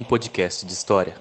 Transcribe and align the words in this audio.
um 0.00 0.04
podcast 0.04 0.66
de 0.66 0.72
história. 0.72 1.14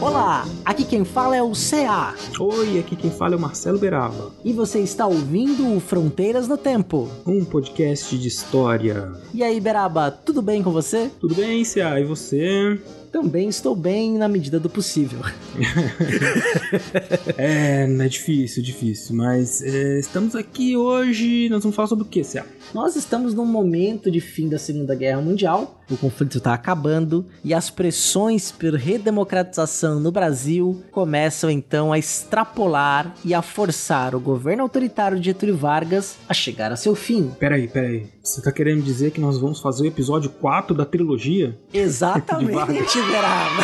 Olá, 0.00 0.46
aqui 0.64 0.84
quem 0.84 1.04
fala 1.04 1.36
é 1.36 1.42
o 1.42 1.52
CA. 1.52 2.14
Oi, 2.40 2.78
aqui 2.78 2.96
quem 2.96 3.10
fala 3.10 3.34
é 3.34 3.36
o 3.36 3.40
Marcelo 3.40 3.78
Beraba. 3.78 4.32
E 4.44 4.52
você 4.52 4.80
está 4.80 5.06
ouvindo 5.06 5.76
o 5.76 5.80
Fronteiras 5.80 6.48
no 6.48 6.56
Tempo. 6.56 7.08
Um 7.26 7.44
podcast 7.44 8.16
de 8.18 8.28
história. 8.28 9.12
E 9.32 9.42
aí, 9.42 9.60
Beraba, 9.60 10.10
tudo 10.10 10.42
bem 10.42 10.62
com 10.62 10.70
você? 10.72 11.10
Tudo 11.20 11.34
bem, 11.34 11.64
CA? 11.64 12.00
E 12.00 12.04
você? 12.04 12.80
Também 13.16 13.48
estou 13.48 13.74
bem 13.74 14.18
na 14.18 14.28
medida 14.28 14.60
do 14.60 14.68
possível. 14.68 15.20
é, 17.38 17.84
é 17.88 18.08
difícil, 18.08 18.62
difícil. 18.62 19.16
Mas 19.16 19.62
é, 19.62 19.98
estamos 19.98 20.36
aqui 20.36 20.76
hoje. 20.76 21.48
Nós 21.48 21.62
vamos 21.62 21.74
falar 21.74 21.88
sobre 21.88 22.04
o 22.04 22.06
que, 22.06 22.22
Céu? 22.22 22.44
Nós 22.74 22.94
estamos 22.94 23.32
num 23.32 23.46
momento 23.46 24.10
de 24.10 24.20
fim 24.20 24.50
da 24.50 24.58
Segunda 24.58 24.94
Guerra 24.94 25.22
Mundial. 25.22 25.82
O 25.90 25.96
conflito 25.96 26.36
está 26.36 26.52
acabando 26.52 27.24
e 27.42 27.54
as 27.54 27.70
pressões 27.70 28.52
por 28.52 28.74
redemocratização 28.74 29.98
no 29.98 30.12
Brasil 30.12 30.82
começam 30.90 31.50
então 31.50 31.94
a 31.94 31.98
extrapolar 31.98 33.14
e 33.24 33.32
a 33.32 33.40
forçar 33.40 34.14
o 34.14 34.20
governo 34.20 34.62
autoritário 34.62 35.18
de 35.18 35.24
Getúlio 35.24 35.56
Vargas 35.56 36.18
a 36.28 36.34
chegar 36.34 36.70
a 36.70 36.76
seu 36.76 36.94
fim. 36.94 37.30
Peraí, 37.38 37.66
peraí. 37.66 38.15
Você 38.26 38.42
tá 38.42 38.50
querendo 38.50 38.82
dizer 38.82 39.12
que 39.12 39.20
nós 39.20 39.38
vamos 39.38 39.60
fazer 39.60 39.84
o 39.84 39.86
episódio 39.86 40.28
4 40.28 40.74
da 40.74 40.84
trilogia? 40.84 41.56
Exatamente, 41.72 43.00
Beraba. 43.06 43.62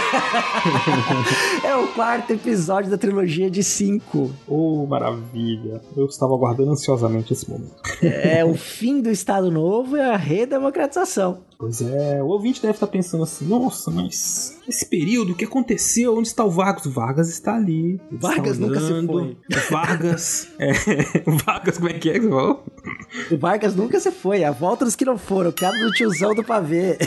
é 1.66 1.74
o 1.74 1.88
quarto 1.88 2.32
episódio 2.32 2.88
da 2.88 2.96
trilogia 2.96 3.50
de 3.50 3.60
5. 3.60 4.30
Oh, 4.46 4.86
maravilha. 4.86 5.80
Eu 5.96 6.06
estava 6.06 6.32
aguardando 6.34 6.70
ansiosamente 6.70 7.32
esse 7.32 7.50
momento. 7.50 7.74
é 8.02 8.44
o 8.44 8.54
fim 8.54 9.02
do 9.02 9.10
Estado 9.10 9.50
Novo 9.50 9.96
e 9.96 10.00
a 10.00 10.16
redemocratização. 10.16 11.40
Pois 11.62 11.80
é, 11.80 12.20
o 12.20 12.26
ouvinte 12.26 12.60
deve 12.60 12.74
estar 12.74 12.88
pensando 12.88 13.22
assim: 13.22 13.46
nossa, 13.46 13.88
mas 13.88 14.58
esse 14.66 14.84
período, 14.84 15.30
o 15.30 15.34
que 15.36 15.44
aconteceu? 15.44 16.18
Onde 16.18 16.26
está 16.26 16.44
o 16.44 16.50
Vargas? 16.50 16.86
O 16.86 16.90
Vargas 16.90 17.28
está 17.28 17.54
ali. 17.54 18.00
Vargas 18.10 18.58
nunca 18.58 18.80
se 18.80 19.06
foi. 19.06 19.36
Vargas. 19.70 20.48
é, 20.58 20.72
Vargas, 21.46 21.76
como 21.78 21.88
é 21.88 21.92
que 21.92 22.10
é 22.10 22.14
que 22.14 22.22
você 22.22 22.28
falou? 22.28 22.64
O 23.30 23.36
Vargas 23.36 23.76
nunca 23.76 24.00
se 24.00 24.10
foi, 24.10 24.42
a 24.42 24.50
volta 24.50 24.84
dos 24.84 24.96
que 24.96 25.04
não 25.04 25.16
foram, 25.16 25.52
piada 25.52 25.78
do 25.78 25.92
tiozão 25.92 26.34
do 26.34 26.42
pavê. 26.42 26.98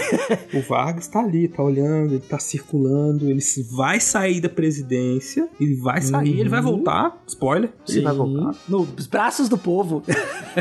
o 0.53 0.61
Vargas 0.61 1.03
está 1.03 1.19
ali, 1.19 1.49
tá 1.49 1.61
olhando, 1.61 2.13
ele 2.13 2.23
tá 2.23 2.39
circulando, 2.39 3.29
ele 3.29 3.41
vai 3.71 3.99
sair 3.99 4.39
da 4.39 4.47
presidência, 4.47 5.49
ele 5.59 5.75
vai 5.75 6.01
sair, 6.01 6.31
uhum. 6.31 6.39
ele 6.39 6.49
vai 6.49 6.61
voltar, 6.61 7.21
spoiler, 7.27 7.73
Sim. 7.85 7.97
ele 7.97 8.05
vai 8.05 8.13
voltar. 8.15 8.55
Nos 8.69 9.07
braços 9.07 9.49
do 9.49 9.57
povo. 9.57 10.01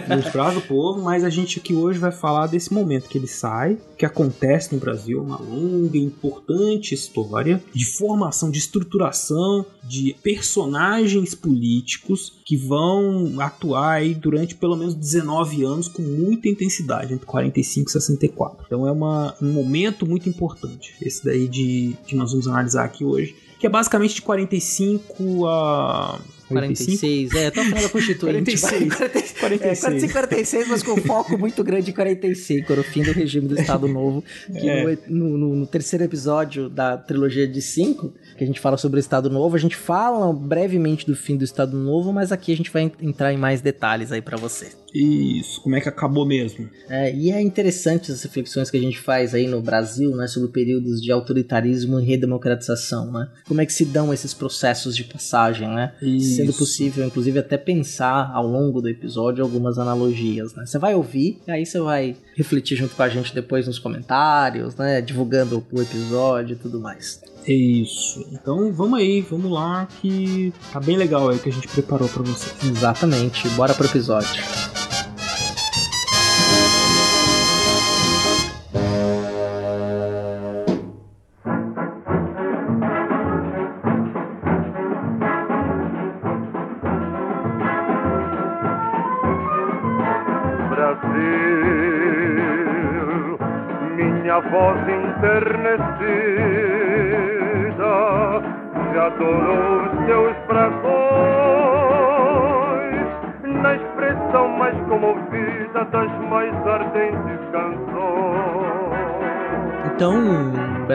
Nos 0.08 0.32
braços 0.32 0.54
do 0.54 0.66
povo, 0.66 1.00
mas 1.00 1.22
a 1.22 1.30
gente 1.30 1.60
aqui 1.60 1.74
hoje 1.74 2.00
vai 2.00 2.10
falar 2.10 2.48
desse 2.48 2.74
momento 2.74 3.08
que 3.08 3.18
ele 3.18 3.28
sai, 3.28 3.78
que 3.96 4.04
acontece 4.04 4.74
no 4.74 4.80
Brasil, 4.80 5.22
uma 5.22 5.38
longa 5.38 5.96
e 5.96 6.02
importante 6.02 6.94
história 6.94 7.62
de 7.72 7.84
formação, 7.84 8.50
de 8.50 8.58
estruturação 8.58 9.64
de 9.82 10.16
personagens 10.22 11.34
políticos 11.34 12.32
que 12.44 12.56
vão 12.56 13.40
atuar 13.40 14.02
durante 14.14 14.54
pelo 14.54 14.76
menos 14.76 14.94
19 14.94 15.64
anos 15.64 15.88
com 15.88 16.02
muita 16.02 16.48
intensidade, 16.48 17.14
entre 17.14 17.26
45 17.26 17.88
e 17.88 17.92
64. 17.92 18.64
Então 18.66 18.86
é 18.86 18.92
uma, 18.92 19.34
um 19.40 19.52
momento 19.52 20.06
muito 20.06 20.28
importante, 20.28 20.94
esse 21.00 21.24
daí 21.24 21.48
de 21.48 21.96
que 22.06 22.16
nós 22.16 22.30
vamos 22.32 22.48
analisar 22.48 22.84
aqui 22.84 23.04
hoje, 23.04 23.36
que 23.58 23.66
é 23.66 23.70
basicamente 23.70 24.16
de 24.16 24.22
45 24.22 25.46
a 25.46 26.20
46, 26.54 27.34
é, 27.34 27.50
tô 27.50 27.62
falando 27.62 27.82
da 27.82 27.88
Constituinte. 27.88 28.56
46. 28.56 29.32
46. 29.38 29.80
45, 29.80 30.12
46, 30.12 30.68
mas 30.68 30.82
com 30.82 30.96
foco 30.96 31.38
muito 31.38 31.62
grande 31.62 31.90
em 31.90 31.94
45, 31.94 32.72
era 32.72 32.80
o 32.80 32.84
fim 32.84 33.02
do 33.02 33.12
regime 33.12 33.48
do 33.48 33.58
Estado 33.58 33.88
Novo. 33.88 34.24
Que 34.46 34.68
é. 34.68 34.98
no, 35.08 35.38
no, 35.38 35.54
no, 35.56 35.66
terceiro 35.66 36.04
episódio 36.04 36.68
da 36.68 36.96
trilogia 36.96 37.46
de 37.46 37.60
5, 37.60 38.12
que 38.36 38.44
a 38.44 38.46
gente 38.46 38.60
fala 38.60 38.76
sobre 38.76 38.98
o 38.98 39.00
Estado 39.00 39.28
Novo, 39.30 39.56
a 39.56 39.58
gente 39.58 39.76
fala 39.76 40.32
brevemente 40.32 41.06
do 41.06 41.14
fim 41.14 41.36
do 41.36 41.44
Estado 41.44 41.76
Novo, 41.76 42.12
mas 42.12 42.32
aqui 42.32 42.52
a 42.52 42.56
gente 42.56 42.70
vai 42.70 42.90
entrar 43.00 43.32
em 43.32 43.36
mais 43.36 43.60
detalhes 43.60 44.12
aí 44.12 44.22
para 44.22 44.36
você. 44.36 44.68
Isso, 44.94 45.60
como 45.60 45.74
é 45.74 45.80
que 45.80 45.88
acabou 45.88 46.24
mesmo. 46.24 46.70
É, 46.88 47.12
e 47.12 47.32
é 47.32 47.42
interessante 47.42 48.12
as 48.12 48.22
reflexões 48.22 48.70
que 48.70 48.76
a 48.76 48.80
gente 48.80 49.00
faz 49.00 49.34
aí 49.34 49.48
no 49.48 49.60
Brasil, 49.60 50.14
né, 50.14 50.28
sobre 50.28 50.50
períodos 50.50 51.02
de 51.02 51.10
autoritarismo 51.10 51.98
e 51.98 52.04
redemocratização, 52.04 53.10
né? 53.10 53.28
Como 53.48 53.60
é 53.60 53.66
que 53.66 53.72
se 53.72 53.84
dão 53.84 54.14
esses 54.14 54.32
processos 54.32 54.94
de 54.94 55.02
passagem, 55.02 55.68
né? 55.68 55.92
Isso. 56.00 56.43
Sendo 56.46 56.58
possível, 56.58 57.06
inclusive, 57.06 57.38
até 57.38 57.56
pensar 57.56 58.30
ao 58.32 58.46
longo 58.46 58.80
do 58.80 58.88
episódio 58.88 59.44
algumas 59.44 59.78
analogias, 59.78 60.54
né? 60.54 60.66
Você 60.66 60.78
vai 60.78 60.94
ouvir, 60.94 61.38
e 61.46 61.50
aí 61.50 61.66
você 61.66 61.80
vai 61.80 62.16
refletir 62.36 62.76
junto 62.76 62.94
com 62.94 63.02
a 63.02 63.08
gente 63.08 63.34
depois 63.34 63.66
nos 63.66 63.78
comentários, 63.78 64.76
né? 64.76 65.00
Divulgando 65.00 65.64
o 65.72 65.80
episódio 65.80 66.54
e 66.54 66.56
tudo 66.56 66.80
mais. 66.80 67.20
É 67.46 67.52
isso. 67.52 68.26
Então 68.32 68.72
vamos 68.72 68.98
aí, 68.98 69.20
vamos 69.20 69.50
lá, 69.50 69.86
que 70.00 70.52
tá 70.72 70.80
bem 70.80 70.96
legal 70.96 71.28
aí 71.28 71.38
que 71.38 71.48
a 71.48 71.52
gente 71.52 71.68
preparou 71.68 72.08
para 72.08 72.22
você. 72.22 72.50
Exatamente. 72.66 73.48
Bora 73.50 73.74
pro 73.74 73.86
episódio. 73.86 74.42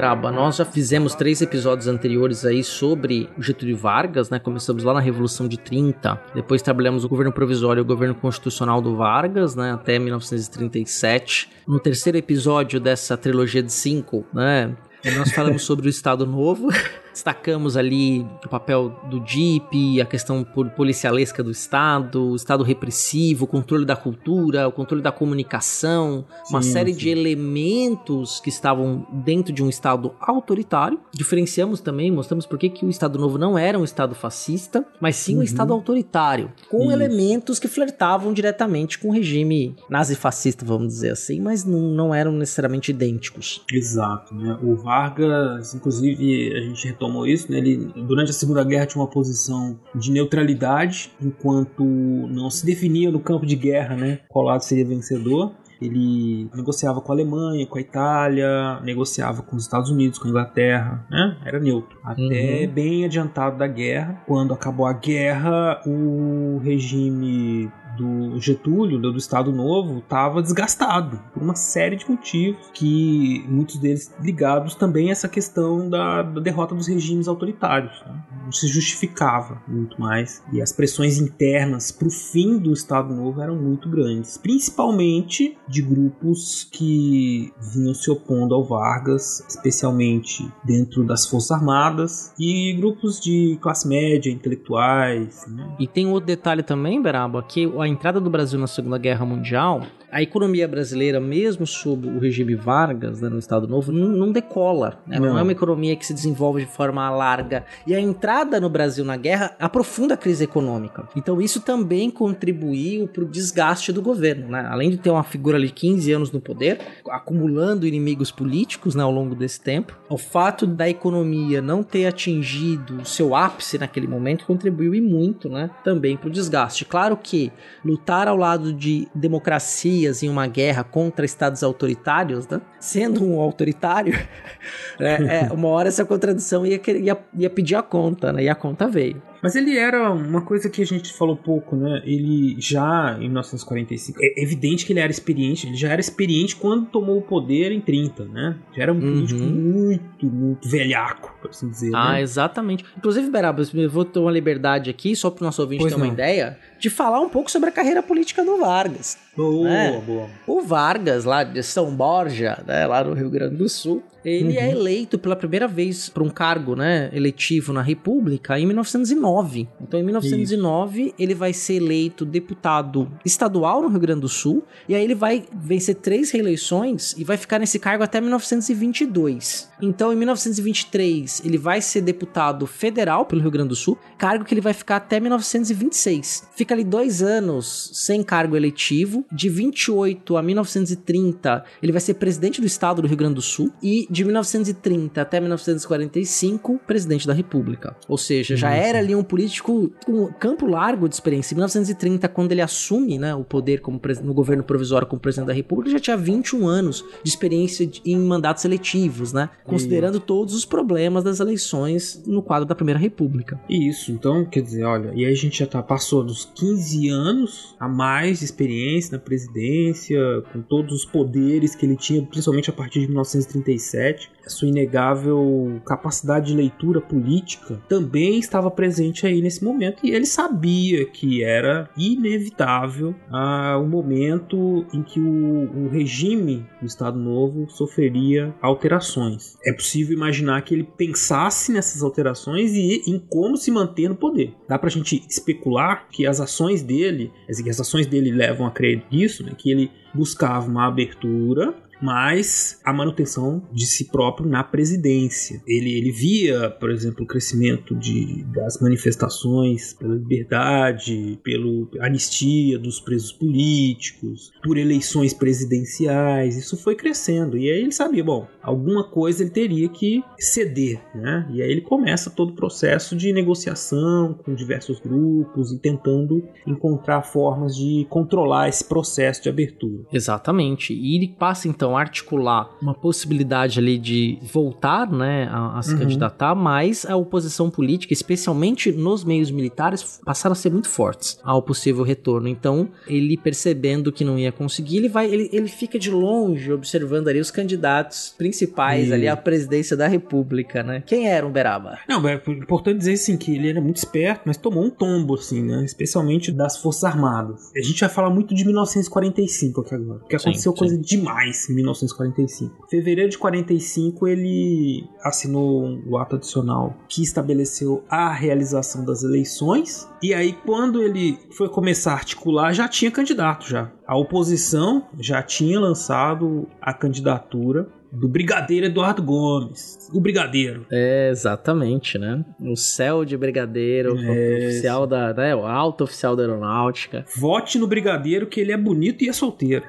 Beraba, 0.10 0.32
nós 0.32 0.56
já 0.56 0.66
fizemos 0.66 1.14
três 1.14 1.40
episódios 1.40 1.88
anteriores 1.88 2.44
aí 2.44 2.64
sobre 2.64 3.30
Getúlio 3.40 3.78
Vargas, 3.78 4.30
né? 4.30 4.40
Começamos 4.40 4.84
lá 4.84 4.92
na 4.94 5.00
Revolução 5.00 5.48
de 5.48 5.56
30, 5.56 6.20
depois 6.34 6.64
trabalhamos 6.64 7.04
o 7.04 7.10
governo 7.10 7.32
provisório 7.32 7.82
e 7.82 7.84
o 7.84 7.86
governo 7.86 8.16
constitucional 8.16 8.82
do 8.82 8.96
Vargas, 8.96 9.56
né? 9.56 9.72
Até 9.72 10.00
1937. 10.00 11.50
No 11.68 11.80
terceiro 11.80 12.18
episódio 12.18 12.80
dessa 12.80 13.16
trilogia 13.16 13.62
de 13.62 13.72
cinco, 13.72 14.26
né? 14.34 14.76
Nós 15.16 15.32
falamos 15.32 15.62
sobre 15.62 15.88
o 15.88 15.90
Estado 15.90 16.26
Novo, 16.26 16.70
destacamos 17.20 17.76
ali 17.76 18.26
o 18.46 18.50
papel 18.50 18.96
do 19.10 19.20
DIP, 19.20 20.02
a 20.02 20.06
questão 20.06 20.44
policialesca 20.76 21.44
do 21.44 21.52
Estado, 21.52 22.30
o 22.32 22.36
Estado 22.36 22.64
repressivo, 22.64 23.44
o 23.44 23.48
controle 23.48 23.86
da 23.86 23.96
cultura, 23.96 24.68
o 24.68 24.72
controle 24.72 25.04
da 25.04 25.12
comunicação, 25.12 26.26
uma 26.50 26.62
Sim, 26.62 26.72
série 26.72 26.94
sim. 26.94 27.00
de 27.00 27.10
elementos 27.10 28.40
que 28.40 28.50
estavam 28.50 29.06
dentro 29.12 29.52
de 29.54 29.62
um 29.62 29.70
Estado 29.70 30.14
autoritário. 30.20 31.00
Diferenciamos 31.14 31.82
também, 31.82 32.10
mostramos 32.10 32.46
por 32.46 32.58
que 32.58 32.86
o 32.86 32.90
Estado 32.90 33.20
Novo 33.20 33.38
não 33.38 33.58
era 33.58 33.78
um 33.78 33.84
Estado 33.84 34.16
fascista, 34.16 34.86
mas 35.00 35.16
sim 35.16 35.38
um 35.38 35.44
Estado 35.44 35.74
autoritário, 35.74 36.52
com 36.70 36.92
elementos 36.92 37.60
que 37.60 37.68
flertavam 37.68 38.34
diretamente 38.34 38.98
com 38.98 39.10
o 39.10 39.12
regime 39.12 39.76
nazifascista, 39.90 40.66
vamos 40.66 40.94
dizer 40.94 41.12
assim, 41.12 41.40
mas 41.40 41.66
não, 41.66 41.80
não 41.80 42.16
eram 42.16 42.32
necessariamente 42.32 42.92
idênticos. 42.92 43.64
Exato, 43.72 44.34
né? 44.36 44.58
O 44.62 44.76
Vargas, 44.76 45.74
inclusive, 45.74 46.56
a 46.56 46.62
gente 46.62 46.88
retomou 46.88 47.09
isso, 47.26 47.52
né? 47.52 47.58
Ele, 47.58 47.78
durante 48.08 48.32
a 48.32 48.34
Segunda 48.34 48.64
Guerra, 48.64 48.86
tinha 48.86 49.02
uma 49.02 49.10
posição 49.10 49.80
de 49.96 50.12
neutralidade, 50.12 51.12
enquanto 51.22 51.84
não 51.84 52.50
se 52.50 52.66
definia 52.66 53.12
no 53.12 53.20
campo 53.20 53.46
de 53.46 53.56
guerra, 53.56 53.96
né? 53.96 54.20
Qual 54.30 54.46
lado 54.46 54.62
seria 54.62 54.86
vencedor. 54.86 55.54
Ele 55.82 56.50
negociava 56.54 57.00
com 57.00 57.12
a 57.12 57.16
Alemanha, 57.16 57.66
com 57.66 57.78
a 57.78 57.82
Itália, 57.82 58.80
negociava 58.82 59.42
com 59.42 59.56
os 59.56 59.64
Estados 59.64 59.90
Unidos, 59.90 60.20
com 60.20 60.28
a 60.28 60.30
Inglaterra, 60.30 61.06
né? 61.10 61.38
Era 61.46 61.60
neutro. 61.60 61.98
Até 62.10 62.66
uhum. 62.66 62.72
bem 62.74 63.06
adiantado 63.06 63.58
da 63.58 63.68
guerra. 63.68 64.20
Quando 64.26 64.54
acabou 64.54 64.88
a 64.88 64.94
guerra, 64.94 65.80
o 65.86 66.60
regime 66.64 67.72
do 68.00 68.40
Getúlio, 68.40 68.98
do 68.98 69.18
Estado 69.18 69.52
Novo, 69.52 70.00
estava 70.00 70.42
desgastado 70.42 71.20
por 71.34 71.44
uma 71.44 71.56
série 71.56 71.98
de 71.98 72.10
motivos, 72.10 72.70
que 72.74 73.44
muitos 73.48 73.78
deles 73.78 74.14
ligados 74.22 74.74
também 74.74 75.10
a 75.10 75.12
essa 75.12 75.28
questão 75.28 75.90
da, 75.90 76.22
da 76.22 76.40
derrota 76.40 76.74
dos 76.74 76.88
regimes 76.88 77.28
autoritários. 77.28 78.02
Né? 78.06 78.16
Não 78.46 78.52
se 78.52 78.68
justificava 78.68 79.62
muito 79.68 80.00
mais. 80.00 80.42
E 80.54 80.62
as 80.62 80.72
pressões 80.72 81.20
internas 81.20 81.92
para 81.92 82.08
o 82.08 82.12
fim 82.12 82.58
do 82.58 82.72
Estado 82.72 83.14
Novo 83.14 83.42
eram 83.42 83.56
muito 83.56 83.90
grandes, 83.90 84.38
principalmente 84.38 85.58
de 85.68 85.82
grupos 85.82 86.68
que 86.72 87.52
vinham 87.60 87.94
se 87.94 88.10
opondo 88.10 88.56
ao 88.56 88.64
Vargas, 88.64 89.46
especialmente 89.48 90.50
dentro 90.64 91.04
das 91.04 91.26
Forças 91.26 91.52
Armadas, 91.52 91.99
e 92.40 92.74
grupos 92.74 93.20
de 93.20 93.58
classe 93.62 93.88
média, 93.88 94.32
intelectuais. 94.32 95.46
Né? 95.48 95.76
E 95.80 95.88
tem 95.88 96.08
outro 96.08 96.28
detalhe 96.28 96.64
também, 96.64 97.02
Beraba, 97.02 97.42
que 97.44 97.72
a 97.80 97.88
entrada 97.88 98.20
do 98.20 98.30
Brasil 98.30 98.60
na 98.60 98.68
Segunda 98.68 98.98
Guerra 98.98 99.26
Mundial 99.26 99.82
a 100.12 100.22
economia 100.22 100.68
brasileira, 100.68 101.20
mesmo 101.20 101.66
sob 101.68 102.08
o 102.08 102.20
regime 102.20 102.56
Vargas, 102.56 103.22
né, 103.22 103.30
no 103.30 103.38
Estado 103.38 103.68
Novo, 103.68 103.92
não, 103.92 104.10
não 104.10 104.32
decola. 104.32 105.00
Né? 105.06 105.20
Não. 105.20 105.30
não. 105.30 105.40
é 105.40 105.42
uma 105.42 105.52
economia 105.52 105.96
que 105.96 106.06
se 106.06 106.14
desenvolve 106.14 106.66
de 106.66 106.72
forma 106.72 107.10
larga. 107.10 107.66
E 107.86 107.94
a 107.94 108.00
entrada 108.00 108.60
no 108.60 108.70
Brasil 108.70 109.06
na 109.06 109.18
guerra 109.18 109.56
aprofunda 109.60 110.16
a 110.16 110.18
crise 110.18 110.44
econômica. 110.44 111.08
Então 111.16 111.42
isso 111.42 111.62
também 111.62 112.10
contribuiu 112.10 113.08
para 113.08 113.24
o 113.24 113.28
desgaste 113.28 113.92
do 113.92 114.02
governo. 114.02 114.50
Né? 114.50 114.68
Além 114.70 114.90
de 114.90 114.98
ter 114.98 115.10
uma 115.10 115.24
figura 115.24 115.58
ali 115.58 115.70
15 115.70 116.12
anos 116.12 116.32
no 116.32 116.42
poder, 116.42 116.80
acumulando 117.10 117.86
inimigos 117.86 118.32
políticos 118.32 118.96
né, 118.96 119.04
ao 119.04 119.12
longo 119.12 119.36
desse 119.36 119.62
tempo, 119.62 119.98
o 120.10 120.18
fato 120.18 120.66
da 120.66 120.90
economia 120.90 121.62
não 121.62 121.79
ter 121.84 122.06
atingido 122.06 123.02
o 123.02 123.06
seu 123.06 123.36
ápice 123.36 123.78
naquele 123.78 124.08
momento 124.08 124.46
contribuiu 124.46 124.94
e 124.96 125.02
muito 125.02 125.50
né, 125.50 125.70
também 125.84 126.18
para 126.18 126.28
o 126.28 126.32
desgaste. 126.32 126.86
Claro 126.86 127.18
que 127.18 127.52
lutar 127.84 128.28
ao 128.28 128.36
lado 128.36 128.74
de 128.74 129.08
democracia 129.14 130.12
em 130.22 130.30
uma 130.30 130.48
guerra 130.48 130.84
contra 130.84 131.26
estados 131.26 131.64
autoritários, 131.64 132.48
né? 132.48 132.62
Sendo 132.80 133.24
um 133.24 133.40
autoritário, 133.40 134.14
é, 135.00 135.48
é, 135.48 135.54
uma 135.54 135.68
hora 135.68 135.90
essa 135.90 136.06
contradição 136.06 136.66
ia, 136.66 136.80
ia, 136.88 137.18
ia 137.38 137.50
pedir 137.50 137.76
a 137.76 137.84
conta, 137.84 138.32
né? 138.32 138.44
E 138.44 138.50
a 138.50 138.56
conta 138.56 138.88
veio. 138.88 139.22
Mas 139.42 139.56
ele 139.56 139.78
era 139.78 140.12
uma 140.12 140.42
coisa 140.42 140.70
que 140.70 140.82
a 140.82 140.86
gente 140.86 141.14
falou 141.14 141.36
pouco, 141.36 141.76
né? 141.76 142.02
Ele 142.06 142.56
já 142.60 143.16
em 143.18 143.24
1945, 143.24 144.20
é 144.22 144.42
evidente 144.42 144.86
que 144.86 144.94
ele 144.94 145.00
era 145.00 145.12
experiente, 145.12 145.68
ele 145.68 145.76
já 145.76 145.90
era 145.90 146.02
experiente 146.02 146.56
quando 146.56 146.88
tomou 146.88 147.18
o 147.18 147.22
poder 147.22 147.72
em 147.72 147.82
30, 147.82 148.26
né? 148.26 148.58
Já 148.76 148.84
era 148.84 148.94
um 148.94 148.96
uhum. 148.96 149.14
político 149.14 149.42
muito, 149.42 150.26
muito 150.26 150.68
velhaco, 150.68 151.34
por 151.42 151.50
assim 151.50 151.70
dizer. 151.70 151.92
Ah, 151.94 152.14
né? 152.14 152.22
exatamente. 152.22 152.86
Inclusive, 152.98 153.30
Berabas, 153.30 153.74
eu 153.74 153.90
vou 153.90 154.06
ter 154.06 154.20
uma 154.20 154.32
liberdade 154.32 154.90
aqui, 154.90 155.16
só 155.16 155.30
para 155.30 155.44
o 155.44 155.46
nosso 155.46 155.62
ouvinte 155.62 155.82
pois 155.82 155.94
ter 155.94 155.98
uma 155.98 156.08
ideia, 156.08 156.58
de 156.80 156.90
falar 156.90 157.20
um 157.20 157.30
pouco 157.30 157.52
sobre 157.52 157.70
a 157.70 157.72
carreira 157.72 158.02
política 158.02 158.44
do 158.44 158.58
Vargas. 158.58 159.18
Boa, 159.36 159.70
né? 159.70 160.02
boa. 160.06 160.30
O 160.48 160.62
Vargas, 160.62 161.24
lá 161.26 161.44
de 161.44 161.62
São 161.64 161.96
Borja, 161.96 162.62
né, 162.66 162.86
lá 162.86 163.04
no 163.04 163.14
Rio 163.14 163.30
Grande 163.30 163.56
do 163.56 163.70
Sul, 163.70 164.04
ele 164.24 164.58
é 164.58 164.64
uhum. 164.64 164.68
é 164.68 164.72
eleito 164.72 165.18
pela 165.18 165.36
primeira 165.36 165.68
vez 165.68 166.10
para 166.10 166.24
um 166.24 166.30
cargo, 166.30 166.76
né, 166.76 167.10
eletivo 167.14 167.72
na 167.72 167.82
República 167.82 168.60
em 168.60 168.66
1909. 168.66 169.68
Então, 169.80 170.00
em 170.00 170.04
1909, 170.04 171.02
Isso. 171.02 171.14
ele 171.18 171.34
vai 171.34 171.54
ser 171.54 171.76
eleito 171.76 172.26
deputado 172.26 173.10
estadual 173.24 173.82
no 173.82 173.88
Rio 173.88 174.00
Grande 174.00 174.22
do 174.22 174.30
Sul, 174.30 174.64
e 174.88 174.96
aí 174.96 175.04
ele 175.04 175.16
vai 175.16 175.46
vencer 175.54 175.96
três 175.96 176.32
reeleições 176.32 177.16
e 177.18 177.24
vai 177.24 177.38
ficar 177.38 177.60
nesse 177.60 177.80
cargo 177.80 178.04
até 178.04 178.20
1922. 178.20 179.70
Então, 179.82 180.12
em 180.12 180.18
1923, 180.18 181.42
ele 181.46 181.58
vai 181.58 181.82
ser 181.82 182.02
deputado 182.02 182.68
federal 182.68 183.26
pelo 183.26 183.42
Rio 183.42 183.52
Grande 183.52 183.70
do 183.70 183.76
Sul, 183.76 183.98
cargo 184.18 184.44
que 184.44 184.54
ele 184.54 184.62
vai 184.62 184.74
ficar 184.74 184.98
até 184.98 185.20
1926. 185.20 186.50
Fica 186.56 186.69
ali 186.74 186.84
dois 186.84 187.22
anos 187.22 187.92
sem 187.94 188.24
cargo 188.24 188.56
eletivo. 188.56 189.26
De 189.32 189.50
28 189.50 190.38
a 190.38 190.42
1930, 190.42 191.64
ele 191.82 191.92
vai 191.92 192.02
ser 192.02 192.16
presidente 192.16 192.62
do 192.62 192.68
estado 192.68 193.02
do 193.02 193.08
Rio 193.08 193.18
Grande 193.18 193.36
do 193.36 193.42
Sul. 193.42 193.72
E 193.82 194.08
de 194.10 194.24
1930 194.24 195.22
até 195.22 195.40
1945, 195.40 196.80
presidente 196.86 197.28
da 197.28 197.34
República. 197.34 197.96
Ou 198.08 198.18
seja, 198.18 198.56
já 198.56 198.72
era 198.72 199.00
ali 199.00 199.16
um 199.16 199.24
político 199.24 199.92
com 200.06 200.28
campo 200.34 200.66
largo 200.66 201.08
de 201.08 201.16
experiência. 201.16 201.54
Em 201.54 201.58
1930, 201.58 202.28
quando 202.30 202.52
ele 202.52 202.62
assume 202.62 203.18
né, 203.18 203.36
o 203.36 203.44
poder 203.44 203.82
como 203.82 204.00
no 204.24 204.34
governo 204.34 204.64
provisório 204.64 205.08
como 205.08 205.20
presidente 205.20 205.48
da 205.48 205.54
República, 205.54 205.92
já 205.92 206.00
tinha 206.00 206.18
21 206.18 206.68
anos 206.68 207.06
de 207.24 207.30
experiência 207.30 207.90
em 208.06 208.18
mandatos 208.18 208.66
eletivos, 208.66 209.34
né? 209.34 209.50
Considerando 209.66 210.20
todos 210.20 210.54
os 210.54 210.66
problemas 210.66 211.24
das 211.24 211.40
eleições 211.40 212.22
no 212.26 212.42
quadro 212.42 212.68
da 212.68 212.76
Primeira 212.76 213.00
República. 213.00 213.60
Isso, 213.70 214.12
então, 214.12 214.46
quer 214.46 214.62
dizer, 214.62 214.84
olha, 214.84 215.12
e 215.16 215.26
aí 215.26 215.32
a 215.32 215.36
gente 215.36 215.60
já 215.60 215.68
tá, 215.68 215.82
passou 215.82 216.24
dos 216.24 216.46
15 216.60 217.10
anos 217.10 217.76
a 217.80 217.88
mais 217.88 218.40
de 218.40 218.46
experiência 218.46 219.14
na 219.14 219.20
presidência, 219.20 220.20
com 220.52 220.62
todos 220.62 220.94
os 220.94 221.06
poderes 221.06 221.76
que 221.76 221.86
ele 221.86 221.96
tinha, 221.96 222.22
principalmente 222.26 222.70
a 222.70 222.74
partir 222.74 223.02
de 223.02 223.08
1937 223.08 224.30
a 224.39 224.39
sua 224.50 224.68
inegável 224.68 225.82
capacidade 225.86 226.48
de 226.48 226.56
leitura 226.56 227.02
política 227.02 227.82
também 227.88 228.40
estava 228.40 228.70
presente 228.70 229.26
aí 229.26 229.42
nesse 229.42 229.64
momento 229.64 230.06
e 230.06 230.12
ele 230.12 230.26
sabia 230.26 231.06
que 231.06 231.44
era 231.44 231.90
inevitável 231.98 233.16
ah, 233.32 233.78
o 233.78 233.88
momento 233.88 234.86
em 234.94 235.04
que 235.04 235.20
o, 235.20 235.86
o 235.86 235.90
regime 235.90 236.66
do 236.80 236.86
Estado 236.86 237.18
Novo 237.18 237.70
sofreria 237.70 238.54
alterações. 238.62 239.58
É 239.66 239.74
possível 239.74 240.16
imaginar 240.16 240.62
que 240.62 240.74
ele 240.74 240.84
pensasse 240.84 241.72
nessas 241.72 242.02
alterações 242.02 242.74
e 242.74 243.04
em 243.08 243.20
como 243.20 243.58
se 243.58 243.72
manter 243.72 244.10
no 244.10 244.16
poder. 244.16 244.54
Dá 244.68 244.78
pra 244.78 244.90
gente 244.90 245.24
especular 245.30 246.08
que 246.10 246.26
as 246.26 246.40
ações 246.40 246.82
dele, 246.82 247.32
as 247.48 247.80
ações 247.80 248.08
dele 248.08 248.32
levam 248.32 248.66
a 248.66 248.72
crer 248.72 249.04
nisso, 249.12 249.44
né, 249.44 249.54
que 249.58 249.72
ele 249.72 249.92
buscava 250.14 250.68
uma 250.68 250.88
abertura 250.88 251.74
mas 252.02 252.80
a 252.84 252.94
manutenção 252.94 253.62
de 253.72 253.86
si 253.86 254.06
próprio 254.06 254.50
na 254.50 254.64
presidência. 254.64 255.62
Ele, 255.68 255.98
ele 255.98 256.12
via, 256.12 256.70
por 256.70 256.92
exemplo, 256.92 257.24
o 257.24 257.28
crescimento 257.28 257.96
de, 257.96 258.44
das 258.54 258.80
manifestações 258.80 259.94
pela 259.94 260.16
liberdade, 260.16 261.40
pela 261.44 261.88
anistia 262.02 262.80
dos 262.80 263.00
presos 263.00 263.32
políticos, 263.32 264.52
por 264.64 264.78
eleições 264.78 265.34
presidenciais. 265.34 266.58
Isso 266.58 266.78
foi 266.78 266.96
crescendo. 266.96 267.58
E 267.58 267.70
aí 267.70 267.80
ele 267.80 267.92
sabia, 267.92 268.24
bom, 268.24 268.48
alguma 268.62 269.04
coisa 269.04 269.44
ele 269.44 269.52
teria 269.52 269.90
que 269.90 270.24
ceder, 270.38 271.02
né? 271.16 271.48
E 271.52 271.62
aí 271.62 271.72
ele 271.72 271.82
começa 271.82 272.30
todo 272.30 272.52
o 272.52 272.56
processo 272.56 273.16
de 273.16 273.34
negociação 273.34 274.34
com 274.34 274.54
diversos 274.54 275.00
grupos 275.00 275.72
e 275.72 275.80
tentando 275.80 276.44
encontrar 276.66 277.24
formas 277.24 277.76
de 277.76 278.06
controlar 278.10 278.70
esse 278.70 278.84
processo 278.84 279.44
de 279.44 279.50
abertura. 279.50 280.04
Exatamente. 280.12 280.94
E 280.94 281.16
ele 281.16 281.36
passa 281.38 281.68
então 281.68 281.89
então 281.90 281.98
articular 281.98 282.70
uma 282.82 282.94
possibilidade 282.94 283.80
ali 283.80 283.98
de 283.98 284.38
voltar, 284.54 285.12
né, 285.12 285.50
a, 285.52 285.80
a 285.80 285.82
se 285.82 285.94
uhum. 285.94 286.00
candidatar, 286.00 286.54
mas 286.54 287.06
a 287.06 287.16
oposição 287.16 287.70
política, 287.70 288.14
especialmente 288.14 288.92
nos 288.92 289.24
meios 289.24 289.50
militares, 289.50 290.20
passaram 290.24 290.54
a 290.54 290.56
ser 290.56 290.72
muito 290.72 290.88
fortes 290.88 291.40
ao 291.44 291.62
possível 291.62 292.04
retorno. 292.04 292.48
Então, 292.48 292.90
ele 293.08 293.38
percebendo 293.38 294.12
que 294.12 294.24
não 294.24 294.38
ia 294.38 294.52
conseguir, 294.52 294.98
ele 294.98 295.10
vai, 295.10 295.32
ele, 295.32 295.50
ele 295.52 295.68
fica 295.68 295.98
de 295.98 296.12
longe 296.12 296.72
observando 296.72 297.28
ali 297.28 297.40
os 297.40 297.50
candidatos 297.50 298.34
principais 298.38 299.12
ali 299.12 299.28
à 299.28 299.36
presidência 299.36 299.98
da 299.98 300.08
República, 300.08 300.84
né? 300.84 301.04
Quem 301.06 301.28
era 301.28 301.46
o 301.46 301.50
Beraba? 301.50 301.98
Não, 302.08 302.28
é 302.28 302.36
importante 302.48 303.00
dizer 303.00 303.14
assim 303.14 303.38
que 303.38 303.56
ele 303.56 303.70
era 303.70 303.82
muito 303.82 303.98
esperto, 303.98 304.42
mas 304.46 304.58
tomou 304.58 304.84
um 304.84 304.90
tombo 304.90 305.36
assim, 305.36 305.64
né? 305.64 305.84
Especialmente 305.84 306.52
das 306.52 306.78
Forças 306.78 307.04
Armadas. 307.04 307.72
A 307.76 307.82
gente 307.82 308.00
vai 308.00 308.10
falar 308.10 308.30
muito 308.30 308.54
de 308.54 308.64
1945 308.66 309.82
aqui 309.82 309.96
agora, 309.96 310.20
porque 310.20 310.36
aconteceu 310.36 310.72
sim, 310.72 310.78
coisa 310.78 310.96
sim. 310.96 311.02
demais 311.02 311.70
em 311.70 311.79
1945. 311.82 312.86
Em 312.86 312.90
fevereiro 312.90 313.30
de 313.30 313.38
45 313.38 314.28
ele 314.28 315.08
assinou 315.24 316.00
o 316.06 316.18
ato 316.18 316.36
adicional 316.36 316.96
que 317.08 317.22
estabeleceu 317.22 318.04
a 318.10 318.32
realização 318.32 319.04
das 319.04 319.24
eleições 319.24 320.08
e 320.22 320.34
aí 320.34 320.54
quando 320.54 321.02
ele 321.02 321.38
foi 321.52 321.70
começar 321.70 322.12
a 322.12 322.16
articular 322.16 322.74
já 322.74 322.88
tinha 322.88 323.12
candidato 323.12 323.68
já. 323.68 323.92
A 324.10 324.18
oposição 324.18 325.08
já 325.20 325.44
tinha 325.44 325.80
lançado 325.80 326.68
a 326.82 326.92
candidatura 326.92 327.88
do 328.12 328.28
Brigadeiro 328.28 328.88
Eduardo 328.88 329.22
Gomes. 329.22 330.10
O 330.12 330.20
Brigadeiro. 330.20 330.86
É, 330.92 331.30
exatamente, 331.30 332.18
né? 332.18 332.44
O 332.60 332.76
céu 332.76 333.24
de 333.24 333.38
Brigadeiro, 333.38 334.18
é, 334.18 334.68
oficial 334.68 335.06
da. 335.06 335.34
Né, 335.34 335.56
o 335.56 335.66
alto 335.66 336.04
oficial 336.06 336.36
da 336.36 336.44
aeronáutica. 336.44 337.26
Vote 337.38 337.78
no 337.78 337.86
Brigadeiro 337.88 338.48
que 338.48 338.60
ele 338.60 338.72
é 338.72 338.78
bonito 338.78 339.24
e 339.24 339.30
é 339.30 339.34
solteiro. 339.34 339.86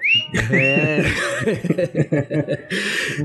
É. 0.52 1.00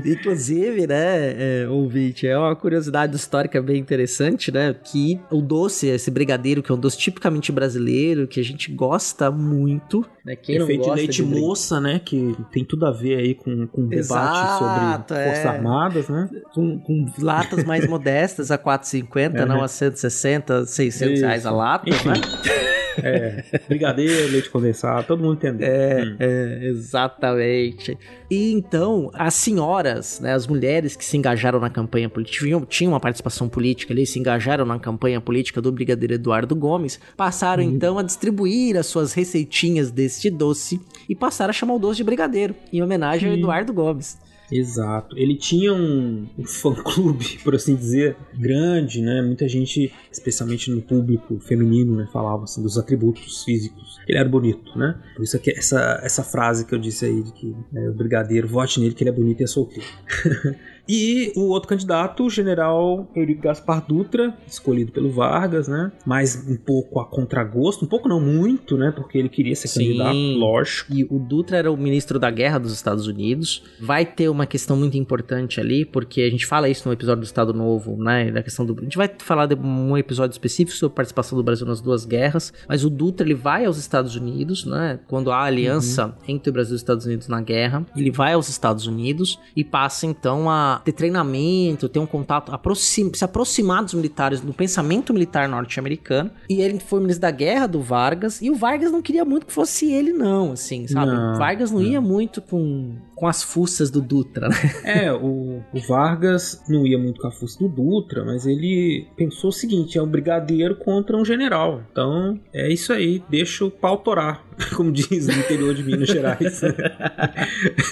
Inclusive, 0.04 0.86
né, 0.86 1.64
é, 1.64 1.68
ouvinte, 1.68 2.26
é 2.26 2.38
uma 2.38 2.56
curiosidade 2.56 3.14
histórica 3.14 3.60
bem 3.60 3.78
interessante, 3.78 4.50
né? 4.50 4.74
Que 4.82 5.20
o 5.30 5.42
doce, 5.42 5.88
esse 5.88 6.10
brigadeiro, 6.10 6.62
que 6.62 6.72
é 6.72 6.74
um 6.74 6.78
doce 6.78 6.96
tipicamente 6.96 7.52
brasileiro, 7.52 8.26
que 8.26 8.40
a 8.40 8.44
gente 8.44 8.72
gosta 8.72 9.30
muito, 9.30 10.06
né? 10.24 10.34
Quem 10.36 10.64
feito 10.64 10.85
de 10.90 10.96
leite 10.96 11.24
de 11.24 11.24
moça, 11.24 11.80
né? 11.80 12.00
Que 12.04 12.36
tem 12.52 12.64
tudo 12.64 12.86
a 12.86 12.90
ver 12.90 13.16
aí 13.16 13.34
com, 13.34 13.66
com 13.66 13.86
debate 13.86 13.98
Exato, 14.00 15.14
sobre 15.14 15.20
é. 15.20 15.26
Forças 15.26 15.46
Armadas, 15.46 16.08
né? 16.08 16.28
Com, 16.54 16.78
com 16.78 17.06
latas 17.18 17.64
mais 17.64 17.86
modestas 17.88 18.50
a 18.50 18.58
4,50, 18.58 19.34
é, 19.34 19.46
não 19.46 19.62
a 19.62 19.68
160, 19.68 20.66
600 20.66 21.12
Isso. 21.14 21.24
reais 21.24 21.46
a 21.46 21.50
lata, 21.50 21.88
Enfim. 21.88 22.08
né? 22.08 22.14
É, 23.02 23.44
brigadeiro, 23.68 24.30
leite 24.32 24.50
condensado, 24.50 25.06
todo 25.06 25.22
mundo 25.22 25.34
entendeu. 25.34 25.68
É, 25.68 26.04
hum. 26.04 26.16
é, 26.18 26.66
exatamente. 26.66 27.96
E 28.30 28.52
então, 28.52 29.10
as 29.14 29.34
senhoras, 29.34 30.20
né, 30.20 30.32
as 30.32 30.46
mulheres 30.46 30.96
que 30.96 31.04
se 31.04 31.16
engajaram 31.16 31.60
na 31.60 31.70
campanha 31.70 32.08
política, 32.08 32.44
tinham, 32.44 32.64
tinham 32.64 32.92
uma 32.92 33.00
participação 33.00 33.48
política 33.48 33.92
ali, 33.92 34.06
se 34.06 34.18
engajaram 34.18 34.64
na 34.64 34.78
campanha 34.78 35.20
política 35.20 35.60
do 35.60 35.70
brigadeiro 35.70 36.14
Eduardo 36.14 36.54
Gomes, 36.54 36.98
passaram 37.16 37.62
hum. 37.62 37.70
então 37.70 37.98
a 37.98 38.02
distribuir 38.02 38.76
as 38.76 38.86
suas 38.86 39.12
receitinhas 39.12 39.90
deste 39.90 40.30
doce 40.30 40.80
e 41.08 41.14
passaram 41.14 41.50
a 41.50 41.54
chamar 41.54 41.74
o 41.74 41.78
doce 41.78 41.98
de 41.98 42.04
brigadeiro, 42.04 42.54
em 42.72 42.82
homenagem 42.82 43.28
hum. 43.28 43.32
ao 43.32 43.38
Eduardo 43.38 43.72
Gomes. 43.72 44.18
Exato. 44.50 45.18
Ele 45.18 45.34
tinha 45.36 45.72
um, 45.72 46.26
um 46.38 46.44
fã-clube, 46.44 47.38
por 47.44 47.54
assim 47.54 47.74
dizer, 47.74 48.16
grande, 48.34 49.02
né? 49.02 49.22
Muita 49.22 49.48
gente, 49.48 49.92
especialmente 50.10 50.70
no 50.70 50.80
público 50.82 51.38
feminino, 51.40 51.96
né, 51.96 52.08
falava 52.12 52.44
assim 52.44 52.62
dos 52.62 52.78
atributos 52.78 53.44
físicos. 53.44 53.98
Ele 54.06 54.18
era 54.18 54.28
bonito, 54.28 54.78
né? 54.78 55.00
Por 55.14 55.22
isso 55.22 55.38
que 55.38 55.50
essa, 55.50 56.00
essa 56.02 56.22
frase 56.22 56.64
que 56.66 56.74
eu 56.74 56.78
disse 56.78 57.04
aí 57.04 57.22
de 57.22 57.32
que 57.32 57.56
né, 57.72 57.88
o 57.88 57.94
brigadeiro, 57.94 58.46
vote 58.46 58.80
nele 58.80 58.94
que 58.94 59.02
ele 59.02 59.10
é 59.10 59.12
bonito 59.12 59.40
e 59.40 59.44
é 59.44 59.46
solteiro. 59.46 59.86
E 60.88 61.32
o 61.36 61.48
outro 61.48 61.68
candidato, 61.68 62.24
o 62.24 62.30
general 62.30 63.08
Eurico 63.14 63.42
Gaspar 63.42 63.84
Dutra, 63.86 64.36
escolhido 64.46 64.92
pelo 64.92 65.10
Vargas, 65.10 65.68
né? 65.68 65.90
Mas 66.04 66.46
um 66.48 66.56
pouco 66.56 67.00
a 67.00 67.04
contragosto, 67.04 67.84
um 67.84 67.88
pouco 67.88 68.08
não 68.08 68.20
muito, 68.20 68.76
né? 68.76 68.92
Porque 68.94 69.18
ele 69.18 69.28
queria 69.28 69.56
ser 69.56 69.68
Sim. 69.68 69.86
candidato, 69.86 70.16
lógico. 70.38 70.92
E 70.92 71.04
o 71.04 71.18
Dutra 71.18 71.56
era 71.56 71.70
o 71.70 71.76
ministro 71.76 72.18
da 72.18 72.30
Guerra 72.30 72.58
dos 72.58 72.72
Estados 72.72 73.06
Unidos. 73.06 73.62
Vai 73.80 74.04
ter 74.04 74.28
uma 74.28 74.46
questão 74.46 74.76
muito 74.76 74.96
importante 74.96 75.60
ali, 75.60 75.84
porque 75.84 76.22
a 76.22 76.30
gente 76.30 76.46
fala 76.46 76.68
isso 76.68 76.88
no 76.88 76.92
episódio 76.92 77.22
do 77.22 77.26
Estado 77.26 77.52
Novo, 77.52 77.96
né? 77.96 78.30
Da 78.30 78.42
questão 78.42 78.64
do. 78.64 78.76
A 78.78 78.82
gente 78.82 78.96
vai 78.96 79.10
falar 79.18 79.46
de 79.46 79.54
um 79.54 79.96
episódio 79.96 80.34
específico 80.34 80.76
sobre 80.76 80.92
a 80.92 80.96
participação 80.96 81.36
do 81.36 81.42
Brasil 81.42 81.66
nas 81.66 81.80
duas 81.80 82.04
guerras, 82.04 82.52
mas 82.68 82.84
o 82.84 82.90
Dutra 82.90 83.26
ele 83.26 83.34
vai 83.34 83.64
aos 83.64 83.78
Estados 83.78 84.14
Unidos, 84.14 84.64
né? 84.64 85.00
Quando 85.08 85.30
há 85.30 85.42
aliança 85.42 86.06
uhum. 86.06 86.12
entre 86.28 86.50
o 86.50 86.52
Brasil 86.52 86.74
e 86.74 86.76
os 86.76 86.80
Estados 86.80 87.06
Unidos 87.06 87.28
na 87.28 87.40
guerra, 87.40 87.84
ele 87.96 88.10
vai 88.10 88.34
aos 88.34 88.48
Estados 88.48 88.86
Unidos 88.86 89.38
e 89.54 89.64
passa 89.64 90.06
então 90.06 90.50
a 90.50 90.75
ter 90.84 90.92
treinamento, 90.92 91.88
ter 91.88 91.98
um 91.98 92.06
contato, 92.06 92.52
aproxima, 92.52 93.10
se 93.14 93.24
aproximar 93.24 93.82
dos 93.82 93.94
militares, 93.94 94.40
do 94.40 94.52
pensamento 94.52 95.12
militar 95.12 95.48
norte-americano. 95.48 96.30
E 96.48 96.60
ele 96.60 96.78
foi 96.78 97.00
ministro 97.00 97.22
da 97.22 97.30
guerra 97.30 97.66
do 97.66 97.80
Vargas, 97.80 98.40
e 98.40 98.50
o 98.50 98.54
Vargas 98.54 98.92
não 98.92 99.02
queria 99.02 99.24
muito 99.24 99.46
que 99.46 99.52
fosse 99.52 99.92
ele, 99.92 100.12
não, 100.12 100.52
assim, 100.52 100.86
sabe? 100.86 101.12
Não, 101.12 101.34
o 101.34 101.38
Vargas 101.38 101.70
não, 101.70 101.80
não, 101.80 101.86
ia 101.86 102.00
muito 102.00 102.40
com, 102.40 102.96
com 103.14 103.26
as 103.26 103.42
fuças 103.42 103.90
do 103.90 104.00
Dutra, 104.00 104.48
né? 104.48 104.56
É, 104.84 105.12
o, 105.12 105.62
o 105.72 105.80
Vargas 105.86 106.62
não 106.68 106.86
ia 106.86 106.98
muito 106.98 107.20
com 107.20 107.28
a 107.28 107.30
fuça 107.30 107.58
do 107.58 107.68
Dutra, 107.68 108.24
mas 108.24 108.46
ele 108.46 109.06
pensou 109.16 109.50
o 109.50 109.52
seguinte: 109.52 109.98
é 109.98 110.02
um 110.02 110.06
brigadeiro 110.06 110.76
contra 110.76 111.16
um 111.16 111.24
general. 111.24 111.82
Então, 111.90 112.38
é 112.52 112.72
isso 112.72 112.92
aí, 112.92 113.22
deixa 113.28 113.64
o 113.64 113.70
pau 113.70 113.98
torar, 113.98 114.45
como 114.74 114.90
diz 114.90 115.26
no 115.26 115.34
interior 115.34 115.74
de 115.74 115.82
Minas 115.82 116.08
Gerais. 116.08 116.60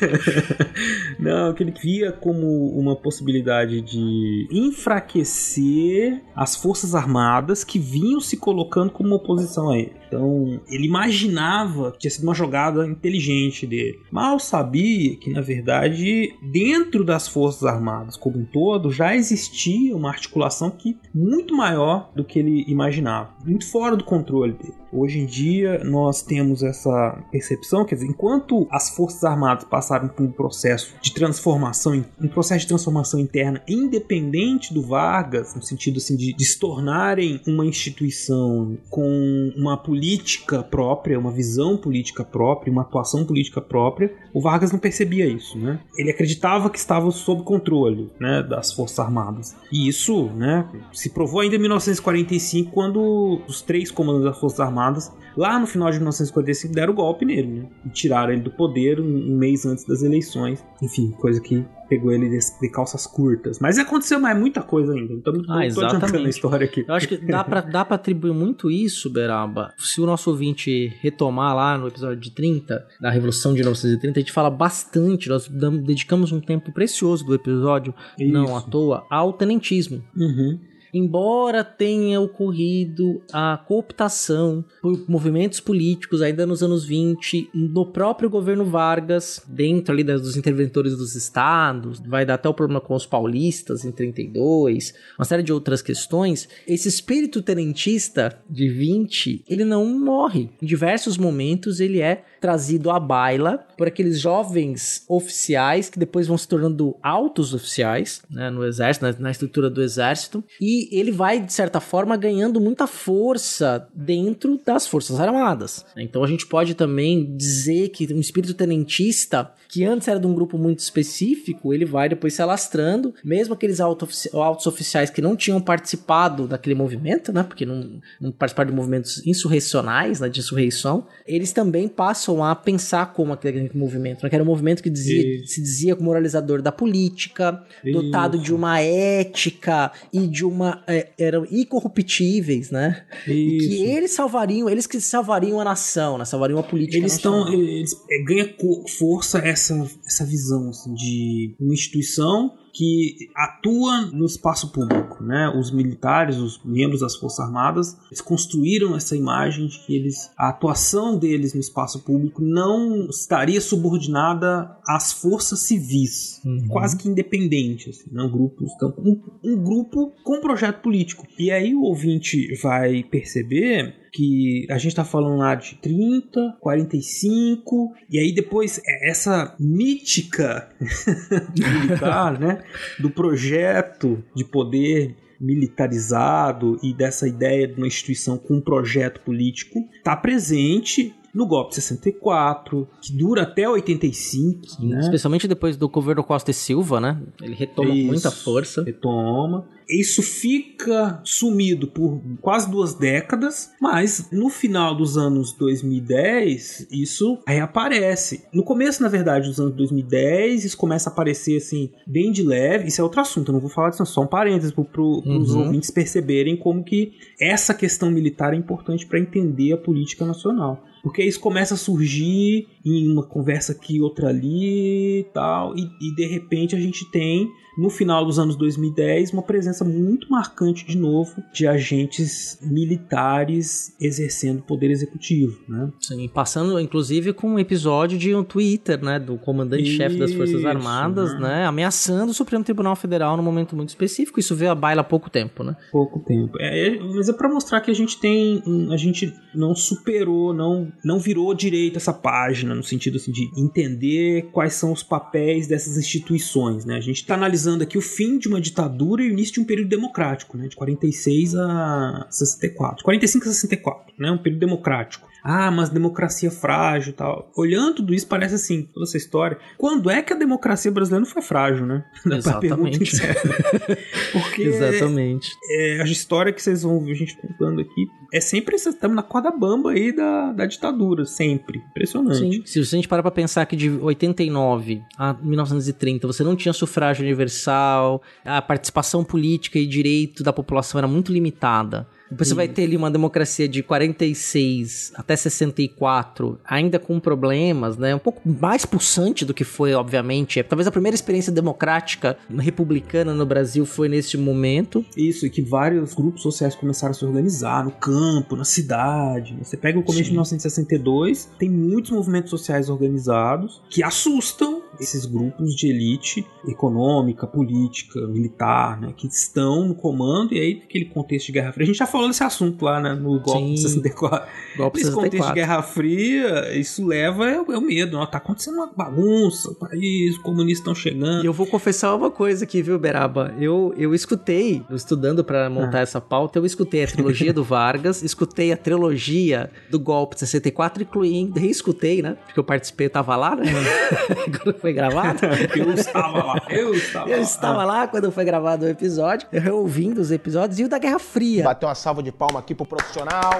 não, 1.18 1.52
que 1.52 1.62
ele 1.62 1.74
via 1.82 2.12
como 2.12 2.68
uma 2.78 2.96
possibilidade 2.96 3.80
de 3.80 4.48
enfraquecer 4.50 6.22
as 6.34 6.56
forças 6.56 6.94
armadas 6.94 7.64
que 7.64 7.78
vinham 7.78 8.20
se 8.20 8.36
colocando 8.36 8.90
como 8.90 9.14
oposição 9.14 9.70
a 9.70 9.78
ele. 9.78 9.92
Então, 10.06 10.60
ele 10.68 10.86
imaginava 10.86 11.90
que 11.92 11.98
tinha 11.98 12.10
sido 12.10 12.24
uma 12.24 12.34
jogada 12.34 12.86
inteligente 12.86 13.66
dele. 13.66 13.98
Mal 14.12 14.38
sabia 14.38 15.16
que, 15.16 15.30
na 15.30 15.40
verdade, 15.40 16.32
dentro 16.40 17.04
das 17.04 17.26
Forças 17.26 17.64
Armadas 17.64 18.16
como 18.16 18.38
um 18.38 18.44
todo, 18.44 18.92
já 18.92 19.16
existia 19.16 19.96
uma 19.96 20.10
articulação 20.10 20.70
que 20.70 20.96
muito 21.12 21.56
maior 21.56 22.10
do 22.14 22.24
que 22.24 22.38
ele 22.38 22.64
imaginava, 22.68 23.34
muito 23.44 23.68
fora 23.68 23.96
do 23.96 24.04
controle 24.04 24.52
dele. 24.52 24.74
Hoje 24.92 25.18
em 25.18 25.26
dia, 25.26 25.82
nós 25.82 26.22
temos 26.22 26.53
essa 26.62 27.18
percepção, 27.30 27.84
quer 27.84 27.96
dizer, 27.96 28.06
enquanto 28.06 28.66
as 28.70 28.90
Forças 28.90 29.24
Armadas 29.24 29.64
passaram 29.64 30.08
por 30.08 30.24
um 30.24 30.30
processo 30.30 30.94
de 31.00 31.12
transformação, 31.12 32.04
um 32.20 32.28
processo 32.28 32.60
de 32.60 32.68
transformação 32.68 33.20
interna 33.20 33.62
independente 33.68 34.72
do 34.72 34.82
Vargas, 34.82 35.54
no 35.54 35.62
sentido 35.62 35.98
assim 35.98 36.16
de, 36.16 36.32
de 36.32 36.44
se 36.44 36.58
tornarem 36.58 37.40
uma 37.46 37.64
instituição 37.64 38.76
com 38.90 39.52
uma 39.56 39.76
política 39.76 40.62
própria, 40.62 41.18
uma 41.18 41.32
visão 41.32 41.76
política 41.76 42.24
própria, 42.24 42.72
uma 42.72 42.82
atuação 42.82 43.24
política 43.24 43.60
própria, 43.60 44.12
o 44.32 44.40
Vargas 44.40 44.72
não 44.72 44.78
percebia 44.78 45.26
isso, 45.26 45.58
né? 45.58 45.80
Ele 45.96 46.10
acreditava 46.10 46.68
que 46.68 46.78
estava 46.78 47.10
sob 47.10 47.42
controle, 47.42 48.10
né, 48.18 48.42
das 48.42 48.72
Forças 48.72 48.98
Armadas. 48.98 49.54
E 49.70 49.88
isso, 49.88 50.26
né, 50.34 50.68
se 50.92 51.10
provou 51.10 51.40
ainda 51.40 51.56
em 51.56 51.58
1945, 51.58 52.70
quando 52.72 53.40
os 53.46 53.62
três 53.62 53.90
comandantes 53.90 54.30
das 54.30 54.40
Forças 54.40 54.60
Armadas, 54.60 55.12
lá 55.36 55.58
no 55.58 55.66
final 55.66 55.90
de 55.90 55.98
1945, 55.98 56.34
deram 56.72 56.92
o 56.92 56.96
golpe 56.96 57.24
nele, 57.24 57.48
né? 57.48 57.66
E 57.84 57.88
tiraram 57.90 58.32
ele 58.32 58.42
do 58.42 58.50
poder 58.50 59.00
um 59.00 59.36
mês 59.36 59.64
antes 59.66 59.84
das 59.84 60.02
eleições. 60.02 60.64
Enfim, 60.82 61.10
coisa 61.12 61.40
que 61.40 61.64
pegou 61.88 62.12
ele 62.12 62.28
de, 62.28 62.68
calças 62.70 63.06
curtas. 63.06 63.58
Mas 63.60 63.78
aconteceu 63.78 64.18
mais 64.18 64.38
muita 64.38 64.62
coisa 64.62 64.92
ainda. 64.92 65.12
Então 65.12 65.34
ah, 65.48 65.60
tô 65.72 65.84
adiantando 65.84 66.26
a 66.26 66.28
história 66.28 66.64
aqui. 66.64 66.84
Eu 66.86 66.94
acho 66.94 67.08
que 67.08 67.16
dá 67.18 67.44
pra, 67.44 67.60
dá 67.60 67.84
pra 67.84 67.96
atribuir 67.96 68.32
muito 68.32 68.70
isso, 68.70 69.10
Beraba. 69.10 69.72
Se 69.78 70.00
o 70.00 70.06
nosso 70.06 70.30
ouvinte 70.30 70.92
retomar 71.00 71.54
lá 71.54 71.78
no 71.78 71.88
episódio 71.88 72.18
de 72.18 72.30
30, 72.30 72.86
da 73.00 73.10
Revolução 73.10 73.52
de 73.52 73.60
1930, 73.60 74.18
a 74.18 74.22
gente 74.22 74.32
fala 74.32 74.50
bastante, 74.50 75.28
nós 75.28 75.48
dedicamos 75.48 76.32
um 76.32 76.40
tempo 76.40 76.72
precioso 76.72 77.24
do 77.24 77.34
episódio, 77.34 77.94
isso. 78.18 78.32
não 78.32 78.56
à 78.56 78.60
toa, 78.60 79.06
ao 79.10 79.32
tenentismo. 79.32 80.02
Uhum 80.16 80.58
embora 80.94 81.64
tenha 81.64 82.20
ocorrido 82.20 83.20
a 83.32 83.58
cooptação 83.66 84.64
por 84.80 85.04
movimentos 85.08 85.58
políticos 85.58 86.22
ainda 86.22 86.46
nos 86.46 86.62
anos 86.62 86.84
20, 86.84 87.50
no 87.52 87.84
próprio 87.86 88.30
governo 88.30 88.64
Vargas, 88.64 89.42
dentro 89.48 89.92
ali 89.92 90.04
dos 90.04 90.36
interventores 90.36 90.96
dos 90.96 91.16
estados, 91.16 92.00
vai 92.00 92.24
dar 92.24 92.34
até 92.34 92.48
o 92.48 92.54
problema 92.54 92.80
com 92.80 92.94
os 92.94 93.04
paulistas 93.04 93.84
em 93.84 93.90
32, 93.90 94.94
uma 95.18 95.24
série 95.24 95.42
de 95.42 95.52
outras 95.52 95.82
questões, 95.82 96.48
esse 96.66 96.88
espírito 96.88 97.42
tenentista 97.42 98.38
de 98.48 98.68
20, 98.68 99.44
ele 99.48 99.64
não 99.64 99.84
morre. 99.86 100.50
Em 100.62 100.66
diversos 100.66 101.18
momentos 101.18 101.80
ele 101.80 102.00
é 102.00 102.24
trazido 102.44 102.90
à 102.90 103.00
baila 103.00 103.66
por 103.78 103.88
aqueles 103.88 104.20
jovens 104.20 105.02
oficiais 105.08 105.88
que 105.88 105.98
depois 105.98 106.26
vão 106.26 106.36
se 106.36 106.46
tornando 106.46 106.94
altos 107.02 107.54
oficiais 107.54 108.20
né, 108.30 108.50
no 108.50 108.64
exército, 108.66 109.06
na, 109.06 109.12
na, 109.18 109.30
estrutura 109.30 109.70
do 109.70 109.82
exército, 109.82 110.44
e 110.60 110.83
ele 110.90 111.12
vai, 111.12 111.40
de 111.40 111.52
certa 111.52 111.80
forma, 111.80 112.16
ganhando 112.16 112.60
muita 112.60 112.86
força 112.86 113.88
dentro 113.94 114.60
das 114.64 114.86
Forças 114.86 115.20
Armadas. 115.20 115.84
Então 115.96 116.22
a 116.22 116.26
gente 116.26 116.46
pode 116.46 116.74
também 116.74 117.36
dizer 117.36 117.88
que 117.90 118.12
um 118.12 118.20
espírito 118.20 118.54
tenentista 118.54 119.52
que 119.74 119.84
antes 119.84 120.06
era 120.06 120.20
de 120.20 120.26
um 120.28 120.32
grupo 120.32 120.56
muito 120.56 120.78
específico, 120.78 121.74
ele 121.74 121.84
vai 121.84 122.08
depois 122.08 122.32
se 122.32 122.40
alastrando, 122.40 123.12
mesmo 123.24 123.54
aqueles 123.54 123.80
altos 123.80 124.28
oficiais 124.68 125.10
que 125.10 125.20
não 125.20 125.34
tinham 125.34 125.60
participado 125.60 126.46
daquele 126.46 126.76
movimento, 126.76 127.32
né, 127.32 127.42
porque 127.42 127.66
não, 127.66 128.00
não 128.20 128.30
participaram 128.30 128.70
de 128.70 128.76
movimentos 128.76 129.26
insurrecionais, 129.26 130.20
né, 130.20 130.28
de 130.28 130.38
insurreição, 130.38 131.08
eles 131.26 131.52
também 131.52 131.88
passam 131.88 132.44
a 132.44 132.54
pensar 132.54 133.12
como 133.14 133.32
aquele 133.32 133.68
movimento, 133.74 134.22
né, 134.22 134.28
que 134.28 134.36
era 134.36 134.44
um 134.44 134.46
movimento 134.46 134.80
que 134.80 134.88
dizia, 134.88 135.44
se 135.44 135.60
dizia 135.60 135.96
moralizador 135.96 136.62
da 136.62 136.70
política, 136.70 137.60
dotado 137.92 138.38
de 138.38 138.54
uma 138.54 138.80
ética 138.80 139.90
e 140.12 140.28
de 140.28 140.44
uma... 140.44 140.73
É, 140.86 141.12
eram 141.18 141.46
incorruptíveis, 141.50 142.70
né, 142.70 143.04
Isso. 143.26 143.30
e 143.30 143.68
que 143.68 143.84
eles 143.84 144.12
salvariam, 144.12 144.68
eles 144.68 144.86
que 144.86 145.00
salvariam 145.00 145.60
a 145.60 145.64
nação, 145.64 146.16
né, 146.18 146.24
salvariam 146.24 146.58
a 146.58 146.62
política 146.62 146.98
Eles 146.98 147.14
estão... 147.14 147.52
Eles, 147.52 147.92
é, 148.10 148.22
ganha 148.24 148.54
força 148.98 149.38
essa 149.38 149.64
essa, 149.64 149.90
essa 150.06 150.26
visão 150.26 150.68
assim, 150.68 150.94
de 150.94 151.56
uma 151.58 151.72
instituição 151.72 152.52
que 152.72 153.28
atua 153.36 154.06
no 154.06 154.26
espaço 154.26 154.72
público, 154.72 155.22
né? 155.22 155.48
Os 155.56 155.70
militares, 155.70 156.38
os 156.38 156.60
membros 156.64 157.02
das 157.02 157.14
Forças 157.14 157.46
Armadas, 157.46 157.96
eles 158.06 158.20
construíram 158.20 158.96
essa 158.96 159.16
imagem 159.16 159.68
de 159.68 159.78
que 159.78 159.94
eles, 159.94 160.32
a 160.36 160.48
atuação 160.48 161.16
deles 161.16 161.54
no 161.54 161.60
espaço 161.60 162.02
público 162.02 162.42
não 162.42 163.06
estaria 163.08 163.60
subordinada 163.60 164.76
às 164.86 165.12
forças 165.12 165.60
civis, 165.60 166.40
uhum. 166.44 166.68
quase 166.68 166.96
que 166.96 167.08
independente, 167.08 167.90
assim, 167.90 168.10
não 168.12 168.30
grupos, 168.30 168.70
um, 168.98 169.20
um 169.42 169.62
grupo 169.62 170.12
com 170.22 170.40
projeto 170.40 170.80
político. 170.82 171.26
E 171.38 171.50
aí 171.50 171.74
o 171.74 171.82
ouvinte 171.82 172.54
vai 172.62 173.02
perceber 173.02 173.94
que 174.12 174.66
a 174.70 174.78
gente 174.78 174.88
está 174.88 175.04
falando 175.04 175.38
lá 175.38 175.54
de 175.54 175.74
30, 175.76 176.56
45, 176.60 177.92
e 178.08 178.18
aí 178.18 178.32
depois 178.32 178.80
é 178.86 179.10
essa 179.10 179.56
mítica 179.58 180.70
militar, 181.58 182.38
né, 182.38 182.62
do 182.98 183.10
projeto 183.10 184.22
de 184.34 184.44
poder 184.44 185.16
militarizado 185.40 186.78
e 186.82 186.94
dessa 186.94 187.28
ideia 187.28 187.66
de 187.66 187.74
uma 187.74 187.86
instituição 187.86 188.38
com 188.38 188.54
um 188.54 188.60
projeto 188.60 189.20
político 189.20 189.80
está 189.96 190.16
presente 190.16 191.14
no 191.34 191.46
golpe 191.46 191.74
64, 191.74 192.88
que 193.00 193.12
dura 193.12 193.42
até 193.42 193.68
85, 193.68 194.84
né? 194.84 195.00
Especialmente 195.00 195.48
depois 195.48 195.76
do 195.76 195.88
governo 195.88 196.22
Costa 196.22 196.50
e 196.50 196.54
Silva, 196.54 197.00
né? 197.00 197.20
Ele 197.42 197.54
retoma 197.54 197.94
Isso, 197.94 198.06
muita 198.06 198.30
força. 198.30 198.84
Retoma. 198.84 199.66
Isso 199.88 200.22
fica 200.22 201.20
sumido 201.24 201.86
por 201.88 202.20
quase 202.40 202.70
duas 202.70 202.94
décadas, 202.94 203.72
mas 203.80 204.30
no 204.32 204.48
final 204.48 204.94
dos 204.94 205.18
anos 205.18 205.52
2010, 205.52 206.88
isso 206.90 207.38
reaparece. 207.46 208.44
No 208.52 208.62
começo, 208.62 209.02
na 209.02 209.08
verdade, 209.08 209.48
dos 209.48 209.60
anos 209.60 209.74
2010, 209.74 210.64
isso 210.64 210.76
começa 210.76 211.10
a 211.10 211.12
aparecer 211.12 211.58
assim, 211.58 211.90
bem 212.06 212.32
de 212.32 212.42
leve. 212.42 212.88
Isso 212.88 213.00
é 213.00 213.04
outro 213.04 213.20
assunto, 213.20 213.48
eu 213.48 213.54
não 213.54 213.60
vou 213.60 213.68
falar 213.68 213.90
disso, 213.90 214.06
só 214.06 214.22
um 214.22 214.26
parênteses 214.26 214.72
para 214.72 214.84
pro, 214.84 215.22
uhum. 215.24 215.38
os 215.38 215.54
ouvintes 215.54 215.90
perceberem 215.90 216.56
como 216.56 216.82
que 216.82 217.12
essa 217.38 217.74
questão 217.74 218.10
militar 218.10 218.54
é 218.54 218.56
importante 218.56 219.06
para 219.06 219.18
entender 219.18 219.72
a 219.72 219.76
política 219.76 220.24
nacional. 220.24 220.82
Porque 221.04 221.22
isso 221.22 221.38
começa 221.38 221.74
a 221.74 221.76
surgir 221.76 222.66
em 222.82 223.12
uma 223.12 223.22
conversa 223.22 223.72
aqui, 223.72 224.00
outra 224.00 224.28
ali 224.28 225.20
e 225.20 225.26
tal, 225.34 225.76
e, 225.76 225.82
e 226.00 226.14
de 226.14 226.26
repente 226.26 226.74
a 226.74 226.80
gente 226.80 227.08
tem 227.10 227.46
no 227.76 227.90
final 227.90 228.24
dos 228.24 228.38
anos 228.38 228.56
2010, 228.56 229.32
uma 229.32 229.42
presença 229.42 229.84
muito 229.84 230.30
marcante 230.30 230.86
de 230.86 230.96
novo 230.96 231.42
de 231.52 231.66
agentes 231.66 232.58
militares 232.62 233.94
exercendo 234.00 234.62
poder 234.62 234.90
executivo, 234.90 235.60
né? 235.68 235.90
Sim, 236.00 236.28
passando 236.28 236.78
inclusive 236.78 237.32
com 237.32 237.54
um 237.54 237.58
episódio 237.58 238.16
de 238.16 238.34
um 238.34 238.44
Twitter, 238.44 239.02
né, 239.02 239.18
do 239.18 239.36
comandante-chefe 239.36 240.16
das 240.16 240.32
Forças 240.32 240.64
Armadas, 240.64 241.34
né? 241.34 241.40
né? 241.40 241.66
ameaçando 241.66 242.30
o 242.30 242.34
Supremo 242.34 242.64
Tribunal 242.64 242.94
Federal 242.96 243.36
num 243.36 243.42
momento 243.42 243.74
muito 243.74 243.88
específico. 243.88 244.38
Isso 244.38 244.54
veio 244.54 244.70
à 244.70 244.74
baila 244.74 245.00
há 245.00 245.04
pouco 245.04 245.28
tempo, 245.28 245.64
né? 245.64 245.76
Pouco 245.90 246.20
tempo. 246.20 246.56
É, 246.60 246.88
é 246.88 246.98
mas 247.00 247.28
é 247.28 247.32
para 247.32 247.48
mostrar 247.48 247.80
que 247.80 247.90
a 247.90 247.94
gente 247.94 248.20
tem, 248.20 248.62
a 248.92 248.96
gente 248.96 249.34
não 249.54 249.74
superou, 249.74 250.54
não, 250.54 250.92
não 251.04 251.18
virou 251.18 251.54
direito 251.54 251.96
essa 251.96 252.12
página 252.12 252.74
no 252.74 252.82
sentido 252.82 253.16
assim, 253.16 253.32
de 253.32 253.50
entender 253.56 254.50
quais 254.52 254.74
são 254.74 254.92
os 254.92 255.02
papéis 255.02 255.66
dessas 255.66 255.96
instituições, 255.96 256.84
né? 256.84 256.96
A 256.96 257.00
gente 257.00 257.16
está 257.16 257.34
analisando 257.34 257.82
aqui 257.82 257.96
o 257.96 258.02
fim 258.02 258.38
de 258.38 258.48
uma 258.48 258.60
ditadura 258.60 259.22
e 259.22 259.28
o 259.28 259.32
início 259.32 259.54
de 259.54 259.60
um 259.60 259.64
período 259.64 259.88
democrático, 259.88 260.56
né? 260.56 260.68
De 260.68 260.76
46 260.76 261.54
a 261.54 262.26
64. 262.30 263.04
45 263.04 263.48
a 263.48 263.52
64, 263.52 264.14
né? 264.18 264.30
Um 264.30 264.38
período 264.38 264.60
democrático 264.60 265.34
ah, 265.44 265.70
mas 265.70 265.90
democracia 265.90 266.50
frágil 266.50 267.10
e 267.10 267.12
tal. 267.12 267.52
Olhando 267.54 267.96
tudo 267.96 268.14
isso, 268.14 268.26
parece 268.26 268.54
assim, 268.54 268.88
toda 268.94 269.04
essa 269.04 269.18
história. 269.18 269.58
Quando 269.76 270.08
é 270.08 270.22
que 270.22 270.32
a 270.32 270.36
democracia 270.36 270.90
brasileira 270.90 271.26
não 271.26 271.30
foi 271.30 271.42
frágil, 271.42 271.84
né? 271.84 272.02
Exatamente. 272.24 272.98
Porque 274.32 274.62
Exatamente. 274.64 275.50
É, 275.70 276.00
a 276.00 276.04
história 276.04 276.50
que 276.50 276.62
vocês 276.62 276.82
vão 276.82 276.98
ver 277.04 277.12
a 277.12 277.14
gente 277.14 277.36
contando 277.36 277.82
aqui 277.82 278.06
é 278.32 278.40
sempre 278.40 278.76
estamos 278.76 279.14
na 279.14 279.22
corda 279.22 279.50
bamba 279.50 279.90
aí 279.90 280.12
da, 280.12 280.50
da 280.52 280.64
ditadura, 280.64 280.83
sempre. 281.26 281.82
Impressionante. 281.90 282.38
Sim, 282.38 282.62
se 282.64 282.80
a 282.80 282.82
gente 282.82 283.08
parar 283.08 283.22
pra 283.22 283.30
pensar 283.30 283.64
que 283.66 283.76
de 283.76 283.90
89 283.90 285.02
a 285.16 285.34
1930 285.34 286.26
você 286.26 286.42
não 286.42 286.56
tinha 286.56 286.72
sufrágio 286.72 287.24
universal, 287.24 288.22
a 288.44 288.60
participação 288.60 289.24
política 289.24 289.78
e 289.78 289.86
direito 289.86 290.42
da 290.42 290.52
população 290.52 290.98
era 290.98 291.08
muito 291.08 291.32
limitada. 291.32 292.06
Você 292.38 292.54
vai 292.54 292.68
ter 292.68 292.84
ali 292.84 292.96
uma 292.96 293.10
democracia 293.10 293.68
de 293.68 293.82
46 293.82 295.12
até 295.14 295.36
64, 295.36 296.58
ainda 296.64 296.98
com 296.98 297.18
problemas, 297.20 297.96
né? 297.96 298.14
Um 298.14 298.18
pouco 298.18 298.42
mais 298.44 298.84
pulsante 298.84 299.44
do 299.44 299.54
que 299.54 299.64
foi, 299.64 299.94
obviamente. 299.94 300.62
Talvez 300.62 300.86
a 300.86 300.90
primeira 300.90 301.14
experiência 301.14 301.52
democrática 301.52 302.36
republicana 302.58 303.34
no 303.34 303.46
Brasil 303.46 303.84
foi 303.86 304.08
nesse 304.08 304.36
momento. 304.36 305.04
Isso, 305.16 305.46
e 305.46 305.50
que 305.50 305.62
vários 305.62 306.14
grupos 306.14 306.42
sociais 306.42 306.74
começaram 306.74 307.12
a 307.12 307.14
se 307.14 307.24
organizar 307.24 307.84
no 307.84 307.90
campo, 307.90 308.56
na 308.56 308.64
cidade. 308.64 309.56
Você 309.62 309.76
pega 309.76 309.98
o 309.98 310.02
começo 310.02 310.24
Sim. 310.24 310.30
de 310.30 310.32
1962, 310.32 311.50
tem 311.58 311.70
muitos 311.70 312.10
movimentos 312.10 312.50
sociais 312.50 312.88
organizados 312.88 313.82
que 313.88 314.02
assustam 314.02 314.82
esses 315.00 315.24
grupos 315.26 315.74
de 315.74 315.88
elite 315.88 316.46
econômica, 316.68 317.46
política, 317.46 318.26
militar, 318.26 319.00
né, 319.00 319.12
que 319.16 319.26
estão 319.26 319.88
no 319.88 319.94
comando, 319.94 320.54
e 320.54 320.60
aí 320.60 320.82
aquele 320.84 321.06
contexto 321.06 321.46
de 321.46 321.52
Guerra 321.52 321.72
Fria. 321.72 321.84
A 321.84 321.86
gente 321.86 321.98
já 321.98 322.06
falou 322.06 322.23
desse 322.28 322.42
assunto 322.42 322.84
lá 322.84 323.00
né, 323.00 323.14
no 323.14 323.40
golpe 323.40 323.76
Sim, 323.76 323.76
64. 323.76 324.48
Golpe 324.76 324.98
Nesse 324.98 325.10
64. 325.10 325.14
contexto 325.14 325.48
de 325.48 325.54
Guerra 325.54 325.82
Fria, 325.82 326.78
isso 326.78 327.06
leva 327.06 327.48
é, 327.48 327.54
é 327.54 327.58
o 327.60 327.80
medo. 327.80 328.18
Ó, 328.18 328.26
tá 328.26 328.38
acontecendo 328.38 328.74
uma 328.74 328.90
bagunça, 328.94 329.70
o 329.70 329.74
país, 329.74 330.36
os 330.36 330.42
comunistas 330.42 330.80
estão 330.80 330.94
chegando. 330.94 331.42
E 331.44 331.46
eu 331.46 331.52
vou 331.52 331.66
confessar 331.66 332.14
uma 332.14 332.30
coisa 332.30 332.64
aqui, 332.64 332.82
viu, 332.82 332.98
Beraba? 332.98 333.54
Eu, 333.58 333.94
eu 333.96 334.14
escutei, 334.14 334.82
estudando 334.90 335.44
para 335.44 335.70
montar 335.70 335.98
ah. 335.98 336.02
essa 336.02 336.20
pauta, 336.20 336.58
eu 336.58 336.66
escutei 336.66 337.04
a 337.04 337.06
trilogia 337.06 337.52
do 337.52 337.62
Vargas, 337.62 338.22
escutei 338.22 338.72
a 338.72 338.76
trilogia 338.76 339.70
do 339.90 339.98
golpe 339.98 340.34
de 340.34 340.40
64, 340.40 341.02
incluindo, 341.02 341.58
reescutei, 341.58 342.22
né? 342.22 342.36
Porque 342.44 342.58
eu 342.58 342.64
participei, 342.64 343.06
eu 343.06 343.10
tava 343.10 343.36
lá, 343.36 343.54
né? 343.54 343.64
Quando 344.62 344.78
foi 344.78 344.92
gravado. 344.92 345.38
eu 345.76 345.92
estava 345.92 346.44
lá, 346.44 346.62
eu 346.68 346.94
estava 346.94 347.28
eu 347.28 347.32
lá. 347.32 347.36
Eu 347.36 347.42
estava 347.42 347.84
lá 347.84 348.06
quando 348.06 348.30
foi 348.30 348.44
gravado 348.44 348.84
o 348.84 348.88
episódio, 348.88 349.48
eu 349.52 349.76
ouvindo 349.76 350.20
os 350.20 350.30
episódios 350.30 350.78
e 350.78 350.84
o 350.84 350.88
da 350.88 350.98
Guerra 350.98 351.18
Fria. 351.18 351.64
Bateu 351.64 351.88
uma 351.88 351.94
salva 352.04 352.22
de 352.22 352.30
palma 352.30 352.58
aqui 352.58 352.74
pro 352.74 352.84
profissional. 352.84 353.54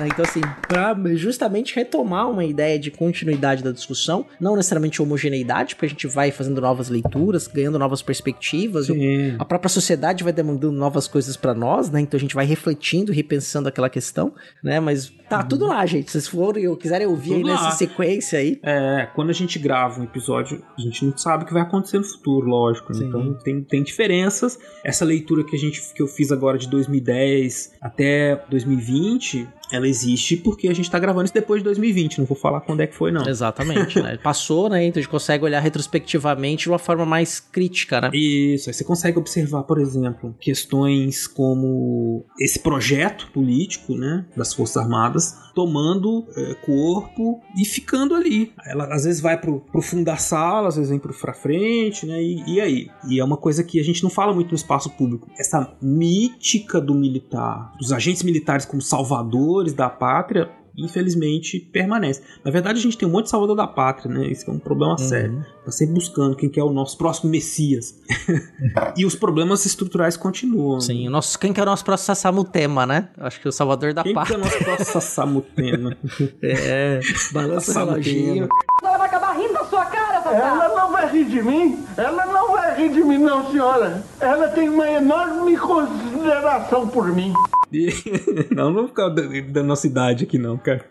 Né? 0.00 0.08
Então, 0.08 0.24
assim, 0.24 0.40
para 0.66 0.96
justamente 1.14 1.74
retomar 1.74 2.30
uma 2.30 2.44
ideia 2.44 2.78
de 2.78 2.90
continuidade 2.90 3.62
da 3.62 3.70
discussão, 3.70 4.26
não 4.40 4.56
necessariamente 4.56 5.00
homogeneidade, 5.02 5.74
porque 5.74 5.86
a 5.86 5.88
gente 5.88 6.06
vai 6.06 6.30
fazendo 6.30 6.60
novas 6.60 6.88
leituras, 6.88 7.46
ganhando 7.46 7.78
novas 7.78 8.02
perspectivas, 8.02 8.86
Sim. 8.86 9.36
a 9.38 9.44
própria 9.44 9.68
sociedade 9.68 10.24
vai 10.24 10.32
demandando 10.32 10.72
novas 10.72 11.06
coisas 11.06 11.36
para 11.36 11.54
nós, 11.54 11.90
né? 11.90 12.00
Então 12.00 12.16
a 12.16 12.20
gente 12.20 12.34
vai 12.34 12.46
refletindo, 12.46 13.12
repensando 13.12 13.68
aquela 13.68 13.90
questão, 13.90 14.34
né? 14.62 14.80
Mas 14.80 15.12
tá 15.28 15.40
uhum. 15.40 15.48
tudo 15.48 15.66
lá, 15.66 15.84
gente. 15.86 16.10
Se 16.10 16.12
vocês 16.12 16.28
forem 16.28 16.66
ou 16.66 16.76
quiserem 16.76 17.06
ouvir 17.06 17.34
aí 17.34 17.44
nessa 17.44 17.70
sequência 17.72 18.38
aí. 18.38 18.58
É, 18.62 19.08
quando 19.14 19.30
a 19.30 19.34
gente 19.34 19.58
grava 19.58 20.00
um 20.00 20.04
episódio, 20.04 20.62
a 20.76 20.80
gente 20.80 21.04
não 21.04 21.16
sabe 21.16 21.44
o 21.44 21.46
que 21.46 21.52
vai 21.52 21.62
acontecer 21.62 21.98
no 21.98 22.04
futuro, 22.04 22.46
lógico. 22.46 22.92
Né? 22.92 23.06
Então 23.06 23.34
tem, 23.34 23.62
tem 23.62 23.82
diferenças. 23.82 24.58
Essa 24.84 25.04
leitura 25.04 25.44
que 25.44 25.54
a 25.54 25.58
gente 25.58 25.80
que 25.94 26.02
eu 26.02 26.06
fiz 26.06 26.32
agora 26.32 26.58
de 26.58 26.68
2010 26.68 27.74
até 27.80 28.44
2020, 28.48 29.48
ela 29.72 29.86
existe 29.86 30.36
porque 30.36 30.68
a 30.68 30.74
gente 30.74 30.86
está 30.86 30.98
gravando 30.98 31.24
isso 31.24 31.34
depois 31.34 31.60
de 31.60 31.64
2020. 31.64 32.18
Não 32.18 32.26
vou 32.26 32.36
falar 32.36 32.60
quando 32.60 32.80
é 32.80 32.86
que 32.86 32.94
foi, 32.94 33.10
não. 33.10 33.26
Exatamente, 33.26 34.00
né? 34.00 34.18
Passou, 34.22 34.68
né? 34.68 34.84
Então 34.84 35.00
a 35.00 35.02
gente 35.02 35.10
consegue 35.10 35.44
olhar 35.44 35.60
retrospectivamente 35.60 36.64
de 36.64 36.68
uma 36.68 36.78
forma 36.78 37.06
mais 37.06 37.40
crítica, 37.40 38.00
né? 38.00 38.10
Isso. 38.12 38.68
Aí 38.68 38.74
você 38.74 38.84
consegue 38.84 39.18
observar, 39.18 39.62
por 39.62 39.78
exemplo, 39.78 40.34
questões 40.40 41.26
como 41.26 42.24
esse 42.38 42.58
projeto 42.58 43.30
político, 43.32 43.94
né? 43.94 44.26
Das 44.36 44.52
Forças 44.52 44.76
Armadas 44.76 45.50
tomando 45.54 46.26
é, 46.36 46.54
corpo 46.54 47.40
e 47.56 47.64
ficando 47.64 48.14
ali. 48.14 48.52
Ela 48.64 48.86
às 48.94 49.04
vezes 49.04 49.20
vai 49.20 49.38
pro, 49.38 49.60
pro 49.60 49.82
fundo 49.82 50.04
da 50.04 50.16
sala, 50.16 50.68
às 50.68 50.76
vezes 50.76 50.90
vem 50.90 50.98
pro 50.98 51.10
pra 51.12 51.34
frente, 51.34 52.06
né? 52.06 52.22
E, 52.22 52.54
e 52.54 52.60
aí? 52.60 52.90
E 53.08 53.20
é 53.20 53.24
uma 53.24 53.36
coisa 53.36 53.62
que 53.62 53.78
a 53.78 53.84
gente 53.84 54.02
não 54.02 54.10
fala 54.10 54.32
muito 54.32 54.50
no 54.50 54.56
espaço 54.56 54.90
público. 54.90 55.28
Essa 55.38 55.72
mítica 55.80 56.80
do 56.80 56.94
militar, 56.94 57.72
dos 57.78 57.92
agentes 57.92 58.22
militares 58.22 58.64
como 58.64 58.80
salvadores 58.80 59.59
da 59.74 59.88
pátria, 59.88 60.50
infelizmente 60.76 61.60
permanece. 61.60 62.22
Na 62.44 62.50
verdade, 62.50 62.78
a 62.78 62.82
gente 62.82 62.96
tem 62.96 63.06
um 63.08 63.10
monte 63.10 63.24
de 63.24 63.30
salvador 63.30 63.56
da 63.56 63.66
pátria, 63.66 64.12
né? 64.12 64.26
Isso 64.26 64.50
é 64.50 64.52
um 64.52 64.58
problema 64.58 64.92
uhum. 64.92 64.98
sério. 64.98 65.46
Tá 65.64 65.70
sempre 65.70 65.94
buscando 65.94 66.36
quem 66.36 66.48
que 66.48 66.58
é 66.58 66.64
o 66.64 66.70
nosso 66.70 66.96
próximo 66.96 67.30
Messias. 67.30 68.00
e 68.96 69.04
os 69.04 69.14
problemas 69.14 69.64
estruturais 69.66 70.16
continuam. 70.16 70.80
Sim, 70.80 71.08
o 71.08 71.10
nosso, 71.10 71.38
quem 71.38 71.52
que 71.52 71.60
é 71.60 71.62
o 71.62 71.66
nosso 71.66 71.84
próximo 71.84 72.06
Sassamutema, 72.06 72.86
né? 72.86 73.08
Acho 73.18 73.40
que 73.40 73.48
é 73.48 73.50
o 73.50 73.52
salvador 73.52 73.92
da 73.92 74.02
quem 74.02 74.14
pátria. 74.14 74.38
Quem 74.38 74.48
que 74.48 74.48
é 74.48 74.50
o 74.50 74.60
nosso 74.60 74.64
próximo 74.64 74.92
Sassamutema? 74.92 75.96
é, 76.42 77.00
balança 77.32 77.84
o. 77.84 78.48
Ela 78.82 78.98
vai 78.98 79.06
acabar 79.06 79.36
rindo 79.36 79.52
da 79.52 79.64
sua 79.64 79.84
cara, 79.86 80.22
Tatá. 80.22 80.36
Ela 80.36 80.68
não 80.74 80.92
vai 80.92 81.12
rir 81.12 81.24
de 81.24 81.42
mim. 81.42 81.84
Ela 81.96 82.26
não 82.26 82.52
vai 82.52 82.76
rir 82.76 82.92
de 82.92 83.02
mim, 83.02 83.18
não, 83.18 83.50
senhora. 83.50 84.02
Ela 84.18 84.48
tem 84.48 84.68
uma 84.68 84.88
enorme 84.88 85.56
consideração 85.56 86.88
por 86.88 87.12
mim. 87.12 87.32
E... 87.72 87.88
não, 88.54 88.66
não 88.66 88.74
vou 88.74 88.88
ficar 88.88 89.08
da 89.08 89.62
nossa 89.62 89.86
idade 89.86 90.24
aqui, 90.24 90.38
não, 90.38 90.58
cara. 90.58 90.84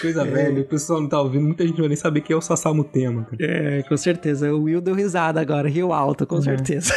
Coisa 0.00 0.24
velha, 0.24 0.62
o 0.62 0.64
pessoal 0.64 1.00
não 1.00 1.08
tá 1.08 1.20
ouvindo, 1.20 1.44
muita 1.44 1.66
gente 1.66 1.78
vai 1.78 1.88
nem 1.88 1.96
saber 1.96 2.20
quem 2.22 2.34
é 2.34 2.36
o 2.36 2.40
Sasamu 2.40 2.84
Tema, 2.84 3.24
cara. 3.24 3.36
É, 3.40 3.82
com 3.82 3.96
certeza. 3.96 4.52
O 4.52 4.62
Will 4.62 4.80
deu 4.80 4.94
risada 4.94 5.40
agora, 5.40 5.68
riu 5.68 5.92
alto, 5.92 6.26
com 6.26 6.38
é. 6.38 6.42
certeza. 6.42 6.92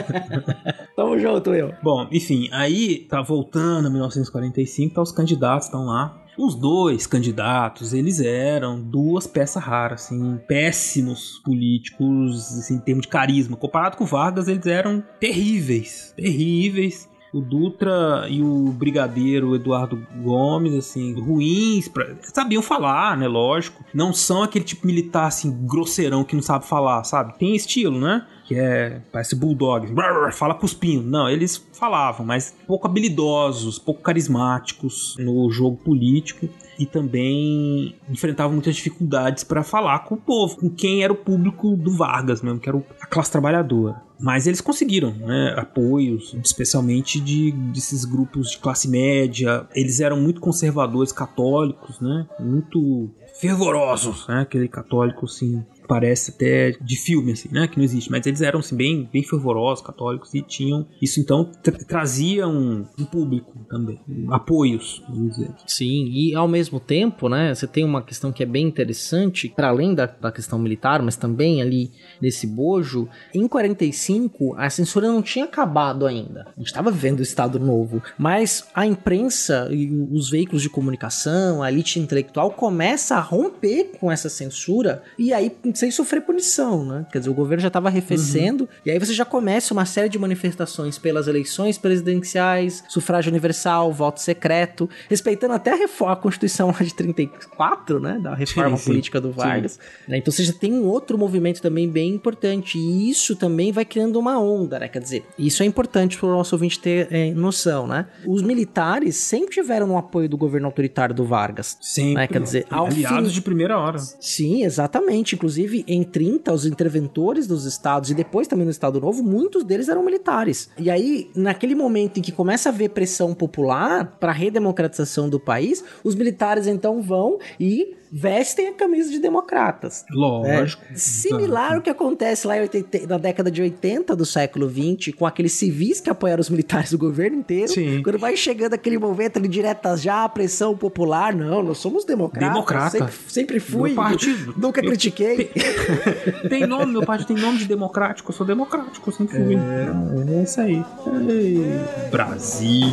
Tamo 0.96 1.18
junto, 1.18 1.50
Will. 1.50 1.72
Bom, 1.82 2.08
enfim, 2.10 2.48
aí 2.52 3.06
tá 3.08 3.20
voltando 3.22 3.88
a 3.88 3.90
1945, 3.90 4.94
tá 4.94 5.02
os 5.02 5.12
candidatos 5.12 5.66
estão 5.66 5.84
lá. 5.84 6.21
Os 6.36 6.54
dois 6.54 7.06
candidatos, 7.06 7.92
eles 7.92 8.20
eram 8.20 8.80
duas 8.80 9.26
peças 9.26 9.62
raras, 9.62 10.04
assim, 10.04 10.38
péssimos 10.48 11.40
políticos, 11.44 12.58
assim, 12.58 12.76
em 12.76 12.80
termos 12.80 13.02
de 13.02 13.08
carisma. 13.08 13.56
Comparado 13.56 13.96
com 13.96 14.06
Vargas, 14.06 14.48
eles 14.48 14.66
eram 14.66 15.02
terríveis, 15.20 16.14
terríveis 16.16 17.10
o 17.32 17.40
Dutra 17.40 18.26
e 18.28 18.42
o 18.42 18.66
brigadeiro 18.66 19.54
Eduardo 19.54 20.06
Gomes, 20.22 20.74
assim, 20.74 21.18
ruins, 21.18 21.88
pra... 21.88 22.14
sabiam 22.22 22.60
falar, 22.60 23.16
né? 23.16 23.26
Lógico. 23.26 23.82
Não 23.94 24.12
são 24.12 24.42
aquele 24.42 24.64
tipo 24.64 24.86
militar, 24.86 25.28
assim, 25.28 25.50
grosseirão 25.66 26.24
que 26.24 26.34
não 26.36 26.42
sabe 26.42 26.66
falar, 26.66 27.02
sabe? 27.04 27.38
Tem 27.38 27.56
estilo, 27.56 27.98
né? 27.98 28.26
Que 28.44 28.54
é 28.54 29.00
parece 29.10 29.34
bulldog, 29.34 29.86
fala 30.32 30.54
cuspindo. 30.54 31.08
Não, 31.08 31.28
eles 31.28 31.56
falavam, 31.72 32.24
mas 32.26 32.54
pouco 32.66 32.86
habilidosos, 32.86 33.78
pouco 33.78 34.02
carismáticos 34.02 35.16
no 35.18 35.50
jogo 35.50 35.76
político 35.76 36.48
e 36.78 36.86
também 36.86 37.94
enfrentavam 38.10 38.52
muitas 38.52 38.74
dificuldades 38.74 39.44
para 39.44 39.62
falar 39.62 40.00
com 40.00 40.14
o 40.14 40.18
povo, 40.18 40.56
com 40.56 40.70
quem 40.70 41.02
era 41.02 41.12
o 41.12 41.16
público 41.16 41.76
do 41.76 41.92
Vargas 41.92 42.42
mesmo, 42.42 42.58
que 42.58 42.68
era 42.68 42.82
a 43.00 43.06
classe 43.06 43.30
trabalhadora. 43.30 44.02
Mas 44.18 44.46
eles 44.46 44.60
conseguiram 44.60 45.10
né, 45.10 45.54
apoios, 45.56 46.36
especialmente 46.44 47.20
de 47.20 47.50
desses 47.72 48.04
grupos 48.04 48.52
de 48.52 48.58
classe 48.58 48.88
média. 48.88 49.66
Eles 49.74 49.98
eram 49.98 50.20
muito 50.20 50.40
conservadores, 50.40 51.10
católicos, 51.10 52.00
né? 52.00 52.28
Muito 52.38 53.10
fervorosos, 53.40 54.28
né? 54.28 54.42
Aquele 54.42 54.68
católico 54.68 55.26
assim 55.26 55.64
parece 55.86 56.30
até 56.30 56.70
de 56.80 56.96
filme, 56.96 57.32
assim, 57.32 57.48
né? 57.50 57.66
Que 57.66 57.76
não 57.76 57.84
existe. 57.84 58.10
Mas 58.10 58.26
eles 58.26 58.40
eram, 58.40 58.60
assim, 58.60 58.76
bem, 58.76 59.08
bem 59.12 59.22
fervorosos, 59.22 59.84
católicos, 59.84 60.32
e 60.34 60.42
tinham. 60.42 60.86
Isso 61.00 61.20
então 61.20 61.50
tra 61.62 61.72
trazia 61.72 62.46
um, 62.48 62.86
um, 62.98 63.04
público 63.04 63.52
também, 63.68 64.00
um, 64.08 64.32
apoios, 64.32 65.02
vamos 65.08 65.32
dizer. 65.32 65.50
Sim, 65.66 66.08
e 66.12 66.34
ao 66.34 66.48
mesmo 66.48 66.80
tempo, 66.80 67.28
né? 67.28 67.54
Você 67.54 67.66
tem 67.66 67.84
uma 67.84 68.02
questão 68.02 68.32
que 68.32 68.42
é 68.42 68.46
bem 68.46 68.66
interessante, 68.66 69.48
para 69.48 69.68
além 69.68 69.94
da, 69.94 70.06
da 70.06 70.32
questão 70.32 70.58
militar, 70.58 71.02
mas 71.02 71.16
também 71.16 71.60
ali 71.60 71.90
nesse 72.20 72.46
bojo. 72.46 73.08
Em 73.34 73.46
45, 73.46 74.54
a 74.56 74.70
censura 74.70 75.08
não 75.08 75.22
tinha 75.22 75.44
acabado 75.44 76.06
ainda. 76.06 76.46
A 76.56 76.58
gente 76.58 76.66
estava 76.66 76.90
vendo 76.90 77.20
o 77.20 77.22
Estado 77.22 77.58
Novo. 77.58 78.02
Mas 78.18 78.66
a 78.74 78.86
imprensa 78.86 79.68
e 79.70 79.90
os 80.10 80.30
veículos 80.30 80.62
de 80.62 80.70
comunicação, 80.70 81.62
a 81.62 81.70
elite 81.70 81.98
intelectual 81.98 82.50
começa 82.50 83.16
a 83.16 83.20
romper 83.20 83.92
com 83.98 84.10
essa 84.10 84.28
censura 84.28 85.02
e 85.18 85.32
aí 85.32 85.50
sem 85.78 85.90
sofrer 85.90 86.22
punição, 86.22 86.84
né? 86.84 87.06
Quer 87.10 87.18
dizer, 87.18 87.30
o 87.30 87.34
governo 87.34 87.62
já 87.62 87.68
estava 87.68 87.88
arrefecendo, 87.88 88.64
uhum. 88.64 88.70
e 88.86 88.90
aí 88.90 88.98
você 88.98 89.12
já 89.12 89.24
começa 89.24 89.72
uma 89.72 89.84
série 89.84 90.08
de 90.08 90.18
manifestações 90.18 90.98
pelas 90.98 91.26
eleições 91.28 91.78
presidenciais, 91.78 92.84
sufrágio 92.88 93.30
universal, 93.30 93.92
voto 93.92 94.20
secreto, 94.20 94.88
respeitando 95.08 95.54
até 95.54 95.72
a, 95.72 95.76
reforma, 95.76 96.12
a 96.12 96.16
Constituição 96.16 96.68
lá 96.68 96.84
de 96.84 96.94
34, 96.94 98.00
né? 98.00 98.18
Da 98.22 98.34
reforma 98.34 98.76
sim, 98.76 98.84
política 98.86 99.20
do 99.20 99.32
Vargas. 99.32 99.78
Né? 100.06 100.18
Então 100.18 100.32
você 100.32 100.44
já 100.44 100.52
tem 100.52 100.72
um 100.72 100.86
outro 100.86 101.16
movimento 101.18 101.60
também 101.60 101.88
bem 101.88 102.10
importante, 102.14 102.78
e 102.78 103.10
isso 103.10 103.36
também 103.36 103.72
vai 103.72 103.84
criando 103.84 104.18
uma 104.18 104.38
onda, 104.38 104.78
né? 104.78 104.88
Quer 104.88 105.00
dizer, 105.00 105.24
isso 105.38 105.62
é 105.62 105.66
importante 105.66 106.18
para 106.18 106.28
o 106.28 106.32
nosso 106.32 106.54
ouvinte 106.54 106.78
ter 106.78 107.08
é, 107.10 107.32
noção, 107.32 107.86
né? 107.86 108.06
Os 108.26 108.42
militares 108.42 109.16
sempre 109.16 109.54
tiveram 109.54 109.86
no 109.86 109.96
apoio 109.96 110.28
do 110.28 110.36
governo 110.36 110.66
autoritário 110.66 111.14
do 111.14 111.24
Vargas. 111.24 111.76
Sempre. 111.80 112.14
Né? 112.14 112.26
Quer 112.26 112.40
dizer, 112.40 112.66
aliados 112.70 113.28
fim... 113.28 113.34
de 113.34 113.42
primeira 113.42 113.78
hora. 113.78 113.98
Sim, 113.98 114.64
exatamente. 114.64 115.34
Inclusive, 115.34 115.61
Inclusive, 115.62 115.84
em 115.86 116.02
30, 116.02 116.52
os 116.52 116.66
interventores 116.66 117.46
dos 117.46 117.64
estados 117.66 118.10
e 118.10 118.14
depois 118.14 118.48
também 118.48 118.64
no 118.64 118.70
Estado 118.70 119.00
Novo, 119.00 119.22
muitos 119.22 119.62
deles 119.62 119.88
eram 119.88 120.02
militares. 120.02 120.68
E 120.76 120.90
aí, 120.90 121.30
naquele 121.36 121.74
momento 121.74 122.18
em 122.18 122.22
que 122.22 122.32
começa 122.32 122.68
a 122.68 122.72
haver 122.72 122.90
pressão 122.90 123.32
popular 123.32 124.16
para 124.18 124.32
a 124.32 124.34
redemocratização 124.34 125.28
do 125.28 125.38
país, 125.38 125.84
os 126.02 126.16
militares 126.16 126.66
então 126.66 127.00
vão 127.00 127.38
e 127.60 127.94
vestem 128.12 128.68
a 128.68 128.74
camisa 128.74 129.10
de 129.10 129.18
democratas. 129.18 130.04
Lógico. 130.10 130.84
É, 130.90 130.94
similar 130.94 131.76
ao 131.76 131.80
que 131.80 131.88
acontece 131.88 132.46
lá 132.46 132.56
80, 132.56 133.06
na 133.06 133.16
década 133.16 133.50
de 133.50 133.62
80 133.62 134.14
do 134.14 134.26
século 134.26 134.68
20, 134.68 135.12
com 135.12 135.24
aqueles 135.24 135.52
civis 135.52 135.98
que 135.98 136.10
apoiaram 136.10 136.42
os 136.42 136.50
militares 136.50 136.90
do 136.90 136.98
governo 136.98 137.38
inteiro. 137.38 137.68
Sim. 137.68 138.02
Quando 138.02 138.18
vai 138.18 138.36
chegando 138.36 138.74
aquele 138.74 138.98
momento 138.98 139.38
ali 139.38 139.48
diretas 139.48 140.02
já, 140.02 140.24
a 140.24 140.28
pressão 140.28 140.76
popular, 140.76 141.34
não, 141.34 141.62
nós 141.62 141.78
somos 141.78 142.04
democratas. 142.04 142.52
Democrata. 142.52 142.90
Sempre, 142.90 143.14
sempre 143.28 143.60
fui. 143.60 143.92
Meu 143.92 144.02
partido. 144.02 144.54
Nunca 144.58 144.82
critiquei. 144.82 145.44
Tem, 145.46 146.48
tem, 146.60 146.66
nome, 146.66 146.92
meu 146.92 147.06
partido 147.06 147.28
tem 147.28 147.36
nome 147.36 147.58
de 147.58 147.64
democrático, 147.64 148.30
eu 148.30 148.36
sou 148.36 148.46
democrático, 148.46 149.08
eu 149.08 149.14
sempre 149.14 149.36
fui. 149.36 149.56
É, 149.56 150.38
é 150.38 150.42
isso 150.42 150.60
aí. 150.60 150.84
Ei, 151.28 152.10
Brasil. 152.10 152.88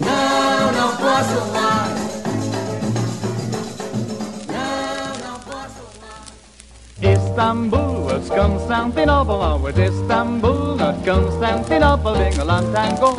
Não, 0.00 0.72
não 0.72 0.90
posso 0.96 1.38
mais. 1.52 1.96
Istanbul 7.02 7.92
was 8.06 8.28
Constantinople, 8.30 9.60
was 9.62 9.78
Istanbul, 9.78 10.65
a 12.38 12.44
long 12.44 12.72
time 12.72 12.94
ago. 12.96 13.16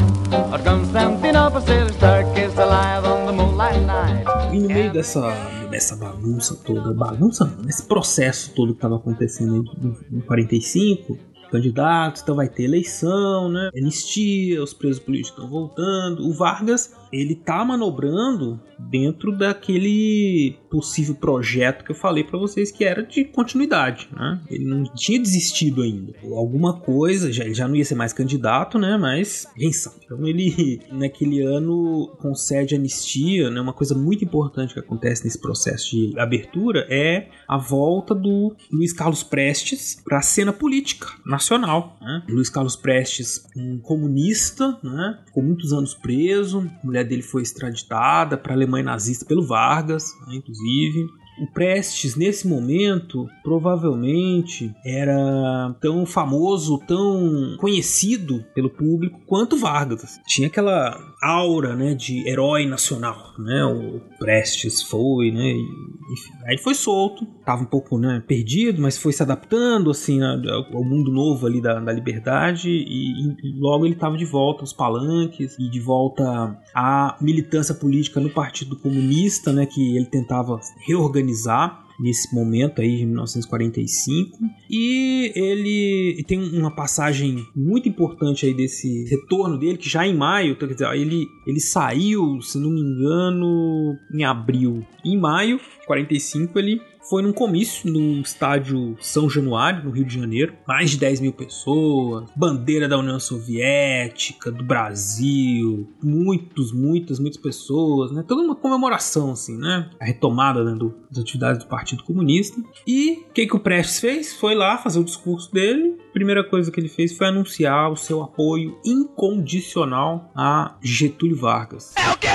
Alive 2.58 3.06
on 3.06 3.26
the 3.26 3.32
moonlight 3.32 3.86
night. 3.86 4.26
E 4.52 4.60
no 4.60 4.68
meio 4.68 4.92
dessa, 4.92 5.30
dessa 5.70 5.96
bagunça 5.96 6.56
toda, 6.56 6.94
bagunça 6.94 7.46
não, 7.46 7.64
nesse 7.64 7.84
processo 7.84 8.52
todo 8.56 8.74
que 8.74 8.78
estava 8.78 8.96
acontecendo 8.96 9.64
em 10.12 10.22
45, 10.22 11.18
candidatos, 11.52 12.22
então 12.22 12.36
vai 12.36 12.50
ter 12.50 12.64
eleição, 12.64 13.50
né? 13.50 13.70
Anistia, 13.76 14.62
os 14.62 14.74
presos 14.74 15.00
políticos 15.02 15.44
estão 15.44 15.50
voltando. 15.50 16.28
O 16.28 16.34
Vargas, 16.34 16.94
ele 17.12 17.36
tá 17.36 17.64
manobrando 17.64 18.60
dentro 18.78 19.36
daquele 19.36 20.56
possível 20.70 21.16
projeto 21.16 21.84
que 21.84 21.92
eu 21.92 21.96
falei 21.96 22.24
para 22.24 22.38
vocês 22.38 22.72
que 22.72 22.84
era 22.84 23.04
de 23.04 23.26
continuidade, 23.26 24.10
né? 24.14 24.40
Ele 24.50 24.66
não 24.66 24.84
tinha 24.84 25.20
desistido 25.20 25.82
ainda. 25.82 26.14
Alguma 26.24 26.80
coisa, 26.80 27.32
já, 27.32 27.44
ele 27.44 27.54
já 27.54 27.68
não 27.68 27.76
ia 27.76 27.86
ser 27.86 27.96
mais 27.96 28.14
candidato, 28.14 28.78
né? 28.78 28.98
Mas 28.98 29.48
quem 29.56 29.72
sabe. 29.72 29.98
Então 30.06 30.26
ele 30.28 30.82
naquele 30.92 31.42
ano 31.42 32.16
concede 32.20 32.76
anistia, 32.76 33.50
né? 33.50 33.60
Uma 33.60 33.74
coisa 33.74 33.96
muito 33.96 34.24
importante 34.24 34.74
que 34.74 34.80
acontece 34.80 35.24
nesse 35.24 35.40
processo 35.40 35.92
de 35.92 36.20
abertura 36.20 36.86
é 36.90 37.30
a 37.48 37.58
volta 37.58 38.14
do 38.14 38.56
Luiz 38.72 38.94
Carlos 38.94 39.24
Prestes 39.24 40.02
para 40.04 40.20
a 40.20 40.22
cena 40.22 40.54
política 40.54 41.08
nacional. 41.26 41.98
Né? 42.02 42.24
Luiz 42.30 42.50
Carlos 42.50 42.76
Prestes, 42.76 43.46
um 43.56 43.80
comunista, 43.80 44.78
né? 44.84 45.20
Ficou 45.26 45.44
muitos 45.44 45.74
anos 45.74 45.94
preso, 45.94 46.70
a 46.97 46.97
mulher 46.98 47.04
dele 47.04 47.22
foi 47.22 47.42
extraditada 47.42 48.38
para 48.38 48.54
Alemanha 48.54 48.84
nazista 48.84 49.26
pelo 49.26 49.46
Vargas, 49.46 50.14
né, 50.28 50.36
inclusive. 50.36 51.06
O 51.40 51.46
Prestes, 51.54 52.16
nesse 52.16 52.48
momento, 52.48 53.28
provavelmente 53.44 54.74
era 54.84 55.76
tão 55.80 56.04
famoso, 56.04 56.80
tão 56.88 57.56
conhecido 57.60 58.44
pelo 58.56 58.72
público 58.72 59.22
quanto 59.28 59.56
Vargas. 59.56 60.20
Tinha 60.26 60.48
aquela 60.48 60.98
aura, 61.22 61.76
né, 61.76 61.94
de 61.94 62.28
herói 62.28 62.66
nacional, 62.66 63.34
né? 63.40 63.66
O 63.66 64.00
Prestes 64.20 64.82
foi, 64.84 65.32
né? 65.32 65.52
Enfim, 65.52 66.32
aí 66.46 66.58
foi 66.58 66.74
solto, 66.74 67.26
tava 67.46 67.64
um 67.64 67.66
pouco, 67.66 67.98
né, 67.98 68.24
perdido, 68.26 68.82
mas 68.82 68.98
foi 68.98 69.12
se 69.12 69.22
adaptando, 69.22 69.90
assim, 69.90 70.22
ao 70.22 70.84
mundo 70.84 71.12
novo 71.12 71.46
ali 71.46 71.60
da, 71.60 71.80
da 71.80 71.92
liberdade 71.92 72.70
e, 72.70 73.36
e 73.44 73.60
logo 73.60 73.86
ele 73.86 73.96
tava 73.96 74.16
de 74.16 74.26
volta 74.26 74.62
aos 74.62 74.72
palanques 74.72 75.58
e 75.60 75.70
de 75.70 75.80
volta 75.80 76.58
à 76.74 77.18
militância 77.20 77.76
política 77.76 78.20
no 78.20 78.30
Partido 78.30 78.78
Comunista, 78.78 79.52
né, 79.52 79.66
que 79.66 79.98
ele 79.98 80.06
tentava 80.06 80.60
reorganizar 80.86 81.28
organizar 81.28 81.87
nesse 82.00 82.34
momento 82.34 82.82
aí 82.82 82.98
de 82.98 83.06
1945 83.06 84.38
e 84.70 85.32
ele 85.36 86.24
tem 86.28 86.40
uma 86.58 86.74
passagem 86.76 87.46
muito 87.56 87.90
importante 87.90 88.46
aí 88.46 88.54
desse 88.54 89.06
retorno 89.06 89.58
dele 89.58 89.78
que 89.78 89.90
já 89.90 90.06
em 90.06 90.16
maio, 90.16 90.58
quer 90.58 90.68
dizer, 90.68 90.92
ele 90.94 91.28
ele 91.46 91.60
saiu, 91.60 92.42
se 92.42 92.60
não 92.60 92.70
me 92.70 92.82
engano, 92.82 93.96
em 94.14 94.24
abril. 94.24 94.86
Em 95.04 95.18
maio 95.18 95.58
de 95.58 95.88
45 95.88 96.60
ele 96.60 96.82
foi 97.10 97.22
num 97.22 97.34
comício 97.34 97.90
no 97.90 98.22
estádio 98.22 98.98
São 99.00 99.30
Januário, 99.30 99.84
no 99.84 99.92
Rio 99.92 100.06
de 100.06 100.16
Janeiro. 100.16 100.54
Mais 100.68 100.92
de 100.92 100.98
10 100.98 101.22
mil 101.22 101.34
pessoas, 101.34 102.30
bandeira 102.36 102.88
da 102.88 102.98
União 102.98 103.20
Soviética, 103.20 104.52
do 104.52 104.64
Brasil, 104.64 105.88
muitos, 106.04 106.72
muitas, 106.72 107.20
muitas 107.20 107.42
pessoas, 107.42 108.12
né? 108.12 108.24
Toda 108.28 108.42
uma 108.42 108.56
comemoração, 108.56 109.32
assim, 109.32 109.58
né? 109.58 109.90
A 110.00 110.06
retomada 110.06 110.64
né, 110.64 110.78
do, 110.78 110.94
das 111.10 111.20
atividades 111.20 111.64
do 111.64 111.70
Partido 111.70 112.04
Comunista. 112.04 112.62
E 112.86 113.26
o 113.30 113.34
que, 113.34 113.48
que 113.48 113.56
o 113.56 113.60
Prestes 113.60 114.00
fez? 114.00 114.34
Foi 114.34 114.56
lá 114.56 114.78
fazer 114.78 115.00
o 115.00 115.04
discurso 115.04 115.52
dele. 115.54 115.98
Primeira 116.14 116.44
coisa 116.44 116.72
que 116.72 116.80
ele 116.80 116.90
fez 116.90 117.16
foi 117.16 117.28
anunciar 117.28 117.92
o 117.92 117.96
seu 117.96 118.22
apoio 118.22 118.78
incondicional 118.86 120.32
a 120.36 120.76
Getúlio 120.82 121.38
Vargas. 121.38 121.94
É 121.96 122.10
o 122.12 122.18
quê? 122.18 122.28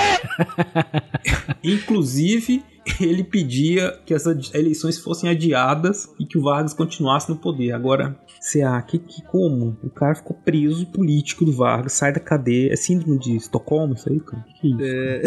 Inclusive, 1.62 2.62
ele 3.00 3.22
pedia 3.22 3.98
que 4.04 4.14
as 4.14 4.26
eleições 4.54 4.98
fossem 4.98 5.28
adiadas 5.30 6.08
e 6.18 6.26
que 6.26 6.38
o 6.38 6.42
Vargas 6.42 6.74
continuasse 6.74 7.30
no 7.30 7.36
poder. 7.36 7.72
Agora, 7.72 8.16
CA, 8.42 8.82
que, 8.82 8.98
que 8.98 9.22
como? 9.22 9.78
O 9.84 9.88
cara 9.88 10.16
ficou 10.16 10.36
preso 10.36 10.84
político 10.86 11.44
do 11.44 11.52
Vargas, 11.52 11.92
sai 11.92 12.12
da 12.12 12.18
cadeia. 12.18 12.72
É 12.72 12.76
síndrome 12.76 13.16
de 13.18 13.36
Estocolmo 13.36 13.94
isso 13.94 14.08
aí, 14.08 14.18
cara? 14.18 14.44
Que 14.60 14.68
isso? 14.68 14.82
É, 14.82 15.22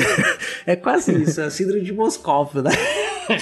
é 0.73 0.75
quase 0.75 1.13
isso, 1.23 1.39
é 1.39 1.45
a 1.45 1.49
síndrome 1.49 1.81
de 1.81 1.93
Moscou, 1.93 2.49
né? 2.55 2.71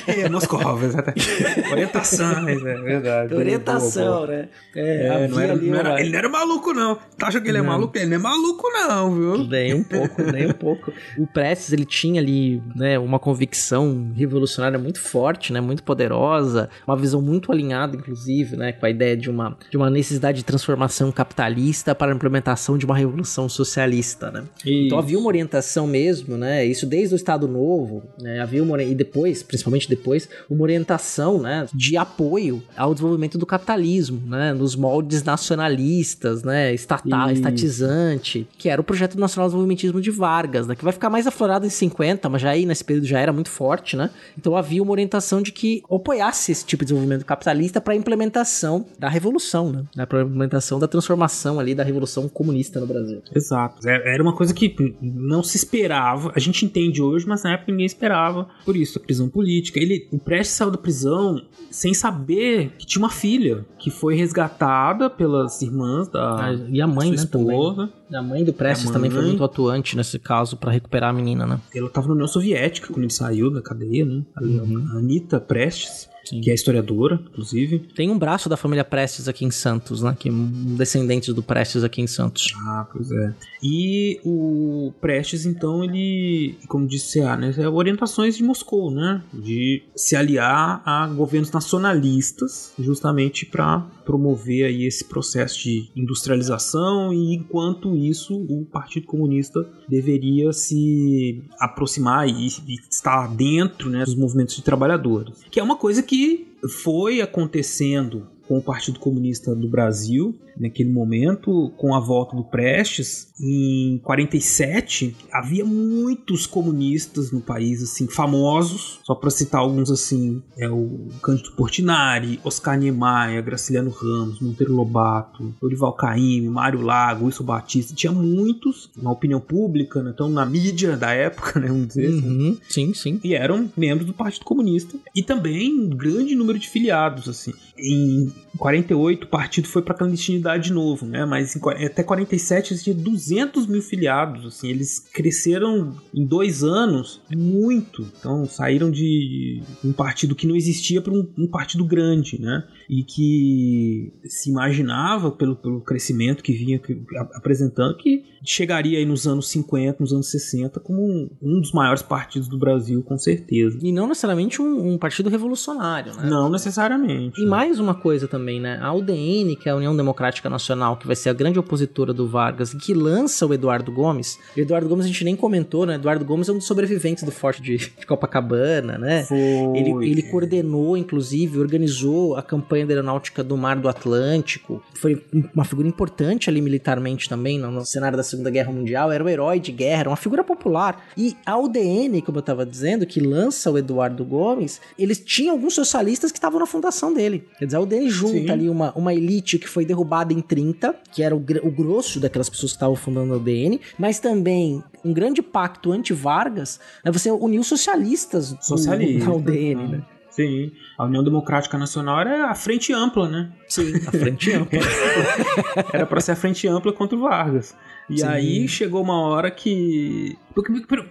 É, 0.07 0.29
Moscou, 0.29 0.59
exatamente. 0.81 1.27
Orientação, 1.71 2.47
é 2.47 2.55
verdade. 2.55 3.33
Orientação, 3.33 4.05
boa, 4.05 4.27
boa. 4.27 4.27
né? 4.27 4.49
É, 4.75 5.27
não 5.27 5.39
era, 5.39 5.55
não 5.55 5.75
era, 5.75 5.99
ele 5.99 6.09
não 6.12 6.19
era 6.19 6.29
maluco, 6.29 6.73
não. 6.73 6.95
Tá 7.17 7.27
achando 7.27 7.43
que 7.43 7.49
ele 7.49 7.57
é 7.57 7.62
Não. 7.62 7.67
maluco? 7.67 7.97
Ele 7.97 8.05
não 8.05 8.15
é 8.15 8.19
maluco, 8.19 8.69
não, 8.69 9.15
viu? 9.15 9.38
Nem 9.45 9.73
um 9.73 9.83
pouco, 9.83 10.21
nem 10.23 10.47
um 10.47 10.53
pouco. 10.53 10.93
O 11.17 11.27
Prestes, 11.27 11.73
ele 11.73 11.86
tinha 11.86 12.21
ali, 12.21 12.62
né, 12.75 12.97
uma 12.97 13.19
convicção 13.19 14.12
revolucionária 14.15 14.79
muito 14.79 15.01
forte, 15.01 15.51
né, 15.51 15.59
muito 15.59 15.83
poderosa, 15.83 16.69
uma 16.88 16.95
visão 16.95 17.21
muito 17.21 17.51
alinhada, 17.51 17.95
inclusive, 17.95 18.55
né, 18.55 18.71
com 18.71 18.86
a 18.86 18.89
ideia 18.89 19.17
de 19.17 19.29
uma, 19.29 19.57
de 19.69 19.78
uma 19.78 19.89
necessidade 19.89 20.38
de 20.38 20.43
transformação 20.43 21.12
capitalista 21.12 21.93
para 21.93 22.12
a 22.12 22.15
implementação 22.15 22.78
de 22.78 22.86
uma 22.86 22.95
revolução 22.95 23.47
socialista, 23.49 24.32
né. 24.32 24.43
Então 24.65 24.97
havia 24.97 25.17
uma 25.17 25.28
orientação 25.28 25.88
mesmo, 25.88 26.38
né, 26.38 26.65
isso 26.65 26.86
desde 26.86 27.15
o 27.15 27.17
Estado 27.17 27.47
Novo, 27.47 28.04
né, 28.19 28.39
havia 28.39 28.62
uma, 28.63 28.82
e 28.82 28.95
depois, 28.95 29.43
principalmente 29.43 29.89
depois, 29.89 30.30
uma 30.49 30.63
orientação, 30.63 31.39
né, 31.39 31.65
de 31.73 31.97
apoio 31.97 32.63
ao 32.76 32.93
desenvolvimento 32.93 33.38
do 33.38 33.45
capitalismo, 33.45 34.21
né, 34.26 34.54
nos 34.54 34.76
moldes 34.76 35.23
nacionalistas, 35.23 36.43
né, 36.43 36.73
estatal, 36.73 37.28
Isso. 37.28 37.36
estatizante, 37.36 38.47
que 38.58 38.69
era 38.69 38.80
o 38.80 38.84
projeto 38.84 39.19
nacional 39.19 39.47
de 39.47 39.52
desenvolvimentismo 39.52 40.02
de 40.02 40.12
Vargas, 40.12 40.67
né, 40.67 40.76
que 40.76 40.84
vai 40.84 40.93
ficar 40.93 41.10
mais 41.10 41.28
aflorado 41.28 41.65
em 41.65 41.69
50, 41.69 42.30
mas 42.30 42.41
já 42.41 42.52
aí 42.52 42.65
nesse 42.65 42.84
período 42.84 43.06
já 43.06 43.19
era 43.19 43.34
muito 43.34 43.49
forte, 43.49 43.95
né? 43.95 44.10
Então 44.38 44.56
havia 44.56 44.82
uma 44.82 44.91
orientação 44.91 45.41
de 45.41 45.52
que 45.52 45.84
apoiasse 45.89 46.52
esse 46.52 46.65
tipo 46.65 46.84
de 46.84 46.88
desenvolvimento 46.88 47.26
capitalista 47.26 47.80
para 47.80 47.93
a 47.93 47.95
implementação 47.95 48.86
da 48.97 49.10
revolução, 49.10 49.53
né? 49.96 50.06
Para 50.06 50.20
a 50.20 50.24
implementação 50.24 50.80
da 50.80 50.88
transformação 50.88 51.60
ali 51.60 51.76
da 51.76 51.84
revolução 51.84 52.28
comunista 52.30 52.80
no 52.80 52.88
Brasil. 52.88 53.22
Exato. 53.36 53.88
É- 53.88 54.13
Era 54.13 54.24
uma 54.24 54.34
coisa 54.36 54.54
que 54.54 54.96
não 55.02 55.44
se 55.44 55.58
esperava. 55.58 56.32
A 56.36 56.39
gente 56.39 56.66
entende 56.66 57.02
hoje, 57.02 57.28
mas 57.28 57.44
na 57.44 57.54
época 57.54 57.72
ninguém 57.72 57.86
esperava. 57.86 58.48
Por 58.66 58.76
isso, 58.76 58.98
a 59.00 59.02
prisão 59.02 59.30
política. 59.30 59.80
Ele, 59.80 60.08
o 60.12 60.18
Prestes 60.20 60.56
saiu 60.56 60.72
da 60.72 60.78
prisão 60.78 61.42
sem 61.70 61.94
saber 61.94 62.72
que 62.78 62.86
tinha 62.86 63.02
uma 63.04 63.10
filha 63.10 63.66
que 63.78 63.89
foi 63.92 64.16
resgatada 64.16 65.10
pelas 65.10 65.62
irmãs 65.62 66.08
da 66.08 66.46
Ah, 66.48 66.54
e 66.70 66.82
a 66.82 66.88
mãe, 66.88 67.12
né, 67.12 67.18
também. 67.30 67.48
esposa. 67.58 67.89
A 68.13 68.22
mãe 68.22 68.44
do 68.44 68.54
Prestes 68.54 68.89
A 68.89 68.94
também 68.94 69.10
foi 69.10 69.22
mãe. 69.22 69.30
muito 69.30 69.44
atuante 69.44 69.98
nesse 69.98 70.20
caso 70.20 70.56
para 70.58 70.72
recuperar 70.72 71.10
a 71.10 71.13
menina, 71.13 71.46
né? 71.48 71.60
Ela 71.74 71.88
estava 71.88 72.08
na 72.08 72.13
União 72.13 72.28
Soviética 72.28 72.88
quando 72.88 73.04
ele 73.04 73.12
saiu 73.13 73.50
da 73.52 73.62
cadeia, 73.62 74.06
né? 74.06 74.24
A 74.36 74.44
Uhum. 74.44 74.88
a 74.94 74.98
Anitta 75.00 75.39
Prestes, 75.39 76.08
que 76.23 76.49
é 76.49 76.53
historiadora, 76.53 77.19
inclusive. 77.29 77.79
Tem 77.95 78.09
um 78.09 78.17
braço 78.17 78.49
da 78.49 78.57
família 78.57 78.83
Prestes 78.83 79.27
aqui 79.27 79.45
em 79.45 79.51
Santos, 79.51 80.01
né? 80.01 80.15
Que 80.17 80.29
um 80.29 80.75
descendente 80.75 81.31
do 81.33 81.43
Prestes 81.43 81.83
aqui 81.83 82.01
em 82.01 82.07
Santos. 82.07 82.53
Ah, 82.67 82.88
pois 82.91 83.12
é. 83.12 83.33
E 83.62 84.19
o 84.23 84.93
Prestes, 85.01 85.45
então, 85.45 85.83
ele, 85.83 86.57
como 86.67 86.88
disse 86.88 87.21
a, 87.21 87.36
né, 87.36 87.53
é 87.57 87.67
orientações 87.67 88.38
de 88.38 88.43
Moscou, 88.43 88.91
né? 88.91 89.21
De 89.33 89.83
se 89.95 90.15
aliar 90.15 90.81
a 90.86 91.07
governos 91.07 91.51
nacionalistas, 91.51 92.73
justamente 92.79 93.45
para 93.45 93.86
promover 94.06 94.66
aí 94.66 94.86
esse 94.86 95.06
processo 95.06 95.63
de 95.63 95.89
industrialização 95.96 97.13
e 97.13 97.36
enquanto 97.36 97.96
isso 97.96 98.36
o 98.36 98.66
Partido 98.66 99.08
Comunista 99.08 99.68
deveria 99.88 100.52
se 100.54 101.44
aproximar 101.60 102.28
e, 102.28 102.48
e 102.48 102.76
estar 102.89 103.28
dentro 103.34 103.89
né, 103.89 104.04
dos 104.04 104.16
movimentos 104.16 104.56
de 104.56 104.62
trabalhadores, 104.62 105.44
que 105.50 105.60
é 105.60 105.63
uma 105.63 105.76
coisa 105.76 106.02
que 106.02 106.48
foi 106.68 107.22
acontecendo 107.22 108.28
com 108.47 108.58
o 108.58 108.62
Partido 108.62 108.99
Comunista 108.99 109.56
do 109.56 109.67
Brasil, 109.69 110.36
naquele 110.58 110.91
momento, 110.91 111.71
com 111.77 111.95
a 111.95 111.99
volta 111.99 112.36
do 112.36 112.43
Prestes, 112.43 113.27
em 113.41 113.99
47, 114.03 115.15
havia 115.32 115.65
muitos 115.65 116.45
comunistas 116.45 117.32
no 117.32 117.41
país, 117.41 117.82
assim, 117.82 118.08
famosos, 118.08 118.99
só 119.03 119.15
para 119.15 119.29
citar 119.29 119.62
alguns, 119.62 119.89
assim, 119.89 120.41
é 120.58 120.69
o 120.69 121.08
Cândido 121.21 121.53
Portinari, 121.53 122.39
Oscar 122.43 122.77
Niemeyer, 122.77 123.43
Graciliano 123.43 123.89
Ramos, 123.89 124.39
Monteiro 124.39 124.73
Lobato, 124.75 125.53
Dorival 125.62 125.93
Caymmi, 125.93 126.49
Mário 126.49 126.82
Lago, 126.82 127.25
Wilson 127.25 127.43
Batista, 127.43 127.93
tinha 127.95 128.12
muitos 128.12 128.89
na 129.01 129.12
opinião 129.12 129.39
pública, 129.39 130.01
né, 130.03 130.12
então 130.13 130.29
na 130.29 130.45
mídia 130.45 130.95
da 130.95 131.12
época, 131.13 131.60
né, 131.60 131.67
vamos 131.67 131.88
dizer 131.88 132.08
assim, 132.08 132.23
Uhum, 132.34 132.58
sim, 132.69 132.93
sim. 132.93 133.19
e 133.23 133.34
eram 133.34 133.69
membros 133.75 134.06
do 134.08 134.13
Partido 134.13 134.45
Comunista 134.45 134.97
e 135.15 135.21
também 135.23 135.73
um 135.73 135.89
grande 135.89 136.36
número 136.36 136.60
de 136.60 136.69
filiados 136.69 137.27
assim. 137.27 137.53
Em 137.77 138.31
48 138.58 139.24
o 139.24 139.28
partido 139.28 139.68
foi 139.68 139.82
para 139.82 139.94
clandestinidade 139.96 140.66
de 140.66 140.74
novo, 140.74 141.06
né? 141.06 141.26
Mas 141.26 141.56
em, 141.56 141.60
até 141.86 142.04
47 142.04 142.74
existia 142.74 142.94
200 142.94 143.68
mil 143.68 143.82
filiados, 143.82 144.46
assim. 144.46 144.70
Eles 144.70 145.00
cresceram 145.00 145.96
em 146.13 146.26
dois 146.26 146.63
anos 146.63 147.22
muito. 147.36 148.08
Então 148.20 148.46
saíram 148.46 148.92
de 148.92 149.62
um 149.84 149.92
partido 149.92 150.36
que 150.36 150.46
não 150.48 150.56
existia 150.56 151.02
para 151.02 151.13
um, 151.13 151.28
um 151.38 151.48
partido 151.48 151.84
grande, 151.86 152.39
né? 152.39 152.63
E 152.89 153.04
que 153.04 154.13
se 154.26 154.50
imaginava 154.50 155.32
pelo, 155.32 155.56
pelo 155.56 155.82
crescimento 155.82 156.44
que 156.44 156.54
vinha 156.54 156.78
que- 156.80 156.94
a- 157.18 157.38
apresentando 157.38 157.96
que 157.98 158.24
chegaria 158.46 158.98
aí 159.00 159.06
nos 159.06 159.26
anos 159.26 159.48
50, 159.50 159.98
nos 160.02 160.12
anos 160.12 160.30
60 160.30 160.80
como 160.80 161.02
um, 161.02 161.30
um 161.42 161.62
dos 161.62 161.72
maiores 161.72 162.02
partidos 162.02 162.48
do 162.50 162.58
Brasil, 162.58 163.02
com 163.02 163.18
certeza. 163.18 163.80
E 163.82 163.92
não 163.92 164.08
necessariamente 164.08 164.62
um, 164.62 164.94
um 164.94 164.98
partido 164.98 165.30
revolucionário, 165.30 166.13
né? 166.16 166.30
Não 166.30 166.50
necessariamente. 166.50 167.42
E 167.42 167.46
mais 167.46 167.80
uma 167.80 167.96
coisa 167.96 168.28
também, 168.28 168.42
né? 168.60 168.79
A 168.82 168.93
UDN, 168.93 169.56
que 169.56 169.69
é 169.69 169.71
a 169.71 169.75
União 169.75 169.95
Democrática 169.95 170.49
Nacional, 170.49 170.97
que 170.97 171.08
vai 171.08 171.15
ser 171.15 171.29
a 171.29 171.34
grande 171.34 171.60
opositora 171.60 172.13
do 172.13 172.27
Vargas, 172.27 172.73
e 172.73 172.77
que 172.77 172.93
lança 172.93 173.45
o 173.45 173.53
Eduardo 173.53 173.91
Gomes. 173.91 174.39
O 174.56 174.60
Eduardo 174.60 174.88
Gomes 174.88 175.06
a 175.06 175.08
gente 175.08 175.23
nem 175.23 175.36
comentou, 175.36 175.86
né? 175.86 175.95
Eduardo 175.95 176.25
Gomes 176.25 176.49
é 176.49 176.51
um 176.51 176.58
dos 176.58 176.67
sobreviventes 176.67 177.23
do 177.23 177.32
Forte 177.32 177.62
de, 177.62 177.77
de 177.77 178.06
Copacabana, 178.06 178.97
né? 178.97 179.23
Foi. 179.23 179.38
Ele, 179.38 180.10
ele 180.10 180.23
coordenou, 180.23 180.97
inclusive, 180.97 181.60
organizou 181.60 182.36
a 182.36 182.43
campanha 182.43 182.86
da 182.86 182.93
aeronáutica 182.93 183.43
do 183.43 183.58
Mar 183.58 183.77
do 183.77 183.88
Atlântico. 183.88 184.82
Foi 184.93 185.23
uma 185.53 185.65
figura 185.65 185.88
importante 185.88 186.49
ali 186.49 186.62
militarmente 186.62 187.29
também, 187.29 187.60
no, 187.60 187.86
cenário 187.86 188.17
da 188.17 188.23
Segunda 188.23 188.49
Guerra 188.49 188.71
Mundial. 188.71 189.12
Era 189.12 189.23
um 189.23 189.29
herói 189.29 189.60
de 189.60 189.71
guerra, 189.71 190.01
era 190.01 190.10
uma 190.10 190.15
figura 190.15 190.43
popular. 190.43 191.06
E 191.17 191.36
a 191.45 191.58
UDN, 191.58 192.21
como 192.21 192.38
eu 192.38 192.41
tava 192.41 192.65
dizendo, 192.65 193.06
que 193.06 193.19
lança 193.19 193.69
o 193.71 193.77
Eduardo 193.77 194.23
Gomes, 194.25 194.82
eles 194.97 195.19
tinham 195.19 195.56
alguns 195.56 195.73
socialistas 195.73 196.32
que 196.32 196.38
estavam 196.38 196.60
na 196.60 196.65
fundação 196.65 197.13
dele. 197.13 197.47
Quer 197.58 197.65
dizer, 197.65 197.77
a 197.77 197.82
UDN 197.82 198.10
junta 198.10 198.33
Sim. 198.41 198.50
ali 198.50 198.69
uma, 198.69 198.91
uma 198.93 199.13
elite 199.13 199.58
que 199.58 199.67
foi 199.67 199.86
derrubada 199.86 200.34
em 200.34 200.41
30, 200.41 200.96
que 201.12 201.24
era 201.24 201.36
o, 201.36 201.39
o 201.39 201.72
grosso 201.72 202.19
daquelas 202.19 202.50
pessoas 202.50 202.72
que 202.72 202.78
estavam 202.78 202.96
fundando 202.96 203.34
a 203.34 203.38
UDN, 203.38 203.80
mas 203.98 204.19
também 204.19 204.84
um 205.04 205.13
grande 205.13 205.41
pacto 205.41 205.91
anti-Vargas, 205.91 206.80
né? 207.04 207.12
Você 207.12 207.30
uniu 207.32 207.63
socialistas 207.63 208.56
Socialista. 208.62 209.30
na 209.30 209.36
UDN, 209.36 209.88
né? 209.88 210.04
Sim. 210.30 210.72
A 210.98 211.06
União 211.06 211.24
Democrática 211.24 211.78
Nacional 211.78 212.19
era 212.19 212.50
a 212.50 212.56
frente 212.56 212.91
ampla, 212.91 213.30
né? 213.30 213.52
Sim, 213.67 213.93
a 214.08 214.12
frente 214.12 214.52
ampla. 214.52 214.80
Era 215.93 216.08
pra 216.08 216.19
ser 216.19 216.32
a 216.32 216.36
frente 216.36 216.67
ampla 216.67 216.91
contra 216.91 217.15
o 217.15 217.22
Vargas. 217.22 217.76
E 218.10 218.20
Sim. 218.20 218.26
aí 218.28 218.68
chegou 218.68 219.02
uma 219.02 219.20
hora 219.20 219.50
que. 219.50 220.38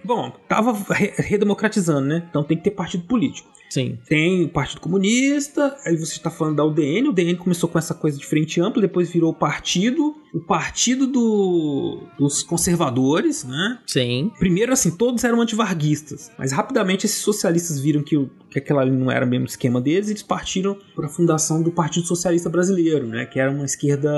Bom, 0.05 0.31
tava 0.47 0.71
re- 0.93 1.13
redemocratizando, 1.17 2.07
né? 2.07 2.23
Então 2.29 2.43
tem 2.43 2.57
que 2.57 2.63
ter 2.63 2.71
partido 2.71 3.03
político. 3.05 3.51
Sim. 3.69 3.97
Tem 4.07 4.43
o 4.43 4.49
Partido 4.49 4.81
Comunista, 4.81 5.75
aí 5.83 5.97
você 5.97 6.13
está 6.13 6.29
falando 6.29 6.57
da 6.57 6.63
UDN, 6.63 7.07
o 7.07 7.09
UDN 7.09 7.35
começou 7.37 7.67
com 7.67 7.79
essa 7.79 7.95
coisa 7.95 8.19
de 8.19 8.23
frente 8.25 8.61
ampla, 8.61 8.79
depois 8.83 9.09
virou 9.11 9.31
o 9.31 9.33
partido, 9.33 10.13
o 10.31 10.39
partido 10.39 11.07
do, 11.07 12.03
dos 12.19 12.43
conservadores, 12.43 13.43
né? 13.43 13.79
Sim. 13.87 14.31
Primeiro, 14.37 14.71
assim, 14.71 14.95
todos 14.95 15.23
eram 15.23 15.41
antivarguistas, 15.41 16.31
mas 16.37 16.51
rapidamente 16.51 17.07
esses 17.07 17.17
socialistas 17.23 17.79
viram 17.79 18.03
que, 18.03 18.29
que 18.51 18.59
aquela 18.59 18.81
ali 18.81 18.91
não 18.91 19.09
era 19.09 19.25
o 19.25 19.27
mesmo 19.27 19.47
esquema 19.47 19.81
deles 19.81 20.07
e 20.07 20.11
eles 20.11 20.21
partiram 20.21 20.77
para 20.95 21.07
a 21.07 21.09
fundação 21.09 21.63
do 21.63 21.71
Partido 21.71 22.05
Socialista 22.05 22.51
Brasileiro, 22.51 23.07
né? 23.07 23.25
Que 23.25 23.39
era 23.39 23.49
uma 23.49 23.65
esquerda 23.65 24.11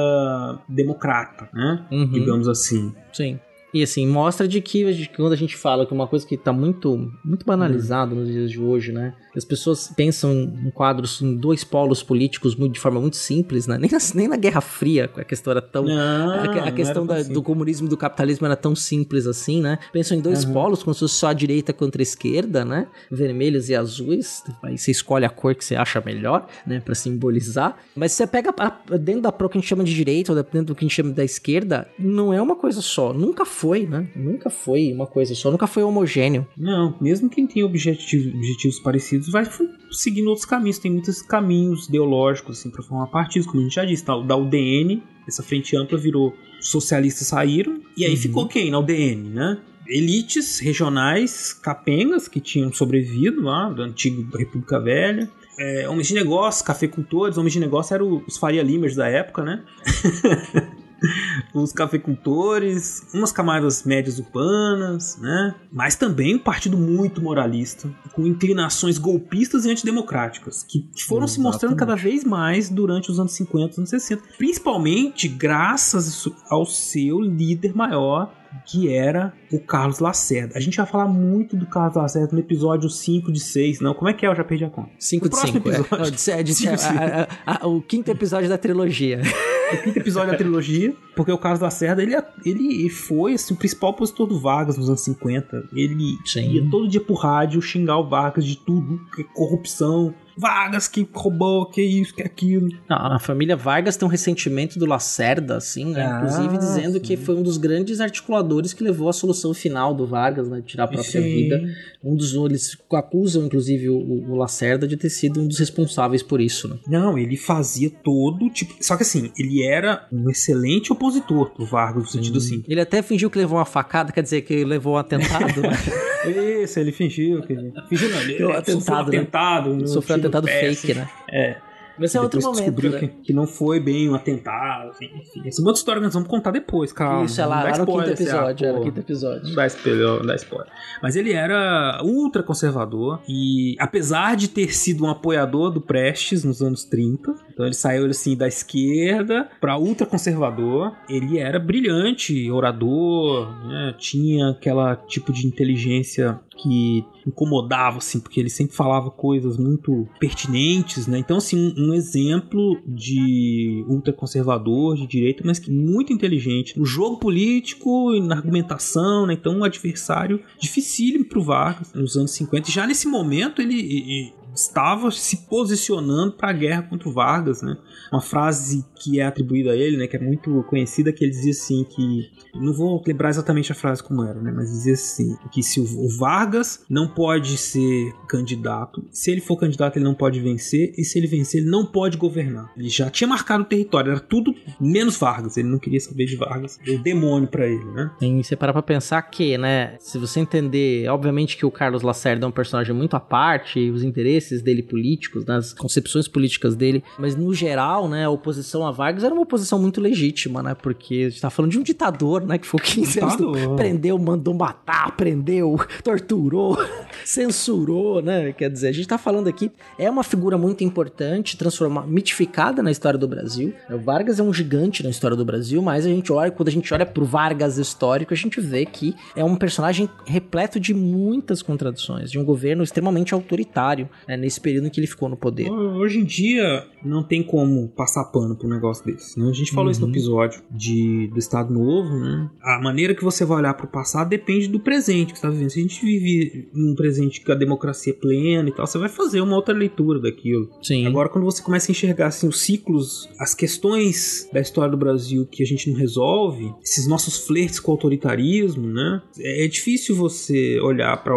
democrata, 0.68 1.48
né? 1.54 1.86
Uhum. 1.90 2.12
Digamos 2.12 2.50
assim. 2.50 2.64
Sim. 3.13 3.39
E 3.76 3.84
assim, 3.84 4.08
mostra 4.08 4.48
de 4.48 4.62
que, 4.62 4.92
de 4.94 5.10
que 5.10 5.18
quando 5.18 5.34
a 5.34 5.36
gente 5.36 5.56
fala 5.58 5.86
que 5.86 5.94
uma 5.94 6.08
coisa 6.08 6.26
que 6.26 6.38
tá 6.38 6.54
muito, 6.54 7.12
muito 7.24 7.46
banalizado 7.46 8.16
nos 8.16 8.30
dias 8.30 8.50
de 8.50 8.60
hoje, 8.60 8.92
né? 8.94 9.14
As 9.36 9.44
pessoas 9.44 9.90
pensam 9.94 10.32
em 10.34 10.72
quadros 10.72 11.22
em 11.22 11.36
dois 11.36 11.66
polos 11.66 12.02
políticos 12.02 12.56
muito, 12.56 12.72
de 12.72 12.80
forma 12.80 13.02
muito 13.02 13.18
simples, 13.18 13.68
né? 13.68 13.78
Nem 13.86 13.92
na, 13.92 13.98
nem 14.16 14.28
na 14.30 14.38
Guerra 14.38 14.62
Fria 14.62 15.12
a 15.18 15.24
questão 15.26 15.52
era 15.52 15.62
tão. 15.62 15.84
Não, 15.84 16.34
a, 16.40 16.44
a 16.68 16.72
questão 16.72 17.06
da, 17.06 17.22
do 17.22 17.44
comunismo 17.44 17.88
e 17.88 17.90
do 17.90 17.98
capitalismo 17.98 18.46
era 18.46 18.56
tão 18.56 18.74
simples 18.74 19.28
assim, 19.28 19.62
né? 19.62 19.78
Pensam 19.92 20.18
em 20.18 20.22
dois 20.22 20.46
Uhum. 20.46 20.54
polos, 20.54 20.82
como 20.82 20.94
se 20.94 21.02
fosse 21.02 21.16
só 21.16 21.28
a 21.28 21.34
direita 21.34 21.74
contra 21.74 22.02
a 22.02 22.04
esquerda, 22.04 22.64
né? 22.64 22.88
Vermelhos 23.12 23.68
e 23.70 23.76
azuis. 23.76 24.42
Aí 24.64 24.78
você 24.78 24.92
escolhe 24.92 25.26
a 25.26 25.30
cor 25.30 25.54
que 25.54 25.66
você 25.66 25.76
acha 25.76 26.00
melhor, 26.06 26.48
né? 26.66 26.80
Pra 26.80 26.96
simbolizar. 26.96 27.78
Mas 27.94 28.14
você 28.14 28.26
pega 28.26 28.54
a- 28.58 28.98
dentro 28.98 29.22
da 29.24 29.32
pro 29.34 29.50
que 29.50 29.58
a 29.58 29.60
gente 29.62 29.68
chama 29.68 29.84
de 29.84 29.94
direita, 29.94 30.32
ou 30.32 30.36
dentro 30.42 30.64
do 30.68 30.76
que 30.76 30.86
a 30.86 30.88
gente 30.88 30.96
chama 30.96 31.12
da 31.12 31.26
esquerda, 31.26 31.90
não 32.00 32.34
é 32.34 32.42
uma 32.42 32.56
coisa 32.56 32.82
só. 32.82 33.12
Nunca 33.12 33.44
foi, 33.46 33.64
né? 33.88 34.08
Nunca 34.15 34.49
foi 34.49 34.91
uma 34.93 35.08
coisa 35.08 35.34
só. 35.34 35.49
Nunca 35.49 35.65
foi 35.67 35.84
homogêneo. 35.84 36.47
Não, 36.58 36.95
mesmo 37.01 37.30
quem 37.30 37.47
tem 37.47 37.63
objetivos, 37.63 38.34
objetivos 38.34 38.80
parecidos 38.80 39.30
vai 39.32 39.45
seguindo 39.91 40.28
outros 40.28 40.45
caminhos. 40.45 40.78
Tem 40.80 40.91
muitos 40.91 41.21
caminhos 41.21 41.88
ideológicos 41.88 42.60
assim, 42.60 42.69
para 42.69 42.84
formar 42.84 43.08
partidos, 43.08 43.47
como 43.47 43.60
a 43.62 43.63
gente 43.63 43.75
já 43.75 43.86
disse. 43.86 44.04
tá? 44.06 44.17
Da 44.19 44.36
UDN, 44.36 45.01
essa 45.28 45.41
frente 45.41 45.75
ampla 45.75 45.97
virou 45.97 46.34
socialistas 46.60 47.28
saíram, 47.28 47.80
e 47.97 48.04
aí 48.06 48.12
Uhum. 48.12 48.17
ficou 48.17 48.47
quem 48.47 48.69
na 48.71 48.80
UDN, 48.80 49.30
né? 49.30 49.58
Elites 49.88 50.60
regionais 50.60 51.54
capengas 51.54 52.28
que 52.28 52.39
tinham 52.39 52.73
sobrevivido 52.73 53.41
lá 53.41 53.69
da 53.69 53.84
antiga 53.84 54.23
República 54.38 54.80
Velha. 54.80 55.30
É, 55.60 55.88
homens 55.88 56.08
de 56.08 56.15
negócio, 56.15 56.65
cafeicultores, 56.65 57.38
homens 57.38 57.54
de 57.54 57.60
negócio 57.60 57.93
eram 57.93 58.23
os 58.28 58.36
Faria 58.36 58.63
Limers 58.63 58.95
da 58.95 59.08
época, 59.08 59.43
né? 59.43 59.63
os 61.54 61.72
cafeicultores, 61.72 63.08
umas 63.13 63.32
camadas 63.32 63.84
médias 63.84 64.20
urbanas, 64.20 65.18
né? 65.18 65.56
Mas 65.72 65.96
também 65.96 66.36
um 66.36 66.39
partido 66.39 66.78
muito 66.78 67.22
moralista, 67.22 67.89
com 68.13 68.26
inclinações 68.26 68.98
golpistas 68.98 69.65
e 69.65 69.72
antidemocráticas, 69.72 70.63
que, 70.63 70.89
foram 71.08 71.28
se 71.28 71.39
mostrando 71.39 71.76
cada 71.76 71.96
vez 71.96 72.24
mais 72.24 72.70
durante 72.70 73.12
os 73.12 73.20
anos 73.20 73.34
50 73.34 73.82
anos 73.82 73.89
60, 73.89 74.24
principalmente 74.38 75.28
graças 75.28 76.28
ao 76.50 76.65
seu 76.65 77.20
líder 77.20 77.76
maior, 77.76 78.34
que 78.65 78.91
era 78.94 79.34
o 79.52 79.60
Carlos 79.60 80.00
Lacerda. 80.00 80.58
A 80.58 80.60
gente 80.60 80.78
vai 80.78 80.86
falar 80.86 81.08
muito 81.08 81.56
do 81.56 81.65
Carlos 81.65 81.96
Lacerda 81.96 82.30
no 82.34 82.39
episódio 82.39 82.89
5 82.89 83.32
de 83.32 83.39
6, 83.39 83.80
não? 83.82 83.94
Como 83.94 84.10
é 84.10 84.13
que 84.13 84.26
é? 84.26 84.30
Eu 84.30 84.36
já 84.36 84.44
perdi 84.44 84.65
a 84.65 84.70
conta. 84.70 84.89
5 85.00 85.26
No 85.26 85.30
de 85.30 85.36
próximo 85.36 85.62
5. 85.63 85.70
É. 85.70 85.98
Não, 85.98 86.04
de- 86.12 86.32
é 86.32 86.44
de- 86.44 86.54
Cinco 86.54 86.72
é, 86.72 86.76
de 86.76 86.82
cinco. 86.82 87.00
a- 87.00 87.28
a- 87.46 87.63
a- 87.63 87.68
o 87.68 87.82
quinto 87.82 88.12
episódio 88.12 88.50
da 88.50 88.58
trilogia. 88.58 89.22
o 89.74 89.84
quinto 89.84 89.98
episódio 90.00 90.32
da 90.32 90.38
trilogia, 90.38 90.96
porque 91.15 91.32
o 91.32 91.38
Carlos 91.38 91.60
Lacerda, 91.62 92.02
ele, 92.04 92.15
ele 92.46 92.89
foi 92.89 93.34
assim, 93.34 93.54
o 93.54 93.58
principal 93.58 93.91
opositor 93.91 94.28
do 94.28 94.39
Vargas 94.39 94.78
nos 94.78 94.88
anos 94.89 95.02
50. 95.02 95.63
Ele 95.74 96.15
ia 96.36 96.70
todo 96.70 96.88
dia 96.88 97.02
pro 97.02 97.15
rádio 97.15 97.62
xingar 97.62 97.98
o 97.98 98.08
Vargas 98.10 98.46
de 98.46 98.58
tudo, 98.58 99.00
é 99.20 99.24
corrupção. 99.24 100.13
Vargas 100.38 100.88
que 100.88 101.08
roubou, 101.13 101.65
que 101.67 101.82
isso, 101.82 102.13
que 102.13 102.24
aquilo. 102.24 102.69
Não, 102.89 103.13
a 103.13 103.19
família 103.19 103.56
Vargas 103.56 103.95
tem 103.95 104.08
um 104.08 104.12
ressentimento 104.12 104.78
do 104.78 104.86
Lacerda, 104.86 105.58
assim, 105.58 105.86
né? 105.86 106.06
Ah, 106.06 106.17
Inclusive 106.17 106.58
dizendo 106.58 107.00
que 107.00 107.15
foi 107.15 107.36
um 107.36 107.43
dos 107.43 107.58
grandes 107.58 108.00
articuladores 108.02 108.74
que 108.74 108.84
levou 108.84 109.10
à 109.10 109.13
solução 109.13 109.54
final 109.54 109.93
do 109.93 110.06
Vargas, 110.06 110.48
né? 110.50 110.62
Tirar 110.65 110.86
a 110.86 110.88
própria 110.88 111.21
Sim. 111.21 111.21
vida. 111.21 111.62
Um 112.04 112.15
dos. 112.15 112.34
Eles 112.36 112.78
acusam, 112.93 113.45
inclusive, 113.45 113.89
o, 113.89 113.98
o 113.98 114.36
Lacerda 114.36 114.88
de 114.88 114.98
ter 114.98 115.10
sido 115.10 115.41
um 115.41 115.48
dos 115.48 115.60
responsáveis 115.60 116.21
por 116.21 116.41
isso, 116.41 116.67
né? 116.67 116.78
Não, 116.88 117.17
ele 117.17 117.38
fazia 117.38 117.89
todo 117.89 118.50
tipo. 118.50 118.76
Só 118.82 118.95
que 118.98 119.04
assim, 119.04 119.32
ele 119.38 119.63
era 119.63 120.08
um 120.12 120.30
excelente 120.30 120.91
opositor 120.91 121.54
do 121.58 121.65
Vargas, 121.65 122.04
no 122.04 122.10
sentido 122.10 122.38
assim. 122.38 122.63
Ele 122.67 122.82
até 122.82 123.02
fingiu 123.02 123.30
que 123.30 123.38
levou 123.38 123.58
uma 123.58 123.65
facada, 123.65 124.12
quer 124.12 124.21
dizer, 124.21 124.41
que 124.41 124.63
levou 124.63 124.95
um 124.95 124.98
atentado, 124.98 125.62
né? 125.62 125.71
Isso, 126.63 126.80
ele 126.80 126.91
fingiu. 126.91 127.41
Que... 127.41 127.56
Fingiu 127.88 128.10
não, 128.10 128.21
ele 128.21 128.34
ele 128.34 128.52
atentado, 128.52 128.82
sofreu 128.82 128.95
um 128.95 129.12
né? 129.12 129.17
atentado. 129.17 129.69
um 129.71 129.88
Sofreu 129.88 130.15
atentado 130.26 130.46
péssimo. 130.46 130.76
fake, 130.76 130.94
né? 130.94 131.10
É. 131.32 131.58
Mas 131.98 132.12
esse 132.12 132.18
é 132.18 132.22
outro 132.22 132.42
momento, 132.42 132.58
descobriu 132.58 132.92
né? 132.92 133.00
que, 133.00 133.08
que 133.08 133.34
não 133.34 133.48
foi 133.48 133.80
bem 133.80 134.10
um 134.10 134.16
atentado, 134.16 134.90
assim, 134.90 135.06
enfim. 135.16 135.48
Essa 135.48 135.62
é 135.62 135.64
uma 135.64 135.70
outra 135.70 135.80
história 135.80 136.00
que 136.02 136.06
nós 136.06 136.14
vamos 136.14 136.28
contar 136.28 136.52
depois, 136.52 136.92
calma. 136.92 137.26
Isso, 137.26 137.40
é 137.40 137.46
lá, 137.46 137.64
lá 137.64 137.78
no 137.78 137.86
quinto 137.86 138.00
assim, 138.00 138.10
ah, 138.10 138.14
episódio, 138.14 138.68
é, 138.68 138.72
no 138.72 138.78
pô. 138.78 138.84
quinto 138.84 139.00
episódio. 139.00 139.48
Não 139.48 139.56
dá 139.56 139.68
spoiler, 139.68 140.08
não 140.08 140.26
dá 140.26 140.36
spoiler. 140.36 140.68
Mas 141.02 141.16
ele 141.16 141.32
era 141.32 142.02
ultra 142.04 142.44
conservador 142.44 143.22
e 143.28 143.76
apesar 143.80 144.36
de 144.36 144.50
ter 144.50 144.76
sido 144.76 145.06
um 145.06 145.10
apoiador 145.10 145.72
do 145.72 145.80
Prestes 145.80 146.44
nos 146.44 146.62
anos 146.62 146.84
30, 146.84 147.34
então 147.56 147.65
ele 147.65 147.74
saiu 147.74 148.06
assim 148.06 148.36
da 148.36 148.50
esquerda 148.50 149.50
para 149.62 149.78
ultra 149.78 150.06
conservador, 150.06 150.94
ele 151.08 151.39
era 151.39 151.58
brilhante, 151.58 152.52
orador, 152.52 153.50
né? 153.65 153.96
tinha 153.98 154.50
aquela 154.50 154.98
tipo 154.98 155.32
de 155.32 155.48
inteligência 155.48 156.38
que 156.58 157.06
incomodava 157.26 158.00
assim, 158.00 158.20
porque 158.20 158.41
ele 158.41 158.50
sempre 158.50 158.76
falava 158.76 159.10
coisas 159.10 159.58
muito 159.58 160.06
pertinentes, 160.20 161.08
né? 161.08 161.18
Então 161.18 161.38
assim, 161.38 161.74
um, 161.78 161.94
exemplo 161.94 162.82
de 162.86 163.86
ultraconservador, 163.88 164.96
de 164.96 165.08
direita, 165.08 165.41
mas 165.46 165.58
que 165.58 165.72
muito 165.72 166.12
inteligente 166.12 166.78
no 166.78 166.86
jogo 166.86 167.18
político 167.18 168.13
e 168.13 168.20
na 168.20 168.36
argumentação, 168.36 169.26
né? 169.26 169.34
Então 169.34 169.58
um 169.58 169.63
adversário 169.63 170.41
dificílimo 170.60 171.26
pro 171.26 171.41
Vargas 171.41 171.94
nos 171.94 172.18
anos 172.18 172.32
50. 172.32 172.70
E 172.70 172.74
já 172.74 172.86
nesse 172.86 173.08
momento 173.08 173.62
ele 173.62 174.34
estava 174.56 175.12
se 175.12 175.46
posicionando 175.48 176.34
para 176.34 176.50
a 176.50 176.54
guerra 176.54 176.84
contra 176.84 177.10
o 177.10 177.12
Vargas, 177.12 177.62
né? 177.62 177.78
Uma 178.12 178.22
frase 178.22 178.86
que 178.96 179.20
é 179.20 179.26
atribuída 179.26 179.72
a 179.72 179.76
ele, 179.76 179.98
né, 179.98 180.08
que 180.08 180.15
é 180.15 180.20
muito 180.20 180.63
conhecida, 180.63 181.12
que 181.12 181.24
ele 181.24 181.32
dizia 181.32 181.52
assim 181.52 181.84
que 181.84 182.32
não 182.56 182.74
vou 182.74 183.04
lembrar 183.06 183.30
exatamente 183.30 183.72
a 183.72 183.76
frase 183.76 184.02
como 184.02 184.24
era, 184.24 184.41
né, 184.41 184.52
mas 184.56 184.72
dizia 184.72 184.94
assim 184.94 185.36
que 185.52 185.62
se 185.62 185.80
o, 185.80 186.06
Vargas 186.18 186.86
não 186.89 187.08
pode 187.08 187.58
ser 187.58 188.13
candidato, 188.28 189.06
se 189.12 189.32
ele 189.32 189.41
for 189.41 189.58
candidato 189.58 189.98
ele 189.98 190.06
não 190.06 190.13
pode 190.13 190.39
vencer 190.39 190.94
e 190.98 191.04
se 191.04 191.20
ele 191.20 191.28
vencer 191.28 191.62
ele 191.62 191.70
não 191.70 191.86
pode 191.86 192.18
governar. 192.18 192.72
Ele 192.78 192.89
já 192.89 193.10
tinha 193.10 193.28
marcado 193.28 193.63
o 193.63 193.65
território, 193.65 194.12
era 194.12 194.20
tudo 194.20 194.56
menos 194.80 195.18
Vargas. 195.18 195.58
Ele 195.58 195.68
não 195.68 195.78
queria 195.78 196.00
saber 196.00 196.26
de 196.26 196.36
Vargas, 196.36 196.80
deu 196.84 196.98
demônio 197.00 197.48
para 197.48 197.68
ele, 197.68 197.84
né? 197.86 198.12
Tem 198.20 198.41
você 198.41 198.56
parar 198.56 198.72
pra 198.72 198.82
pensar 198.82 199.22
que, 199.24 199.58
né, 199.58 199.98
se 200.00 200.18
você 200.18 200.39
entender, 200.39 201.10
obviamente 201.10 201.58
que 201.58 201.65
o 201.65 201.72
Carlos 201.72 202.02
Lacerda 202.02 202.46
é 202.46 202.48
um 202.48 202.52
personagem 202.52 202.96
muito 202.96 203.15
à 203.15 203.20
parte, 203.20 203.89
os 203.89 204.04
interesses 204.04 204.44
dele 204.62 204.81
políticos, 204.84 205.45
né, 205.45 205.55
as 205.58 205.73
concepções 205.73 206.27
políticas 206.27 206.75
dele, 206.75 207.03
mas 207.17 207.36
no 207.36 207.53
geral, 207.53 208.08
né, 208.08 208.25
a 208.25 208.29
oposição 208.29 208.86
a 208.86 208.91
Vargas 208.91 209.23
era 209.23 209.34
uma 209.34 209.43
oposição 209.43 209.79
muito 209.79 209.99
legítima, 210.01 210.62
né, 210.63 210.75
porque 210.75 211.25
a 211.27 211.29
gente 211.29 211.41
tá 211.41 211.49
falando 211.49 211.71
de 211.71 211.79
um 211.79 211.84
ditador, 211.84 212.45
né, 212.45 212.58
que 212.58 212.67
foi 212.67 212.79
15 212.79 213.19
anos, 213.19 213.36
do- 213.38 213.75
prendeu, 213.75 214.17
mandou 214.17 214.53
matar, 214.53 215.15
prendeu, 215.15 215.77
torturou, 216.03 216.77
censurou, 217.25 218.21
né, 218.21 218.53
quer 218.53 218.69
dizer, 218.69 218.88
a 218.88 218.91
gente 218.91 219.08
tá 219.08 219.17
falando 219.17 219.47
aqui, 219.47 219.71
é 219.97 220.10
uma 220.10 220.23
figura 220.23 220.58
muito 220.58 220.84
importante, 220.84 221.58
transformada, 221.58 222.08
mitificada 222.08 222.81
na 222.81 222.91
história 222.91 223.19
do 223.19 223.27
Brasil, 223.27 223.73
o 223.89 223.97
Vargas 223.97 224.39
é 224.39 224.43
um 224.43 224.53
gigante 224.53 225.03
na 225.03 225.10
história 225.10 225.36
do 225.36 225.43
Brasil, 225.45 225.81
mas 225.81 226.05
a 226.05 226.10
gente 226.10 226.31
olha, 226.31 226.51
quando 226.51 226.69
a 226.69 226.71
gente 226.71 226.93
olha 226.93 227.05
pro 227.05 227.25
Vargas 227.25 227.77
histórico, 227.77 228.34
a 228.34 228.38
gente 228.38 228.60
vê 228.62 228.86
que 228.86 229.15
é 229.36 229.43
um 229.43 229.55
personagem 229.55 230.10
repleto 230.25 230.79
de 230.79 230.93
muitas 230.93 231.62
contradições, 231.62 232.31
de 232.31 232.39
um 232.39 232.43
governo 232.45 232.84
extremamente 232.84 233.34
autoritário, 233.34 234.10
né, 234.27 234.35
nesse 234.38 234.60
período 234.60 234.88
em 234.88 234.89
que 234.89 235.00
ele 235.00 235.08
ficou 235.08 235.30
no 235.30 235.38
poder. 235.38 235.69
Hoje 235.69 236.19
em 236.19 236.24
dia 236.24 236.86
não 237.04 237.24
tem 237.24 237.43
como 237.43 237.88
passar 237.89 238.26
pano 238.26 238.58
um 238.63 238.67
negócio 238.67 239.06
desse. 239.06 239.39
Né? 239.39 239.48
A 239.50 239.54
gente 239.54 239.71
falou 239.71 239.91
isso 239.91 240.02
no 240.02 240.08
Uhum. 240.08 240.12
episódio 240.13 240.62
de, 240.71 241.28
do 241.28 241.38
Estado 241.39 241.71
Novo, 241.74 242.15
né? 242.17 242.50
A 242.62 242.80
maneira 242.82 243.13
que 243.13 243.24
você 243.24 243.45
vai 243.45 243.58
olhar 243.60 243.74
pro 243.76 243.88
passado 243.88 244.30
depende 244.30 244.67
do 244.67 244.80
presente 244.80 245.34
que 245.34 245.39
você 245.39 245.43
tá 245.45 245.50
vivendo. 245.52 245.69
Se 245.69 245.80
a 245.80 245.82
gente 245.82 246.04
vive 246.06 246.69
num 246.74 246.95
presente 246.95 247.41
com 247.41 247.52
a 247.52 247.56
democracia 247.56 248.13
é 248.13 248.15
plena 248.15 248.69
e 248.69 248.71
tal, 248.71 248.86
você 248.88 248.98
vai 248.98 249.10
fazer 249.10 249.41
uma 249.41 249.56
outra 249.56 249.74
leitura 249.74 250.19
daquilo. 250.19 250.69
Sim. 250.82 251.06
Agora, 251.06 251.30
quando 251.30 251.43
você 251.45 251.62
começa 251.62 251.89
a 251.89 251.93
enxergar 251.93 252.28
assim, 252.28 252.48
os 252.48 252.60
ciclos, 252.62 253.30
as 253.39 253.54
questões 253.54 254.50
da 254.54 254.60
história 254.62 254.91
do 254.91 254.98
Brasil 254.98 255.45
que 255.45 255.62
a 255.63 255.65
gente 255.65 255.89
não 255.89 255.98
resolve, 255.98 256.74
esses 256.84 257.08
nossos 257.08 257.45
flertes 257.45 257.80
com 257.80 257.91
o 257.91 257.95
autoritarismo, 257.95 258.88
né? 258.88 259.21
É, 259.39 259.65
é 259.65 259.67
difícil 259.67 260.15
você 260.15 260.80
olhar 260.82 261.15
para 261.24 261.36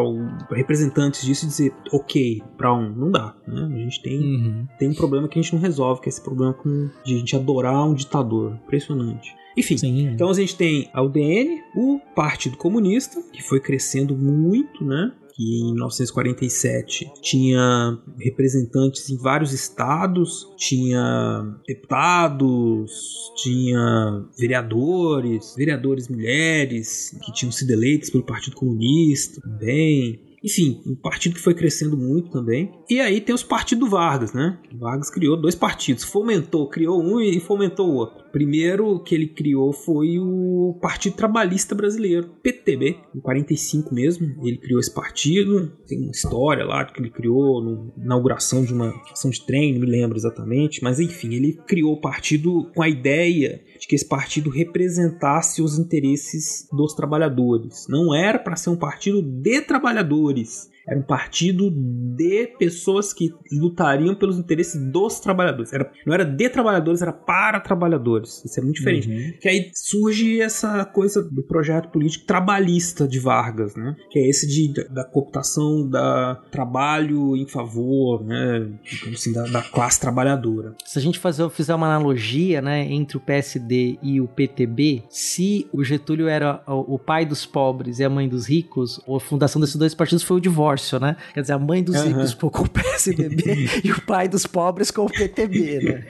representantes 0.53 1.23
disso 1.25 1.45
e 1.45 1.49
dizer, 1.49 1.73
ok, 1.93 2.43
pra 2.57 2.73
um. 2.75 2.88
Não 2.97 3.11
dá, 3.11 3.35
né? 3.47 3.65
A 3.75 3.79
gente 3.79 4.03
tem, 4.03 4.19
Uhum. 4.19 4.67
tem 4.79 4.89
um 4.91 4.95
problema 4.95 5.29
que 5.29 5.39
a 5.39 5.43
gente 5.43 5.55
não 5.55 5.61
resolve, 5.61 6.01
que 6.01 6.09
é 6.09 6.11
esse 6.11 6.21
problema 6.23 6.53
com, 6.55 6.89
de 7.05 7.15
a 7.15 7.19
gente 7.19 7.37
adorar 7.37 7.89
um 7.89 7.95
ditador. 7.95 8.59
Impressionante. 8.67 9.35
Enfim, 9.57 9.77
Sim. 9.77 10.07
então 10.09 10.31
a 10.31 10.35
gente 10.35 10.55
tem 10.57 10.89
a 10.93 11.03
UDN, 11.03 11.61
o 11.75 11.99
Partido 12.15 12.57
Comunista, 12.57 13.21
que 13.33 13.43
foi 13.43 13.59
crescendo 13.59 14.17
muito, 14.17 14.85
né? 14.85 15.13
Que 15.35 15.61
em 15.63 15.73
1947 15.73 17.11
tinha 17.21 17.97
representantes 18.21 19.09
em 19.11 19.17
vários 19.17 19.53
estados, 19.53 20.49
tinha 20.57 21.55
deputados, 21.67 23.33
tinha 23.37 24.25
vereadores, 24.39 25.55
vereadores 25.57 26.09
mulheres 26.09 27.17
que 27.25 27.33
tinham 27.33 27.53
sido 27.53 27.71
eleitos 27.71 28.11
pelo 28.11 28.25
Partido 28.25 28.57
Comunista 28.57 29.41
também. 29.41 30.21
Enfim, 30.43 30.81
um 30.87 30.95
partido 30.95 31.35
que 31.35 31.41
foi 31.41 31.55
crescendo 31.55 31.97
muito 31.97 32.31
também. 32.31 32.73
E 32.89 33.01
aí 33.01 33.21
tem 33.21 33.35
os 33.35 33.43
partidos 33.43 33.91
Vargas, 33.91 34.33
né? 34.33 34.59
Vargas 34.75 35.11
criou 35.11 35.37
dois 35.37 35.55
partidos, 35.55 36.05
fomentou, 36.05 36.69
criou 36.69 37.03
um 37.03 37.21
e 37.21 37.41
fomentou 37.41 37.89
o 37.89 37.95
outro. 37.95 38.25
Primeiro 38.31 39.03
que 39.03 39.15
ele 39.15 39.27
criou 39.27 39.73
foi 39.73 40.19
o 40.19 40.79
Partido 40.81 41.17
Trabalhista 41.17 41.75
Brasileiro, 41.75 42.29
PTB, 42.43 42.97
em 43.15 43.21
45 43.21 43.95
mesmo. 43.95 44.35
Ele 44.45 44.59
criou 44.59 44.81
esse 44.81 44.93
partido, 44.93 45.73
tem 45.87 46.01
uma 46.01 46.11
história 46.11 46.65
lá 46.65 46.85
que 46.85 47.01
ele 47.01 47.11
criou 47.11 47.63
na 47.63 48.05
inauguração 48.05 48.65
de 48.65 48.73
uma 48.73 48.91
ação 49.11 49.31
de 49.31 49.45
trem, 49.45 49.73
não 49.73 49.81
me 49.81 49.87
lembro 49.87 50.17
exatamente, 50.17 50.83
mas 50.83 51.01
enfim, 51.01 51.35
ele 51.35 51.59
criou 51.67 51.95
o 51.95 52.01
partido 52.01 52.71
com 52.75 52.83
a 52.83 52.89
ideia 52.89 53.61
de 53.79 53.87
que 53.87 53.95
esse 53.95 54.07
partido 54.07 54.51
representasse 54.51 55.63
os 55.63 55.79
interesses 55.79 56.69
dos 56.73 56.95
trabalhadores. 56.95 57.87
Não 57.89 58.15
era 58.15 58.39
para 58.39 58.57
ser 58.57 58.71
um 58.71 58.77
partido 58.77 59.23
de 59.23 59.61
trabalhadores, 59.63 60.69
era 60.89 60.99
um 60.99 61.03
partido 61.03 61.71
de 61.71 62.47
pessoas 62.59 63.13
que 63.13 63.31
lutariam 63.53 64.15
pelos 64.15 64.39
interesses 64.39 64.81
dos 64.91 65.21
trabalhadores. 65.21 65.73
Era, 65.73 65.91
não 66.07 66.15
era 66.15 66.25
de 66.25 66.49
trabalhadores, 66.49 67.03
era 67.03 67.13
para 67.13 67.61
trabalhadores. 67.61 68.43
Isso 68.45 68.59
é 68.59 68.63
muito 68.63 68.77
diferente. 68.77 69.09
Uhum. 69.09 69.33
Que 69.39 69.49
aí 69.49 69.71
surge 69.75 70.41
essa 70.41 70.87
coisa 70.87 71.23
do 71.23 71.43
projeto 71.43 71.91
político 71.91 72.25
trabalhista 72.25 73.07
de 73.07 73.19
Vargas, 73.21 73.77
né? 73.77 73.95
Que 74.11 74.19
é 74.19 74.29
esse 74.29 74.47
de, 74.47 74.73
da, 74.73 75.03
da 75.03 75.05
cooptação 75.05 75.89
da 75.89 76.41
trabalho 76.51 77.37
em 77.37 77.47
favor, 77.47 78.25
né? 78.25 78.71
Assim, 79.13 79.33
da, 79.33 79.45
da, 79.45 79.63
classe 79.63 80.01
trabalhadora. 80.01 80.75
Se 80.87 80.99
a 80.99 81.03
gente 81.03 81.19
fazer, 81.19 81.49
fizer 81.51 81.75
uma 81.75 81.87
analogia, 81.87 82.63
né, 82.63 82.91
entre 82.91 83.17
o 83.17 83.21
PSD 83.21 83.99
e 84.03 84.21
o 84.21 84.27
PTB, 84.27 85.03
se 85.11 85.69
o 85.73 85.85
Getúlio 85.85 86.27
era 86.29 86.63
o, 86.67 86.95
o 86.95 86.99
pai 86.99 87.27
dos 87.27 87.45
pobres 87.45 87.99
e 87.99 88.05
a 88.05 88.09
mãe 88.09 88.29
dos 88.29 88.49
ricos, 88.49 89.01
a 89.07 89.21
fundação 89.21 89.61
desses 89.61 89.77
dois 89.77 89.95
partidos 89.95 90.23
foi 90.23 90.39
o 90.39 90.41
divórcio 90.41 90.78
divórcio, 90.79 91.01
né? 91.01 91.17
Quer 91.35 91.43
dizer, 91.43 91.53
a 91.53 91.59
mãe 91.59 91.83
dos 91.83 91.97
uhum. 91.97 92.09
ricos 92.09 92.35
com 92.35 92.47
o 92.47 92.69
PSDB 92.69 93.69
e 93.85 93.93
o 93.93 94.01
pai 94.03 94.29
dos 94.29 94.47
pobres 94.47 94.91
com 94.91 95.05
o 95.05 95.11
PTB, 95.11 95.81
né? 95.83 96.05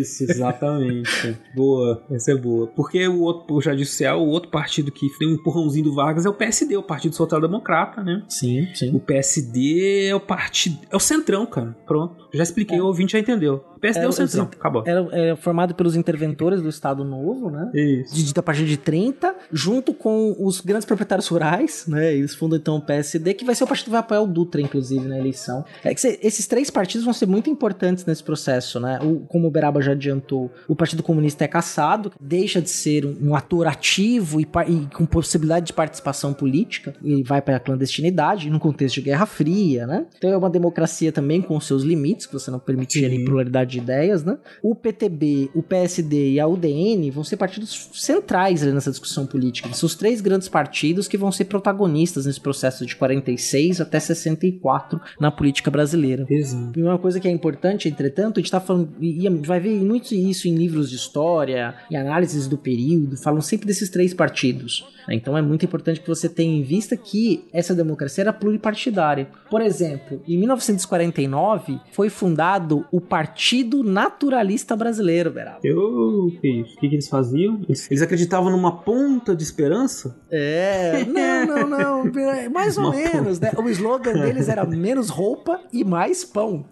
Isso, 0.00 0.24
exatamente. 0.24 1.36
boa, 1.54 2.02
essa 2.10 2.32
é 2.32 2.36
boa. 2.36 2.66
Porque 2.66 3.06
o 3.06 3.20
outro, 3.20 3.60
já 3.60 3.74
disse, 3.74 4.06
o 4.08 4.26
outro 4.26 4.50
partido 4.50 4.90
que 4.90 5.08
tem 5.18 5.28
um 5.28 5.34
empurrãozinho 5.34 5.84
do 5.84 5.94
Vargas 5.94 6.26
é 6.26 6.28
o 6.28 6.34
PSD, 6.34 6.76
o 6.76 6.82
Partido 6.82 7.14
Social 7.14 7.40
Democrata, 7.40 8.02
né? 8.02 8.22
Sim, 8.28 8.68
sim. 8.74 8.94
O 8.94 9.00
PSD 9.00 10.06
é 10.08 10.14
o 10.14 10.20
partido, 10.20 10.78
é 10.90 10.96
o 10.96 11.00
centrão, 11.00 11.46
cara. 11.46 11.76
Pronto. 11.86 12.28
Já 12.32 12.42
expliquei, 12.42 12.78
é. 12.78 12.82
o 12.82 12.86
ouvinte 12.86 13.12
já 13.12 13.18
entendeu. 13.18 13.64
PSD 13.80 14.04
é 14.04 14.08
o 14.08 14.12
centrão, 14.12 14.44
acabou. 14.44 14.82
Era, 14.86 15.08
era, 15.12 15.36
formado 15.36 15.74
pelos 15.74 15.96
interventores 15.96 16.60
do 16.60 16.68
Estado 16.68 17.04
Novo, 17.04 17.50
né? 17.50 17.70
Isso. 17.74 18.14
De, 18.14 18.38
a 18.38 18.42
partir 18.42 18.64
de 18.64 18.76
30, 18.76 19.34
junto 19.52 19.94
com 19.94 20.34
os 20.38 20.60
grandes 20.60 20.84
proprietários 20.84 21.28
rurais, 21.28 21.84
né? 21.86 22.14
Eles 22.14 22.34
fundam 22.34 22.58
então 22.58 22.76
o 22.76 22.80
PSD, 22.80 23.34
que 23.34 23.44
vai 23.44 23.54
ser 23.54 23.64
o 23.64 23.66
partido 23.76 23.84
que 23.84 23.90
vai 23.90 24.00
apoiar 24.00 24.22
o 24.22 24.26
Dutra, 24.26 24.60
inclusive, 24.60 25.06
na 25.06 25.18
eleição. 25.18 25.64
É 25.84 25.94
que 25.94 26.18
esses 26.22 26.46
três 26.46 26.70
partidos 26.70 27.04
vão 27.04 27.12
ser 27.12 27.26
muito 27.26 27.50
importantes 27.50 28.04
nesse 28.04 28.22
processo, 28.22 28.80
né? 28.80 28.98
O, 29.02 29.20
como 29.26 29.48
o 29.48 29.50
Beraba 29.50 29.82
já 29.82 29.92
adiantou, 29.92 30.50
o 30.66 30.74
Partido 30.74 31.02
Comunista 31.02 31.44
é 31.44 31.48
caçado, 31.48 32.12
deixa 32.20 32.60
de 32.60 32.70
ser 32.70 33.04
um, 33.04 33.16
um 33.20 33.34
ator 33.34 33.66
ativo 33.66 34.40
e, 34.40 34.48
e, 34.68 34.86
com 34.94 35.04
possibilidade 35.04 35.66
de 35.66 35.72
participação 35.72 36.32
política, 36.32 36.94
e 37.02 37.22
vai 37.22 37.42
para 37.42 37.56
a 37.56 37.60
clandestinidade, 37.60 38.50
num 38.50 38.58
contexto 38.58 38.96
de 38.96 39.02
Guerra 39.02 39.26
Fria, 39.26 39.86
né? 39.86 40.06
Então 40.16 40.30
é 40.30 40.36
uma 40.36 40.50
democracia 40.50 41.12
também 41.12 41.42
com 41.42 41.60
seus 41.60 41.82
limites, 41.82 42.26
que 42.26 42.32
você 42.32 42.50
não 42.50 42.58
permite 42.58 43.04
ali 43.04 43.24
pluralidade 43.24 43.72
de 43.72 43.78
ideias, 43.78 44.24
né? 44.24 44.38
O 44.62 44.74
PTB, 44.74 45.50
o 45.54 45.62
PSD 45.62 46.32
e 46.32 46.40
a 46.40 46.46
UDN 46.46 47.10
vão 47.10 47.24
ser 47.24 47.36
partidos 47.36 47.90
centrais 47.92 48.62
ali 48.62 48.72
nessa 48.72 48.90
discussão 48.90 49.26
política. 49.26 49.72
São 49.72 49.86
os 49.86 49.94
três 49.94 50.20
grandes 50.20 50.48
partidos 50.48 51.08
que 51.08 51.18
vão 51.18 51.30
ser 51.30 51.44
protagonistas 51.44 52.26
nesse 52.26 52.40
processo 52.40 52.86
de 52.86 52.96
46 52.96 53.40
até 53.80 53.98
64 53.98 55.00
na 55.20 55.30
política 55.30 55.70
brasileira. 55.70 56.26
Exato. 56.28 56.78
E 56.78 56.82
uma 56.82 56.98
coisa 56.98 57.20
que 57.20 57.28
é 57.28 57.30
importante, 57.30 57.88
entretanto, 57.88 58.38
a 58.38 58.42
gente 58.42 58.50
tá 58.50 58.60
falando, 58.60 58.92
e 59.00 59.28
vai 59.46 59.60
ver 59.60 59.80
muito 59.80 60.14
isso 60.14 60.48
em 60.48 60.54
livros 60.54 60.90
de 60.90 60.96
história, 60.96 61.74
em 61.90 61.96
análises 61.96 62.46
do 62.46 62.58
período, 62.58 63.16
falam 63.16 63.40
sempre 63.40 63.66
desses 63.66 63.88
três 63.88 64.12
partidos. 64.12 64.84
Né? 65.06 65.14
Então 65.14 65.36
é 65.36 65.42
muito 65.42 65.64
importante 65.64 66.00
que 66.00 66.08
você 66.08 66.28
tenha 66.28 66.58
em 66.58 66.62
vista 66.62 66.96
que 66.96 67.44
essa 67.52 67.74
democracia 67.74 68.22
era 68.22 68.32
pluripartidária. 68.32 69.28
Por 69.50 69.60
exemplo, 69.62 70.20
em 70.26 70.36
1949 70.38 71.80
foi 71.92 72.08
fundado 72.08 72.84
o 72.90 73.00
Partido 73.00 73.82
Naturalista 73.82 74.76
Brasileiro, 74.76 75.30
Beraba. 75.30 75.60
Eu 75.62 76.30
fiz. 76.40 76.72
O 76.74 76.80
que, 76.80 76.88
que 76.88 76.94
eles 76.96 77.08
faziam? 77.08 77.60
Eles 77.68 78.02
acreditavam 78.02 78.50
numa 78.50 78.82
ponta 78.82 79.34
de 79.34 79.42
esperança? 79.42 80.16
É, 80.30 81.04
não, 81.04 81.46
não, 81.46 81.68
não. 81.68 82.12
Mais 82.52 82.76
ou 82.76 82.90
menos, 82.90 83.38
né? 83.38 83.45
O 83.56 83.68
slogan 83.68 84.14
deles 84.24 84.48
era 84.48 84.64
menos 84.64 85.08
roupa 85.08 85.60
e 85.72 85.84
mais 85.84 86.24
pão. 86.24 86.64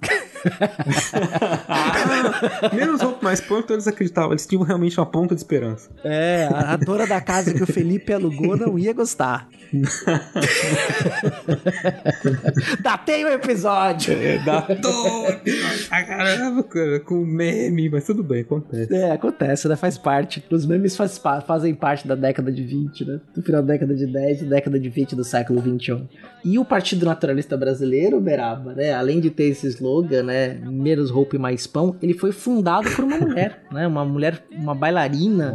ah, 1.68 2.74
menos 2.74 3.00
roupa, 3.00 3.18
mais 3.22 3.40
pão, 3.40 3.60
então 3.60 3.76
eles 3.76 3.86
acreditavam. 3.86 4.32
Eles 4.32 4.46
tinham 4.46 4.62
realmente 4.62 4.98
uma 4.98 5.06
ponta 5.06 5.34
de 5.34 5.40
esperança. 5.40 5.90
É, 6.02 6.48
a 6.52 6.76
dona 6.76 7.06
da 7.06 7.20
casa 7.20 7.54
que 7.54 7.62
o 7.62 7.66
Felipe 7.66 8.12
alugou 8.12 8.56
não 8.56 8.78
ia 8.78 8.92
gostar. 8.92 9.48
Datei 12.80 13.24
o 13.24 13.28
episódio. 13.28 14.14
É, 14.14 14.38
datou 14.38 15.22
o 15.22 15.28
episódio. 15.28 15.86
Ah, 15.90 16.02
caramba, 16.02 16.62
cara, 16.62 17.00
com 17.00 17.24
meme, 17.24 17.88
mas 17.88 18.04
tudo 18.04 18.22
bem, 18.22 18.42
acontece. 18.42 18.94
É, 18.94 19.12
acontece, 19.12 19.68
né? 19.68 19.76
Faz 19.76 19.98
parte. 19.98 20.44
Os 20.50 20.66
memes 20.66 20.96
faz, 20.96 21.20
fazem 21.46 21.74
parte 21.74 22.06
da 22.06 22.14
década 22.14 22.52
de 22.52 22.64
20, 22.64 23.04
né? 23.04 23.20
Do 23.34 23.42
final 23.42 23.62
da 23.62 23.72
década 23.72 23.94
de 23.94 24.06
10 24.06 24.42
e 24.42 24.44
década 24.44 24.78
de 24.78 24.88
20 24.88 25.16
do 25.16 25.24
século 25.24 25.60
21. 25.60 26.06
E 26.44 26.58
o 26.58 26.64
Partido 26.64 27.06
Naturalista 27.06 27.56
Brasileiro, 27.56 28.20
Beraba, 28.20 28.74
né? 28.74 28.92
Além 28.92 29.20
de 29.20 29.30
ter 29.30 29.44
esse 29.44 29.66
slogan, 29.68 30.24
né? 30.24 30.54
Menos 30.64 31.10
roupa 31.10 31.36
e 31.36 31.38
mais 31.38 31.66
pão, 31.66 31.96
ele 32.02 32.14
foi 32.14 32.32
fundado 32.32 32.90
por 32.90 33.04
uma 33.04 33.18
mulher, 33.18 33.64
né? 33.72 33.86
Uma 33.86 34.04
mulher, 34.04 34.44
uma 34.50 34.74
bailarina 34.74 35.54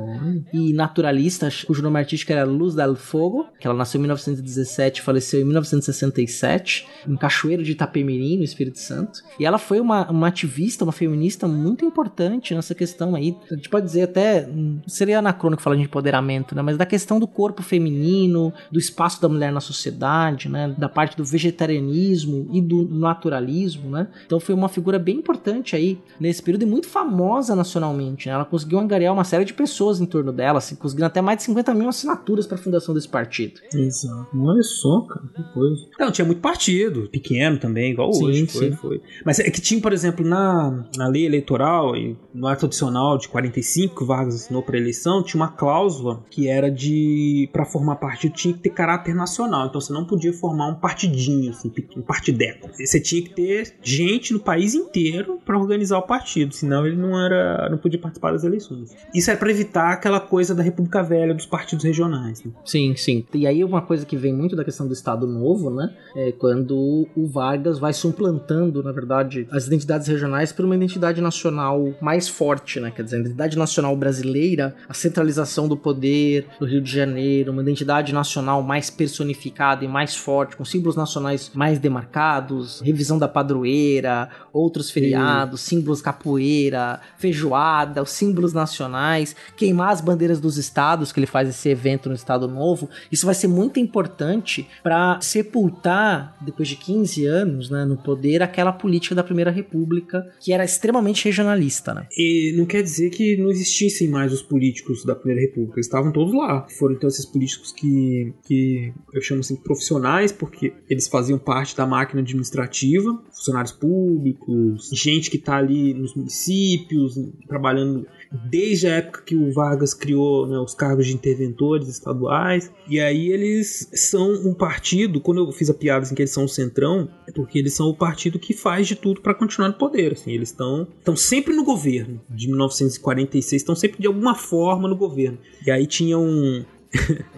e 0.53 0.73
naturalista, 0.73 1.49
cujo 1.65 1.81
nome 1.81 1.99
artístico 1.99 2.31
era 2.31 2.43
Luz 2.43 2.75
del 2.75 2.95
Fogo, 2.95 3.47
que 3.59 3.67
ela 3.67 3.75
nasceu 3.75 3.99
em 3.99 4.01
1917 4.01 5.01
faleceu 5.01 5.41
em 5.41 5.43
1967, 5.43 6.87
em 7.07 7.15
Cachoeiro 7.15 7.63
de 7.63 7.71
Itapemirim, 7.71 8.37
no 8.37 8.43
Espírito 8.43 8.79
Santo. 8.79 9.21
E 9.39 9.45
ela 9.45 9.57
foi 9.57 9.79
uma, 9.79 10.09
uma 10.09 10.27
ativista, 10.27 10.83
uma 10.83 10.91
feminista 10.91 11.47
muito 11.47 11.85
importante 11.85 12.53
nessa 12.53 12.75
questão 12.75 13.15
aí. 13.15 13.35
A 13.51 13.55
gente 13.55 13.69
pode 13.69 13.85
dizer 13.85 14.03
até, 14.03 14.47
seria 14.87 15.19
anacrônico 15.19 15.61
falar 15.61 15.75
de 15.75 15.83
empoderamento, 15.83 16.55
né? 16.55 16.61
Mas 16.61 16.77
da 16.77 16.85
questão 16.85 17.19
do 17.19 17.27
corpo 17.27 17.61
feminino, 17.61 18.53
do 18.71 18.79
espaço 18.79 19.21
da 19.21 19.29
mulher 19.29 19.51
na 19.51 19.59
sociedade, 19.59 20.49
né? 20.49 20.75
Da 20.79 20.89
parte 20.89 21.17
do 21.17 21.25
vegetarianismo 21.25 22.47
e 22.51 22.61
do 22.61 22.87
naturalismo, 22.87 23.89
né? 23.89 24.07
Então 24.25 24.39
foi 24.39 24.55
uma 24.55 24.69
figura 24.69 24.97
bem 24.97 25.17
importante 25.17 25.75
aí 25.75 25.99
nesse 26.19 26.41
período 26.41 26.63
e 26.63 26.65
muito 26.65 26.87
famosa 26.87 27.55
nacionalmente, 27.55 28.27
né? 28.27 28.33
Ela 28.33 28.45
conseguiu 28.45 28.79
angariar 28.79 29.13
uma 29.13 29.23
série 29.23 29.45
de 29.45 29.53
pessoas 29.53 29.99
em 29.99 30.05
torno 30.05 30.31
dela, 30.31 30.59
assim, 30.59 30.75
conseguindo 30.75 31.05
até 31.05 31.21
mais 31.21 31.37
de 31.37 31.43
50 31.43 31.73
mil 31.73 31.89
assinaturas 31.89 32.47
para 32.47 32.55
a 32.55 32.61
fundação 32.61 32.93
desse 32.93 33.07
partido. 33.07 33.59
Exato. 33.73 34.27
Olha 34.35 34.63
só, 34.63 35.01
cara, 35.01 35.25
que 35.35 35.43
coisa. 35.53 35.81
Não, 35.99 36.11
tinha 36.11 36.25
muito 36.25 36.41
partido, 36.41 37.09
pequeno 37.09 37.57
também, 37.57 37.91
igual 37.91 38.13
sim, 38.13 38.25
hoje. 38.25 38.47
Foi, 38.47 38.69
sim. 38.69 38.75
foi. 38.75 39.01
Mas 39.25 39.39
é 39.39 39.49
que 39.49 39.61
tinha, 39.61 39.81
por 39.81 39.93
exemplo, 39.93 40.25
na, 40.25 40.85
na 40.95 41.07
lei 41.07 41.25
eleitoral 41.25 41.95
e 41.95 42.17
no 42.33 42.47
ato 42.47 42.65
adicional 42.65 43.17
de 43.17 43.27
45 43.27 43.95
que 43.95 44.03
o 44.03 44.05
Vargas 44.05 44.35
assinou 44.35 44.61
para 44.61 44.77
eleição, 44.77 45.23
tinha 45.23 45.41
uma 45.41 45.49
cláusula 45.49 46.23
que 46.29 46.47
era 46.47 46.69
de 46.69 47.49
para 47.51 47.65
formar 47.65 47.95
partido 47.95 48.33
tinha 48.33 48.53
que 48.53 48.61
ter 48.61 48.69
caráter 48.69 49.15
nacional. 49.15 49.67
Então 49.67 49.81
você 49.81 49.91
não 49.91 50.05
podia 50.05 50.33
formar 50.33 50.68
um 50.69 50.75
partidinho, 50.75 51.51
assim, 51.51 51.71
um 51.95 52.01
partideco. 52.01 52.69
Você 52.77 52.99
tinha 52.99 53.21
que 53.21 53.29
ter 53.29 53.73
gente 53.81 54.33
no 54.33 54.39
país 54.39 54.73
inteiro 54.73 55.39
para 55.45 55.57
organizar 55.57 55.97
o 55.97 56.03
partido, 56.03 56.53
senão 56.53 56.85
ele 56.85 56.95
não 56.95 57.19
era, 57.19 57.69
não 57.69 57.77
podia 57.77 57.99
participar 57.99 58.31
das 58.31 58.43
eleições. 58.43 58.95
Isso 59.13 59.31
é 59.31 59.35
para 59.35 59.49
evitar 59.49 59.93
aquela 59.93 60.19
coisa 60.19 60.53
da 60.53 60.63
República 60.63 61.01
Velha 61.01 61.33
dos 61.33 61.45
partidos 61.45 61.85
regionais. 61.85 62.43
Né? 62.43 62.51
Sim, 62.65 62.95
sim. 62.95 63.25
E 63.33 63.47
aí 63.47 63.63
uma 63.63 63.81
coisa 63.81 64.05
que 64.05 64.17
vem 64.17 64.33
muito 64.33 64.55
da 64.55 64.63
questão 64.63 64.87
do 64.87 64.93
Estado 64.93 65.27
Novo, 65.27 65.69
né? 65.69 65.93
É 66.15 66.31
quando 66.31 67.07
o 67.15 67.27
Vargas 67.27 67.79
vai 67.79 67.93
suplantando, 67.93 68.83
na 68.83 68.91
verdade, 68.91 69.47
as 69.51 69.67
identidades 69.67 70.07
regionais 70.07 70.51
por 70.51 70.65
uma 70.65 70.75
identidade 70.75 71.21
nacional 71.21 71.93
mais 72.01 72.27
forte, 72.27 72.79
né? 72.79 72.91
Quer 72.91 73.03
dizer, 73.03 73.17
a 73.17 73.19
identidade 73.21 73.57
nacional 73.57 73.95
brasileira, 73.95 74.75
a 74.87 74.93
centralização 74.93 75.67
do 75.67 75.77
poder 75.77 76.45
do 76.59 76.65
Rio 76.65 76.81
de 76.81 76.91
Janeiro, 76.91 77.51
uma 77.51 77.61
identidade 77.61 78.13
nacional 78.13 78.61
mais 78.61 78.89
personificada 78.89 79.83
e 79.83 79.87
mais 79.87 80.15
forte, 80.15 80.55
com 80.59 80.65
símbolos 80.65 80.97
nacionais 80.97 81.51
mais 81.55 81.79
demarcados, 81.79 82.81
revisão 82.81 83.17
da 83.17 83.29
padroeira, 83.29 84.29
outros 84.51 84.91
feriados, 84.91 85.61
Sim. 85.61 85.77
símbolos 85.77 86.01
capoeira, 86.01 86.99
feijoada, 87.17 88.03
os 88.03 88.09
símbolos 88.09 88.51
nacionais, 88.51 89.33
queimar 89.55 89.93
as 89.93 90.01
bandeiras 90.01 90.41
dos 90.41 90.57
estados, 90.57 91.13
que 91.13 91.19
ele 91.21 91.27
faz 91.27 91.47
esse 91.47 91.69
evento 91.69 92.09
no 92.09 92.15
Estado 92.15 92.45
Novo. 92.45 92.89
Isso 93.09 93.25
vai 93.25 93.33
ser 93.33 93.47
muito 93.47 93.79
importante 93.79 94.67
para 94.83 95.17
sepultar, 95.21 96.35
depois 96.41 96.67
de 96.67 96.75
15 96.75 97.25
anos, 97.25 97.69
né, 97.69 97.85
no 97.85 97.95
poder, 97.95 98.43
aquela 98.43 98.73
política 98.73 99.15
da 99.15 99.23
Primeira 99.23 99.51
República 99.51 100.29
que 100.41 100.51
era 100.51 100.65
extremamente 100.65 101.23
regionalista. 101.23 101.93
Né? 101.93 102.05
E 102.17 102.53
não 102.57 102.65
quer 102.65 102.83
dizer 102.83 103.11
que 103.11 103.37
não 103.37 103.49
existissem 103.49 104.09
mais 104.09 104.33
os 104.33 104.41
políticos 104.41 105.05
da 105.05 105.15
Primeira 105.15 105.39
República, 105.39 105.75
eles 105.77 105.85
estavam 105.85 106.11
todos 106.11 106.33
lá. 106.33 106.67
Foram 106.77 106.95
então 106.95 107.07
esses 107.07 107.25
políticos 107.25 107.71
que, 107.71 108.33
que 108.45 108.93
eu 109.13 109.21
chamo 109.21 109.39
assim 109.39 109.55
profissionais, 109.55 110.33
porque 110.33 110.48
eles 110.89 111.07
faziam 111.07 111.37
parte 111.37 111.75
da 111.75 111.85
máquina 111.85 112.21
administrativa, 112.21 113.21
funcionários 113.31 113.71
públicos, 113.71 114.89
gente 114.93 115.29
que 115.29 115.37
está 115.37 115.57
ali 115.57 115.93
nos 115.93 116.15
municípios, 116.15 117.15
trabalhando 117.47 118.05
desde 118.31 118.87
a 118.87 118.95
época 118.97 119.23
que 119.23 119.35
o 119.35 119.51
Vargas 119.51 119.93
criou 119.93 120.47
né, 120.47 120.57
os 120.59 120.75
cargos 120.75 121.07
de 121.07 121.13
interventores 121.13 121.87
estaduais. 121.87 122.71
E 122.87 122.99
aí 122.99 123.29
eles 123.29 123.89
são 123.93 124.31
um 124.45 124.53
partido, 124.53 125.19
quando 125.19 125.39
eu 125.39 125.51
fiz 125.51 125.69
a 125.69 125.73
piada 125.73 126.03
assim, 126.03 126.15
que 126.15 126.21
eles 126.21 126.31
são 126.31 126.45
o 126.45 126.49
centrão, 126.49 127.09
é 127.27 127.31
porque 127.31 127.57
eles 127.57 127.73
são 127.73 127.87
o 127.87 127.95
partido 127.95 128.39
que 128.39 128.53
faz 128.53 128.87
de 128.87 128.95
tudo 128.95 129.21
para 129.21 129.33
continuar 129.33 129.69
no 129.69 129.75
poder. 129.75 130.13
Assim, 130.13 130.31
eles 130.31 130.49
estão 130.49 131.15
sempre 131.15 131.55
no 131.55 131.63
governo. 131.63 132.21
De 132.29 132.47
1946, 132.47 133.61
estão 133.61 133.75
sempre 133.75 133.99
de 133.99 134.07
alguma 134.07 134.35
forma 134.35 134.87
no 134.87 134.95
governo. 134.95 135.37
E 135.65 135.71
aí 135.71 135.87
tinha 135.87 136.17
um, 136.17 136.63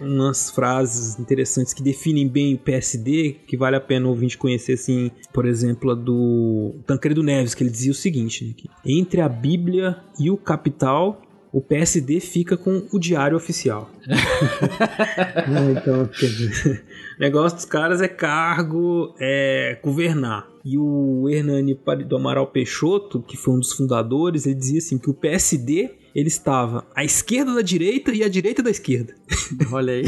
umas 0.00 0.50
frases 0.50 1.18
interessantes 1.18 1.74
que 1.74 1.82
definem 1.82 2.26
bem 2.26 2.54
o 2.54 2.58
PSD, 2.58 3.36
que 3.46 3.56
vale 3.56 3.76
a 3.76 3.80
pena 3.80 4.06
o 4.06 4.10
ouvinte 4.10 4.38
conhecer, 4.38 4.74
assim, 4.74 5.10
por 5.32 5.46
exemplo, 5.46 5.90
a 5.90 5.94
do 5.94 6.74
Tancredo 6.86 7.22
Neves, 7.22 7.54
que 7.54 7.62
ele 7.62 7.70
dizia 7.70 7.92
o 7.92 7.94
seguinte, 7.94 8.44
né, 8.44 8.70
entre 8.84 9.20
a 9.20 9.28
Bíblia 9.28 9.98
e 10.18 10.30
o 10.30 10.36
capital, 10.36 11.20
o 11.52 11.60
PSD 11.60 12.18
fica 12.18 12.56
com 12.56 12.86
o 12.90 12.98
diário 12.98 13.36
oficial. 13.36 13.90
é, 14.08 15.72
então, 15.76 16.04
o 17.18 17.20
negócio 17.20 17.56
dos 17.56 17.66
caras 17.66 18.00
é 18.00 18.08
cargo, 18.08 19.14
é 19.20 19.78
governar. 19.82 20.48
E 20.64 20.78
o 20.78 21.28
Hernani 21.28 21.78
do 22.06 22.16
Amaral 22.16 22.46
Peixoto, 22.46 23.20
que 23.20 23.36
foi 23.36 23.54
um 23.54 23.58
dos 23.58 23.72
fundadores, 23.72 24.46
ele 24.46 24.54
dizia 24.54 24.78
assim 24.78 24.96
que 24.96 25.10
o 25.10 25.14
PSD 25.14 25.90
ele 26.14 26.28
estava 26.28 26.86
à 26.94 27.04
esquerda 27.04 27.54
da 27.54 27.62
direita 27.62 28.12
e 28.12 28.22
à 28.22 28.28
direita 28.28 28.62
da 28.62 28.70
esquerda. 28.70 29.14
Olha 29.72 29.94
aí. 29.94 30.04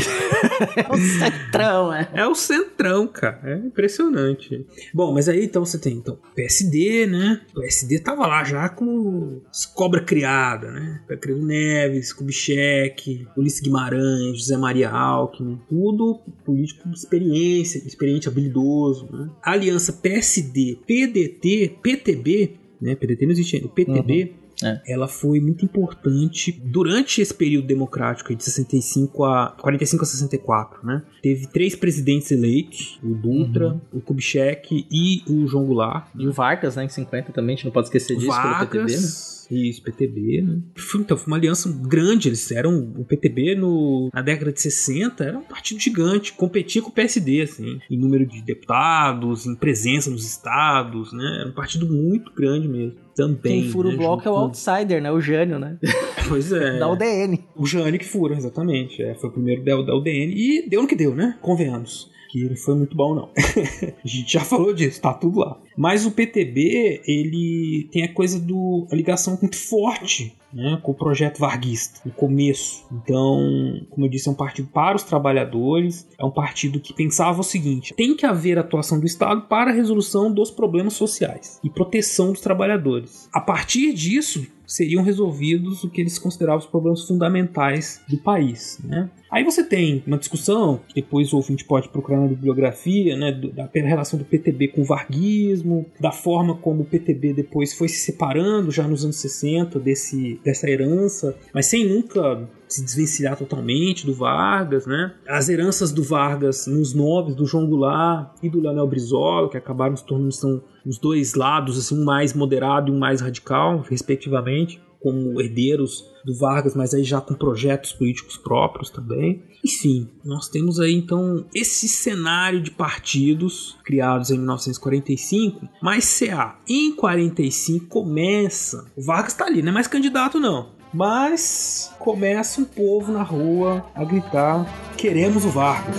é 0.77 0.89
o 0.93 0.97
centrão, 0.97 1.93
é. 1.93 2.11
É 2.13 2.27
o 2.27 2.35
centrão, 2.35 3.07
cara. 3.07 3.41
É 3.45 3.57
impressionante. 3.57 4.67
Bom, 4.93 5.13
mas 5.13 5.29
aí 5.29 5.45
então 5.45 5.65
você 5.65 5.79
tem 5.79 5.95
então 5.95 6.19
PSD, 6.35 7.07
né? 7.07 7.41
O 7.53 7.61
PSD 7.61 7.99
tava 8.01 8.27
lá 8.27 8.45
já 8.45 8.69
com 8.69 9.41
as 9.51 9.67
cobra 9.67 10.03
criada, 10.03 10.71
né? 10.71 11.01
Tancredo 11.09 11.45
Neves, 11.45 12.13
Kubitschek, 12.13 13.27
Ulisses 13.37 13.61
Guimarães, 13.61 14.39
José 14.39 14.57
Maria 14.57 14.91
Alckmin, 14.91 15.61
tudo 15.69 16.21
político 16.45 16.89
de 16.89 16.99
experiência, 16.99 17.79
experiente, 17.79 18.29
habilidoso, 18.29 19.09
né? 19.11 19.31
A 19.43 19.53
aliança 19.53 19.93
PSD, 19.93 20.79
PDT, 20.87 21.79
PTB, 21.83 22.57
né? 22.81 22.95
PDT 22.95 23.25
não 23.25 23.33
existe 23.33 23.57
ainda, 23.57 23.69
PTB 23.69 24.23
uhum 24.39 24.44
é. 24.63 24.81
ela 24.87 25.09
foi 25.09 25.41
muito 25.41 25.65
importante 25.65 26.53
durante 26.53 27.21
esse 27.21 27.35
período 27.35 27.67
democrático 27.67 28.35
de 28.35 28.45
65 28.45 29.25
a 29.25 29.55
45 29.61 30.03
a 30.03 30.07
64, 30.07 30.87
né? 30.87 31.03
Teve 31.23 31.47
três 31.47 31.75
presidentes 31.75 32.31
eleitos, 32.31 32.99
o 33.03 33.15
Dutra, 33.15 33.69
uhum. 33.69 33.81
o 33.93 34.01
Kubitschek 34.01 34.87
e 34.91 35.23
o 35.29 35.47
João 35.47 35.65
Goulart. 35.65 36.09
E 36.19 36.27
o 36.27 36.33
Vargas, 36.33 36.77
né, 36.77 36.85
em 36.85 36.89
50 36.89 37.33
também, 37.33 37.55
a 37.55 37.57
gente 37.57 37.65
não 37.65 37.73
pode 37.73 37.87
esquecer 37.87 38.17
disso 38.17 38.29
Vargas, 38.29 38.69
pelo 38.69 38.85
PTB, 38.85 39.01
né? 39.01 39.35
Isso, 39.51 39.83
PTB, 39.83 40.43
né? 40.43 40.59
Então, 40.97 41.17
foi 41.17 41.27
uma 41.27 41.37
aliança 41.37 41.71
grande. 41.71 42.29
Eles 42.29 42.51
eram. 42.51 42.93
O 42.97 43.05
PTB 43.05 43.55
no, 43.55 44.11
na 44.13 44.23
década 44.23 44.53
de 44.53 44.61
60 44.61 45.25
era 45.25 45.39
um 45.39 45.43
partido 45.43 45.81
gigante, 45.81 46.33
competia 46.33 46.81
com 46.81 46.89
o 46.89 46.93
PSD, 46.93 47.43
assim, 47.43 47.79
em 47.91 47.99
número 47.99 48.27
de 48.27 48.43
deputados, 48.43 49.47
em 49.47 49.55
presença 49.55 50.11
nos 50.11 50.27
estados, 50.27 51.13
né? 51.13 51.39
Era 51.41 51.49
um 51.51 51.55
partido 51.55 51.87
muito 51.87 52.33
grande 52.33 52.69
mesmo 52.69 53.04
também. 53.15 53.63
Quem 53.63 53.71
fura 53.71 53.89
né, 53.89 53.95
o 53.95 53.99
bloco 53.99 54.29
é 54.29 54.31
o 54.31 54.35
outsider, 54.35 55.03
né? 55.03 55.11
O 55.11 55.21
Jânio, 55.21 55.59
né? 55.59 55.79
Pois 56.27 56.51
é. 56.51 56.79
da 56.79 56.91
UDN. 56.91 57.39
O 57.55 57.67
Jânio 57.67 58.01
que 58.01 58.07
fura, 58.07 58.35
exatamente. 58.35 59.03
É, 59.03 59.15
foi 59.15 59.29
o 59.29 59.33
primeiro 59.33 59.63
da, 59.63 59.77
da 59.83 59.95
UDN 59.95 60.33
e 60.35 60.67
deu 60.67 60.81
no 60.81 60.89
que 60.89 60.97
deu, 60.97 61.15
né? 61.15 61.37
Convenhamos 61.43 62.11
que 62.35 62.49
não 62.49 62.57
foi 62.57 62.75
muito 62.75 62.97
bom, 62.97 63.15
não. 63.15 63.29
a 63.39 64.09
gente 64.09 64.33
já 64.33 64.41
falou 64.41 64.75
disso, 64.75 65.01
tá 65.01 65.15
tudo 65.15 65.39
lá. 65.39 65.57
Mas 65.77 66.05
o 66.05 66.11
PTB, 66.11 67.03
ele 67.07 67.89
tem 67.93 68.03
a 68.03 68.13
coisa 68.13 68.41
do. 68.41 68.89
a 68.91 68.97
ligação 68.97 69.39
muito 69.41 69.57
forte 69.57 70.35
né, 70.55 70.79
com 70.83 70.93
o 70.93 70.95
projeto 70.95 71.39
varguista 71.39 72.01
no 72.05 72.13
começo. 72.13 72.87
Então, 72.93 73.85
como 73.91 74.07
eu 74.07 74.11
disse, 74.11 74.29
é 74.29 74.33
um 74.33 74.37
partido 74.37 74.69
para 74.73 74.97
os 74.97 75.03
trabalhadores, 75.03 76.07
é 76.19 76.25
um 76.25 76.31
partido 76.31 76.81
que 76.81 76.95
pensava 76.95 77.41
o 77.41 77.45
seguinte: 77.45 77.93
tem 77.95 78.17
que 78.17 78.25
haver 78.25 78.59
atuação 78.59 79.01
do 79.01 79.07
Estado 79.07 79.43
para 79.43 79.71
a 79.71 79.75
resolução 79.75 80.33
dos 80.33 80.51
problemas 80.51 80.95
sociais 80.95 81.59
e 81.63 81.69
proteção 81.69 82.33
dos 82.33 82.41
trabalhadores. 82.41 83.29
A 83.33 83.41
partir 83.41 83.93
disso, 83.93 84.47
seriam 84.67 85.03
resolvidos 85.03 85.85
o 85.85 85.91
que 85.91 86.01
eles 86.01 86.19
consideravam 86.19 86.61
os 86.61 86.67
problemas 86.67 87.07
fundamentais 87.07 88.01
do 88.09 88.17
país. 88.19 88.79
Né? 88.83 89.11
Aí 89.35 89.43
você 89.43 89.65
tem 89.65 90.01
uma 90.07 90.17
discussão, 90.17 90.81
que 90.87 90.95
depois 90.95 91.33
o 91.33 91.37
ouvinte 91.37 91.65
pode 91.65 91.89
procurar 91.89 92.21
na 92.21 92.29
bibliografia, 92.29 93.17
né, 93.17 93.33
da 93.33 93.69
relação 93.75 94.17
do 94.17 94.25
PTB 94.25 94.69
com 94.69 94.83
o 94.83 94.85
varguismo, 94.85 95.87
da 95.99 96.13
forma 96.13 96.55
como 96.55 96.83
o 96.83 96.85
PTB 96.85 97.33
depois 97.33 97.75
foi 97.75 97.89
se 97.89 97.97
separando 97.97 98.71
já 98.71 98.87
nos 98.87 99.03
anos 99.03 99.17
60 99.17 99.81
desse, 99.81 100.41
dessa 100.45 100.71
herança, 100.71 101.37
mas 101.53 101.67
sem 101.67 101.85
nunca 101.85 102.49
se 102.69 102.85
desvencilhar 102.85 103.37
totalmente 103.37 104.07
do 104.07 104.15
Vargas, 104.15 104.87
né? 104.87 105.13
As 105.27 105.49
heranças 105.49 105.91
do 105.91 106.05
Vargas 106.05 106.69
nos 106.69 106.95
nobres, 106.95 107.35
do 107.35 107.45
João 107.45 107.67
Goulart 107.67 108.37
e 108.41 108.49
do 108.49 108.61
Leonel 108.61 108.87
Brizola, 108.87 109.51
que 109.51 109.57
acabaram 109.57 109.97
se 109.97 110.07
tornando 110.07 110.31
são 110.33 110.63
os 110.87 110.97
dois 110.97 111.35
lados, 111.35 111.77
assim, 111.77 112.01
um 112.01 112.05
mais 112.05 112.33
moderado 112.35 112.93
e 112.93 112.95
um 112.95 112.99
mais 112.99 113.21
radical, 113.21 113.85
respectivamente 113.89 114.81
como 115.05 115.39
herdeiros 115.39 116.11
do 116.25 116.35
Vargas, 116.35 116.75
mas 116.75 116.95
aí 116.95 117.05
já 117.05 117.21
com 117.21 117.35
projetos 117.35 117.93
políticos 117.93 118.39
próprios 118.39 118.89
também. 118.89 119.43
Enfim, 119.63 120.09
nós 120.25 120.49
temos 120.49 120.81
aí 120.81 120.95
então 120.95 121.45
esse 121.55 121.87
cenário 121.87 122.63
de 122.63 122.71
partidos 122.71 123.77
criados 123.85 124.31
em 124.31 124.39
1945, 124.39 125.69
mas 125.83 126.19
CA 126.19 126.59
em 126.67 126.97
45 126.97 127.87
começa. 127.87 128.87
O 128.97 129.03
Vargas 129.03 129.33
está 129.33 129.45
ali, 129.45 129.61
não 129.61 129.69
é 129.69 129.75
mais 129.75 129.87
candidato 129.87 130.41
não. 130.41 130.73
Mas 130.93 131.93
começa 131.99 132.63
um 132.63 132.65
povo 132.65 133.13
na 133.13 133.23
rua 133.23 133.85
a 133.95 134.05
gritar: 134.05 134.65
queremos 134.97 135.45
o 135.45 135.51
Vargas. 135.51 135.97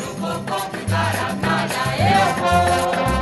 Eu 2.00 3.06
vou 3.06 3.15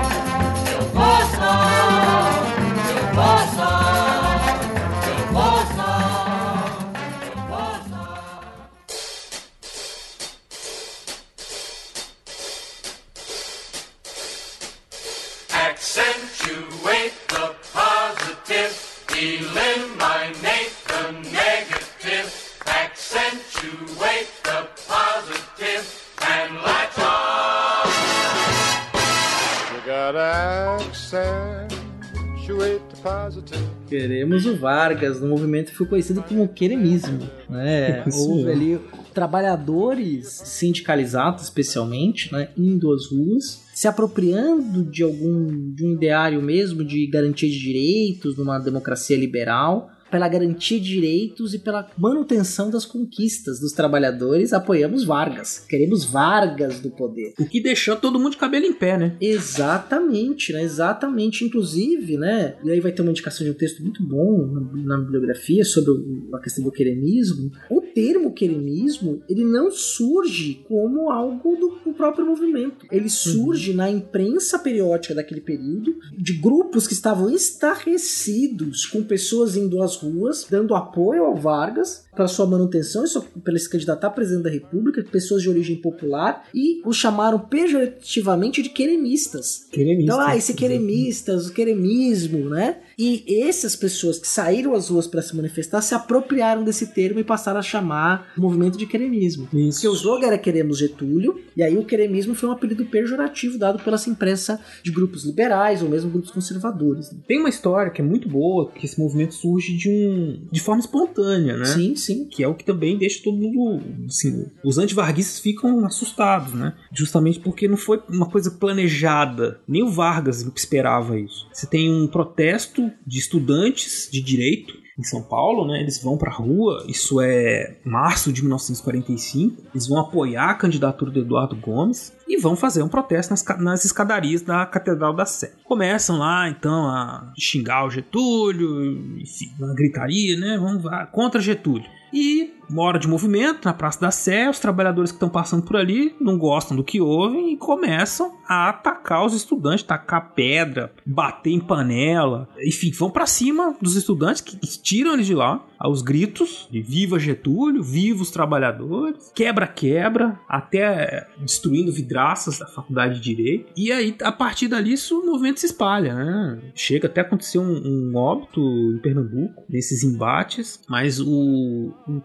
Queremos 33.87 34.45
o 34.45 34.57
Vargas, 34.57 35.21
no 35.21 35.27
movimento 35.27 35.71
que 35.71 35.77
foi 35.77 35.85
conhecido 35.85 36.23
como 36.23 36.47
queremismo. 36.47 37.19
Né? 37.47 38.03
Houve 38.11 38.51
ali 38.51 38.79
trabalhadores 39.13 40.41
sindicalizados, 40.43 41.43
especialmente, 41.43 42.33
né, 42.33 42.49
indo 42.57 42.91
às 42.91 43.11
ruas, 43.11 43.63
se 43.73 43.87
apropriando 43.87 44.83
de 44.83 45.03
algum 45.03 45.71
de 45.73 45.85
um 45.85 45.93
ideário 45.93 46.41
mesmo 46.41 46.83
de 46.83 47.05
garantia 47.05 47.47
de 47.47 47.59
direitos 47.59 48.35
numa 48.35 48.57
democracia 48.57 49.15
liberal 49.15 49.92
pela 50.13 50.27
garantia 50.27 50.79
de 50.79 50.85
direitos 50.85 51.55
e 51.55 51.59
pela 51.59 51.89
manutenção 51.97 52.69
das 52.69 52.85
conquistas 52.85 53.59
dos 53.59 53.71
trabalhadores, 53.71 54.53
apoiamos 54.53 55.03
Vargas. 55.03 55.65
Queremos 55.67 56.05
Vargas 56.05 56.79
do 56.79 56.91
poder. 56.91 57.33
O 57.39 57.47
que 57.47 57.59
deixou 57.59 57.95
todo 57.95 58.19
mundo 58.19 58.33
de 58.33 58.37
cabelo 58.37 58.63
em 58.63 58.73
pé, 58.73 58.95
né? 58.95 59.17
Exatamente, 59.19 60.53
né? 60.53 60.61
Exatamente. 60.61 61.43
Inclusive, 61.43 62.15
né? 62.15 62.57
E 62.63 62.69
aí 62.69 62.79
vai 62.79 62.91
ter 62.91 63.01
uma 63.01 63.09
indicação 63.09 63.43
de 63.43 63.49
um 63.49 63.55
texto 63.55 63.81
muito 63.81 64.03
bom 64.03 64.45
na, 64.45 64.97
na 64.97 64.97
bibliografia 64.99 65.65
sobre 65.65 65.91
a 66.31 66.39
questão 66.39 66.63
do 66.63 66.71
queremismo. 66.71 67.51
O 67.71 67.81
termo 67.93 68.33
queremismo, 68.33 69.21
ele 69.29 69.43
não 69.43 69.71
surge 69.71 70.63
como 70.67 71.11
algo 71.11 71.55
do, 71.55 71.79
do 71.85 71.93
próprio 71.93 72.25
movimento. 72.25 72.85
Ele 72.91 73.09
surge 73.09 73.71
uhum. 73.71 73.77
na 73.77 73.89
imprensa 73.89 74.57
periódica 74.59 75.15
daquele 75.15 75.41
período, 75.41 75.95
de 76.17 76.33
grupos 76.33 76.87
que 76.87 76.93
estavam 76.93 77.29
estarrecidos 77.29 78.85
com 78.85 79.03
pessoas 79.03 79.55
indo 79.55 79.81
às 79.81 79.95
ruas, 79.95 80.45
dando 80.49 80.75
apoio 80.75 81.23
ao 81.25 81.35
Vargas 81.35 82.05
para 82.15 82.27
sua 82.27 82.45
manutenção 82.45 83.03
e 83.05 83.39
para 83.39 83.53
ele 83.53 83.59
se 83.59 83.69
candidatar 83.69 84.07
a 84.07 84.11
presidente 84.11 84.43
da 84.43 84.49
República, 84.49 85.03
pessoas 85.03 85.41
de 85.41 85.49
origem 85.49 85.75
popular, 85.75 86.47
e 86.53 86.81
o 86.85 86.93
chamaram 86.93 87.39
pejorativamente 87.39 88.61
de 88.61 88.69
queremistas. 88.69 89.67
queremistas 89.71 90.15
então, 90.15 90.19
ah, 90.19 90.37
esse 90.37 90.53
queremistas, 90.53 91.47
o 91.47 91.53
queremismo, 91.53 92.49
né? 92.49 92.77
E 92.97 93.23
essas 93.43 93.75
pessoas 93.75 94.19
que 94.19 94.27
saíram 94.27 94.73
às 94.73 94.89
ruas 94.89 95.07
para 95.07 95.21
se 95.21 95.35
manifestar 95.35 95.81
se 95.81 95.95
apropriaram 95.95 96.63
desse 96.63 96.87
termo 96.87 97.19
e 97.19 97.23
passaram 97.23 97.59
a 97.59 97.63
chamar 97.63 97.82
chamar 97.83 98.33
movimento 98.37 98.77
de 98.77 98.85
queremismo. 98.85 99.47
Isso. 99.53 99.81
Porque 99.81 99.87
o 99.89 99.93
slogan 99.93 100.27
era 100.27 100.37
Queremos 100.37 100.79
Getúlio, 100.79 101.39
e 101.55 101.61
aí 101.61 101.77
o 101.77 101.83
queremismo 101.83 102.33
foi 102.33 102.49
um 102.49 102.53
apelido 102.53 102.85
pejorativo 102.85 103.57
dado 103.57 103.83
pela 103.83 103.97
imprensa 104.07 104.59
de 104.81 104.91
grupos 104.91 105.25
liberais 105.25 105.81
ou 105.81 105.89
mesmo 105.89 106.09
grupos 106.09 106.31
conservadores. 106.31 107.11
Né? 107.11 107.19
Tem 107.27 107.39
uma 107.39 107.49
história 107.49 107.91
que 107.91 108.01
é 108.01 108.03
muito 108.03 108.27
boa, 108.27 108.71
que 108.71 108.85
esse 108.85 108.99
movimento 108.99 109.35
surge 109.35 109.75
de 109.75 109.89
um 109.89 110.47
de 110.51 110.59
forma 110.59 110.81
espontânea, 110.81 111.57
né? 111.57 111.65
Sim, 111.65 111.95
sim. 111.95 112.25
Que 112.25 112.43
é 112.43 112.47
o 112.47 112.55
que 112.55 112.65
também 112.65 112.97
deixa 112.97 113.23
todo 113.23 113.37
mundo, 113.37 113.83
assim, 114.07 114.45
os 114.63 114.77
antivarguistas 114.77 115.39
ficam 115.39 115.85
assustados, 115.85 116.53
né? 116.53 116.73
Justamente 116.91 117.39
porque 117.39 117.67
não 117.67 117.77
foi 117.77 118.01
uma 118.09 118.29
coisa 118.29 118.51
planejada. 118.51 119.59
Nem 119.67 119.83
o 119.83 119.89
Vargas 119.89 120.45
esperava 120.55 121.19
isso. 121.19 121.47
Você 121.51 121.67
tem 121.67 121.91
um 121.91 122.07
protesto 122.07 122.91
de 123.05 123.19
estudantes 123.19 124.09
de 124.11 124.21
direito 124.21 124.82
em 124.97 125.03
São 125.03 125.21
Paulo, 125.23 125.65
né? 125.67 125.79
Eles 125.79 126.01
vão 126.01 126.17
pra 126.17 126.31
rua, 126.31 126.85
isso 126.87 127.19
é 127.19 127.77
março 127.83 128.31
de 128.31 128.41
1945. 128.41 129.63
Eles 129.73 129.87
vão 129.87 129.99
apoiar 129.99 130.51
a 130.51 130.55
candidatura 130.55 131.11
do 131.11 131.19
Eduardo 131.19 131.55
Gomes 131.55 132.13
e 132.27 132.37
vão 132.37 132.55
fazer 132.55 132.83
um 132.83 132.87
protesto 132.87 133.31
nas, 133.31 133.43
nas 133.59 133.85
escadarias 133.85 134.41
da 134.41 134.65
Catedral 134.65 135.13
da 135.13 135.25
Sé. 135.25 135.53
Começam 135.63 136.17
lá, 136.17 136.49
então, 136.49 136.87
a 136.87 137.33
xingar 137.37 137.85
o 137.85 137.89
Getúlio, 137.89 139.19
enfim, 139.19 139.51
uma 139.59 139.73
gritaria, 139.73 140.37
né? 140.37 140.57
Vamos 140.57 140.83
lá, 140.83 141.05
contra 141.07 141.41
Getúlio. 141.41 141.89
E 142.13 142.53
uma 142.73 142.83
hora 142.83 142.97
de 142.97 143.07
movimento 143.07 143.65
na 143.65 143.73
Praça 143.73 144.01
da 144.01 144.09
Sé, 144.09 144.49
os 144.49 144.57
trabalhadores 144.57 145.11
que 145.11 145.15
estão 145.15 145.29
passando 145.29 145.63
por 145.63 145.77
ali 145.77 146.15
não 146.19 146.39
gostam 146.39 146.75
do 146.75 146.83
que 146.83 146.99
ouvem 146.99 147.53
e 147.53 147.57
começam 147.57 148.33
a 148.47 148.69
atacar 148.69 149.23
os 149.23 149.35
estudantes, 149.35 149.83
tacar 149.83 150.33
pedra, 150.33 150.91
bater 151.05 151.51
em 151.51 151.59
panela, 151.59 152.49
enfim, 152.59 152.91
vão 152.91 153.11
para 153.11 153.27
cima 153.27 153.75
dos 153.79 153.95
estudantes 153.95 154.41
que 154.41 154.57
tiram 154.57 155.13
eles 155.13 155.27
de 155.27 155.35
lá 155.35 155.63
aos 155.83 156.01
gritos 156.01 156.67
de 156.71 156.81
viva 156.81 157.19
Getúlio, 157.19 157.83
viva 157.83 158.21
os 158.21 158.31
trabalhadores, 158.31 159.31
quebra-quebra, 159.35 160.39
até 160.47 161.27
destruindo 161.37 161.91
vidraças 161.91 162.57
da 162.57 162.65
faculdade 162.65 163.15
de 163.15 163.33
Direito. 163.33 163.71
E 163.75 163.91
aí, 163.91 164.15
a 164.21 164.31
partir 164.31 164.69
dali, 164.69 164.93
isso, 164.93 165.19
o 165.19 165.25
movimento 165.25 165.59
se 165.59 165.65
espalha, 165.65 166.13
né? 166.15 166.61
Chega 166.73 167.07
até 167.07 167.19
a 167.19 167.23
acontecer 167.25 167.57
um, 167.59 167.81
um 167.85 168.15
óbito 168.15 168.61
em 168.61 168.99
Pernambuco, 168.99 169.65
nesses 169.69 170.03
embates, 170.03 170.79
mas 170.87 171.19
o, 171.19 171.91
o 172.07 172.21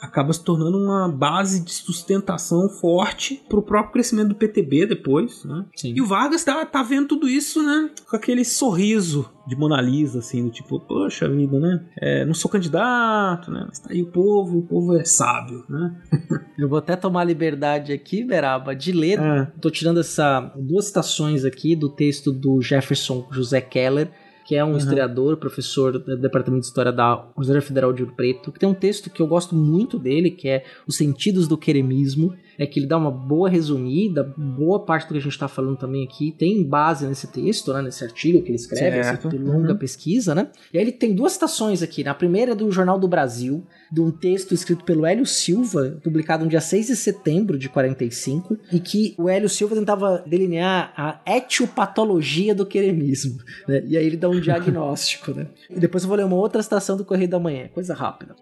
acaba 0.00 0.32
se 0.32 0.42
tornando 0.42 0.78
uma 0.78 1.08
base 1.08 1.64
de 1.64 1.72
sustentação 1.72 2.68
forte 2.68 3.42
para 3.48 3.58
o 3.58 3.62
próprio 3.62 3.92
crescimento 3.92 4.28
do 4.28 4.34
PTB 4.34 4.86
depois, 4.86 5.44
né? 5.44 5.64
Sim. 5.76 5.94
E 5.96 6.00
o 6.00 6.06
Vargas 6.06 6.44
tá, 6.44 6.64
tá 6.66 6.82
vendo 6.82 7.08
tudo 7.08 7.28
isso, 7.28 7.62
né? 7.62 7.90
Com 8.08 8.16
aquele 8.16 8.44
sorriso 8.44 9.28
de 9.46 9.56
Mona 9.56 9.80
Lisa, 9.80 10.20
assim, 10.20 10.44
do 10.44 10.50
tipo, 10.50 10.78
poxa 10.80 11.28
vida, 11.28 11.58
né? 11.58 11.84
É, 12.00 12.24
não 12.24 12.34
sou 12.34 12.50
candidato, 12.50 13.50
né? 13.50 13.64
Mas 13.66 13.78
tá 13.78 13.90
aí 13.90 14.02
o 14.02 14.06
povo, 14.06 14.58
o 14.58 14.62
povo 14.62 14.96
é 14.96 15.04
sábio, 15.04 15.64
né? 15.68 16.00
Eu 16.58 16.68
vou 16.68 16.78
até 16.78 16.94
tomar 16.94 17.24
liberdade 17.24 17.92
aqui, 17.92 18.22
Beraba, 18.22 18.74
de 18.74 18.92
ler. 18.92 19.18
É. 19.18 19.46
Tô 19.60 19.70
tirando 19.70 20.00
essa 20.00 20.52
duas 20.56 20.86
citações 20.86 21.44
aqui 21.44 21.74
do 21.74 21.88
texto 21.88 22.32
do 22.32 22.60
Jefferson 22.60 23.26
José 23.32 23.60
Keller, 23.60 24.10
que 24.52 24.56
é 24.56 24.62
um 24.62 24.72
Uhum. 24.72 24.76
historiador, 24.76 25.38
professor 25.38 25.98
do 25.98 26.14
Departamento 26.18 26.60
de 26.60 26.66
História 26.66 26.92
da 26.92 27.24
Universidade 27.34 27.64
Federal 27.64 27.90
de 27.90 28.02
Ouro 28.02 28.14
Preto, 28.14 28.52
que 28.52 28.58
tem 28.58 28.68
um 28.68 28.74
texto 28.74 29.08
que 29.08 29.22
eu 29.22 29.26
gosto 29.26 29.54
muito 29.54 29.98
dele, 29.98 30.30
que 30.30 30.46
é 30.46 30.62
Os 30.86 30.98
Sentidos 30.98 31.48
do 31.48 31.56
Queremismo, 31.56 32.34
é 32.58 32.66
que 32.66 32.78
ele 32.80 32.86
dá 32.86 32.96
uma 32.98 33.10
boa 33.10 33.48
resumida, 33.48 34.22
boa 34.36 34.80
parte 34.84 35.04
do 35.08 35.12
que 35.14 35.18
a 35.18 35.22
gente 35.22 35.32
está 35.32 35.48
falando 35.48 35.76
também 35.76 36.04
aqui 36.04 36.32
tem 36.38 36.62
base 36.64 37.06
nesse 37.06 37.26
texto, 37.28 37.72
né, 37.72 37.82
nesse 37.82 38.04
artigo 38.04 38.42
que 38.42 38.48
ele 38.48 38.56
escreve, 38.56 38.98
essa 38.98 39.18
longa 39.38 39.72
Uhum. 39.72 39.78
pesquisa, 39.78 40.34
né? 40.34 40.48
E 40.72 40.78
aí 40.78 40.84
ele 40.84 40.92
tem 40.92 41.14
duas 41.14 41.32
citações 41.32 41.82
aqui. 41.82 42.02
Na 42.04 42.14
primeira 42.14 42.52
é 42.52 42.54
do 42.54 42.70
Jornal 42.70 42.98
do 42.98 43.08
Brasil, 43.08 43.64
de 43.90 44.00
um 44.00 44.10
texto 44.10 44.52
escrito 44.54 44.84
pelo 44.84 45.04
Hélio 45.06 45.24
Silva, 45.26 45.98
publicado 46.02 46.44
no 46.44 46.50
dia 46.50 46.60
6 46.60 46.86
de 46.88 46.96
setembro 46.96 47.58
de 47.58 47.68
45, 47.68 48.56
e 48.72 48.80
que 48.80 49.14
o 49.18 49.28
Hélio 49.28 49.48
Silva 49.48 49.74
tentava 49.74 50.22
delinear 50.26 50.92
a 50.96 51.20
etiopatologia 51.36 52.54
do 52.54 52.66
queremismo. 52.66 53.38
né? 53.68 53.82
E 53.86 53.96
aí 53.96 54.04
ele 54.06 54.16
dá 54.16 54.28
um 54.28 54.40
diagnóstico, 54.40 55.32
né? 55.32 55.46
E 55.70 55.78
depois 55.78 56.02
eu 56.04 56.08
vou 56.08 56.16
ler 56.16 56.24
uma 56.24 56.36
outra 56.36 56.62
citação 56.62 56.96
do 56.96 57.04
Correio 57.04 57.28
da 57.30 57.38
Manhã, 57.38 57.68
coisa 57.72 57.94
rápida. 57.94 58.34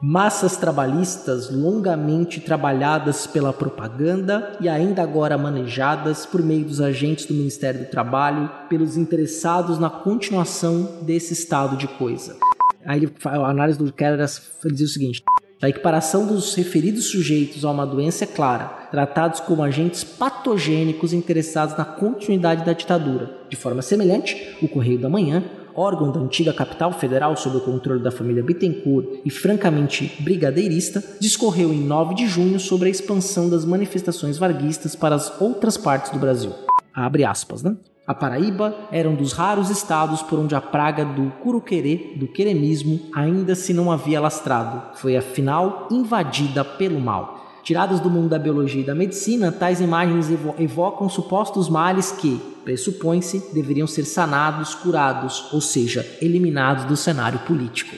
Massas 0.00 0.56
trabalhistas 0.56 1.50
longamente 1.50 2.40
trabalhadas 2.40 3.26
pela 3.26 3.52
propaganda 3.52 4.56
e 4.60 4.68
ainda 4.68 5.02
agora 5.02 5.38
manejadas 5.38 6.26
por 6.26 6.42
meio 6.42 6.64
dos 6.64 6.80
agentes 6.80 7.26
do 7.26 7.34
Ministério 7.34 7.80
do 7.80 7.86
Trabalho, 7.86 8.50
pelos 8.68 8.96
interessados 8.96 9.78
na 9.78 9.88
continuação 9.88 10.98
desse 11.02 11.32
estado 11.32 11.76
de 11.76 11.88
coisa. 11.88 12.36
Aí 12.84 12.98
ele, 12.98 13.12
a 13.24 13.48
análise 13.48 13.78
do 13.78 13.90
Keller 13.92 14.28
ele 14.64 14.74
diz 14.74 14.90
o 14.90 14.92
seguinte: 14.92 15.22
a 15.62 15.68
equiparação 15.70 16.26
dos 16.26 16.54
referidos 16.54 17.06
sujeitos 17.06 17.64
a 17.64 17.70
uma 17.70 17.86
doença 17.86 18.24
é 18.24 18.26
clara, 18.26 18.66
tratados 18.90 19.40
como 19.40 19.62
agentes 19.62 20.04
patogênicos 20.04 21.14
interessados 21.14 21.78
na 21.78 21.84
continuidade 21.86 22.66
da 22.66 22.74
ditadura. 22.74 23.30
De 23.48 23.56
forma 23.56 23.80
semelhante, 23.80 24.56
o 24.60 24.68
Correio 24.68 24.98
da 24.98 25.08
Manhã, 25.08 25.42
órgão 25.76 26.10
da 26.10 26.20
antiga 26.20 26.52
capital 26.52 26.92
federal 26.92 27.36
sob 27.36 27.56
o 27.56 27.60
controle 27.60 28.02
da 28.02 28.10
família 28.10 28.42
Bittencourt 28.42 29.20
e 29.24 29.30
francamente 29.30 30.12
brigadeirista, 30.20 31.02
discorreu 31.20 31.72
em 31.72 31.84
9 31.84 32.14
de 32.14 32.26
junho 32.26 32.58
sobre 32.58 32.88
a 32.88 32.90
expansão 32.90 33.48
das 33.48 33.64
manifestações 33.64 34.38
varguistas 34.38 34.94
para 34.94 35.14
as 35.14 35.40
outras 35.40 35.76
partes 35.76 36.10
do 36.10 36.18
Brasil. 36.18 36.52
Abre 36.94 37.24
aspas, 37.24 37.62
né? 37.62 37.76
A 38.06 38.14
Paraíba 38.14 38.76
era 38.92 39.08
um 39.08 39.14
dos 39.14 39.32
raros 39.32 39.70
estados 39.70 40.20
por 40.20 40.38
onde 40.38 40.54
a 40.54 40.60
praga 40.60 41.06
do 41.06 41.30
curuquerê, 41.42 42.12
do 42.16 42.28
queremismo, 42.28 43.00
ainda 43.14 43.54
se 43.54 43.72
não 43.72 43.90
havia 43.90 44.20
lastrado. 44.20 44.98
Foi 44.98 45.16
afinal 45.16 45.88
invadida 45.90 46.62
pelo 46.62 47.00
mal. 47.00 47.33
Tiradas 47.64 47.98
do 47.98 48.10
mundo 48.10 48.28
da 48.28 48.38
biologia 48.38 48.82
e 48.82 48.84
da 48.84 48.94
medicina, 48.94 49.50
tais 49.50 49.80
imagens 49.80 50.30
evo 50.30 50.54
evocam 50.58 51.08
supostos 51.08 51.68
males 51.68 52.12
que, 52.12 52.38
pressupõe-se, 52.62 53.42
deveriam 53.54 53.86
ser 53.86 54.04
sanados, 54.04 54.74
curados, 54.74 55.50
ou 55.50 55.62
seja, 55.62 56.06
eliminados 56.20 56.84
do 56.84 56.94
cenário 56.94 57.38
político. 57.40 57.96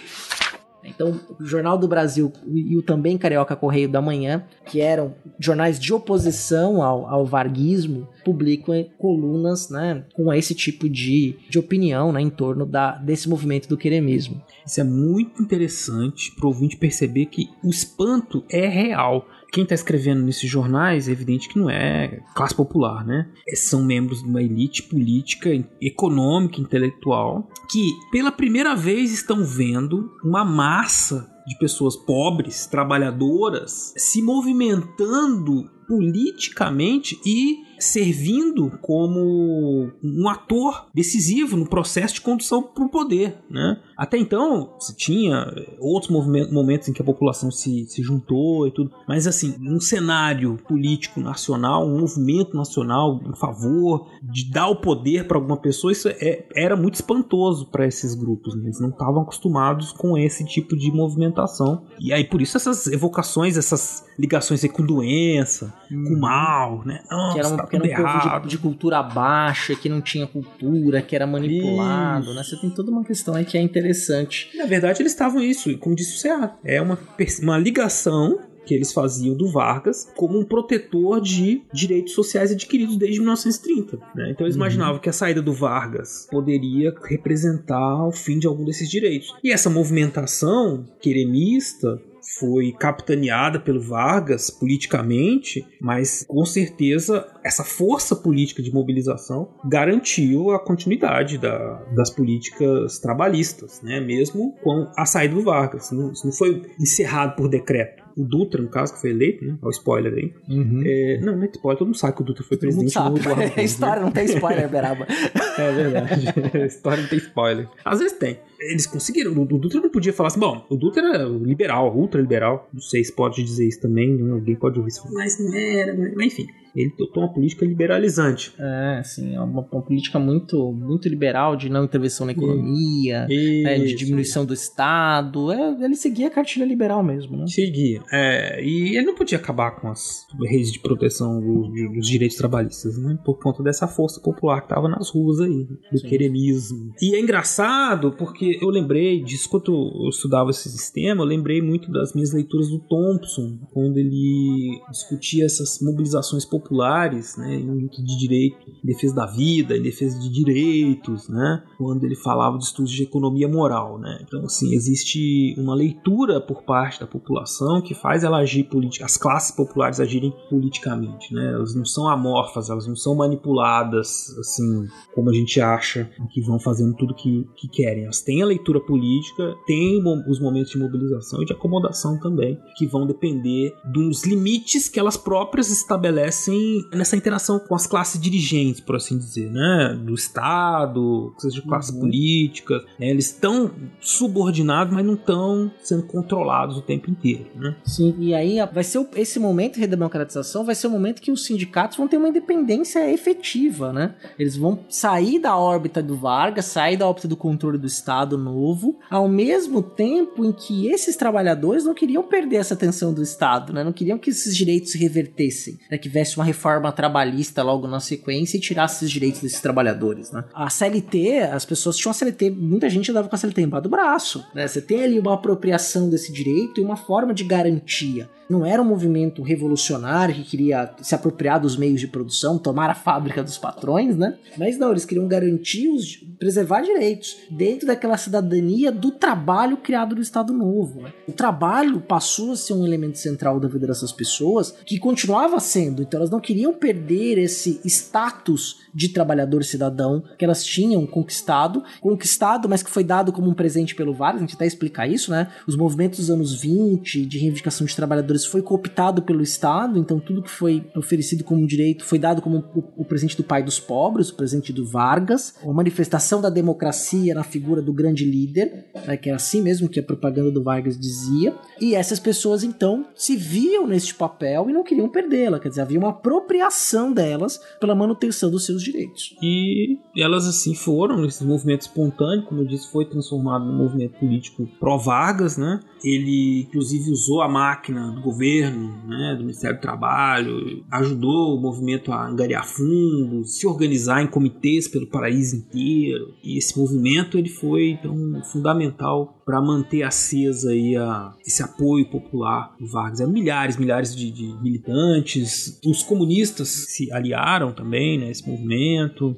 Então, 0.85 1.21
o 1.39 1.45
Jornal 1.45 1.77
do 1.77 1.89
Brasil 1.89 2.33
e 2.47 2.77
o 2.77 2.83
também 2.83 3.19
Carioca 3.19 3.57
Correio 3.57 3.89
da 3.89 4.01
Manhã, 4.01 4.45
que 4.65 4.81
eram 4.81 5.15
jornais 5.39 5.81
de 5.81 5.93
oposição 5.93 6.83
ao, 6.83 7.07
ao 7.09 7.27
varguismo, 7.27 8.09
publicam 8.25 8.87
colunas 8.97 9.69
né, 9.69 10.05
com 10.15 10.33
esse 10.33 10.55
tipo 10.55 10.89
de, 10.89 11.37
de 11.51 11.59
opinião 11.59 12.13
né, 12.13 12.21
em 12.21 12.31
torno 12.31 12.65
da, 12.65 12.93
desse 12.93 13.29
movimento 13.29 13.69
do 13.69 13.77
queremismo. 13.77 14.41
Isso 14.65 14.81
é 14.81 14.85
muito 14.85 15.43
interessante 15.43 16.33
para 16.35 16.47
o 16.47 16.49
ouvinte 16.49 16.77
perceber 16.77 17.27
que 17.27 17.49
o 17.63 17.69
espanto 17.69 18.45
é 18.49 18.67
real. 18.67 19.27
Quem 19.51 19.63
está 19.63 19.75
escrevendo 19.75 20.23
nesses 20.23 20.51
jornais 20.51 21.09
é 21.09 21.13
evidente 21.13 21.49
que 21.49 21.59
não 21.59 21.71
é 21.71 22.21
classe 22.35 22.55
popular, 22.55 23.05
né? 23.07 23.29
São 23.55 23.83
membros 23.83 24.23
de 24.23 24.29
uma 24.29 24.43
elite 24.43 24.83
política, 24.83 25.51
econômica, 25.81 26.61
intelectual, 26.61 27.49
que 27.71 27.93
pela 28.11 28.31
primeira 28.31 28.75
vez 28.75 29.13
estão 29.13 29.45
vendo 29.45 30.11
uma 30.23 30.45
massa 30.45 31.31
de 31.47 31.57
pessoas 31.59 31.97
pobres, 31.97 32.67
trabalhadoras, 32.67 33.95
se 33.97 34.21
movimentando 34.21 35.71
politicamente 35.87 37.19
e 37.25 37.65
servindo 37.79 38.71
como 38.81 39.91
um 40.03 40.29
ator 40.29 40.87
decisivo 40.95 41.57
no 41.57 41.69
processo 41.69 42.15
de 42.15 42.21
condução 42.21 42.63
para 42.63 42.85
o 42.85 42.89
poder. 42.89 43.39
Né? 43.51 43.81
Até 43.97 44.19
então, 44.19 44.75
se 44.79 44.97
tinha 44.97 45.47
outros 45.79 46.11
movimentos, 46.11 46.53
momentos 46.53 46.89
em 46.89 46.93
que 46.93 47.03
a 47.03 47.05
população 47.05 47.51
se, 47.51 47.87
se 47.87 48.03
juntou 48.03 48.67
e 48.67 48.71
tudo, 48.71 48.91
mas 49.07 49.27
assim, 49.27 49.57
um 49.61 49.81
cenário 49.81 50.57
político 50.69 51.21
nacional, 51.21 51.87
um 51.87 52.01
movimento 52.01 52.57
nacional 52.57 53.21
em 53.27 53.37
favor 53.37 54.09
de 54.23 54.51
dar 54.51 54.69
o 54.69 54.77
poder 54.77 55.27
para 55.27 55.37
alguma 55.37 55.57
pessoa, 55.57 55.93
isso 55.93 56.09
é, 56.09 56.47
era 56.55 56.77
muito 56.77 56.95
espantoso 56.95 57.67
para 57.71 57.87
esses 57.87 58.15
grupos. 58.15 58.55
Né? 58.55 58.65
Eles 58.65 58.81
não 58.81 58.89
estavam 58.89 59.23
acostumados 59.23 59.93
com 59.93 60.17
esse 60.17 60.45
tipo 60.45 60.77
de 60.77 60.91
movimentação. 60.91 61.85
E 62.01 62.13
aí, 62.13 62.25
por 62.25 62.41
isso, 62.41 62.57
essas 62.57 62.87
evocações, 62.87 63.57
essas 63.57 64.05
ligações 64.19 64.65
com 64.67 64.85
doença, 64.85 65.73
com 65.89 66.19
mal, 66.19 66.85
né? 66.85 67.03
Que 67.33 67.39
era 67.39 67.49
um, 67.49 67.57
tá 67.57 67.67
que 67.67 67.77
era 67.77 67.85
um 67.85 68.21
povo 68.21 68.41
de, 68.41 68.49
de 68.49 68.59
cultura 68.59 69.03
baixa, 69.03 69.75
que 69.75 69.89
não 69.89 70.01
tinha 70.01 70.27
cultura, 70.27 71.03
que 71.03 71.15
era 71.15 71.27
manipulado, 71.27 72.35
né? 72.35 72.43
Você 72.43 72.57
tem 72.57 72.71
toda 72.71 72.91
uma 72.91 73.05
questão 73.05 73.35
aí 73.35 73.45
que 73.45 73.57
é 73.57 73.61
interessante. 73.61 74.51
Na 74.57 74.67
verdade, 74.67 75.03
eles 75.03 75.13
estavam 75.13 75.43
isso, 75.43 75.77
como 75.79 75.95
disse 75.95 76.17
o 76.17 76.19
Ceará, 76.19 76.57
é 76.65 76.81
uma, 76.81 76.99
uma 77.43 77.59
ligação 77.59 78.39
que 78.67 78.75
eles 78.75 78.93
faziam 78.93 79.35
do 79.37 79.49
Vargas 79.49 80.11
como 80.17 80.39
um 80.39 80.45
protetor 80.45 81.21
de 81.21 81.63
direitos 81.73 82.13
sociais 82.13 82.51
adquiridos 82.51 82.97
desde 82.97 83.21
1930. 83.21 83.97
Né? 84.15 84.31
Então 84.33 84.45
eles 84.45 84.57
uhum. 84.57 84.63
imaginavam 84.63 84.99
que 84.99 85.09
a 85.09 85.13
saída 85.13 85.41
do 85.41 85.53
Vargas 85.53 86.27
poderia 86.31 86.93
representar 87.05 88.05
o 88.05 88.11
fim 88.11 88.39
de 88.39 88.47
algum 88.47 88.65
desses 88.65 88.91
direitos. 88.91 89.33
E 89.43 89.53
essa 89.53 89.71
movimentação 89.71 90.85
queremista 91.01 92.03
foi 92.39 92.73
capitaneada 92.73 93.59
pelo 93.59 93.81
Vargas 93.81 94.51
politicamente, 94.51 95.67
mas 95.81 96.25
com 96.27 96.45
certeza 96.45 97.27
essa 97.45 97.65
força 97.65 98.17
política 98.17 98.63
de 98.63 98.73
mobilização 98.73 99.49
garantiu 99.65 100.51
a 100.51 100.59
continuidade 100.59 101.39
da, 101.39 101.83
das 101.95 102.11
políticas 102.11 102.99
trabalhistas, 102.99 103.81
né? 103.83 104.01
mesmo 104.01 104.55
com 104.63 104.91
a 104.97 105.07
saída 105.07 105.35
do 105.35 105.43
Vargas. 105.43 105.91
Não, 105.91 106.13
isso 106.13 106.27
não 106.27 106.33
foi 106.33 106.63
encerrado 106.79 107.37
por 107.37 107.49
decreto 107.49 108.07
o 108.17 108.25
Dutra, 108.25 108.63
no 108.63 108.69
caso, 108.69 108.95
que 108.95 109.01
foi 109.01 109.11
eleito, 109.11 109.45
né? 109.45 109.59
Olha 109.61 109.69
o 109.69 109.71
spoiler 109.71 110.15
aí. 110.15 110.33
Uhum. 110.49 110.83
É, 110.87 111.21
não, 111.21 111.37
não 111.37 111.45
é 111.45 111.51
spoiler, 111.53 111.79
todo 111.79 111.89
mundo 111.89 111.99
sabe 111.99 112.17
que 112.17 112.23
o 112.23 112.25
Dutra 112.25 112.43
foi 112.43 112.57
todo 112.57 112.71
presidente 112.71 112.99
no 112.99 113.19
Eduardo 113.19 113.43
É 113.61 113.63
história, 113.63 114.03
não 114.03 114.11
tem 114.11 114.25
spoiler, 114.25 114.69
Beraba. 114.71 115.07
é 115.07 115.73
verdade. 115.73 116.35
história 116.67 117.03
não 117.03 117.09
tem 117.11 117.19
spoiler. 117.19 117.69
Às 117.85 117.99
vezes 117.99 118.17
tem. 118.17 118.39
Eles 118.61 118.87
conseguiram. 118.87 119.33
O, 119.33 119.43
o 119.43 119.59
Dutra 119.59 119.81
não 119.81 119.91
podia 119.91 120.13
falar 120.13 120.29
assim, 120.29 120.41
bom, 120.41 120.65
o 120.69 120.77
Dutra 120.77 121.03
era 121.15 121.25
liberal, 121.25 121.97
ultraliberal. 121.97 122.69
Não 122.73 122.81
sei 122.81 123.05
se 123.05 123.13
pode 123.13 123.43
dizer 123.43 123.67
isso 123.67 123.81
também, 123.81 124.15
né? 124.17 124.33
alguém 124.33 124.57
pode 124.57 124.79
ouvir 124.79 124.91
isso. 124.91 125.03
Mas 125.13 125.39
não 125.39 125.55
era, 125.55 125.95
mas 125.95 126.27
enfim 126.27 126.47
ele 126.77 126.93
adotou 126.95 127.23
uma 127.23 127.33
política 127.33 127.65
liberalizante. 127.65 128.53
É, 128.59 129.03
sim, 129.03 129.35
é 129.35 129.41
uma, 129.41 129.63
uma, 129.63 129.83
política 129.83 130.19
muito, 130.19 130.73
muito 130.73 131.09
liberal 131.09 131.57
de 131.57 131.71
não 131.71 131.85
intervenção 131.85 132.27
na 132.27 132.33
economia, 132.33 133.27
né, 133.27 133.79
de 133.79 133.95
diminuição 133.95 134.45
do 134.45 134.53
Estado. 134.53 135.51
É, 135.51 135.85
ele 135.85 135.97
seguia 135.97 136.27
a 136.27 136.31
cartilha 136.31 136.67
liberal 136.67 137.03
mesmo, 137.03 137.37
né? 137.37 137.47
Seguia. 137.47 138.03
É, 138.13 138.63
e 138.63 138.97
ele 138.97 139.07
não 139.07 139.15
podia 139.15 139.39
acabar 139.39 139.71
com 139.71 139.89
as 139.89 140.27
redes 140.45 140.71
de 140.71 140.79
proteção 140.79 141.41
dos, 141.41 141.95
dos 141.95 142.07
direitos 142.07 142.37
trabalhistas, 142.37 142.99
né? 142.99 143.19
Por 143.25 143.39
conta 143.39 143.63
dessa 143.63 143.89
força 143.89 144.21
popular 144.21 144.61
que 144.61 144.67
estava 144.67 144.87
nas 144.87 145.09
ruas 145.09 145.41
aí, 145.41 145.67
do 145.91 145.99
sim. 145.99 146.07
queremismo. 146.07 146.93
E 147.01 147.17
é 147.17 147.21
engraçado 147.21 148.13
porque 148.13 148.56
eu 148.61 148.69
lembrei 148.69 149.23
disso 149.23 149.49
quando 149.49 149.73
eu 150.05 150.09
estudava 150.09 150.51
esse 150.51 150.71
sistema, 150.71 151.23
eu 151.23 151.27
lembrei 151.27 151.61
muito 151.61 151.91
das 151.91 152.13
minhas 152.15 152.33
leituras 152.33 152.69
do 152.69 152.79
Thompson, 152.79 153.59
quando 153.73 153.97
ele 153.99 154.81
discutia 154.91 155.45
essas 155.45 155.81
mobilizações 155.81 156.45
populares 156.45 157.37
né, 157.37 157.59
de 157.59 158.19
direito, 158.19 158.57
em 158.83 158.87
defesa 158.87 159.15
da 159.15 159.27
vida, 159.27 159.77
em 159.77 159.83
defesa 159.83 160.19
de 160.19 160.29
direitos, 160.29 161.29
né, 161.29 161.63
quando 161.79 162.05
ele 162.05 162.17
falava 162.17 162.59
de 162.59 162.65
estudos 162.65 162.91
de 162.91 163.03
economia 163.03 163.49
moral, 163.49 163.99
né. 163.99 164.19
Então, 164.23 164.45
assim, 164.45 164.75
existe 164.75 165.55
uma 165.59 165.75
leitura 165.75 166.41
por 166.41 166.63
parte 166.63 167.01
da 167.01 167.07
população 167.07 167.81
que 167.81 167.95
faz 167.95 168.25
ela 168.25 168.39
agir 168.39 168.65
política, 168.65 169.05
as 169.05 169.17
classes 169.17 169.51
populares 169.51 170.01
agirem 170.01 170.33
politicamente, 170.49 171.33
né. 171.35 171.53
Elas 171.53 171.75
não 171.75 171.85
são 171.85 172.09
amorfas, 172.09 172.71
elas 172.71 172.87
não 172.87 172.97
são 172.97 173.15
manipuladas, 173.15 174.37
assim, 174.39 174.87
como 175.15 175.31
a 175.31 175.33
gente 175.33 175.61
acha 175.61 176.11
que 176.31 176.41
vão 176.41 176.59
fazendo 176.59 176.95
tudo 176.95 177.15
que, 177.15 177.47
que 177.57 177.69
querem. 177.69 178.05
Elas 178.05 178.21
têm 178.21 178.36
a 178.43 178.47
leitura 178.47 178.81
política, 178.81 179.55
têm 179.67 180.03
os 180.29 180.41
momentos 180.41 180.71
de 180.73 180.79
mobilização 180.79 181.43
e 181.43 181.47
de 181.47 181.53
acomodação 181.53 182.19
também, 182.19 182.61
que 182.77 182.87
vão 182.87 183.07
depender 183.07 183.75
dos 183.85 184.25
limites 184.25 184.89
que 184.89 184.99
elas 184.99 185.17
próprias 185.17 185.71
estabelecem 185.71 186.85
nessa 186.93 187.17
interação 187.17 187.59
com 187.59 187.75
as 187.75 187.87
classes 187.87 188.21
dirigentes, 188.21 188.81
por 188.81 188.97
assim 188.97 189.17
dizer, 189.19 189.51
né? 189.51 189.99
Do 190.05 190.15
Estado, 190.15 191.35
seja 191.39 191.61
de 191.61 191.63
classe 191.63 191.93
uhum. 191.93 192.01
política. 192.01 192.75
Né? 192.99 193.11
Eles 193.11 193.27
estão 193.27 193.71
subordinados, 194.01 194.93
mas 194.93 195.05
não 195.05 195.15
estão 195.15 195.71
sendo 195.81 196.05
controlados 196.05 196.77
o 196.77 196.83
tempo 196.83 197.11
inteiro, 197.11 197.47
né? 197.55 197.77
Sim, 197.85 198.15
e 198.19 198.35
aí 198.35 198.57
vai 198.73 198.85
ser 198.85 199.07
esse 199.17 199.39
momento 199.39 199.79
de 199.79 199.87
democratização 199.87 200.65
vai 200.65 200.75
ser 200.75 200.87
o 200.87 200.91
momento 200.91 201.23
que 201.23 201.31
os 201.31 201.45
sindicatos 201.45 201.97
vão 201.97 202.09
ter 202.09 202.17
uma 202.17 202.29
independência 202.29 203.11
efetiva, 203.11 203.93
né? 203.93 204.15
Eles 204.39 204.57
vão 204.57 204.85
sair 204.89 205.39
da 205.39 205.57
órbita 205.57 206.03
do 206.03 206.17
Vargas, 206.17 206.67
sair 206.67 206.97
da 206.97 207.07
órbita 207.07 207.29
do 207.29 207.37
controle 207.37 207.79
do 207.79 207.87
Estado 207.87 208.26
novo, 208.35 208.99
ao 209.11 209.29
mesmo 209.29 209.83
tempo 209.83 210.45
em 210.45 210.53
que 210.53 210.89
esses 210.89 211.17
trabalhadores 211.17 211.85
não 211.85 211.93
queriam 211.93 212.23
perder 212.23 212.57
essa 212.57 212.75
atenção 212.75 213.13
do 213.13 213.23
Estado, 213.23 213.73
né? 213.73 213.85
Não 213.85 213.93
queriam 213.93 214.19
que 214.19 214.31
esses 214.31 214.57
direitos 214.57 214.93
se 214.93 214.99
revertessem, 214.99 215.79
né? 215.91 215.99
que 215.99 216.09
tivesse 216.09 216.37
uma 216.37 216.45
reforma 216.45 216.91
trabalhista 216.91 217.63
logo 217.63 217.87
na 217.87 218.01
sequência 218.01 218.57
e 218.57 218.61
tirasse 218.61 219.05
os 219.05 219.11
direitos 219.11 219.43
desses 219.43 219.61
trabalhadores, 219.61 220.33
né? 220.33 220.45
A 220.55 220.71
CLT, 220.71 221.41
as 221.53 221.65
pessoas 221.65 221.97
tinham 221.97 222.11
a 222.11 222.15
CLT, 222.15 222.51
muita 222.51 222.89
gente 222.89 223.11
andava 223.11 223.29
com 223.29 223.35
a 223.35 223.39
CLT 223.39 223.61
embaixo 223.63 223.83
do 223.83 223.91
braço, 223.91 224.45
né? 224.55 224.67
Você 224.67 224.81
tem 224.81 225.05
ali 225.05 225.19
uma 225.19 225.35
apropriação 225.35 226.09
desse 226.09 226.33
direito 226.33 226.81
e 226.81 226.85
uma 226.85 226.97
forma 226.97 227.35
de 227.35 227.45
garantia. 227.45 228.31
Não 228.49 228.65
era 228.65 228.81
um 228.81 228.85
movimento 228.85 229.43
revolucionário 229.43 230.35
que 230.35 230.45
queria 230.45 230.95
se 231.03 231.15
apropriar 231.15 231.61
dos 231.61 231.77
meios 231.77 232.01
de 232.01 232.07
produção, 232.07 232.59
tomar 232.59 232.89
a 232.89 232.95
fábrica 232.95 233.43
dos 233.43 233.59
patrões, 233.59 234.17
né? 234.17 234.39
Mas 234.57 234.79
não, 234.79 234.93
eles 234.93 235.05
queriam 235.05 235.27
garantir 235.27 235.89
os, 235.89 236.17
preservar 236.39 236.83
direitos 236.83 237.37
dentro 237.51 237.87
daquela 237.87 238.16
cidadania 238.17 238.91
do 238.91 239.11
trabalho 239.11 239.77
criado 239.77 240.15
no 240.15 240.23
Estado 240.23 240.53
Novo. 240.53 241.03
Né? 241.03 241.13
O 241.29 241.33
trabalho 241.33 242.01
passou 242.01 242.53
a 242.53 242.57
ser 242.57 242.73
um 242.75 242.87
elemento 242.87 243.19
central 243.19 243.59
da 243.61 243.69
vida 243.69 243.87
dessas 243.87 244.13
pessoas, 244.13 244.75
que 244.85 244.99
continuava 244.99 245.59
sendo. 245.61 246.03
Então 246.03 246.19
elas 246.19 246.31
não 246.31 246.41
queriam 246.41 246.73
perder 246.73 247.39
esse 247.39 247.81
status 247.85 248.81
de 248.95 249.11
trabalhador 249.11 249.63
cidadão 249.65 250.23
que 250.39 250.45
elas 250.45 250.65
tinham 250.65 251.07
conquistado, 251.07 251.83
conquistado, 252.01 252.69
mas 252.69 252.83
que 252.83 252.91
foi 252.91 253.05
dado 253.05 253.33
como 253.33 253.51
um 253.51 253.55
presente 253.55 253.95
pelo 253.95 254.15
Vargas. 254.15 254.43
A 254.43 254.47
gente 254.47 254.55
até 254.55 254.67
explica 254.67 255.07
isso, 255.07 255.31
né? 255.31 255.49
Os 255.67 255.77
movimentos 255.77 256.19
dos 256.21 256.31
anos 256.31 256.55
20 256.55 257.27
de 257.27 257.39
reivindicação 257.39 257.87
de 257.87 257.95
trabalhadores 257.95 258.45
foi 258.45 258.63
cooptado 258.63 259.23
pelo 259.23 259.43
Estado, 259.43 259.99
então 259.99 260.19
tudo 260.19 260.43
que 260.43 260.51
foi 260.51 260.85
oferecido 260.97 261.45
como 261.45 261.67
direito 261.67 262.05
foi 262.05 262.19
dado 262.19 262.41
como 262.41 262.65
o, 262.97 263.05
presente 263.05 263.37
do 263.37 263.45
pai 263.45 263.63
dos 263.63 263.79
pobres, 263.79 264.31
o 264.31 264.35
presente 264.35 264.73
do 264.73 264.87
Vargas, 264.87 265.55
uma 265.63 265.75
manifestação 265.75 266.41
da 266.41 266.49
democracia 266.51 267.35
na 267.35 267.43
figura 267.43 267.83
do 267.83 267.93
grande 267.93 268.06
líder, 268.15 268.87
né, 269.07 269.17
que 269.17 269.31
é 269.31 269.35
assim 269.35 269.61
mesmo 269.61 269.89
que 269.89 270.01
a 270.01 270.03
propaganda 270.03 270.51
do 270.51 270.63
Vargas 270.63 270.99
dizia, 270.99 271.55
e 271.81 271.95
essas 271.95 272.21
pessoas 272.21 272.63
então 272.63 273.07
se 273.15 273.37
viam 273.37 273.87
neste 273.87 274.15
papel 274.15 274.69
e 274.69 274.73
não 274.73 274.85
queriam 274.85 275.09
perdê-la, 275.09 275.59
quer 275.59 275.69
dizer, 275.69 275.83
havia 275.83 275.99
uma 275.99 276.11
apropriação 276.11 277.13
delas 277.13 277.61
pela 277.81 277.95
manutenção 277.95 278.51
dos 278.51 278.65
seus 278.65 278.83
direitos. 278.83 279.35
E 279.43 279.99
elas 280.17 280.47
assim 280.47 280.75
foram, 280.75 281.25
esse 281.25 281.45
movimento 281.45 281.83
espontâneo, 281.83 282.45
como 282.45 282.63
eu 282.63 282.67
disse, 282.67 282.91
foi 282.91 283.05
transformado 283.05 283.65
num 283.65 283.77
movimento 283.77 284.19
político 284.19 284.69
pró-Vargas, 284.79 285.57
né? 285.57 285.81
Ele 286.05 286.61
inclusive 286.61 287.11
usou 287.11 287.43
a 287.43 287.49
máquina 287.49 288.13
do 288.13 288.21
governo, 288.21 288.97
né, 289.07 289.35
do 289.35 289.43
Ministério 289.43 289.79
do 289.79 289.83
Trabalho, 289.83 290.85
ajudou 290.91 291.57
o 291.57 291.61
movimento 291.61 292.13
a 292.13 292.29
angariar 292.29 292.67
fundos, 292.67 293.59
se 293.59 293.67
organizar 293.67 294.23
em 294.23 294.27
comitês 294.27 294.87
pelo 294.89 295.07
país 295.07 295.53
inteiro. 295.53 296.35
E 296.45 296.59
esse 296.59 296.79
movimento 296.79 297.39
ele 297.39 297.49
foi 297.49 297.96
então 297.99 298.43
fundamental 298.45 299.43
para 299.45 299.61
manter 299.61 300.03
acesa 300.03 300.71
aí 300.71 300.97
a, 300.97 301.35
esse 301.47 301.63
apoio 301.63 302.09
popular 302.11 302.75
do 302.79 302.87
Vargas. 302.87 303.21
Eram 303.21 303.33
milhares, 303.33 303.77
milhares 303.77 304.15
de, 304.15 304.31
de 304.31 304.63
militantes. 304.63 305.81
Os 305.85 306.03
comunistas 306.03 306.69
se 306.69 307.13
aliaram 307.13 307.73
também 307.73 308.19
nesse 308.19 308.47
né, 308.47 308.53
movimento 308.53 309.37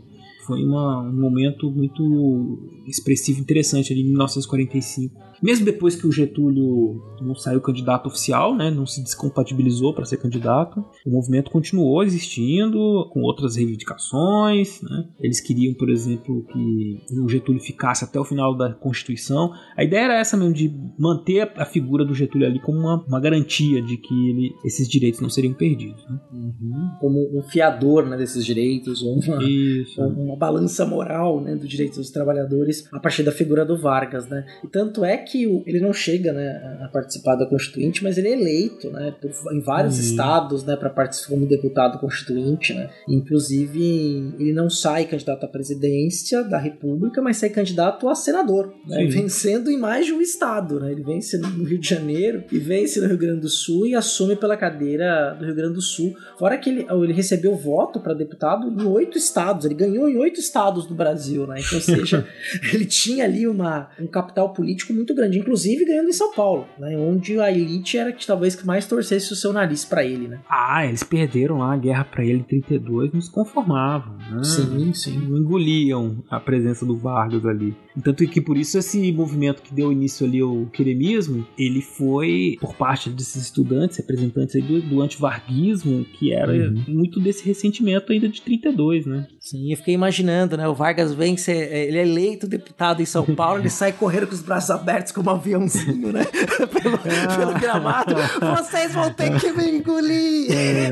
foi 0.49 0.65
uma, 0.65 1.03
um 1.03 1.13
momento 1.13 1.71
muito 1.71 2.83
expressivo, 2.87 3.39
interessante 3.39 3.93
ali 3.93 4.01
em 4.01 4.07
1945. 4.07 5.15
Mesmo 5.43 5.65
depois 5.65 5.95
que 5.95 6.07
o 6.07 6.13
Getúlio 6.13 7.01
não 7.21 7.35
saiu 7.35 7.61
candidato 7.61 8.07
oficial, 8.07 8.57
né, 8.57 8.71
não 8.71 8.87
se 8.87 9.03
descompatibilizou 9.03 9.95
para 9.95 10.05
ser 10.05 10.19
candidato, 10.19 10.85
o 11.07 11.11
movimento 11.11 11.51
continuou 11.51 12.03
existindo 12.03 13.09
com 13.13 13.21
outras 13.23 13.57
reivindicações. 13.57 14.81
Né? 14.83 15.09
Eles 15.21 15.41
queriam, 15.41 15.75
por 15.75 15.91
exemplo, 15.91 16.45
que 16.53 17.03
o 17.21 17.29
Getúlio 17.29 17.61
ficasse 17.61 18.05
até 18.05 18.19
o 18.19 18.25
final 18.25 18.57
da 18.57 18.73
Constituição. 18.73 19.53
A 19.77 19.85
ideia 19.85 20.05
era 20.05 20.19
essa 20.19 20.37
mesmo, 20.37 20.55
de 20.55 20.73
manter 20.99 21.53
a 21.57 21.65
figura 21.65 22.05
do 22.05 22.15
Getúlio 22.15 22.47
ali 22.47 22.61
como 22.61 22.79
uma, 22.79 23.05
uma 23.05 23.21
garantia 23.21 23.83
de 23.83 23.97
que 23.97 24.31
ele, 24.31 24.55
esses 24.65 24.89
direitos 24.89 25.21
não 25.21 25.29
seriam 25.29 25.55
perdidos. 25.55 26.05
Né? 26.09 26.19
Uhum. 26.33 26.91
Como 27.01 27.39
um 27.39 27.43
fiador 27.43 28.07
né, 28.07 28.17
desses 28.17 28.45
direitos, 28.45 29.03
ou 29.03 29.19
uma, 29.19 29.45
Isso. 29.45 30.01
uma 30.01 30.37
balança 30.37 30.85
moral 30.87 31.41
né, 31.41 31.55
dos 31.55 31.69
direitos 31.69 31.99
dos 31.99 32.11
trabalhadores 32.11 32.89
a 32.93 33.01
partir 33.01 33.23
da 33.23 33.33
figura 33.33 33.65
do 33.65 33.79
Vargas. 33.79 34.29
Né? 34.29 34.45
E 34.65 34.69
tanto 34.69 35.05
é 35.05 35.17
que 35.17 35.28
o, 35.47 35.63
ele 35.67 35.81
não 35.81 35.93
chega 35.93 36.33
né, 36.33 36.79
a 36.83 36.89
participar 36.89 37.35
da 37.35 37.45
Constituinte, 37.45 38.03
mas 38.03 38.17
ele 38.17 38.29
é 38.29 38.33
eleito 38.33 38.91
né, 38.91 39.15
por, 39.21 39.31
em 39.53 39.61
vários 39.61 39.97
uhum. 39.97 40.01
estados 40.01 40.65
né, 40.65 40.77
para 40.77 40.89
participar 40.89 41.29
como 41.29 41.47
deputado 41.47 41.99
constituinte. 41.99 42.73
Né? 42.73 42.89
Inclusive, 43.09 44.35
ele 44.39 44.53
não 44.53 44.71
sai 44.71 45.05
candidato 45.05 45.45
à 45.45 45.49
presidência 45.49 46.43
da 46.43 46.59
República, 46.59 47.21
mas 47.21 47.37
sai 47.37 47.51
candidato 47.51 48.09
a 48.09 48.15
senador, 48.15 48.73
né, 48.87 49.05
vencendo 49.07 49.71
em 49.71 49.77
mais 49.77 50.07
de 50.07 50.13
um 50.13 50.21
estado. 50.21 50.81
Né? 50.81 50.93
Ele 50.93 51.03
vence 51.03 51.37
no 51.37 51.65
Rio 51.65 51.79
de 51.79 51.89
Janeiro 51.89 52.45
e 52.51 52.59
vence 52.59 53.01
no 53.01 53.09
Rio 53.09 53.19
Grande 53.19 53.41
do 53.41 53.49
Sul 53.49 53.87
e 53.87 53.95
assume 53.95 54.37
pela 54.37 54.57
cadeira 54.57 55.37
do 55.39 55.45
Rio 55.45 55.55
Grande 55.55 55.75
do 55.75 55.83
Sul. 55.83 56.15
Fora 56.39 56.57
que 56.57 56.71
ele, 56.71 56.87
ele 56.89 57.13
recebeu 57.13 57.55
voto 57.55 58.01
para 58.01 58.15
deputado 58.15 58.69
em 58.69 58.87
oito 58.87 59.19
estados, 59.19 59.65
ele 59.65 59.75
ganhou 59.75 60.09
em 60.09 60.17
oito 60.17 60.29
oito 60.29 60.41
estados 60.41 60.87
do 60.87 60.95
Brasil, 60.95 61.47
né? 61.47 61.57
Então, 61.59 61.79
ou 61.79 61.83
seja, 61.83 62.27
ele 62.73 62.87
tinha 62.87 63.25
ali 63.25 63.47
uma, 63.47 63.91
um 63.99 64.07
capital 64.07 64.53
político 64.53 64.93
muito 64.93 65.15
grande, 65.19 65.39
inclusive 65.39 65.85
ganhando 65.85 66.09
em 66.09 66.13
São 66.13 66.33
Paulo, 66.33 66.67
né? 66.79 66.97
Onde 66.97 67.39
a 67.41 67.51
elite 67.51 67.99
era 67.99 68.13
que 68.13 68.27
talvez 68.27 68.55
que 68.55 68.67
mais 68.67 68.87
torcesse 68.87 69.33
o 69.33 69.37
seu 69.37 69.53
nariz 69.53 69.85
para 69.85 70.05
ele, 70.05 70.29
né? 70.29 70.41
Ah, 70.49 70.87
eles 70.87 71.03
perderam 71.03 71.59
lá 71.59 71.75
a 71.75 71.77
guerra 71.77 72.05
para 72.05 72.25
ele 72.25 72.39
em 72.39 72.43
32, 72.43 73.13
não 73.13 73.21
se 73.21 73.31
conformavam, 73.31 74.17
né? 74.17 74.45
Sim, 74.45 74.93
sim. 74.95 75.19
Não 75.19 75.39
engoliam 75.39 76.23
a 76.31 76.39
presença 76.39 76.87
do 76.87 76.97
Vargas 76.97 77.45
ali. 77.45 77.75
Tanto 78.03 78.25
que 78.27 78.41
por 78.41 78.57
isso 78.57 78.79
esse 78.79 79.13
movimento 79.13 79.63
que 79.63 79.75
deu 79.75 79.91
início 79.91 80.27
ali 80.27 80.41
ao 80.41 80.67
queremismo, 80.67 81.47
ele 81.59 81.83
foi 81.83 82.57
por 82.61 82.75
parte 82.75 83.11
desses 83.11 83.43
estudantes, 83.43 83.97
representantes 83.97 84.55
aí 84.55 84.63
do, 84.63 84.81
do 84.81 85.03
antivarguismo, 85.03 86.05
que 86.05 86.33
era 86.33 86.53
uhum. 86.53 86.85
muito 86.89 87.19
desse 87.19 87.45
ressentimento 87.45 88.13
ainda 88.13 88.29
de 88.29 88.41
32, 88.41 89.07
né? 89.07 89.27
Sim, 89.41 89.71
eu 89.71 89.77
fiquei 89.77 89.95
imaginando, 89.95 90.57
né? 90.57 90.69
O 90.69 90.75
Vargas 90.75 91.13
vem, 91.13 91.37
ser, 91.37 91.73
ele 91.73 91.99
é 91.99 92.03
eleito 92.03 92.47
deputado 92.47 93.03
em 93.03 93.07
São 93.07 93.25
Paulo, 93.25 93.61
ele 93.61 93.71
sai 93.71 93.93
correndo 93.93 94.27
com 94.27 94.35
os 94.35 94.43
braços 94.43 94.71
abertos 94.71 95.08
como 95.13 95.31
um 95.31 95.35
aviãozinho, 95.35 96.13
né? 96.13 96.25
pelo, 96.83 96.97
ah. 96.97 97.37
pelo 97.37 97.55
gramado. 97.55 98.15
Vocês 98.57 98.95
vão 98.95 99.13
ter 99.13 99.39
que 99.39 99.53
me 99.53 99.69
engolir! 99.71 100.51
É. 100.51 100.91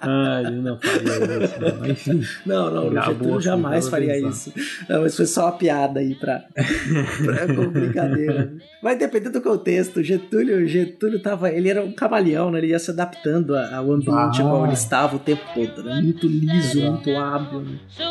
ah, 0.00 0.42
ele 0.46 0.60
não 0.60 0.78
faria 0.78 1.44
isso, 1.44 1.60
não. 1.60 1.86
Enfim. 1.86 2.22
Não, 2.46 2.70
não, 2.70 2.88
o 2.88 3.04
Getúlio 3.04 3.40
jamais 3.40 3.88
faria 3.88 4.18
isso. 4.18 4.52
Não, 4.88 5.02
mas 5.02 5.16
foi 5.16 5.26
só 5.26 5.46
uma 5.46 5.52
piada 5.52 6.00
aí 6.00 6.14
pra, 6.14 6.44
pra 7.24 7.46
como 7.54 7.70
brincadeira. 7.70 8.52
Vai 8.82 8.96
depender 8.96 9.30
do 9.30 9.40
contexto. 9.40 10.02
Getúlio, 10.02 10.66
Getúlio 10.66 11.20
tava. 11.20 11.50
Ele 11.50 11.68
era 11.68 11.82
um 11.82 11.92
camaleão, 11.92 12.50
né? 12.50 12.58
Ele 12.58 12.68
ia 12.68 12.78
se 12.78 12.90
adaptando 12.90 13.56
ao 13.56 13.92
ambiente 13.92 14.40
ah. 14.40 14.44
qual 14.44 14.64
ele 14.64 14.74
estava 14.74 15.16
o 15.16 15.18
tempo 15.18 15.42
todo, 15.54 15.82
né? 15.82 16.00
Muito 16.00 16.26
liso, 16.26 16.80
muito 16.80 17.10
hábil. 17.10 17.60
Né? 17.60 17.78
So 17.88 18.04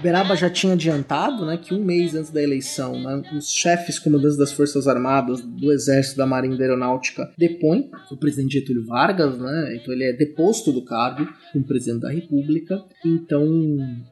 Beraba 0.00 0.36
já 0.36 0.48
tinha 0.48 0.74
adiantado 0.74 1.44
né, 1.44 1.56
que 1.56 1.74
um 1.74 1.84
mês 1.84 2.14
antes 2.14 2.30
da 2.30 2.42
eleição, 2.42 3.00
né, 3.00 3.22
os 3.36 3.50
chefes 3.50 3.98
comandantes 3.98 4.36
das 4.36 4.52
Forças 4.52 4.86
Armadas, 4.86 5.40
do 5.40 5.72
Exército, 5.72 6.16
da 6.16 6.26
Marinha 6.26 6.54
e 6.54 6.58
da 6.58 6.64
Aeronáutica 6.64 7.32
depõem 7.36 7.90
o 8.10 8.16
presidente 8.16 8.58
Getúlio 8.60 8.86
Vargas, 8.86 9.38
né, 9.38 9.76
então 9.80 9.92
ele 9.92 10.04
é 10.04 10.12
deposto 10.12 10.72
do 10.72 10.84
cargo 10.84 11.26
como 11.52 11.64
presidente 11.64 12.02
da 12.02 12.10
República. 12.10 12.82
Então 13.04 13.44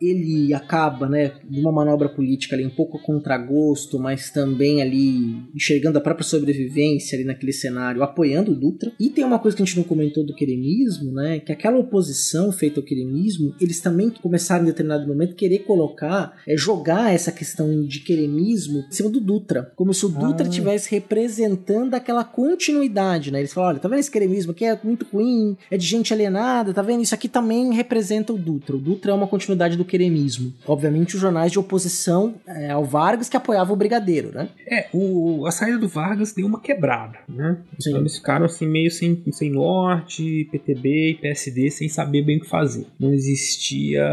ele 0.01 0.53
acaba, 0.53 1.09
né, 1.09 1.33
numa 1.49 1.71
manobra 1.71 2.09
política 2.09 2.57
ali 2.57 2.67
um 2.67 2.71
pouco 2.71 2.99
a 2.99 3.01
contragosto, 3.01 3.99
mas 3.99 4.31
também 4.31 4.83
ali 4.83 5.37
enxergando 5.55 5.99
a 5.99 6.01
própria 6.01 6.27
sobrevivência 6.27 7.17
ali 7.17 7.25
naquele 7.25 7.53
cenário, 7.53 8.03
apoiando 8.03 8.53
o 8.53 8.55
Dutra. 8.55 8.93
E 8.99 9.11
tem 9.11 9.25
uma 9.25 9.39
coisa 9.39 9.57
que 9.57 9.63
a 9.63 9.67
gente 9.67 9.77
não 9.77 9.85
comentou 9.85 10.25
do 10.25 10.35
queremismo, 10.35 11.13
né, 11.13 11.39
que 11.41 11.53
aquela 11.53 11.79
oposição 11.79 12.51
feita 12.51 12.81
ao 12.81 12.85
queremismo, 12.85 13.55
eles 13.61 13.81
também 13.81 14.11
começaram 14.11 14.65
em 14.65 14.67
determinado 14.67 15.07
momento 15.07 15.37
querer 15.37 15.61
colocar, 15.77 16.35
é, 16.49 16.57
jogar 16.57 17.13
essa 17.13 17.31
questão 17.31 17.85
de 17.85 18.01
queremismo 18.01 18.85
em 18.89 18.93
cima 18.93 19.11
do 19.11 19.21
Dutra, 19.21 19.71
como 19.77 19.93
se 19.93 20.07
o 20.07 20.09
Dutra 20.09 20.49
estivesse 20.49 20.89
ah. 20.89 20.99
representando 20.99 21.95
aquela 21.95 22.25
continuidade, 22.25 23.31
né? 23.31 23.41
Eles 23.41 23.53
falam, 23.53 23.71
olha, 23.71 23.79
tá 23.79 23.89
vendo 23.89 23.99
esse 23.99 24.11
queremismo 24.11 24.53
aqui 24.53 24.65
é 24.65 24.79
muito 24.83 25.07
ruim, 25.13 25.57
é 25.71 25.77
de 25.77 25.87
gente 25.87 26.15
alienada, 26.15 26.73
tá 26.73 26.81
vendo? 26.81 27.03
Isso 27.03 27.15
aqui 27.15 27.29
também 27.29 27.75
representa 27.75 28.33
o 28.33 28.39
Dutra. 28.39 28.77
O 28.77 28.79
Dutra 28.79 29.11
é 29.11 29.15
uma 29.15 29.27
continuidade 29.27 29.77
do 29.77 29.85
queremismo. 29.85 30.55
Obviamente, 30.67 31.15
os 31.15 31.21
jornais 31.21 31.53
de 31.53 31.59
oposição 31.59 32.37
é, 32.47 32.71
ao 32.71 32.85
Vargas 32.85 33.29
que 33.29 33.37
apoiavam 33.37 33.75
o 33.75 33.77
Brigadeiro, 33.77 34.31
né? 34.33 34.49
É, 34.67 34.89
o, 34.93 35.45
a 35.47 35.51
saída 35.51 35.79
do 35.79 35.89
Vargas 35.89 36.33
deu 36.33 36.47
uma 36.47 36.61
quebrada, 36.61 37.19
né? 37.29 37.59
Sim. 37.79 37.91
Então 37.91 38.01
eles 38.01 38.17
ficaram 38.17 38.47
assim 38.47 38.67
meio 38.67 38.91
sem, 38.91 39.23
sem 39.31 39.51
norte, 39.51 40.49
PTB 40.51 41.11
e 41.11 41.15
PSD 41.15 41.71
sem 41.71 41.89
saber 41.89 42.23
bem 42.23 42.39
o 42.39 42.41
que 42.41 42.49
fazer. 42.49 42.87
Não 42.99 43.13
existia... 43.13 44.07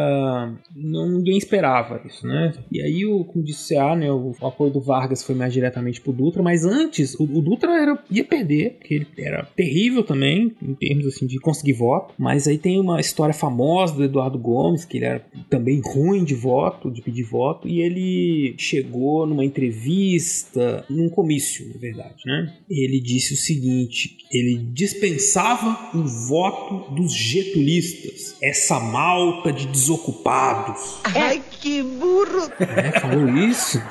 Não, 0.75 1.09
ninguém 1.09 1.37
esperava 1.53 2.01
isso, 2.05 2.25
né? 2.25 2.51
E 2.71 2.81
aí, 2.81 3.05
o, 3.05 3.23
como 3.23 3.43
disse 3.43 3.77
a, 3.77 3.95
né, 3.95 4.11
o, 4.11 4.33
o, 4.39 4.47
apoio 4.47 4.71
do 4.71 4.81
Vargas 4.81 5.23
foi 5.23 5.35
mais 5.35 5.53
diretamente 5.53 6.01
pro 6.01 6.11
Dutra, 6.11 6.41
mas 6.41 6.65
antes 6.65 7.13
o, 7.19 7.23
o, 7.23 7.41
Dutra 7.41 7.71
era, 7.79 8.03
ia 8.09 8.25
perder, 8.25 8.77
porque 8.79 8.95
ele 8.95 9.07
era 9.17 9.45
terrível 9.55 10.03
também, 10.03 10.55
em 10.61 10.73
termos 10.73 11.05
assim, 11.05 11.27
de 11.27 11.39
conseguir 11.39 11.73
voto. 11.73 12.15
Mas 12.17 12.47
aí 12.47 12.57
tem 12.57 12.79
uma 12.79 12.99
história 12.99 13.33
famosa 13.33 13.93
do 13.93 14.03
Eduardo 14.03 14.39
Gomes, 14.39 14.83
que 14.83 14.97
ele 14.97 15.05
era 15.05 15.25
também 15.49 15.79
ruim 15.79 16.23
de 16.23 16.33
voto, 16.33 16.89
de 16.89 17.01
pedir 17.01 17.23
voto, 17.23 17.67
e 17.67 17.81
ele 17.81 18.55
chegou 18.57 19.27
numa 19.27 19.45
entrevista, 19.45 20.83
num 20.89 21.09
comício, 21.09 21.67
na 21.71 21.79
verdade, 21.79 22.23
né? 22.25 22.53
Ele 22.69 22.99
disse 22.99 23.33
o 23.33 23.37
seguinte: 23.37 24.17
ele 24.31 24.57
dispensava 24.73 25.91
o 25.93 26.03
voto 26.27 26.91
dos 26.95 27.13
getulistas, 27.13 28.35
essa 28.41 28.79
malta 28.79 29.51
de 29.51 29.67
desocupados. 29.67 30.97
Ai, 31.03 31.42
que 31.63 31.81
burro! 31.81 32.51
É, 32.59 32.99
falou 32.99 33.29
isso. 33.29 33.81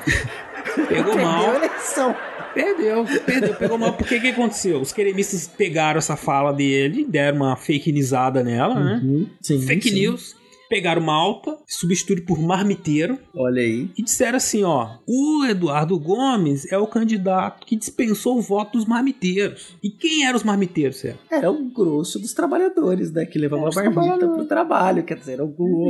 Pegou 0.87 1.17
mal. 1.17 1.43
Perdeu 1.43 1.51
a 1.51 1.65
eleição. 1.65 2.15
Perdeu, 2.53 3.05
perdeu, 3.25 3.55
pegou 3.55 3.77
mal. 3.79 3.93
Porque 3.93 4.19
que 4.19 4.29
aconteceu? 4.29 4.79
Os 4.79 4.93
queremistas 4.93 5.47
pegaram 5.47 5.97
essa 5.97 6.15
fala 6.15 6.53
dele, 6.53 7.03
deram 7.09 7.37
uma 7.37 7.55
fake 7.55 7.91
newsada 7.91 8.43
nela, 8.43 8.75
né? 8.75 9.01
uhum, 9.03 9.19
né? 9.21 9.25
Sim, 9.41 9.59
fake 9.59 9.89
sim. 9.89 9.95
news 9.95 10.35
pegaram 10.69 11.01
Malta, 11.01 11.57
substituíram 11.67 12.25
por 12.25 12.39
Marmiteiro. 12.39 13.19
Olha 13.35 13.61
aí. 13.61 13.89
E 13.97 14.03
disseram 14.03 14.37
assim, 14.37 14.63
ó, 14.63 14.97
o 15.07 15.45
Eduardo 15.45 15.99
Gomes 15.99 16.71
é 16.71 16.77
o 16.77 16.87
candidato 16.87 17.65
que 17.65 17.75
dispensou 17.75 18.37
o 18.37 18.41
voto 18.41 18.77
dos 18.77 18.85
marmiteiros. 18.85 19.75
E 19.83 19.89
quem 19.89 20.25
eram 20.25 20.37
os 20.37 20.43
marmiteiros, 20.43 20.97
Sérgio? 20.97 21.19
Era 21.29 21.51
o 21.51 21.69
grosso 21.69 22.19
dos 22.19 22.33
trabalhadores, 22.33 23.11
né, 23.11 23.25
que 23.25 23.37
levavam 23.37 23.67
a 23.67 23.71
marmita 23.71 24.27
pro 24.27 24.45
trabalho, 24.45 25.03
quer 25.03 25.17
dizer, 25.17 25.39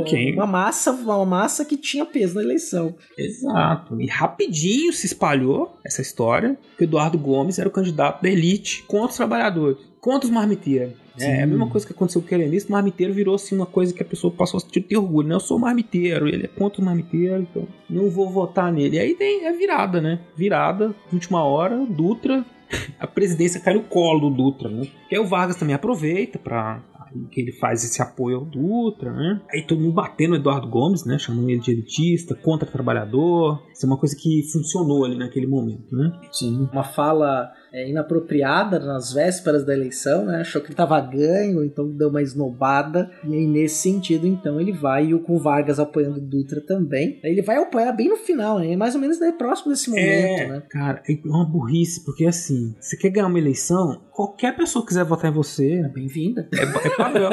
quem? 0.06 0.34
uma 0.34 0.46
massa, 0.46 0.92
uma 0.92 1.24
massa 1.24 1.64
que 1.64 1.76
tinha 1.76 2.04
peso 2.04 2.34
na 2.34 2.42
eleição. 2.42 2.94
Exato. 3.16 4.00
E 4.00 4.06
rapidinho 4.06 4.92
se 4.92 5.06
espalhou 5.06 5.78
essa 5.84 6.02
história 6.02 6.58
que 6.76 6.84
Eduardo 6.84 7.18
Gomes 7.18 7.58
era 7.58 7.68
o 7.68 7.72
candidato 7.72 8.22
da 8.22 8.28
elite 8.28 8.82
contra 8.86 9.10
os 9.10 9.16
trabalhadores, 9.16 9.78
contra 10.00 10.26
os 10.26 10.32
marmiteiros. 10.32 11.03
É, 11.18 11.40
é, 11.40 11.42
a 11.42 11.46
mesma 11.46 11.68
coisa 11.68 11.86
que 11.86 11.92
aconteceu 11.92 12.20
com 12.20 12.26
o 12.26 12.28
Querenista, 12.28 12.68
o 12.68 12.72
marmiteiro 12.72 13.12
virou 13.12 13.34
assim 13.34 13.54
uma 13.54 13.66
coisa 13.66 13.92
que 13.92 14.02
a 14.02 14.06
pessoa 14.06 14.32
passou 14.32 14.58
a 14.60 14.80
ter 14.80 14.96
orgulho, 14.96 15.28
né? 15.28 15.34
Eu 15.34 15.40
sou 15.40 15.58
marmiteiro, 15.58 16.28
ele 16.28 16.44
é 16.44 16.48
contra 16.48 16.80
o 16.80 16.84
marmiteiro, 16.84 17.42
então 17.42 17.68
não 17.88 18.10
vou 18.10 18.30
votar 18.30 18.72
nele. 18.72 18.96
E 18.96 19.00
aí 19.00 19.14
tem, 19.14 19.44
é 19.44 19.52
virada, 19.52 20.00
né? 20.00 20.20
Virada, 20.36 20.94
última 21.12 21.44
hora, 21.44 21.84
Dutra, 21.86 22.44
a 22.98 23.06
presidência 23.06 23.60
cai 23.60 23.74
no 23.74 23.82
colo 23.82 24.28
do 24.28 24.36
Dutra, 24.36 24.68
né? 24.68 24.86
Que 25.08 25.14
aí 25.16 25.20
o 25.20 25.26
Vargas 25.26 25.56
também 25.56 25.74
aproveita 25.74 26.38
para 26.38 26.82
que 27.30 27.40
ele 27.40 27.52
faz 27.52 27.84
esse 27.84 28.02
apoio 28.02 28.38
ao 28.38 28.44
Dutra, 28.44 29.12
né? 29.12 29.40
Aí 29.52 29.62
todo 29.62 29.80
mundo 29.80 29.92
batendo 29.92 30.30
no 30.30 30.36
Eduardo 30.36 30.68
Gomes, 30.68 31.04
né? 31.04 31.18
Chamando 31.18 31.48
ele 31.48 31.60
de 31.60 31.70
elitista, 31.70 32.34
contra 32.34 32.68
trabalhador. 32.68 33.62
Isso 33.72 33.86
é 33.86 33.88
uma 33.88 33.98
coisa 33.98 34.16
que 34.18 34.42
funcionou 34.52 35.04
ali 35.04 35.16
naquele 35.16 35.46
momento, 35.46 35.94
né? 35.94 36.12
Sim. 36.32 36.68
Uma 36.72 36.82
fala 36.82 37.52
é, 37.74 37.88
inapropriada 37.88 38.78
nas 38.78 39.12
vésperas 39.12 39.64
da 39.64 39.74
eleição, 39.74 40.24
né? 40.24 40.42
Achou 40.42 40.60
que 40.60 40.68
ele 40.68 40.74
estava 40.74 41.00
ganho, 41.00 41.64
então 41.64 41.88
deu 41.88 42.08
uma 42.08 42.22
esnobada. 42.22 43.10
E 43.24 43.34
aí, 43.34 43.46
nesse 43.48 43.82
sentido, 43.82 44.28
então, 44.28 44.60
ele 44.60 44.70
vai, 44.70 45.06
e 45.06 45.14
o 45.14 45.18
com 45.18 45.36
Vargas 45.40 45.80
apoiando 45.80 46.18
o 46.18 46.22
Dutra 46.22 46.60
também. 46.60 47.18
Ele 47.24 47.42
vai 47.42 47.56
apoiar 47.56 47.90
bem 47.90 48.08
no 48.08 48.16
final, 48.16 48.60
né? 48.60 48.76
Mais 48.76 48.94
ou 48.94 49.00
menos 49.00 49.18
daí, 49.18 49.32
próximo 49.32 49.72
desse 49.72 49.90
momento, 49.90 50.06
é, 50.06 50.46
né? 50.46 50.62
Cara, 50.70 51.02
é 51.08 51.18
uma 51.24 51.44
burrice, 51.44 52.04
porque 52.04 52.24
assim, 52.24 52.76
você 52.78 52.96
quer 52.96 53.10
ganhar 53.10 53.26
uma 53.26 53.40
eleição, 53.40 54.00
qualquer 54.12 54.56
pessoa 54.56 54.82
que 54.84 54.88
quiser 54.88 55.04
votar 55.04 55.30
em 55.30 55.34
você. 55.34 55.80
É 55.84 55.88
bem-vinda. 55.88 56.48
É, 56.54 56.62
é 56.62 56.90
padrão. 56.96 57.30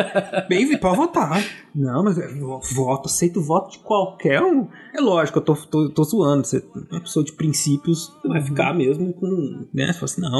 Bem-vindo, 0.49 0.79
pode 0.79 0.97
votar. 0.97 1.43
Não, 1.75 2.03
mas 2.03 2.17
voto, 2.73 3.07
aceito 3.07 3.39
o 3.39 3.43
voto 3.43 3.71
de 3.71 3.79
qualquer 3.79 4.41
um. 4.41 4.67
É 4.93 4.99
lógico, 4.99 5.37
eu 5.37 5.43
tô, 5.43 5.55
tô, 5.55 5.89
tô 5.89 6.03
zoando. 6.03 6.45
Você 6.45 6.57
é 6.57 6.93
uma 6.93 7.01
pessoa 7.01 7.23
de 7.23 7.33
princípios, 7.33 8.11
você 8.21 8.27
vai 8.27 8.41
ficar 8.41 8.73
mesmo 8.73 9.13
com. 9.13 9.67
Né? 9.73 9.87
Você 9.87 9.93
fala 9.93 10.05
assim, 10.05 10.21
não. 10.21 10.30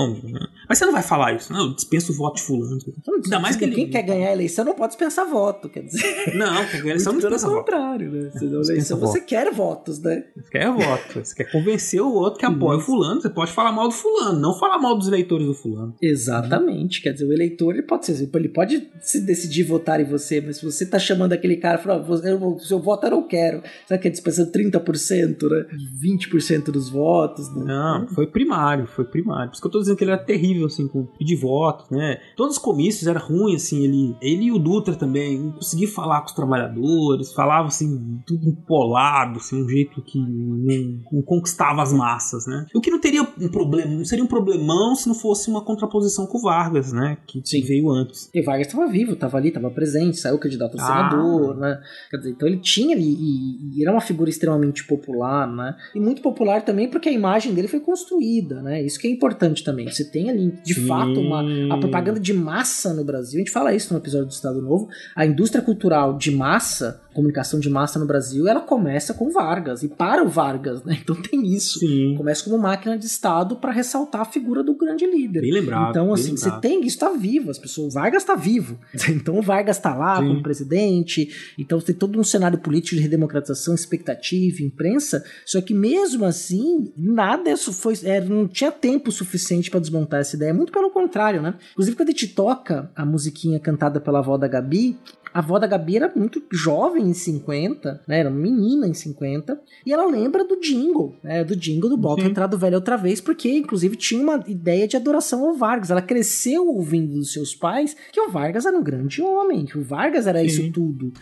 Mas 0.68 0.78
você 0.78 0.86
não 0.86 0.94
vai 0.94 1.04
falar 1.04 1.34
isso, 1.34 1.52
não. 1.52 1.68
Eu 1.68 1.76
dispenso 1.76 2.12
o 2.12 2.16
voto 2.16 2.36
de 2.36 2.44
fulano. 2.44 2.78
Ainda 3.24 3.40
mais 3.40 3.56
que 3.56 3.68
quem 3.68 3.84
ele... 3.84 3.92
quer 3.92 4.04
ganhar 4.04 4.30
a 4.30 4.34
eleição 4.34 4.64
não 4.66 4.74
pode 4.74 4.90
dispensar 4.90 5.28
voto, 5.28 5.70
quer 5.70 5.84
dizer. 5.84 6.36
Não, 6.36 6.66
quer 6.66 6.78
ganhar 6.78 6.84
a 6.84 6.90
eleição 6.90 7.14
não 7.14 7.20
dispensa 7.20 7.48
voto. 7.48 7.60
contrário, 7.60 8.12
né? 8.12 8.32
Se 8.32 8.46
não 8.46 8.62
eleição, 8.62 9.00
você 9.00 9.22
quer 9.22 9.52
votos, 9.52 10.00
né? 10.00 10.24
Você 10.36 10.50
quer 10.50 10.72
voto. 10.72 11.26
Você 11.26 11.36
quer 11.36 11.52
convencer 11.52 12.02
o 12.02 12.14
outro 12.14 12.40
que 12.40 12.46
apoia 12.46 12.78
o 12.78 12.82
fulano. 12.82 13.22
Você 13.22 13.30
pode 13.30 13.52
falar 13.52 13.72
mal 13.72 13.88
do 13.88 13.94
fulano, 13.94 14.40
não 14.40 14.58
falar 14.58 14.80
mal 14.80 14.98
dos 14.98 15.08
eleitores 15.08 15.46
do 15.46 15.54
fulano. 15.54 15.96
Exatamente. 16.02 17.02
Quer 17.02 17.14
dizer, 17.14 17.26
o 17.26 17.34
eleitor 17.34 17.74
ele 17.74 17.84
pode 17.84 18.06
ser. 18.06 18.30
Ele 18.34 18.50
pode 18.50 18.90
se 19.02 19.22
decidir 19.22 19.64
votar 19.64 20.00
em 20.00 20.06
você, 20.06 20.42
mas 20.42 20.58
se 20.58 20.66
você 20.66 20.86
tá 20.86 20.98
chamando 20.98 21.34
aquele 21.34 21.58
cara 21.58 21.80
e 21.80 21.84
fala, 21.84 22.06
oh, 22.08 22.60
seu 22.60 22.80
voto 22.80 23.08
eu 23.08 23.12
não 23.12 23.28
quero. 23.28 23.62
Sabe 23.88 24.02
que 24.02 24.08
é 24.08 24.12
dispensando 24.12 24.52
30%, 24.52 25.50
né? 25.50 25.66
20% 26.02 26.72
dos 26.72 26.90
votos, 26.90 27.54
né? 27.56 27.66
Não, 27.66 28.08
foi 28.08 28.28
primário, 28.28 28.88
foi 28.88 29.06
primário. 29.06 29.50
Por 29.50 29.54
isso 29.54 29.62
que 29.62 29.68
eu 29.68 29.72
tô 29.72 29.81
dizendo 29.84 29.98
que 29.98 30.04
ele 30.04 30.12
era 30.12 30.24
terrível, 30.24 30.66
assim, 30.66 30.88
com 30.88 31.06
pedir 31.06 31.36
voto, 31.36 31.86
né? 31.92 32.20
Todos 32.36 32.58
os 32.58 32.62
comícios 32.62 33.08
era 33.08 33.20
ruim, 33.20 33.56
assim, 33.56 33.84
ele, 33.84 34.16
ele 34.22 34.46
e 34.46 34.52
o 34.52 34.60
Dutra 34.60 34.96
também 34.96 35.40
não 35.40 35.52
conseguia 35.52 35.88
falar 35.88 36.22
com 36.22 36.28
os 36.28 36.34
trabalhadores, 36.34 37.34
falava, 37.34 37.68
assim, 37.68 38.22
tudo 38.26 38.48
empolado, 38.48 39.38
assim, 39.38 39.64
um 39.64 39.68
jeito 39.68 40.02
que 40.02 40.20
não, 40.20 41.02
não, 41.12 41.22
conquistava 41.22 41.82
as 41.82 41.94
massas, 41.94 42.46
né? 42.46 42.66
O 42.74 42.82
que 42.82 42.92
não 42.92 43.00
teria 43.00 43.24
um 43.24 43.50
problema, 43.50 43.92
não 43.92 44.06
seria 44.06 44.24
um 44.24 44.28
problemão 44.28 44.96
se 44.96 45.08
não 45.08 45.16
fosse 45.16 45.50
uma 45.50 45.64
contraposição 45.64 46.26
com 46.26 46.38
o 46.38 46.42
Vargas, 46.42 46.92
né? 46.92 47.18
Que 47.28 47.42
Sim. 47.44 47.62
veio 47.62 47.90
antes. 47.90 48.30
E 48.34 48.42
Vargas 48.42 48.68
estava 48.68 48.88
vivo, 48.88 49.14
estava 49.14 49.38
ali, 49.38 49.50
estava 49.50 49.70
presente, 49.70 50.18
saiu 50.18 50.38
candidato 50.38 50.78
a 50.78 50.82
ah. 50.82 50.86
senador, 50.86 51.58
né? 51.58 51.82
Quer 52.10 52.18
dizer, 52.18 52.30
então 52.32 52.48
ele 52.48 52.58
tinha 52.58 52.96
ali, 52.96 53.14
e, 53.14 53.80
e, 53.80 53.84
era 53.84 53.92
uma 53.92 54.02
figura 54.02 54.30
extremamente 54.30 54.86
popular, 54.86 55.48
né? 55.48 55.76
E 55.96 56.00
muito 56.00 56.22
popular 56.22 56.64
também 56.64 56.90
porque 56.90 57.10
a 57.10 57.12
imagem 57.12 57.54
dele 57.54 57.68
foi 57.68 57.80
construída, 57.80 58.62
né? 58.62 58.82
Isso 58.84 59.00
que 59.00 59.08
é 59.08 59.12
importante 59.12 59.64
também. 59.64 59.71
Você 59.72 60.04
tem 60.06 60.30
ali, 60.30 60.54
de 60.64 60.74
Sim. 60.74 60.88
fato, 60.88 61.20
uma 61.20 61.42
a 61.74 61.78
propaganda 61.78 62.20
de 62.20 62.34
massa 62.34 62.94
no 62.94 63.04
Brasil. 63.04 63.40
A 63.40 63.44
gente 63.44 63.52
fala 63.52 63.74
isso 63.74 63.94
no 63.94 64.00
episódio 64.00 64.28
do 64.28 64.32
Estado 64.32 64.62
Novo. 64.62 64.90
A 65.16 65.26
indústria 65.26 65.62
cultural 65.62 66.18
de 66.18 66.32
massa 66.32 67.02
comunicação 67.14 67.60
de 67.60 67.70
massa 67.70 68.00
no 68.00 68.06
Brasil, 68.06 68.48
ela 68.48 68.62
começa 68.62 69.14
com 69.14 69.30
Vargas 69.30 69.84
e 69.84 69.88
para 69.88 70.24
o 70.24 70.30
Vargas, 70.30 70.84
né? 70.84 70.98
Então 71.02 71.16
tem 71.16 71.46
isso. 71.46 71.80
Sim. 71.80 72.16
Começa 72.16 72.44
como 72.44 72.58
máquina 72.58 72.98
de 72.98 73.06
Estado 73.06 73.56
para 73.56 73.72
ressaltar 73.72 74.22
a 74.22 74.26
figura 74.26 74.64
do 74.64 74.76
grande 74.76 75.06
líder. 75.06 75.42
Bem 75.42 75.52
lembrado. 75.52 75.90
Então, 75.90 76.14
assim, 76.14 76.32
você 76.32 76.52
tem 76.60 76.80
isso, 76.82 76.96
está 76.96 77.10
vivo. 77.10 77.50
As 77.50 77.58
pessoas, 77.58 77.94
o 77.94 77.96
Vargas 77.96 78.24
está 78.24 78.36
vivo. 78.36 78.80
Então 79.12 79.38
o 79.38 79.42
Vargas 79.42 79.78
está 79.78 79.94
lá 79.94 80.20
Sim. 80.20 80.28
como 80.28 80.44
presidente. 80.44 81.54
Então 81.58 81.80
tem 81.80 81.94
todo 81.94 82.18
um 82.20 82.24
cenário 82.24 82.58
político 82.58 82.96
de 82.96 83.02
redemocratização, 83.02 83.76
expectativa, 83.76 84.64
imprensa. 84.64 85.24
Só 85.46 85.60
que 85.62 85.74
mesmo 85.74 86.24
assim, 86.24 86.92
nada 86.96 87.52
isso 87.52 87.74
foi, 87.74 87.96
é, 88.04 88.22
não 88.22 88.48
tinha 88.48 88.72
tempo 88.72 89.12
suficiente 89.12 89.70
para 89.70 89.80
desmontar 89.80 90.22
essa 90.22 90.36
ideia. 90.36 90.54
Muito 90.54 90.72
pelo 90.72 90.90
contrário, 90.90 91.42
né? 91.42 91.56
Inclusive 91.72 91.98
quando 91.98 92.10
a 92.10 92.12
gente 92.12 92.28
toca 92.30 92.90
a 92.96 93.06
musiquinha 93.06 93.60
cantada 93.60 94.00
pela 94.00 94.20
avó 94.20 94.38
da 94.38 94.48
Gabi, 94.48 94.98
a 95.34 95.40
avó 95.40 95.58
da 95.58 95.68
Gabi 95.68 95.98
era 95.98 96.12
muito 96.16 96.44
jovem 96.52 97.04
em 97.04 97.14
50, 97.14 98.04
né? 98.08 98.20
Era 98.20 98.30
uma 98.30 98.40
menina 98.40 98.88
em 98.88 98.94
50. 98.94 99.60
E 99.86 99.94
ela 99.94 100.06
lembra 100.06 100.44
do 100.44 100.60
jingle, 100.60 101.16
né? 101.24 101.44
Do 101.44 101.56
jingle 101.56 101.90
do 101.90 101.98
Bota 101.98 102.24
Entrado 102.24 102.58
Velho 102.58 102.76
outra 102.76 102.98
vez, 102.98 103.22
porque 103.22 103.50
inclusive 103.50 103.96
tinha 103.96 104.22
uma 104.22 104.44
ideia 104.48 104.88
de 104.88 104.98
adoração 104.98 105.48
ao 105.48 105.56
Vargas. 105.56 105.90
Ela 105.90 106.02
cresceu 106.02 106.68
ouvindo 106.68 107.14
dos 107.14 107.34
seus 107.34 107.56
pais 107.56 107.96
que 108.12 108.20
o 108.20 108.30
Vargas 108.30 108.66
era 108.66 108.78
um 108.78 108.84
grande 108.84 109.22
homem, 109.22 109.66
que 109.66 109.78
o 109.78 109.84
Vargas 109.84 110.28
era 110.28 110.40
Sim. 110.40 110.46
isso 110.46 110.72
tudo. 110.72 111.14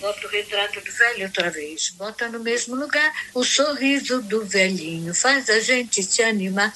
Bota 0.00 0.26
o 0.26 0.30
retrato 0.30 0.80
do 0.80 0.92
velho 0.92 1.24
outra 1.24 1.50
vez. 1.50 1.90
Bota 1.96 2.28
no 2.28 2.40
mesmo 2.40 2.74
lugar 2.74 3.12
o 3.34 3.44
sorriso 3.44 4.20
do 4.22 4.44
velhinho. 4.44 5.14
Faz 5.14 5.48
a 5.48 5.60
gente 5.60 6.02
se 6.02 6.22
animar. 6.22 6.72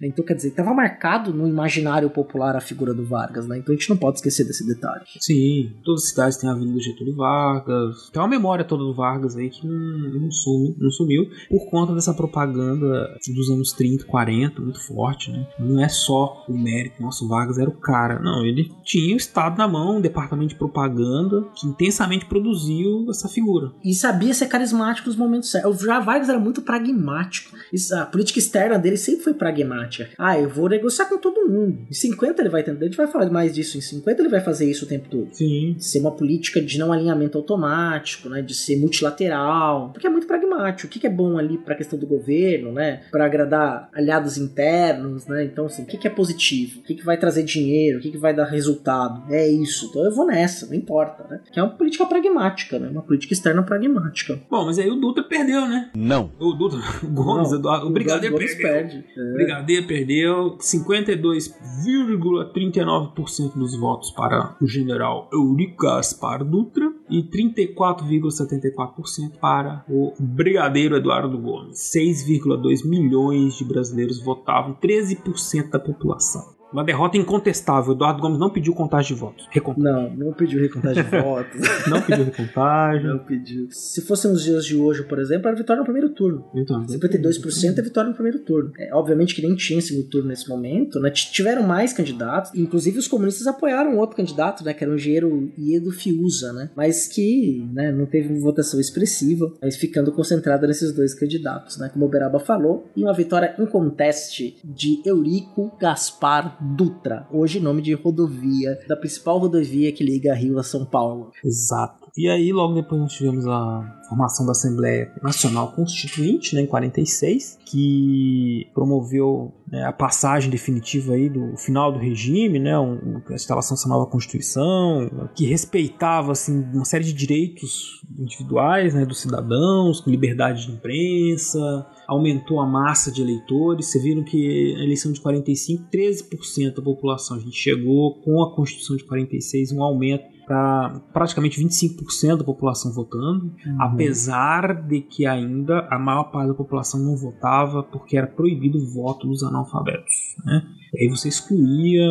Né? 0.00 0.08
Então, 0.08 0.24
quer 0.24 0.34
dizer, 0.34 0.48
estava 0.48 0.72
marcado 0.74 1.32
no 1.32 1.46
imaginário 1.46 2.08
popular 2.10 2.56
a 2.56 2.60
figura 2.60 2.94
do 2.94 3.04
Vargas, 3.04 3.46
né? 3.46 3.58
Então 3.58 3.74
a 3.74 3.78
gente 3.78 3.90
não 3.90 3.96
pode 3.96 4.18
esquecer 4.18 4.44
desse 4.44 4.66
detalhe. 4.66 5.04
Sim, 5.20 5.72
todas 5.84 6.04
as 6.04 6.10
cidades 6.10 6.36
têm 6.36 6.48
a 6.48 6.52
Avenida 6.52 6.80
Getúlio 6.80 7.16
Vargas. 7.16 8.10
Tem 8.12 8.20
uma 8.20 8.28
memória 8.28 8.64
toda 8.64 8.84
do 8.84 8.94
Vargas 8.94 9.36
aí 9.36 9.50
que 9.50 9.66
não, 9.66 9.74
não, 10.20 10.30
sumiu, 10.30 10.76
não 10.78 10.90
sumiu 10.90 11.30
por 11.48 11.70
conta 11.70 11.94
dessa 11.94 12.14
propaganda 12.14 13.16
dos 13.28 13.50
anos 13.50 13.72
30, 13.72 14.04
40, 14.04 14.60
muito 14.60 14.80
forte, 14.80 15.30
né? 15.30 15.46
Não 15.58 15.82
é 15.82 15.88
só 15.88 16.44
o 16.48 16.56
mérito, 16.56 17.02
nosso 17.02 17.28
Vargas 17.28 17.58
era 17.58 17.68
o 17.68 17.76
cara. 17.78 18.18
Não, 18.20 18.44
ele 18.44 18.70
tinha 18.84 19.14
o 19.14 19.16
Estado 19.18 19.58
na 19.58 19.68
mão, 19.68 19.98
um 19.98 20.00
departamento 20.00 20.50
de 20.50 20.56
propaganda 20.56 21.46
que 21.54 21.66
intensamente 21.66 22.26
produziu 22.26 23.06
essa 23.10 23.28
figura. 23.28 23.72
E 23.84 23.94
sabia 23.94 24.32
ser 24.34 24.46
carismático 24.46 25.08
nos 25.08 25.16
momentos 25.16 25.50
certos. 25.50 25.80
Já 25.80 26.00
Vargas 26.00 26.28
era 26.28 26.38
muito 26.38 26.62
pragmático. 26.62 27.56
A 27.92 28.06
política 28.06 28.38
externa 28.38 28.78
dele 28.78 28.96
sempre 28.96 29.24
foi 29.24 29.34
pragmática. 29.34 29.87
Ah, 30.18 30.38
eu 30.38 30.48
vou 30.48 30.68
negociar 30.68 31.06
com 31.06 31.18
todo 31.18 31.48
mundo. 31.48 31.86
Em 31.90 31.94
50 31.94 32.42
ele 32.42 32.48
vai 32.48 32.60
entender, 32.60 32.84
a 32.84 32.88
gente 32.88 32.96
vai 32.96 33.06
falar 33.06 33.30
mais 33.30 33.54
disso. 33.54 33.78
Em 33.78 33.80
50 33.80 34.22
ele 34.22 34.28
vai 34.28 34.40
fazer 34.40 34.70
isso 34.70 34.84
o 34.84 34.88
tempo 34.88 35.08
todo. 35.08 35.28
Sim. 35.32 35.76
Ser 35.78 36.00
uma 36.00 36.12
política 36.12 36.60
de 36.60 36.78
não 36.78 36.92
alinhamento 36.92 37.38
automático, 37.38 38.28
né? 38.28 38.42
De 38.42 38.54
ser 38.54 38.76
multilateral. 38.76 39.90
Porque 39.92 40.06
é 40.06 40.10
muito 40.10 40.26
pragmático. 40.26 40.88
O 40.88 40.90
que 40.90 41.06
é 41.06 41.10
bom 41.10 41.38
ali 41.38 41.58
para 41.58 41.74
a 41.74 41.76
questão 41.76 41.98
do 41.98 42.06
governo, 42.06 42.72
né? 42.72 43.02
Para 43.10 43.24
agradar 43.24 43.88
aliados 43.92 44.36
internos, 44.36 45.26
né? 45.26 45.44
Então, 45.44 45.66
assim, 45.66 45.82
o 45.82 45.86
que 45.86 46.06
é 46.06 46.10
positivo? 46.10 46.80
O 46.80 46.82
que 46.82 47.04
vai 47.04 47.16
trazer 47.16 47.42
dinheiro? 47.42 47.98
O 47.98 48.02
que 48.02 48.16
vai 48.16 48.34
dar 48.34 48.44
resultado? 48.44 49.32
É 49.32 49.48
isso. 49.48 49.86
Então 49.86 50.04
eu 50.04 50.14
vou 50.14 50.26
nessa, 50.26 50.66
não 50.66 50.74
importa, 50.74 51.24
né? 51.28 51.40
Que 51.52 51.58
é 51.58 51.62
uma 51.62 51.72
política 51.72 52.06
pragmática, 52.06 52.78
né? 52.78 52.88
Uma 52.88 53.02
política 53.02 53.32
externa 53.32 53.62
pragmática. 53.62 54.38
Bom, 54.50 54.66
mas 54.66 54.78
aí 54.78 54.88
o 54.88 54.96
Dutra 54.96 55.22
perdeu, 55.22 55.66
né? 55.66 55.90
Não. 55.94 56.30
O 56.38 56.52
Dutra, 56.52 56.80
o 57.02 57.08
Gomes, 57.08 57.50
não, 57.50 57.58
Eduardo, 57.58 57.86
o 57.86 57.90
Brigadeiro 57.90 58.34
o 58.34 58.38
Gomes 58.38 58.54
perde. 58.54 59.04
É. 59.16 59.20
O 59.20 59.34
Perdeu 59.82 60.56
52,39% 60.58 63.54
dos 63.54 63.78
votos 63.78 64.10
para 64.10 64.56
o 64.60 64.66
general 64.66 65.30
Eurico 65.32 65.84
Gaspar 65.84 66.44
Dutra 66.44 66.92
e 67.08 67.22
34,74% 67.22 69.38
para 69.40 69.84
o 69.88 70.12
brigadeiro 70.18 70.96
Eduardo 70.96 71.38
Gomes. 71.38 71.78
6,2 71.94 72.84
milhões 72.88 73.56
de 73.56 73.64
brasileiros 73.64 74.20
votavam, 74.22 74.74
13% 74.74 75.70
da 75.70 75.78
população. 75.78 76.57
Uma 76.72 76.84
derrota 76.84 77.16
incontestável. 77.16 77.94
Eduardo 77.94 78.20
Gomes 78.20 78.38
não 78.38 78.50
pediu 78.50 78.74
contagem 78.74 79.14
de 79.14 79.20
votos. 79.20 79.46
Recontagem. 79.50 80.16
Não, 80.16 80.26
não 80.26 80.32
pediu 80.32 80.60
recontagem 80.60 81.02
de 81.02 81.10
votos. 81.10 81.60
não 81.88 82.02
pediu 82.02 82.24
recontagem. 82.24 83.06
Não 83.08 83.18
pediu. 83.18 83.68
Se 83.70 84.02
fossem 84.02 84.30
os 84.30 84.42
dias 84.42 84.64
de 84.66 84.76
hoje, 84.76 85.02
por 85.04 85.18
exemplo, 85.18 85.48
era 85.48 85.56
vitória 85.56 85.80
no 85.80 85.84
primeiro 85.84 86.10
turno. 86.10 86.44
Então, 86.54 86.84
52% 86.84 87.78
é 87.78 87.82
vitória 87.82 88.10
no 88.10 88.14
primeiro 88.14 88.40
turno. 88.40 88.72
É, 88.78 88.94
obviamente 88.94 89.34
que 89.34 89.42
nem 89.42 89.54
tinha 89.54 89.80
segundo 89.80 90.08
turno 90.08 90.28
nesse 90.28 90.48
momento, 90.48 91.00
né? 91.00 91.10
Tiveram 91.10 91.62
mais 91.62 91.92
candidatos. 91.92 92.54
Inclusive 92.54 92.98
os 92.98 93.08
comunistas 93.08 93.46
apoiaram 93.46 93.96
outro 93.96 94.16
candidato, 94.16 94.62
né? 94.62 94.74
Que 94.74 94.84
era 94.84 94.92
o 94.92 94.96
engenheiro 94.96 95.50
Iedo 95.56 95.90
Fiuza, 95.90 96.52
né? 96.52 96.70
Mas 96.76 97.06
que 97.06 97.66
né, 97.72 97.90
não 97.90 98.04
teve 98.04 98.28
uma 98.28 98.40
votação 98.40 98.78
expressiva, 98.78 99.50
mas 99.62 99.76
ficando 99.76 100.12
concentrada 100.12 100.66
nesses 100.66 100.92
dois 100.92 101.14
candidatos, 101.14 101.78
né? 101.78 101.88
Como 101.92 102.04
o 102.04 102.08
Beraba 102.08 102.38
falou. 102.38 102.90
E 102.94 103.02
uma 103.02 103.14
vitória 103.14 103.54
inconteste 103.58 104.58
de 104.62 105.00
Eurico 105.04 105.72
Gaspar 105.80 106.57
Dutra, 106.60 107.28
hoje 107.30 107.60
nome 107.60 107.80
de 107.80 107.94
rodovia, 107.94 108.78
da 108.88 108.96
principal 108.96 109.38
rodovia 109.38 109.92
que 109.92 110.02
liga 110.02 110.34
Rio 110.34 110.58
a 110.58 110.62
São 110.62 110.84
Paulo. 110.84 111.30
Exato. 111.44 112.07
E 112.16 112.28
aí, 112.28 112.52
logo 112.52 112.74
depois, 112.74 113.00
nós 113.00 113.12
tivemos 113.12 113.46
a 113.46 113.98
formação 114.08 114.46
da 114.46 114.52
Assembleia 114.52 115.12
Nacional 115.22 115.72
Constituinte, 115.72 116.54
né, 116.54 116.62
em 116.62 116.66
46, 116.66 117.58
que 117.64 118.66
promoveu 118.74 119.52
né, 119.70 119.84
a 119.84 119.92
passagem 119.92 120.50
definitiva 120.50 121.12
aí 121.14 121.28
do 121.28 121.56
final 121.56 121.92
do 121.92 121.98
regime, 121.98 122.58
né, 122.58 122.78
um, 122.78 123.20
a 123.28 123.34
instalação 123.34 123.76
dessa 123.76 123.88
nova 123.88 124.10
Constituição, 124.10 125.28
que 125.34 125.46
respeitava 125.46 126.32
assim, 126.32 126.64
uma 126.72 126.84
série 126.84 127.04
de 127.04 127.12
direitos 127.12 128.02
individuais 128.18 128.94
né, 128.94 129.04
dos 129.04 129.20
cidadãos, 129.20 130.00
com 130.00 130.10
liberdade 130.10 130.66
de 130.66 130.72
imprensa, 130.72 131.86
aumentou 132.06 132.60
a 132.60 132.66
massa 132.66 133.12
de 133.12 133.20
eleitores. 133.20 133.86
Vocês 133.86 134.02
viram 134.02 134.24
que 134.24 134.74
a 134.76 134.82
eleição 134.82 135.12
de 135.12 135.20
45, 135.20 135.84
13% 135.92 136.74
da 136.74 136.82
população. 136.82 137.36
A 137.36 137.40
gente 137.40 137.56
chegou 137.56 138.14
com 138.22 138.42
a 138.42 138.54
Constituição 138.54 138.96
de 138.96 139.04
46 139.04 139.72
um 139.72 139.82
aumento 139.82 140.37
para 140.48 141.00
praticamente 141.12 141.62
25% 141.62 142.38
da 142.38 142.44
população 142.44 142.90
votando, 142.90 143.44
uhum. 143.44 143.76
apesar 143.78 144.86
de 144.88 145.02
que 145.02 145.26
ainda 145.26 145.86
a 145.90 145.98
maior 145.98 146.24
parte 146.24 146.48
da 146.48 146.54
população 146.54 147.00
não 147.00 147.14
votava 147.14 147.82
porque 147.82 148.16
era 148.16 148.26
proibido 148.26 148.78
o 148.78 148.86
voto 148.94 149.28
dos 149.28 149.42
analfabetos. 149.42 150.14
Né? 150.44 150.62
E 150.94 151.04
aí 151.04 151.08
você 151.10 151.28
excluía 151.28 152.08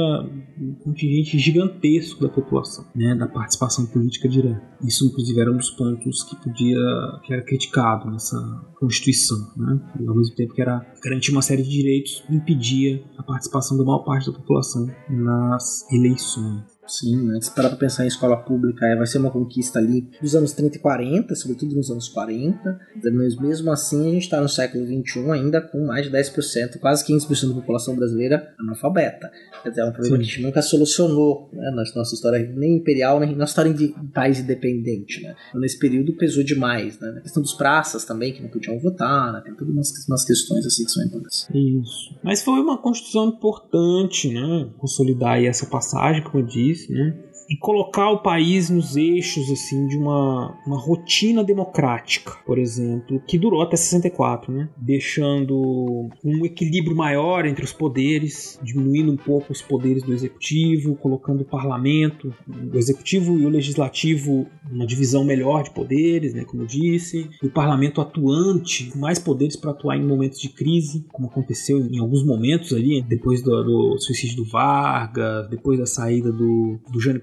um 0.59 0.75
contingente 0.83 1.39
gigantesco 1.39 2.21
da 2.21 2.29
população, 2.29 2.85
né, 2.95 3.15
da 3.15 3.27
participação 3.27 3.87
política 3.87 4.29
direta. 4.29 4.61
Isso, 4.83 5.05
inclusive, 5.07 5.39
era 5.41 5.51
um 5.51 5.57
dos 5.57 5.71
pontos 5.71 6.23
que 6.23 6.35
podia, 6.35 6.77
que 7.23 7.33
era 7.33 7.43
criticado 7.43 8.11
nessa 8.11 8.37
Constituição, 8.79 9.37
né? 9.57 9.79
E, 9.99 10.07
ao 10.07 10.15
mesmo 10.15 10.35
tempo 10.35 10.53
que 10.53 10.61
era 10.61 10.85
garantir 11.03 11.31
uma 11.31 11.41
série 11.41 11.63
de 11.63 11.69
direitos, 11.69 12.23
impedia 12.29 13.03
a 13.17 13.23
participação 13.23 13.75
da 13.75 13.83
maior 13.83 14.03
parte 14.03 14.31
da 14.31 14.37
população 14.37 14.87
nas 15.09 15.91
eleições. 15.91 16.76
Sim, 16.87 17.27
né? 17.27 17.39
Se 17.41 17.53
parar 17.53 17.69
pra 17.69 17.77
pensar 17.77 18.05
em 18.05 18.07
escola 18.07 18.37
pública, 18.37 18.85
é, 18.85 18.95
vai 18.95 19.05
ser 19.05 19.17
uma 19.17 19.29
conquista 19.29 19.79
ali 19.79 20.09
dos 20.21 20.35
anos 20.35 20.53
30 20.53 20.77
e 20.77 20.79
40, 20.79 21.35
sobretudo 21.35 21.75
nos 21.75 21.91
anos 21.91 22.07
40. 22.07 22.79
Mas 23.13 23.35
mesmo 23.37 23.71
assim, 23.71 24.09
a 24.09 24.13
gente 24.13 24.23
está 24.23 24.41
no 24.41 24.47
século 24.47 24.85
21 24.85 25.31
ainda 25.33 25.61
com 25.61 25.85
mais 25.85 26.05
de 26.05 26.11
10%, 26.11 26.79
quase 26.79 27.05
15% 27.05 27.49
da 27.49 27.55
população 27.55 27.95
brasileira 27.95 28.53
analfabeta. 28.57 29.29
Quer 29.61 29.69
dizer, 29.69 29.81
é 29.81 29.85
um 29.85 29.91
problema 29.91 30.17
Sim. 30.17 30.21
que 30.21 30.27
a 30.27 30.33
gente 30.33 30.41
nunca 30.43 30.61
solucionou 30.61 31.49
né? 31.51 31.71
na 31.71 31.83
nossa 31.95 32.15
história, 32.15 32.39
nem 32.55 32.77
imperial, 32.77 33.19
nem 33.19 33.35
na 33.35 33.45
história 33.45 33.73
de 33.73 33.93
país 34.13 34.39
independente. 34.39 35.21
Né? 35.21 35.35
Então, 35.49 35.59
nesse 35.59 35.77
período 35.77 36.15
pesou 36.15 36.43
demais. 36.43 36.99
Né? 36.99 37.15
A 37.17 37.21
questão 37.21 37.43
dos 37.43 37.53
praças 37.53 38.05
também, 38.05 38.33
que 38.33 38.41
não 38.41 38.49
podiam 38.49 38.79
votar, 38.79 39.33
né? 39.33 39.41
tem 39.43 39.53
todas 39.55 39.73
umas, 39.73 39.91
umas 40.07 40.25
questões 40.25 40.65
assim 40.65 40.85
que 40.85 40.91
são 40.91 41.03
importantes. 41.03 41.47
Isso. 41.53 42.15
Mas 42.23 42.41
foi 42.41 42.59
uma 42.59 42.77
constituição 42.81 43.27
importante, 43.27 44.33
né? 44.33 44.69
Consolidar 44.77 45.43
essa 45.43 45.65
passagem, 45.65 46.23
como 46.23 46.39
eu 46.39 46.45
disse 46.47 46.76
né? 46.89 47.26
E 47.49 47.55
colocar 47.55 48.09
o 48.09 48.21
país 48.21 48.69
nos 48.69 48.95
eixos 48.95 49.49
assim 49.51 49.87
de 49.87 49.97
uma, 49.97 50.57
uma 50.65 50.77
rotina 50.77 51.43
democrática, 51.43 52.37
por 52.45 52.57
exemplo, 52.57 53.21
que 53.27 53.37
durou 53.37 53.61
até 53.61 53.75
64, 53.75 54.51
né? 54.51 54.69
Deixando 54.77 56.09
um 56.23 56.45
equilíbrio 56.45 56.95
maior 56.95 57.45
entre 57.45 57.63
os 57.63 57.73
poderes, 57.73 58.59
diminuindo 58.61 59.11
um 59.11 59.17
pouco 59.17 59.51
os 59.51 59.61
poderes 59.61 60.03
do 60.03 60.13
executivo, 60.13 60.95
colocando 60.95 61.41
o 61.41 61.45
parlamento, 61.45 62.33
o 62.73 62.77
executivo 62.77 63.37
e 63.37 63.45
o 63.45 63.49
legislativo 63.49 64.47
uma 64.71 64.85
divisão 64.85 65.23
melhor 65.23 65.63
de 65.63 65.71
poderes, 65.71 66.33
né, 66.33 66.43
como 66.43 66.63
eu 66.63 66.67
disse, 66.67 67.29
o 67.41 67.49
parlamento 67.49 68.01
atuante, 68.01 68.91
mais 68.97 69.19
poderes 69.19 69.55
para 69.55 69.71
atuar 69.71 69.97
em 69.97 70.05
momentos 70.05 70.39
de 70.39 70.49
crise, 70.49 71.05
como 71.11 71.27
aconteceu 71.27 71.79
em 71.79 71.99
alguns 71.99 72.25
momentos 72.25 72.73
ali, 72.73 73.01
depois 73.01 73.41
do, 73.41 73.63
do 73.63 73.99
suicídio 73.99 74.37
do 74.37 74.45
Vargas, 74.45 75.49
depois 75.49 75.79
da 75.79 75.85
saída 75.85 76.31
do, 76.31 76.79
do 76.91 76.99
Jânio 76.99 77.21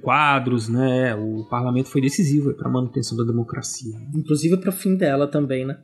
né, 0.69 1.15
o 1.15 1.45
parlamento 1.49 1.89
foi 1.89 2.01
decisivo 2.01 2.55
para 2.55 2.69
a 2.69 2.73
manutenção 2.73 3.17
da 3.17 3.25
democracia. 3.25 3.95
Inclusive 4.15 4.57
para 4.59 4.71
o 4.71 4.73
fim 4.73 4.97
dela 4.97 5.27
também, 5.27 5.65
né? 5.65 5.79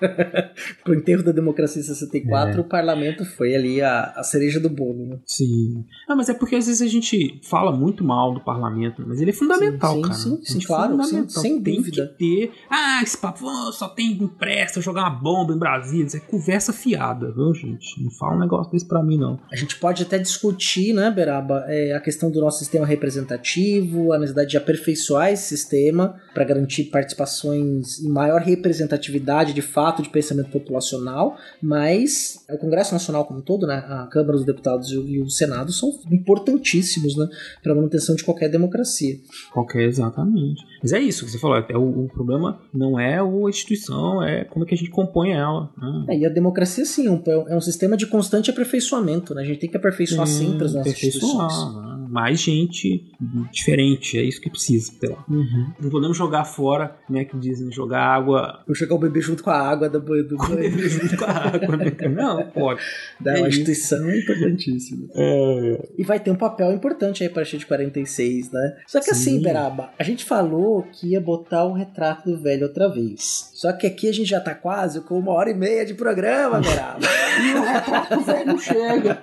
Pro 0.82 0.94
enterro 0.94 1.22
da 1.22 1.32
democracia 1.32 1.80
em 1.80 1.84
64, 1.84 2.58
é. 2.58 2.60
o 2.60 2.64
parlamento 2.64 3.24
foi 3.24 3.54
ali 3.54 3.80
a, 3.80 4.12
a 4.16 4.22
cereja 4.22 4.58
do 4.58 4.68
bolo, 4.68 5.06
né? 5.06 5.18
Sim. 5.26 5.84
Não, 6.08 6.16
mas 6.16 6.28
é 6.28 6.34
porque 6.34 6.56
às 6.56 6.66
vezes 6.66 6.82
a 6.82 6.86
gente 6.86 7.40
fala 7.48 7.72
muito 7.72 8.04
mal 8.04 8.34
do 8.34 8.40
parlamento, 8.40 9.02
mas 9.06 9.20
ele 9.20 9.30
é 9.30 9.34
fundamental, 9.34 9.94
sim, 9.94 10.02
cara. 10.02 10.14
Sim, 10.14 10.40
sim, 10.42 10.60
sim 10.60 10.66
claro, 10.66 11.02
sim, 11.04 11.28
sem 11.28 11.62
tem 11.62 11.76
dúvida. 11.76 12.14
que 12.18 12.18
ter. 12.18 12.52
Ah, 12.70 13.00
esse 13.02 13.16
papo 13.16 13.46
só 13.72 13.88
tem 13.88 14.12
empresta 14.12 14.80
jogar 14.80 15.02
uma 15.02 15.10
bomba 15.10 15.52
em 15.52 15.58
Brasília. 15.58 16.06
Isso 16.06 16.16
é 16.16 16.20
conversa 16.20 16.72
fiada, 16.72 17.32
viu, 17.32 17.54
gente? 17.54 18.02
Não 18.02 18.10
fala 18.10 18.36
um 18.36 18.40
negócio 18.40 18.72
desse 18.72 18.86
pra 18.86 19.02
mim, 19.02 19.18
não. 19.18 19.38
A 19.50 19.56
gente 19.56 19.76
pode 19.76 20.02
até 20.02 20.18
discutir, 20.18 20.92
né, 20.92 21.10
Beraba, 21.10 21.64
é, 21.68 21.94
a 21.94 22.00
questão 22.00 22.30
do 22.30 22.40
nosso 22.40 22.58
sistema 22.58 22.86
representativo, 22.86 23.71
a 24.12 24.18
necessidade 24.18 24.50
de 24.50 24.56
aperfeiçoar 24.56 25.30
esse 25.30 25.48
sistema 25.48 26.16
para 26.34 26.44
garantir 26.44 26.84
participações 26.84 27.98
e 27.98 28.08
maior 28.08 28.40
representatividade 28.40 29.52
de 29.52 29.62
fato 29.62 30.02
de 30.02 30.08
pensamento 30.08 30.50
populacional, 30.50 31.36
mas 31.60 32.44
o 32.50 32.58
Congresso 32.58 32.92
Nacional 32.92 33.24
como 33.24 33.40
um 33.40 33.42
todo, 33.42 33.66
né, 33.66 33.84
a 33.86 34.06
Câmara 34.06 34.32
dos 34.32 34.46
Deputados 34.46 34.90
e 34.90 35.18
o 35.18 35.28
Senado 35.28 35.72
são 35.72 35.90
importantíssimos 36.10 37.16
né, 37.16 37.28
para 37.62 37.72
a 37.72 37.74
manutenção 37.74 38.14
de 38.14 38.24
qualquer 38.24 38.48
democracia. 38.48 39.16
Qualquer, 39.52 39.82
exatamente. 39.82 40.62
Mas 40.82 40.92
é 40.92 41.00
isso 41.00 41.24
que 41.24 41.30
você 41.30 41.38
falou, 41.38 41.64
é 41.68 41.76
o, 41.76 42.04
o 42.04 42.08
problema 42.08 42.60
não 42.72 42.98
é 42.98 43.18
a 43.18 43.48
instituição, 43.48 44.22
é 44.22 44.44
como 44.44 44.64
é 44.64 44.68
que 44.68 44.74
a 44.74 44.78
gente 44.78 44.90
compõe 44.90 45.32
ela. 45.32 45.70
Né? 45.76 46.06
É, 46.10 46.18
e 46.18 46.26
a 46.26 46.28
democracia, 46.28 46.84
sim, 46.84 47.06
é 47.06 47.10
um, 47.10 47.22
é 47.48 47.56
um 47.56 47.60
sistema 47.60 47.96
de 47.96 48.06
constante 48.06 48.50
aperfeiçoamento, 48.50 49.34
né? 49.34 49.42
A 49.42 49.44
gente 49.44 49.60
tem 49.60 49.70
que 49.70 49.76
aperfeiçoar 49.76 50.26
sempre 50.26 50.64
as 50.64 50.74
nossas 50.74 50.92
instituições. 50.92 51.74
Né? 51.74 51.91
Mais 52.12 52.40
gente 52.40 53.10
diferente, 53.50 54.18
é 54.18 54.22
isso 54.22 54.38
que 54.38 54.50
precisa, 54.50 54.92
sei 55.00 55.08
lá. 55.08 55.24
Uhum. 55.26 55.72
Não 55.80 55.88
podemos 55.88 56.16
jogar 56.16 56.44
fora, 56.44 56.94
como 57.06 57.18
é 57.18 57.24
que 57.24 57.36
dizem, 57.38 57.72
jogar 57.72 58.02
água... 58.02 58.62
Vou 58.66 58.74
jogar 58.74 58.96
o 58.96 58.98
bebê 58.98 59.22
junto 59.22 59.42
com 59.42 59.48
a 59.48 59.58
água 59.58 59.88
do 59.88 59.98
banho 59.98 60.28
do 60.28 60.36
banho. 60.36 60.56
bebê 60.56 60.88
junto 60.88 61.16
com 61.16 61.24
a 61.24 61.30
água, 61.30 61.76
né? 61.76 61.92
Não, 62.14 62.46
pode. 62.50 62.82
Da 63.18 63.36
é 63.36 63.38
uma 63.38 63.48
instituição 63.48 64.10
isso. 64.10 64.18
importantíssima. 64.30 65.08
É. 65.14 65.88
E 65.96 66.04
vai 66.04 66.20
ter 66.20 66.30
um 66.30 66.36
papel 66.36 66.70
importante 66.72 67.22
aí 67.22 67.30
para 67.30 67.42
a 67.42 67.44
de 67.44 67.64
46, 67.66 68.52
né? 68.52 68.76
Só 68.86 69.00
que 69.00 69.10
assim, 69.10 69.22
sim. 69.22 69.30
assim, 69.36 69.42
Beraba, 69.42 69.90
a 69.98 70.02
gente 70.02 70.24
falou 70.24 70.82
que 70.92 71.08
ia 71.08 71.20
botar 71.20 71.64
o 71.64 71.72
retrato 71.72 72.30
do 72.30 72.38
velho 72.38 72.64
outra 72.64 72.88
vez. 72.88 73.50
Só 73.54 73.72
que 73.72 73.86
aqui 73.86 74.08
a 74.08 74.12
gente 74.12 74.28
já 74.28 74.40
tá 74.40 74.54
quase 74.54 75.00
com 75.00 75.18
uma 75.18 75.32
hora 75.32 75.50
e 75.50 75.54
meia 75.54 75.84
de 75.86 75.94
programa, 75.94 76.60
Beraba. 76.60 77.00
e 77.40 77.54
o 77.54 77.62
retrato 77.62 78.16
do 78.16 78.20
velho 78.20 78.58
chega. 78.58 79.14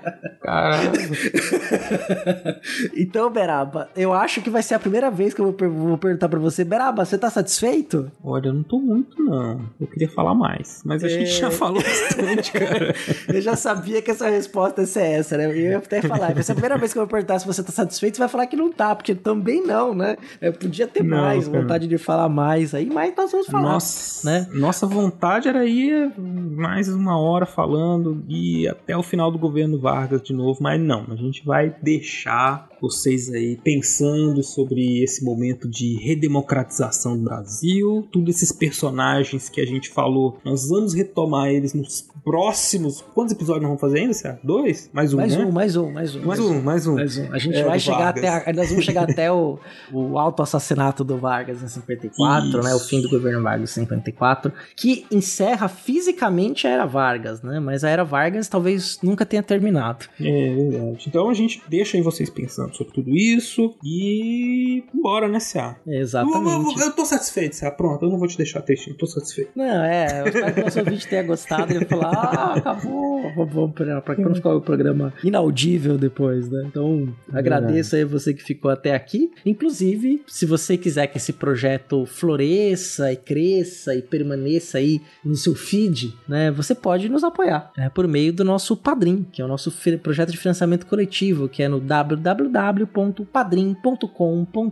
Caramba. 0.41 0.97
então, 2.95 3.29
Beraba, 3.29 3.89
eu 3.95 4.13
acho 4.13 4.41
que 4.41 4.49
vai 4.49 4.61
ser 4.61 4.75
a 4.75 4.79
primeira 4.79 5.09
vez 5.09 5.33
que 5.33 5.41
eu 5.41 5.45
vou, 5.45 5.53
per 5.53 5.69
vou 5.69 5.97
perguntar 5.97 6.29
para 6.29 6.39
você, 6.39 6.63
Beraba, 6.63 7.05
você 7.05 7.17
tá 7.17 7.29
satisfeito? 7.29 8.11
Olha, 8.23 8.47
eu 8.47 8.53
não 8.53 8.63
tô 8.63 8.79
muito, 8.79 9.21
não. 9.21 9.61
Eu 9.79 9.87
queria 9.87 10.09
falar 10.09 10.33
mais, 10.33 10.81
mas 10.85 11.03
a 11.03 11.07
é... 11.07 11.09
gente 11.09 11.31
já 11.31 11.51
falou 11.51 11.81
bastante, 11.81 12.51
cara. 12.51 12.93
eu 13.27 13.41
já 13.41 13.55
sabia 13.55 14.01
que 14.01 14.11
essa 14.11 14.29
resposta 14.29 14.81
ia 14.81 14.87
ser 14.87 15.03
essa, 15.03 15.37
né? 15.37 15.45
Eu 15.45 15.55
ia 15.55 15.77
até 15.77 16.01
falar, 16.01 16.33
vai 16.33 16.43
ser 16.43 16.51
a 16.51 16.55
primeira 16.55 16.77
vez 16.77 16.93
que 16.93 16.99
eu 16.99 17.03
vou 17.03 17.09
perguntar 17.09 17.39
se 17.39 17.45
você 17.45 17.63
tá 17.63 17.71
satisfeito, 17.71 18.15
você 18.15 18.19
vai 18.19 18.29
falar 18.29 18.47
que 18.47 18.55
não 18.55 18.71
tá, 18.71 18.95
porque 18.95 19.15
também 19.15 19.65
não, 19.65 19.93
né? 19.93 20.17
Eu 20.41 20.53
podia 20.53 20.87
ter 20.87 21.03
não, 21.03 21.17
mais, 21.17 21.47
cara. 21.47 21.61
vontade 21.61 21.87
de 21.87 21.97
falar 21.97 22.29
mais 22.29 22.73
aí, 22.73 22.87
mas 22.87 23.13
nós 23.15 23.31
vamos 23.31 23.47
falar, 23.47 23.73
nossa, 23.73 24.29
né? 24.29 24.47
Nossa 24.53 24.85
vontade 24.85 25.47
era 25.47 25.65
ir 25.65 26.11
mais 26.17 26.87
uma 26.87 27.19
hora 27.19 27.45
falando 27.45 28.23
e 28.27 28.67
até 28.67 28.95
o 28.95 29.03
final 29.03 29.31
do 29.31 29.37
governo 29.37 29.79
Vargas 29.79 30.21
de 30.21 30.33
novo, 30.33 30.61
mas 30.61 30.79
não, 30.79 31.05
a 31.09 31.15
gente 31.15 31.45
vai 31.45 31.75
deixar 31.81 32.68
vocês 32.81 33.29
aí 33.33 33.57
pensando 33.63 34.43
sobre 34.43 35.03
esse 35.03 35.23
momento 35.23 35.69
de 35.69 35.95
redemocratização 35.97 37.17
do 37.17 37.23
Brasil, 37.23 38.07
todos 38.11 38.35
esses 38.35 38.51
personagens 38.51 39.49
que 39.49 39.61
a 39.61 39.65
gente 39.65 39.89
falou, 39.89 40.37
nós 40.43 40.67
vamos 40.67 40.93
retomar 40.93 41.49
eles 41.49 41.73
nos 41.73 42.07
próximos. 42.23 43.01
Quantos 43.13 43.33
episódios 43.33 43.63
nós 43.63 43.69
vamos 43.69 43.81
fazer 43.81 43.99
ainda, 43.99 44.13
Certo? 44.13 44.45
Dois? 44.45 44.89
Mais 44.93 45.13
um, 45.13 45.17
mais 45.17 45.35
né? 45.35 45.45
um, 45.45 45.51
mais 45.51 45.75
um, 45.75 45.91
mais 45.91 46.15
um. 46.15 46.25
Mais 46.25 46.39
um, 46.39 46.61
mais 46.61 46.87
um. 46.87 46.95
Mais 46.95 47.17
um. 47.17 47.33
A 47.33 47.37
gente 47.37 47.57
é, 47.57 47.63
vai 47.63 47.79
chegar 47.79 48.13
Vargas. 48.13 48.23
até. 48.23 48.49
A, 48.49 48.53
nós 48.53 48.69
vamos 48.69 48.85
chegar 48.85 49.09
até 49.09 49.31
o, 49.31 49.59
o 49.91 50.17
auto-assassinato 50.17 51.03
do 51.03 51.17
Vargas 51.17 51.61
em 51.63 51.67
54, 51.67 52.47
Isso. 52.47 52.61
né? 52.61 52.73
O 52.73 52.79
fim 52.79 53.01
do 53.01 53.09
governo 53.09 53.41
Vargas 53.41 53.71
em 53.77 53.81
54, 53.81 54.51
que 54.75 55.05
encerra 55.11 55.67
fisicamente 55.67 56.67
a 56.67 56.71
era 56.71 56.85
Vargas, 56.85 57.41
né? 57.41 57.59
Mas 57.59 57.83
a 57.83 57.89
era 57.89 58.03
Vargas 58.03 58.47
talvez 58.47 58.99
nunca 59.01 59.25
tenha 59.25 59.43
terminado. 59.43 60.05
É 60.19 60.55
verdade. 60.55 61.05
Então 61.07 61.29
a 61.29 61.33
gente 61.33 61.61
deixa 61.67 61.97
aí 61.97 62.03
vocês 62.03 62.29
pensando 62.29 62.68
sobre 62.75 62.93
tudo 62.93 63.15
isso. 63.15 63.75
E 63.83 64.68
bora, 64.93 65.27
né, 65.27 65.39
Cia? 65.39 65.75
Exatamente. 65.87 66.75
Eu, 66.75 66.81
eu, 66.81 66.87
eu, 66.87 66.95
tô 66.95 67.05
satisfeito, 67.05 67.55
Cia. 67.55 67.71
Pronto, 67.71 68.05
eu 68.05 68.09
não 68.09 68.17
vou 68.17 68.27
te 68.27 68.37
deixar 68.37 68.61
texto, 68.61 68.89
eu 68.89 68.97
tô 68.97 69.05
satisfeito. 69.05 69.51
Não, 69.55 69.83
é, 69.83 70.21
eu 70.21 70.27
espero 70.27 70.53
que 70.53 70.59
o 70.59 70.63
nosso 70.63 70.79
ouvinte 70.79 71.07
tenha 71.07 71.23
gostado 71.23 71.73
e 71.73 71.85
falar, 71.85 72.09
ah, 72.09 72.53
acabou, 72.55 73.47
vamos 73.47 73.73
pra, 73.73 74.01
pra 74.01 74.15
que 74.15 74.21
não 74.21 74.35
ficar 74.35 74.53
o 74.53 74.61
programa 74.61 75.13
inaudível 75.23 75.97
depois, 75.97 76.49
né? 76.49 76.65
Então, 76.67 77.13
agradeço 77.31 77.95
aí 77.95 78.03
você 78.03 78.33
que 78.33 78.43
ficou 78.43 78.69
até 78.71 78.95
aqui. 78.95 79.31
Inclusive, 79.45 80.23
se 80.27 80.45
você 80.45 80.77
quiser 80.77 81.07
que 81.07 81.17
esse 81.17 81.33
projeto 81.33 82.05
floresça 82.05 83.11
e 83.11 83.15
cresça 83.15 83.95
e 83.95 84.01
permaneça 84.01 84.77
aí 84.77 85.01
no 85.23 85.35
seu 85.35 85.55
feed, 85.55 86.15
né? 86.27 86.51
Você 86.51 86.75
pode 86.75 87.09
nos 87.09 87.23
apoiar, 87.23 87.71
né? 87.77 87.89
Por 87.89 88.07
meio 88.07 88.33
do 88.33 88.43
nosso 88.43 88.77
Padrim, 88.77 89.25
que 89.31 89.41
é 89.41 89.45
o 89.45 89.47
nosso 89.47 89.73
projeto 90.01 90.31
de 90.31 90.37
financiamento 90.37 90.85
coletivo, 90.85 91.49
que 91.49 91.63
é 91.63 91.67
no 91.67 91.79
www.padrim.com.br 91.79 94.68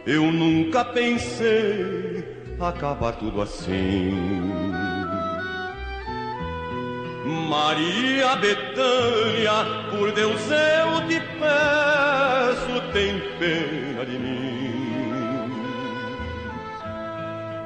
Eu 0.05 0.31
nunca 0.31 0.85
pensei 0.85 2.23
acabar 2.59 3.13
tudo 3.13 3.41
assim. 3.41 4.13
Maria 7.49 8.35
Betânia, 8.35 9.65
por 9.89 10.11
Deus 10.11 10.41
eu 10.51 11.07
te 11.07 11.19
peço, 11.39 12.81
tem 12.93 13.19
pena 13.39 14.05
de 14.05 14.19
mim. 14.19 14.55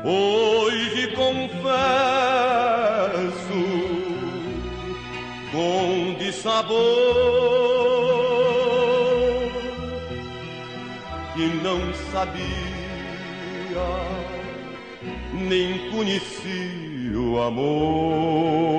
Hoje 0.05 1.07
confesso 1.07 1.69
com 5.51 6.15
dissabor 6.17 7.88
que 11.39 11.47
não 11.63 11.79
sabia, 12.11 12.43
nem 15.31 15.89
conhecia 15.89 17.17
o 17.17 17.39
amor. 17.41 18.69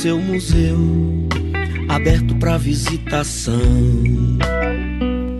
Seu 0.00 0.18
museu 0.18 0.78
aberto 1.86 2.34
para 2.36 2.56
visitação. 2.56 3.60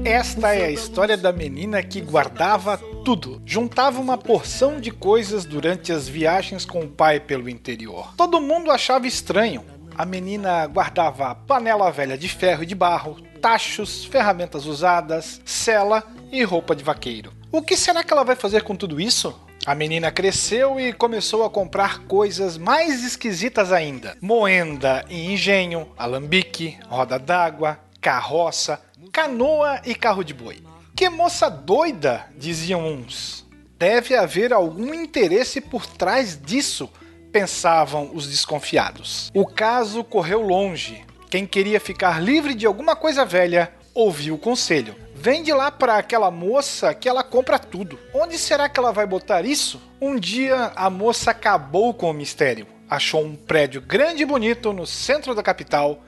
Esta 0.05 0.55
é 0.55 0.67
a 0.67 0.71
história 0.71 1.17
da 1.17 1.33
menina 1.33 1.83
que 1.83 1.99
guardava 2.03 2.77
tudo. 3.03 3.41
Juntava 3.47 3.99
uma 3.99 4.19
porção 4.19 4.79
de 4.79 4.91
coisas 4.91 5.47
durante 5.47 5.95
as 5.95 6.07
viagens 6.07 6.67
com 6.67 6.81
o 6.81 6.89
pai 6.89 7.19
pelo 7.19 7.49
interior. 7.49 8.13
Todo 8.19 8.39
mundo 8.39 8.71
achava 8.71 9.07
estranho. 9.07 9.65
A 9.97 10.05
menina 10.05 10.67
guardava 10.67 11.35
panela 11.35 11.91
velha 11.91 12.19
de 12.19 12.29
ferro 12.29 12.63
e 12.63 12.67
de 12.67 12.75
barro, 12.75 13.17
tachos, 13.41 14.05
ferramentas 14.05 14.67
usadas, 14.67 15.41
cela 15.43 16.05
e 16.31 16.45
roupa 16.45 16.77
de 16.77 16.85
vaqueiro. 16.85 17.33
O 17.51 17.63
que 17.63 17.79
será 17.79 18.05
que 18.05 18.13
ela 18.13 18.25
vai 18.25 18.37
fazer 18.37 18.63
com 18.63 18.77
tudo 18.77 19.01
isso? 19.01 19.35
A 19.67 19.75
menina 19.75 20.11
cresceu 20.11 20.81
e 20.81 20.91
começou 20.91 21.45
a 21.45 21.51
comprar 21.51 22.01
coisas 22.05 22.57
mais 22.57 23.05
esquisitas 23.05 23.73
ainda: 23.73 24.17
moenda 24.21 25.05
e 25.11 25.33
engenho, 25.33 25.89
alambique, 25.99 26.79
roda 26.89 27.19
d'água, 27.19 27.79
carroça, 28.01 28.81
canoa 29.13 29.81
e 29.85 29.95
carro 29.95 30.25
de 30.25 30.33
boi. 30.33 30.63
Que 30.97 31.11
moça 31.11 31.51
doida, 31.51 32.27
diziam 32.37 32.87
uns. 32.87 33.47
Deve 33.79 34.17
haver 34.17 34.53
algum 34.53 34.95
interesse 34.95 35.61
por 35.61 35.87
trás 35.87 36.41
disso, 36.41 36.91
pensavam 37.31 38.11
os 38.15 38.27
desconfiados. 38.29 39.31
O 39.35 39.47
caso 39.47 40.03
correu 40.03 40.41
longe. 40.41 41.05
Quem 41.31 41.47
queria 41.47 41.79
ficar 41.79 42.21
livre 42.21 42.55
de 42.55 42.67
alguma 42.67 42.97
coisa 42.97 43.25
velha 43.25 43.73
ouviu 44.01 44.35
o 44.35 44.39
conselho. 44.39 44.97
Vende 45.15 45.53
lá 45.53 45.71
para 45.71 45.99
aquela 45.99 46.31
moça 46.31 46.95
que 46.95 47.09
ela 47.09 47.23
compra 47.23 47.59
tudo. 47.59 47.99
Onde 48.15 48.39
será 48.39 48.69
que 48.69 48.81
ela 48.81 48.93
vai 48.93 49.07
botar 49.07 49.45
isso? 49.45 49.81
Um 50.01 50.19
dia 50.19 50.73
a 50.75 50.89
moça 50.89 51.31
acabou 51.31 51.93
com 51.93 52.11
o 52.11 52.15
mistério. 52.15 52.67
Achou 52.89 53.23
um 53.23 53.37
prédio 53.37 53.83
grande 53.83 54.23
e 54.23 54.27
bonito 54.27 54.73
no 54.73 54.87
centro 54.87 55.35
da 55.35 55.43
capital 55.43 56.03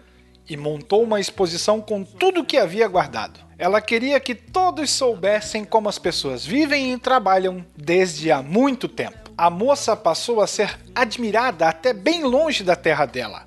e 0.49 0.57
montou 0.57 1.03
uma 1.03 1.21
exposição 1.21 1.81
com 1.81 2.03
tudo 2.03 2.45
que 2.45 2.57
havia 2.57 2.89
guardado. 2.89 3.41
Ela 3.59 3.81
queria 3.81 4.19
que 4.19 4.35
todos 4.35 4.91
soubessem 4.91 5.65
como 5.65 5.89
as 5.89 5.99
pessoas 5.99 6.45
vivem 6.45 6.93
e 6.93 6.99
trabalham 6.99 7.65
desde 7.77 8.33
há 8.33 8.43
muito 8.43 8.89
tempo. 8.89 9.31
A 9.37 9.51
moça 9.51 9.95
passou 9.95 10.41
a 10.41 10.47
ser 10.47 10.79
admirada 10.95 11.69
até 11.69 11.93
bem 11.93 12.25
longe 12.25 12.65
da 12.65 12.75
terra 12.75 13.05
dela. 13.05 13.47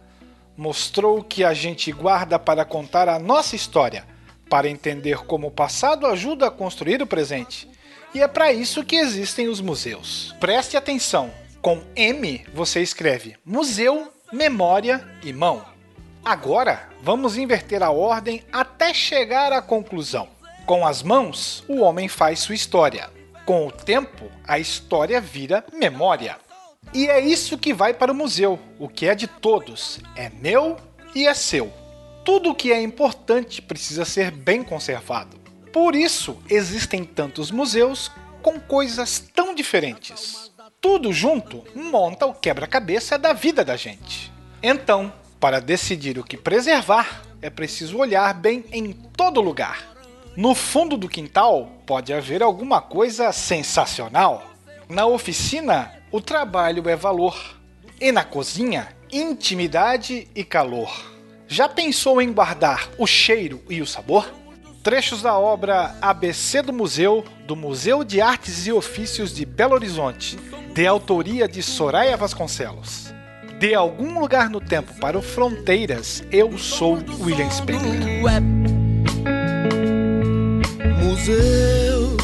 Mostrou 0.56 1.24
que 1.24 1.44
a 1.44 1.54
gente 1.54 1.92
guarda 1.92 2.40
para 2.40 2.64
contar 2.64 3.10
a 3.10 3.20
nossa 3.20 3.56
história 3.56 4.15
para 4.50 4.70
entender 4.70 5.18
como 5.26 5.48
o 5.48 5.52
passado 5.52 6.06
ajuda 6.08 6.48
a 6.48 6.52
construir 6.52 7.02
o 7.02 7.08
presente. 7.08 7.70
E 8.14 8.22
é 8.22 8.28
para 8.28 8.54
isso 8.54 8.84
que 8.84 8.96
existem 8.96 9.48
os 9.48 9.60
museus. 9.60 10.36
Preste 10.40 10.78
atenção: 10.78 11.32
com 11.62 11.82
M 11.96 12.46
você 12.54 12.82
escreve 12.82 13.36
museu, 13.46 14.12
memória 14.32 15.06
e 15.24 15.34
mão. 15.34 15.66
Agora 16.24 16.90
vamos 17.02 17.38
inverter 17.38 17.84
a 17.84 17.92
ordem 17.92 18.44
até 18.52 18.94
chegar 18.94 19.52
à 19.52 19.62
conclusão. 19.62 20.28
Com 20.66 20.88
as 20.88 21.04
mãos, 21.04 21.64
o 21.68 21.82
homem 21.82 22.08
faz 22.08 22.40
sua 22.40 22.56
história. 22.56 23.10
Com 23.46 23.68
o 23.68 23.72
tempo, 23.72 24.32
a 24.48 24.58
história 24.58 25.22
vira 25.22 25.64
memória. 25.72 26.38
E 26.94 27.08
é 27.08 27.20
isso 27.20 27.58
que 27.58 27.74
vai 27.74 27.94
para 27.94 28.12
o 28.12 28.16
museu. 28.16 28.60
O 28.80 28.88
que 28.88 29.08
é 29.08 29.14
de 29.14 29.28
todos 29.28 30.00
é 30.16 30.30
meu 30.30 30.78
e 31.14 31.28
é 31.28 31.34
seu 31.34 31.72
tudo 32.26 32.56
que 32.56 32.74
é 32.74 32.82
importante 32.82 33.62
precisa 33.62 34.04
ser 34.04 34.32
bem 34.32 34.64
conservado. 34.64 35.38
Por 35.72 35.96
isso, 35.96 36.42
existem 36.50 37.06
tantos 37.06 37.52
museus 37.52 38.12
com 38.42 38.60
coisas 38.60 39.20
tão 39.20 39.54
diferentes. 39.54 40.52
Tudo 40.82 41.14
junto 41.14 41.64
monta 41.76 42.26
o 42.26 42.34
quebra-cabeça 42.34 43.20
da 43.20 43.32
vida 43.32 43.64
da 43.64 43.76
gente. 43.76 44.34
Então, 44.64 45.14
para 45.40 45.62
decidir 45.62 46.18
o 46.18 46.24
que 46.24 46.36
preservar, 46.36 47.22
é 47.42 47.50
preciso 47.52 48.00
olhar 48.00 48.34
bem 48.34 48.66
em 48.72 48.92
todo 48.92 49.40
lugar. 49.40 49.96
No 50.36 50.56
fundo 50.56 50.98
do 50.98 51.08
quintal 51.08 51.72
pode 51.86 52.12
haver 52.12 52.42
alguma 52.42 52.82
coisa 52.82 53.32
sensacional. 53.32 54.44
Na 54.90 55.06
oficina, 55.06 55.94
o 56.12 56.20
trabalho 56.20 56.90
é 56.90 56.96
valor. 56.96 57.38
E 58.02 58.12
na 58.12 58.24
cozinha, 58.24 58.90
intimidade 59.12 60.28
e 60.34 60.44
calor. 60.44 61.15
Já 61.48 61.70
pensou 61.70 62.22
em 62.22 62.34
guardar 62.34 62.90
o 62.98 63.06
cheiro 63.06 63.62
e 63.70 63.82
o 63.82 63.86
sabor? 63.86 64.32
trechos 64.86 65.24
da 65.24 65.36
obra 65.36 65.96
ABC 66.00 66.62
do 66.62 66.72
Museu, 66.72 67.26
do 67.48 67.56
Museu 67.56 68.04
de 68.04 68.22
Artes 68.22 68.68
e 68.68 68.72
Ofícios 68.72 69.34
de 69.34 69.44
Belo 69.44 69.74
Horizonte, 69.74 70.38
de 70.76 70.86
autoria 70.86 71.48
de 71.48 71.64
Soraya 71.64 72.16
Vasconcelos. 72.16 73.12
De 73.58 73.74
algum 73.74 74.20
lugar 74.20 74.48
no 74.48 74.62
tempo 74.62 74.94
para 75.00 75.18
o 75.18 75.24
Fronteiras, 75.24 76.24
eu 76.32 76.56
sou 76.60 77.00
William 77.20 77.50
Spengler. 77.50 78.44
Museu 81.02 82.16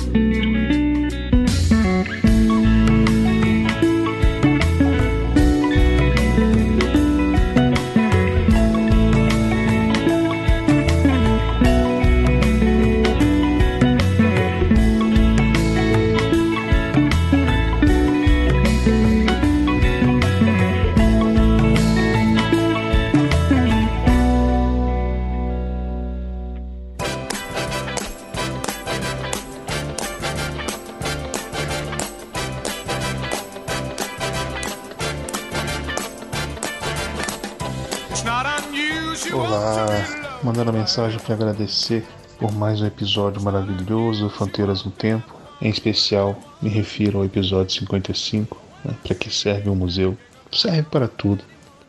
Olá, 39.61 40.39
mandando 40.41 40.73
mensagem 40.73 41.19
para 41.19 41.35
agradecer 41.35 42.03
por 42.39 42.51
mais 42.51 42.81
um 42.81 42.88
episódio 42.88 43.43
maravilhoso, 43.43 44.27
Fronteiras 44.27 44.83
no 44.83 44.89
Tempo. 44.89 45.39
Em 45.61 45.69
especial, 45.69 46.35
me 46.59 46.67
refiro 46.67 47.19
ao 47.19 47.25
episódio 47.25 47.71
55, 47.71 48.59
né, 48.83 48.95
para 49.03 49.13
que 49.13 49.29
serve 49.29 49.69
o 49.69 49.75
museu. 49.75 50.17
Serve 50.51 50.81
para 50.81 51.07
tudo, 51.07 51.43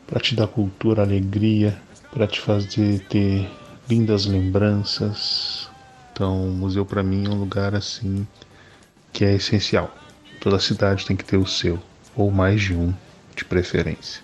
para 0.07 0.21
te 0.21 0.35
dar 0.35 0.49
cultura, 0.49 1.01
alegria, 1.01 1.81
para 2.13 2.27
te 2.27 2.43
fazer 2.43 3.07
ter 3.09 3.51
lindas 3.89 4.27
lembranças. 4.27 5.71
Então, 6.13 6.45
o 6.45 6.51
museu 6.51 6.85
para 6.85 7.03
mim 7.03 7.25
é 7.25 7.31
um 7.31 7.39
lugar 7.39 7.75
assim 7.75 8.27
que 9.15 9.25
é 9.25 9.33
essencial. 9.37 9.91
Toda 10.43 10.61
cidade 10.61 11.07
tem 11.07 11.17
que 11.17 11.25
ter 11.25 11.39
o 11.39 11.47
seu, 11.47 11.79
ou 12.15 12.31
mais 12.31 12.61
de 12.61 12.75
um, 12.75 12.93
de 13.35 13.47
preferência. 13.47 14.23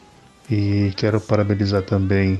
E 0.50 0.92
quero 0.96 1.18
parabenizar 1.18 1.80
também 1.80 2.38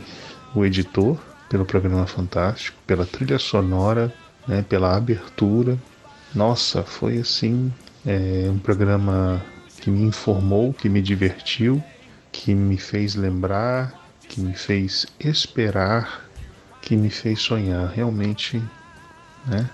o 0.55 0.65
editor 0.65 1.19
pelo 1.49 1.65
programa 1.65 2.07
fantástico, 2.07 2.77
pela 2.87 3.07
trilha 3.07 3.39
sonora, 3.39 4.13
né, 4.47 4.65
pela 4.69 4.97
abertura. 4.97 5.79
Nossa, 6.35 6.83
foi 6.83 7.19
assim 7.19 7.73
é, 8.07 8.49
um 8.51 8.59
programa 8.59 9.43
que 9.81 9.91
me 9.91 10.03
informou, 10.03 10.73
que 10.73 10.89
me 10.89 11.01
divertiu, 11.01 11.83
que 12.31 12.55
me 12.55 12.77
fez 12.77 13.15
lembrar, 13.15 13.95
que 14.29 14.41
me 14.41 14.55
fez 14.55 15.07
esperar, 15.19 16.29
que 16.83 16.97
me 16.97 17.11
fez 17.11 17.41
sonhar. 17.41 17.91
Realmente, 17.91 18.63
né? 19.47 19.69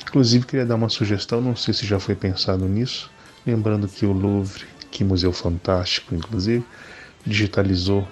Inclusive 0.00 0.44
queria 0.46 0.66
dar 0.66 0.74
uma 0.74 0.88
sugestão, 0.88 1.40
não 1.40 1.54
sei 1.54 1.72
se 1.72 1.86
já 1.86 2.00
foi 2.00 2.14
pensado 2.14 2.66
nisso, 2.66 3.10
lembrando 3.46 3.86
que 3.86 4.04
o 4.04 4.12
Louvre, 4.12 4.64
que 4.90 5.04
museu 5.04 5.32
fantástico, 5.32 6.14
inclusive, 6.14 6.64
digitalizou 7.24 8.06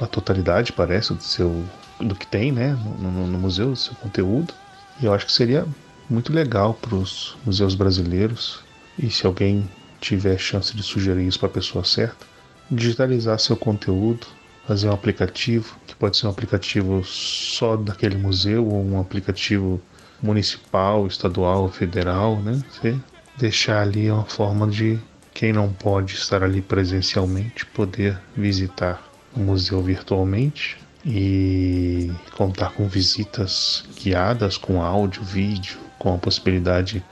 a 0.00 0.06
totalidade, 0.06 0.72
parece, 0.72 1.14
do 1.14 1.22
seu 1.22 1.64
do 2.00 2.14
que 2.14 2.26
tem, 2.26 2.52
né, 2.52 2.78
no, 2.98 3.10
no, 3.10 3.26
no 3.26 3.38
museu, 3.38 3.70
do 3.70 3.76
seu 3.76 3.94
conteúdo. 3.96 4.54
E 5.00 5.06
eu 5.06 5.12
acho 5.12 5.26
que 5.26 5.32
seria 5.32 5.66
muito 6.08 6.32
legal 6.32 6.74
para 6.74 6.94
os 6.94 7.36
museus 7.44 7.74
brasileiros 7.74 8.60
e 8.98 9.10
se 9.10 9.26
alguém 9.26 9.68
tiver 10.00 10.38
chance 10.38 10.74
de 10.74 10.82
sugerir 10.82 11.26
isso 11.26 11.38
para 11.38 11.48
a 11.48 11.52
pessoa 11.52 11.84
certa, 11.84 12.26
digitalizar 12.70 13.38
seu 13.38 13.56
conteúdo, 13.56 14.26
fazer 14.66 14.88
um 14.88 14.92
aplicativo 14.92 15.76
que 15.86 15.94
pode 15.94 16.16
ser 16.16 16.26
um 16.26 16.30
aplicativo 16.30 17.02
só 17.04 17.76
daquele 17.76 18.16
museu 18.16 18.66
ou 18.66 18.84
um 18.84 19.00
aplicativo 19.00 19.80
municipal, 20.22 21.06
estadual, 21.06 21.68
federal, 21.68 22.36
né? 22.40 22.60
Você 22.70 22.96
deixar 23.36 23.82
ali 23.82 24.10
uma 24.10 24.24
forma 24.24 24.66
de 24.66 24.98
quem 25.32 25.52
não 25.52 25.72
pode 25.72 26.14
estar 26.14 26.42
ali 26.42 26.60
presencialmente 26.60 27.64
poder 27.66 28.18
visitar 28.36 29.07
o 29.34 29.40
museu 29.40 29.82
virtualmente 29.82 30.78
e 31.04 32.10
contar 32.36 32.70
com 32.72 32.88
visitas 32.88 33.84
guiadas 34.02 34.56
com 34.56 34.82
áudio, 34.82 35.22
vídeo, 35.22 35.78
com 35.98 36.14
a 36.14 36.18
possibilidade 36.18 37.04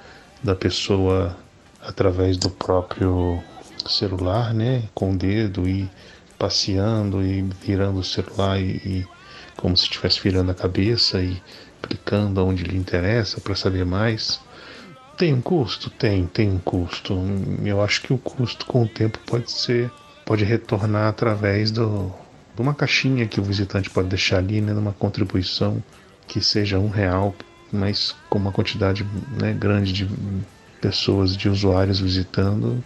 da 0.43 0.55
pessoa 0.55 1.36
através 1.80 2.36
do 2.36 2.51
próprio 2.51 3.43
celular, 3.86 4.52
né, 4.52 4.84
com 4.94 5.12
o 5.12 5.16
dedo 5.16 5.68
e 5.68 5.88
passeando 6.38 7.24
e 7.24 7.43
virando 7.43 8.01
o 8.01 8.05
celular 8.05 8.60
e, 8.60 8.76
e 8.84 9.06
como 9.56 9.76
se 9.76 9.84
estivesse 9.84 10.20
virando 10.20 10.51
a 10.51 10.55
cabeça 10.55 11.22
e 11.22 11.40
clicando 11.80 12.44
onde 12.44 12.64
lhe 12.64 12.76
interessa 12.76 13.40
para 13.40 13.55
saber 13.55 13.86
mais. 13.86 14.40
Tem 15.16 15.32
um 15.32 15.40
custo? 15.40 15.88
Tem, 15.88 16.26
tem 16.26 16.51
um 16.51 16.59
custo. 16.59 17.18
Eu 17.64 17.80
acho 17.80 18.02
que 18.02 18.12
o 18.12 18.18
custo 18.18 18.66
com 18.66 18.82
o 18.82 18.88
tempo 18.88 19.18
pode 19.26 19.51
ser, 19.51 19.90
pode 20.26 20.44
retornar 20.44 21.08
através 21.08 21.70
do, 21.70 22.12
de 22.54 22.60
uma 22.60 22.74
caixinha 22.74 23.26
que 23.26 23.40
o 23.40 23.44
visitante 23.44 23.88
pode 23.88 24.08
deixar 24.08 24.38
ali, 24.38 24.60
né, 24.60 24.74
numa 24.74 24.92
contribuição 24.92 25.82
que 26.26 26.40
seja 26.40 26.78
um 26.78 26.90
real, 26.90 27.34
mas 27.72 28.14
com 28.28 28.38
uma 28.38 28.50
quantidade 28.50 29.06
né, 29.40 29.54
grande 29.54 29.92
de 29.92 30.08
pessoas, 30.80 31.36
de 31.36 31.48
usuários 31.48 32.00
visitando, 32.00 32.82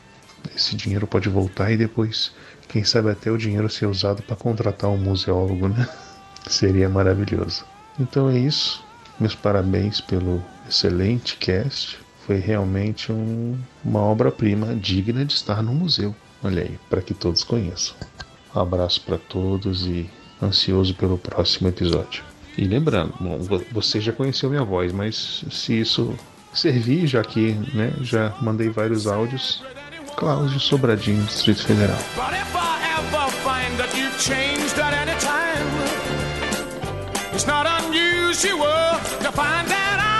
esse 0.54 0.76
dinheiro 0.76 1.06
pode 1.06 1.28
voltar 1.28 1.70
e 1.70 1.76
depois, 1.76 2.32
quem 2.68 2.84
sabe 2.84 3.10
até 3.10 3.30
o 3.30 3.38
dinheiro 3.38 3.68
ser 3.70 3.86
usado 3.86 4.22
para 4.22 4.36
contratar 4.36 4.90
um 4.90 4.98
museólogo, 4.98 5.68
né? 5.68 5.88
Seria 6.46 6.88
maravilhoso. 6.88 7.64
Então 7.98 8.28
é 8.28 8.38
isso. 8.38 8.84
Meus 9.18 9.34
parabéns 9.34 10.00
pelo 10.00 10.42
excelente 10.68 11.36
cast 11.36 11.98
foi 12.26 12.36
realmente 12.36 13.10
um, 13.10 13.58
uma 13.84 14.00
obra-prima 14.00 14.74
digna 14.74 15.24
de 15.24 15.32
estar 15.32 15.62
no 15.62 15.74
museu. 15.74 16.14
Olha 16.42 16.62
aí, 16.62 16.78
para 16.88 17.02
que 17.02 17.12
todos 17.14 17.44
conheçam. 17.44 17.94
Um 18.54 18.60
abraço 18.60 19.02
para 19.02 19.18
todos 19.18 19.86
e 19.86 20.08
ansioso 20.42 20.94
pelo 20.94 21.18
próximo 21.18 21.68
episódio. 21.68 22.24
E 22.56 22.64
lembrando, 22.64 23.14
bom, 23.20 23.38
você 23.70 24.00
já 24.00 24.12
conheceu 24.12 24.50
minha 24.50 24.64
voz, 24.64 24.92
mas 24.92 25.44
se 25.50 25.80
isso 25.80 26.14
servir, 26.52 27.06
já 27.06 27.22
que 27.22 27.52
né, 27.74 27.92
já 28.00 28.34
mandei 28.40 28.68
vários 28.68 29.06
áudios, 29.06 29.62
Cláudio 30.16 30.58
Sobradinho, 30.58 31.22
Distrito 31.24 31.64
Federal. 31.66 31.98
It's 37.32 37.46
not 37.46 37.66
unusual 37.66 38.98
to 39.22 39.32
find 39.32 39.66
that 39.68 40.19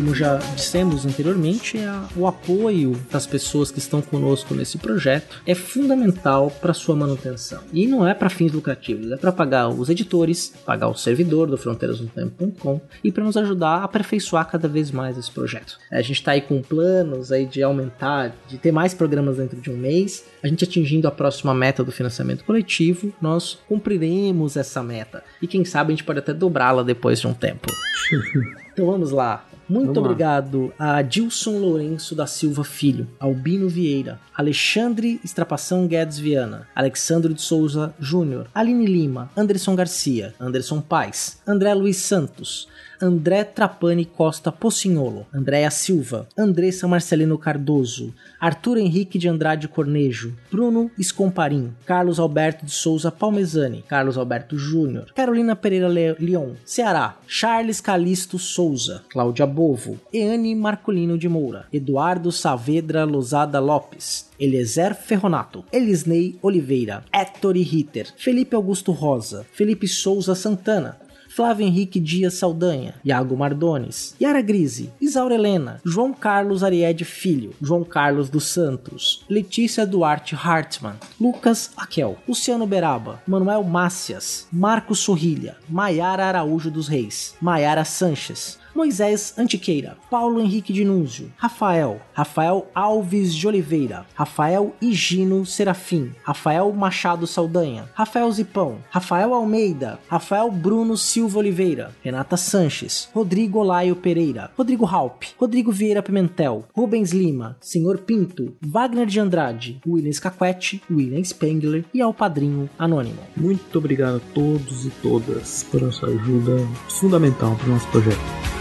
como 0.00 0.14
já 0.14 0.36
dissemos 0.56 1.04
anteriormente, 1.04 1.76
a, 1.76 2.08
o 2.16 2.26
apoio 2.26 2.98
das 3.12 3.26
pessoas 3.26 3.70
que 3.70 3.78
estão 3.78 4.00
conosco 4.00 4.54
nesse 4.54 4.78
projeto 4.78 5.42
é 5.46 5.54
fundamental 5.54 6.50
para 6.50 6.72
sua 6.72 6.96
manutenção. 6.96 7.60
E 7.70 7.86
não 7.86 8.08
é 8.08 8.14
para 8.14 8.30
fins 8.30 8.50
lucrativos, 8.50 9.12
é 9.12 9.18
para 9.18 9.30
pagar 9.30 9.68
os 9.68 9.90
editores, 9.90 10.54
pagar 10.64 10.88
o 10.88 10.94
servidor 10.94 11.48
do 11.48 11.58
fronteirasnotempo.com 11.58 12.80
e 13.04 13.12
para 13.12 13.24
nos 13.24 13.36
ajudar 13.36 13.80
a 13.80 13.84
aperfeiçoar 13.84 14.50
cada 14.50 14.66
vez 14.66 14.90
mais 14.90 15.18
esse 15.18 15.30
projeto. 15.30 15.78
A 15.92 16.00
gente 16.00 16.14
está 16.14 16.30
aí 16.30 16.40
com 16.40 16.62
planos 16.62 17.30
aí 17.30 17.44
de 17.44 17.62
aumentar, 17.62 18.34
de 18.48 18.56
ter 18.56 18.72
mais 18.72 18.94
programas 18.94 19.36
dentro 19.36 19.60
de 19.60 19.70
um 19.70 19.76
mês. 19.76 20.24
A 20.42 20.48
gente 20.48 20.64
atingindo 20.64 21.08
a 21.08 21.10
próxima 21.10 21.52
meta 21.52 21.84
do 21.84 21.92
financiamento 21.92 22.42
coletivo, 22.44 23.12
nós 23.20 23.58
cumpriremos 23.68 24.56
essa 24.56 24.82
meta. 24.82 25.22
E 25.42 25.46
quem 25.46 25.62
sabe 25.62 25.92
a 25.92 25.94
gente 25.94 26.04
pode 26.04 26.20
até 26.20 26.32
dobrá-la 26.32 26.82
depois 26.82 27.20
de 27.20 27.26
um 27.26 27.34
tempo. 27.34 27.66
Então 28.72 28.86
vamos 28.86 29.10
lá. 29.10 29.49
Muito 29.70 30.00
obrigado 30.00 30.72
a 30.76 31.00
Dilson 31.00 31.58
Lourenço 31.58 32.12
da 32.16 32.26
Silva 32.26 32.64
Filho, 32.64 33.06
Albino 33.20 33.68
Vieira, 33.68 34.18
Alexandre 34.36 35.20
Estrapação 35.24 35.86
Guedes 35.86 36.18
Viana, 36.18 36.66
Alexandre 36.74 37.32
de 37.32 37.40
Souza 37.40 37.94
Júnior, 38.00 38.48
Aline 38.52 38.84
Lima, 38.84 39.30
Anderson 39.36 39.76
Garcia, 39.76 40.34
Anderson 40.40 40.80
Paz, 40.80 41.40
André 41.46 41.72
Luiz 41.72 41.98
Santos, 41.98 42.66
André 43.00 43.44
Trapani 43.44 44.04
Costa 44.04 44.52
Pocinholo, 44.52 45.26
Andréa 45.32 45.70
Silva, 45.70 46.28
Andressa 46.36 46.86
Marcelino 46.86 47.38
Cardoso, 47.38 48.12
Arthur 48.38 48.76
Henrique 48.76 49.18
de 49.18 49.26
Andrade 49.26 49.66
Cornejo, 49.66 50.32
Bruno 50.50 50.90
Escomparim, 50.98 51.70
Carlos 51.86 52.20
Alberto 52.20 52.66
de 52.66 52.70
Souza 52.70 53.10
Palmezani, 53.10 53.82
Carlos 53.88 54.18
Alberto 54.18 54.54
Júnior, 54.58 55.12
Carolina 55.14 55.56
Pereira 55.56 55.88
Le 55.88 56.14
Leon, 56.18 56.56
Ceará, 56.66 57.16
Charles 57.26 57.80
Calisto 57.80 58.38
Souza, 58.38 59.02
Cláudia 59.08 59.46
Bovo, 59.46 59.98
Eane 60.12 60.54
Marcolino 60.54 61.16
de 61.16 61.28
Moura, 61.28 61.66
Eduardo 61.72 62.30
Saavedra 62.30 63.04
Lozada 63.04 63.60
Lopes, 63.60 64.28
Eliezer 64.38 64.94
Ferronato, 64.94 65.64
Elisnei 65.72 66.38
Oliveira, 66.42 67.02
Héctor 67.10 67.54
Ritter, 67.54 68.08
Felipe 68.16 68.54
Augusto 68.54 68.92
Rosa, 68.92 69.46
Felipe 69.52 69.86
Souza 69.86 70.34
Santana, 70.34 70.98
Flávio 71.30 71.64
Henrique 71.64 72.00
Dias 72.00 72.34
Saldanha, 72.34 72.94
Iago 73.04 73.36
Mardones, 73.36 74.16
Yara 74.20 74.42
Grise, 74.42 74.92
Isaura 75.00 75.36
Helena, 75.36 75.80
João 75.84 76.12
Carlos 76.12 76.64
Ariede 76.64 77.04
Filho, 77.04 77.54
João 77.62 77.84
Carlos 77.84 78.28
dos 78.28 78.48
Santos, 78.48 79.24
Letícia 79.30 79.86
Duarte 79.86 80.34
Hartmann, 80.34 80.96
Lucas 81.20 81.70
Aquel, 81.76 82.18
Luciano 82.26 82.66
Beraba, 82.66 83.22
Manuel 83.28 83.62
Mácias, 83.62 84.48
Marcos 84.52 84.98
Sorrilha, 84.98 85.56
Maiara 85.68 86.26
Araújo 86.26 86.68
dos 86.68 86.88
Reis, 86.88 87.36
Maiara 87.40 87.84
Sanches, 87.84 88.58
Moisés 88.74 89.34
Antiqueira, 89.38 89.96
Paulo 90.10 90.40
Henrique 90.40 90.72
de 90.72 90.84
Núzio, 90.84 91.32
Rafael, 91.36 92.00
Rafael 92.12 92.66
Alves 92.74 93.34
de 93.34 93.46
Oliveira, 93.46 94.06
Rafael 94.14 94.74
Higino 94.80 95.44
Serafim, 95.44 96.12
Rafael 96.22 96.72
Machado 96.72 97.26
Saldanha, 97.26 97.88
Rafael 97.94 98.30
Zipão, 98.32 98.78
Rafael 98.90 99.34
Almeida, 99.34 99.98
Rafael 100.08 100.50
Bruno 100.50 100.96
Silva 100.96 101.38
Oliveira, 101.38 101.94
Renata 102.02 102.36
Sanches, 102.36 103.08
Rodrigo 103.14 103.58
Olaio 103.58 103.96
Pereira, 103.96 104.50
Rodrigo 104.56 104.86
Halp, 104.86 105.24
Rodrigo 105.38 105.72
Vieira 105.72 106.02
Pimentel, 106.02 106.64
Rubens 106.74 107.12
Lima, 107.12 107.56
Senhor 107.60 107.98
Pinto, 107.98 108.54
Wagner 108.60 109.06
de 109.06 109.20
Andrade, 109.20 109.80
William 109.86 110.12
Scaquete, 110.12 110.82
William 110.90 111.22
Spengler 111.24 111.84
e 111.92 112.00
ao 112.00 112.14
padrinho 112.14 112.68
anônimo. 112.78 113.18
Muito 113.36 113.78
obrigado 113.78 114.16
a 114.16 114.34
todos 114.34 114.86
e 114.86 114.90
todas 115.02 115.64
por 115.64 115.82
essa 115.82 116.06
ajuda 116.06 116.58
fundamental 116.88 117.54
para 117.56 117.66
o 117.66 117.70
nosso 117.70 117.88
projeto. 117.88 118.59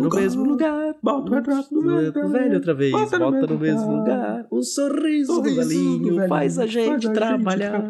Bota 0.00 0.16
no, 0.16 0.22
mesmo 0.22 0.44
lugar. 0.44 0.94
Bota 1.02 1.30
o 1.30 1.34
retrato 1.34 1.68
do 1.70 1.82
velho, 1.82 2.28
velho 2.30 2.54
outra 2.54 2.74
vez. 2.74 2.92
Bota, 2.92 3.18
bota 3.18 3.46
no, 3.46 3.58
mesmo 3.58 3.96
lugar. 3.98 4.46
O 4.50 4.62
sorriso, 4.62 5.34
sorriso 5.34 5.56
do 5.56 5.68
velhinho 5.68 6.20
do 6.20 6.28
faz 6.28 6.58
a 6.58 6.66
gente 6.66 7.06
faz 7.06 7.16
trabalhar. 7.16 7.88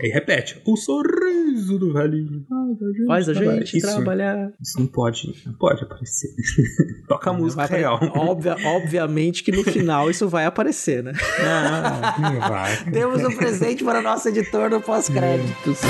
E 0.00 0.08
repete. 0.08 0.60
O 0.66 0.76
sorriso 0.76 1.78
do 1.78 1.92
velhinho 1.92 2.44
faz 2.48 2.80
a 2.80 2.92
gente, 2.92 3.06
faz 3.06 3.28
a 3.28 3.32
gente 3.34 3.80
trabalhar. 3.80 4.52
Isso 4.60 4.78
não 4.78 4.86
pode, 4.86 5.42
não 5.46 5.54
pode 5.54 5.82
aparecer. 5.82 6.30
Toca 7.08 7.30
a 7.30 7.32
música 7.32 7.66
vai, 7.66 7.78
real. 7.80 8.00
Obvia, 8.14 8.56
obviamente 8.64 9.42
que 9.42 9.52
no 9.52 9.62
final 9.64 10.10
isso 10.10 10.28
vai 10.28 10.44
aparecer, 10.44 11.02
né? 11.02 11.12
Não, 11.42 12.32
não 12.32 12.40
vai. 12.40 12.84
Temos 12.90 13.22
um 13.24 13.36
presente 13.36 13.84
para 13.84 14.00
o 14.00 14.02
nosso 14.02 14.28
editor 14.28 14.70
no 14.70 14.80
pós-créditos. 14.80 15.80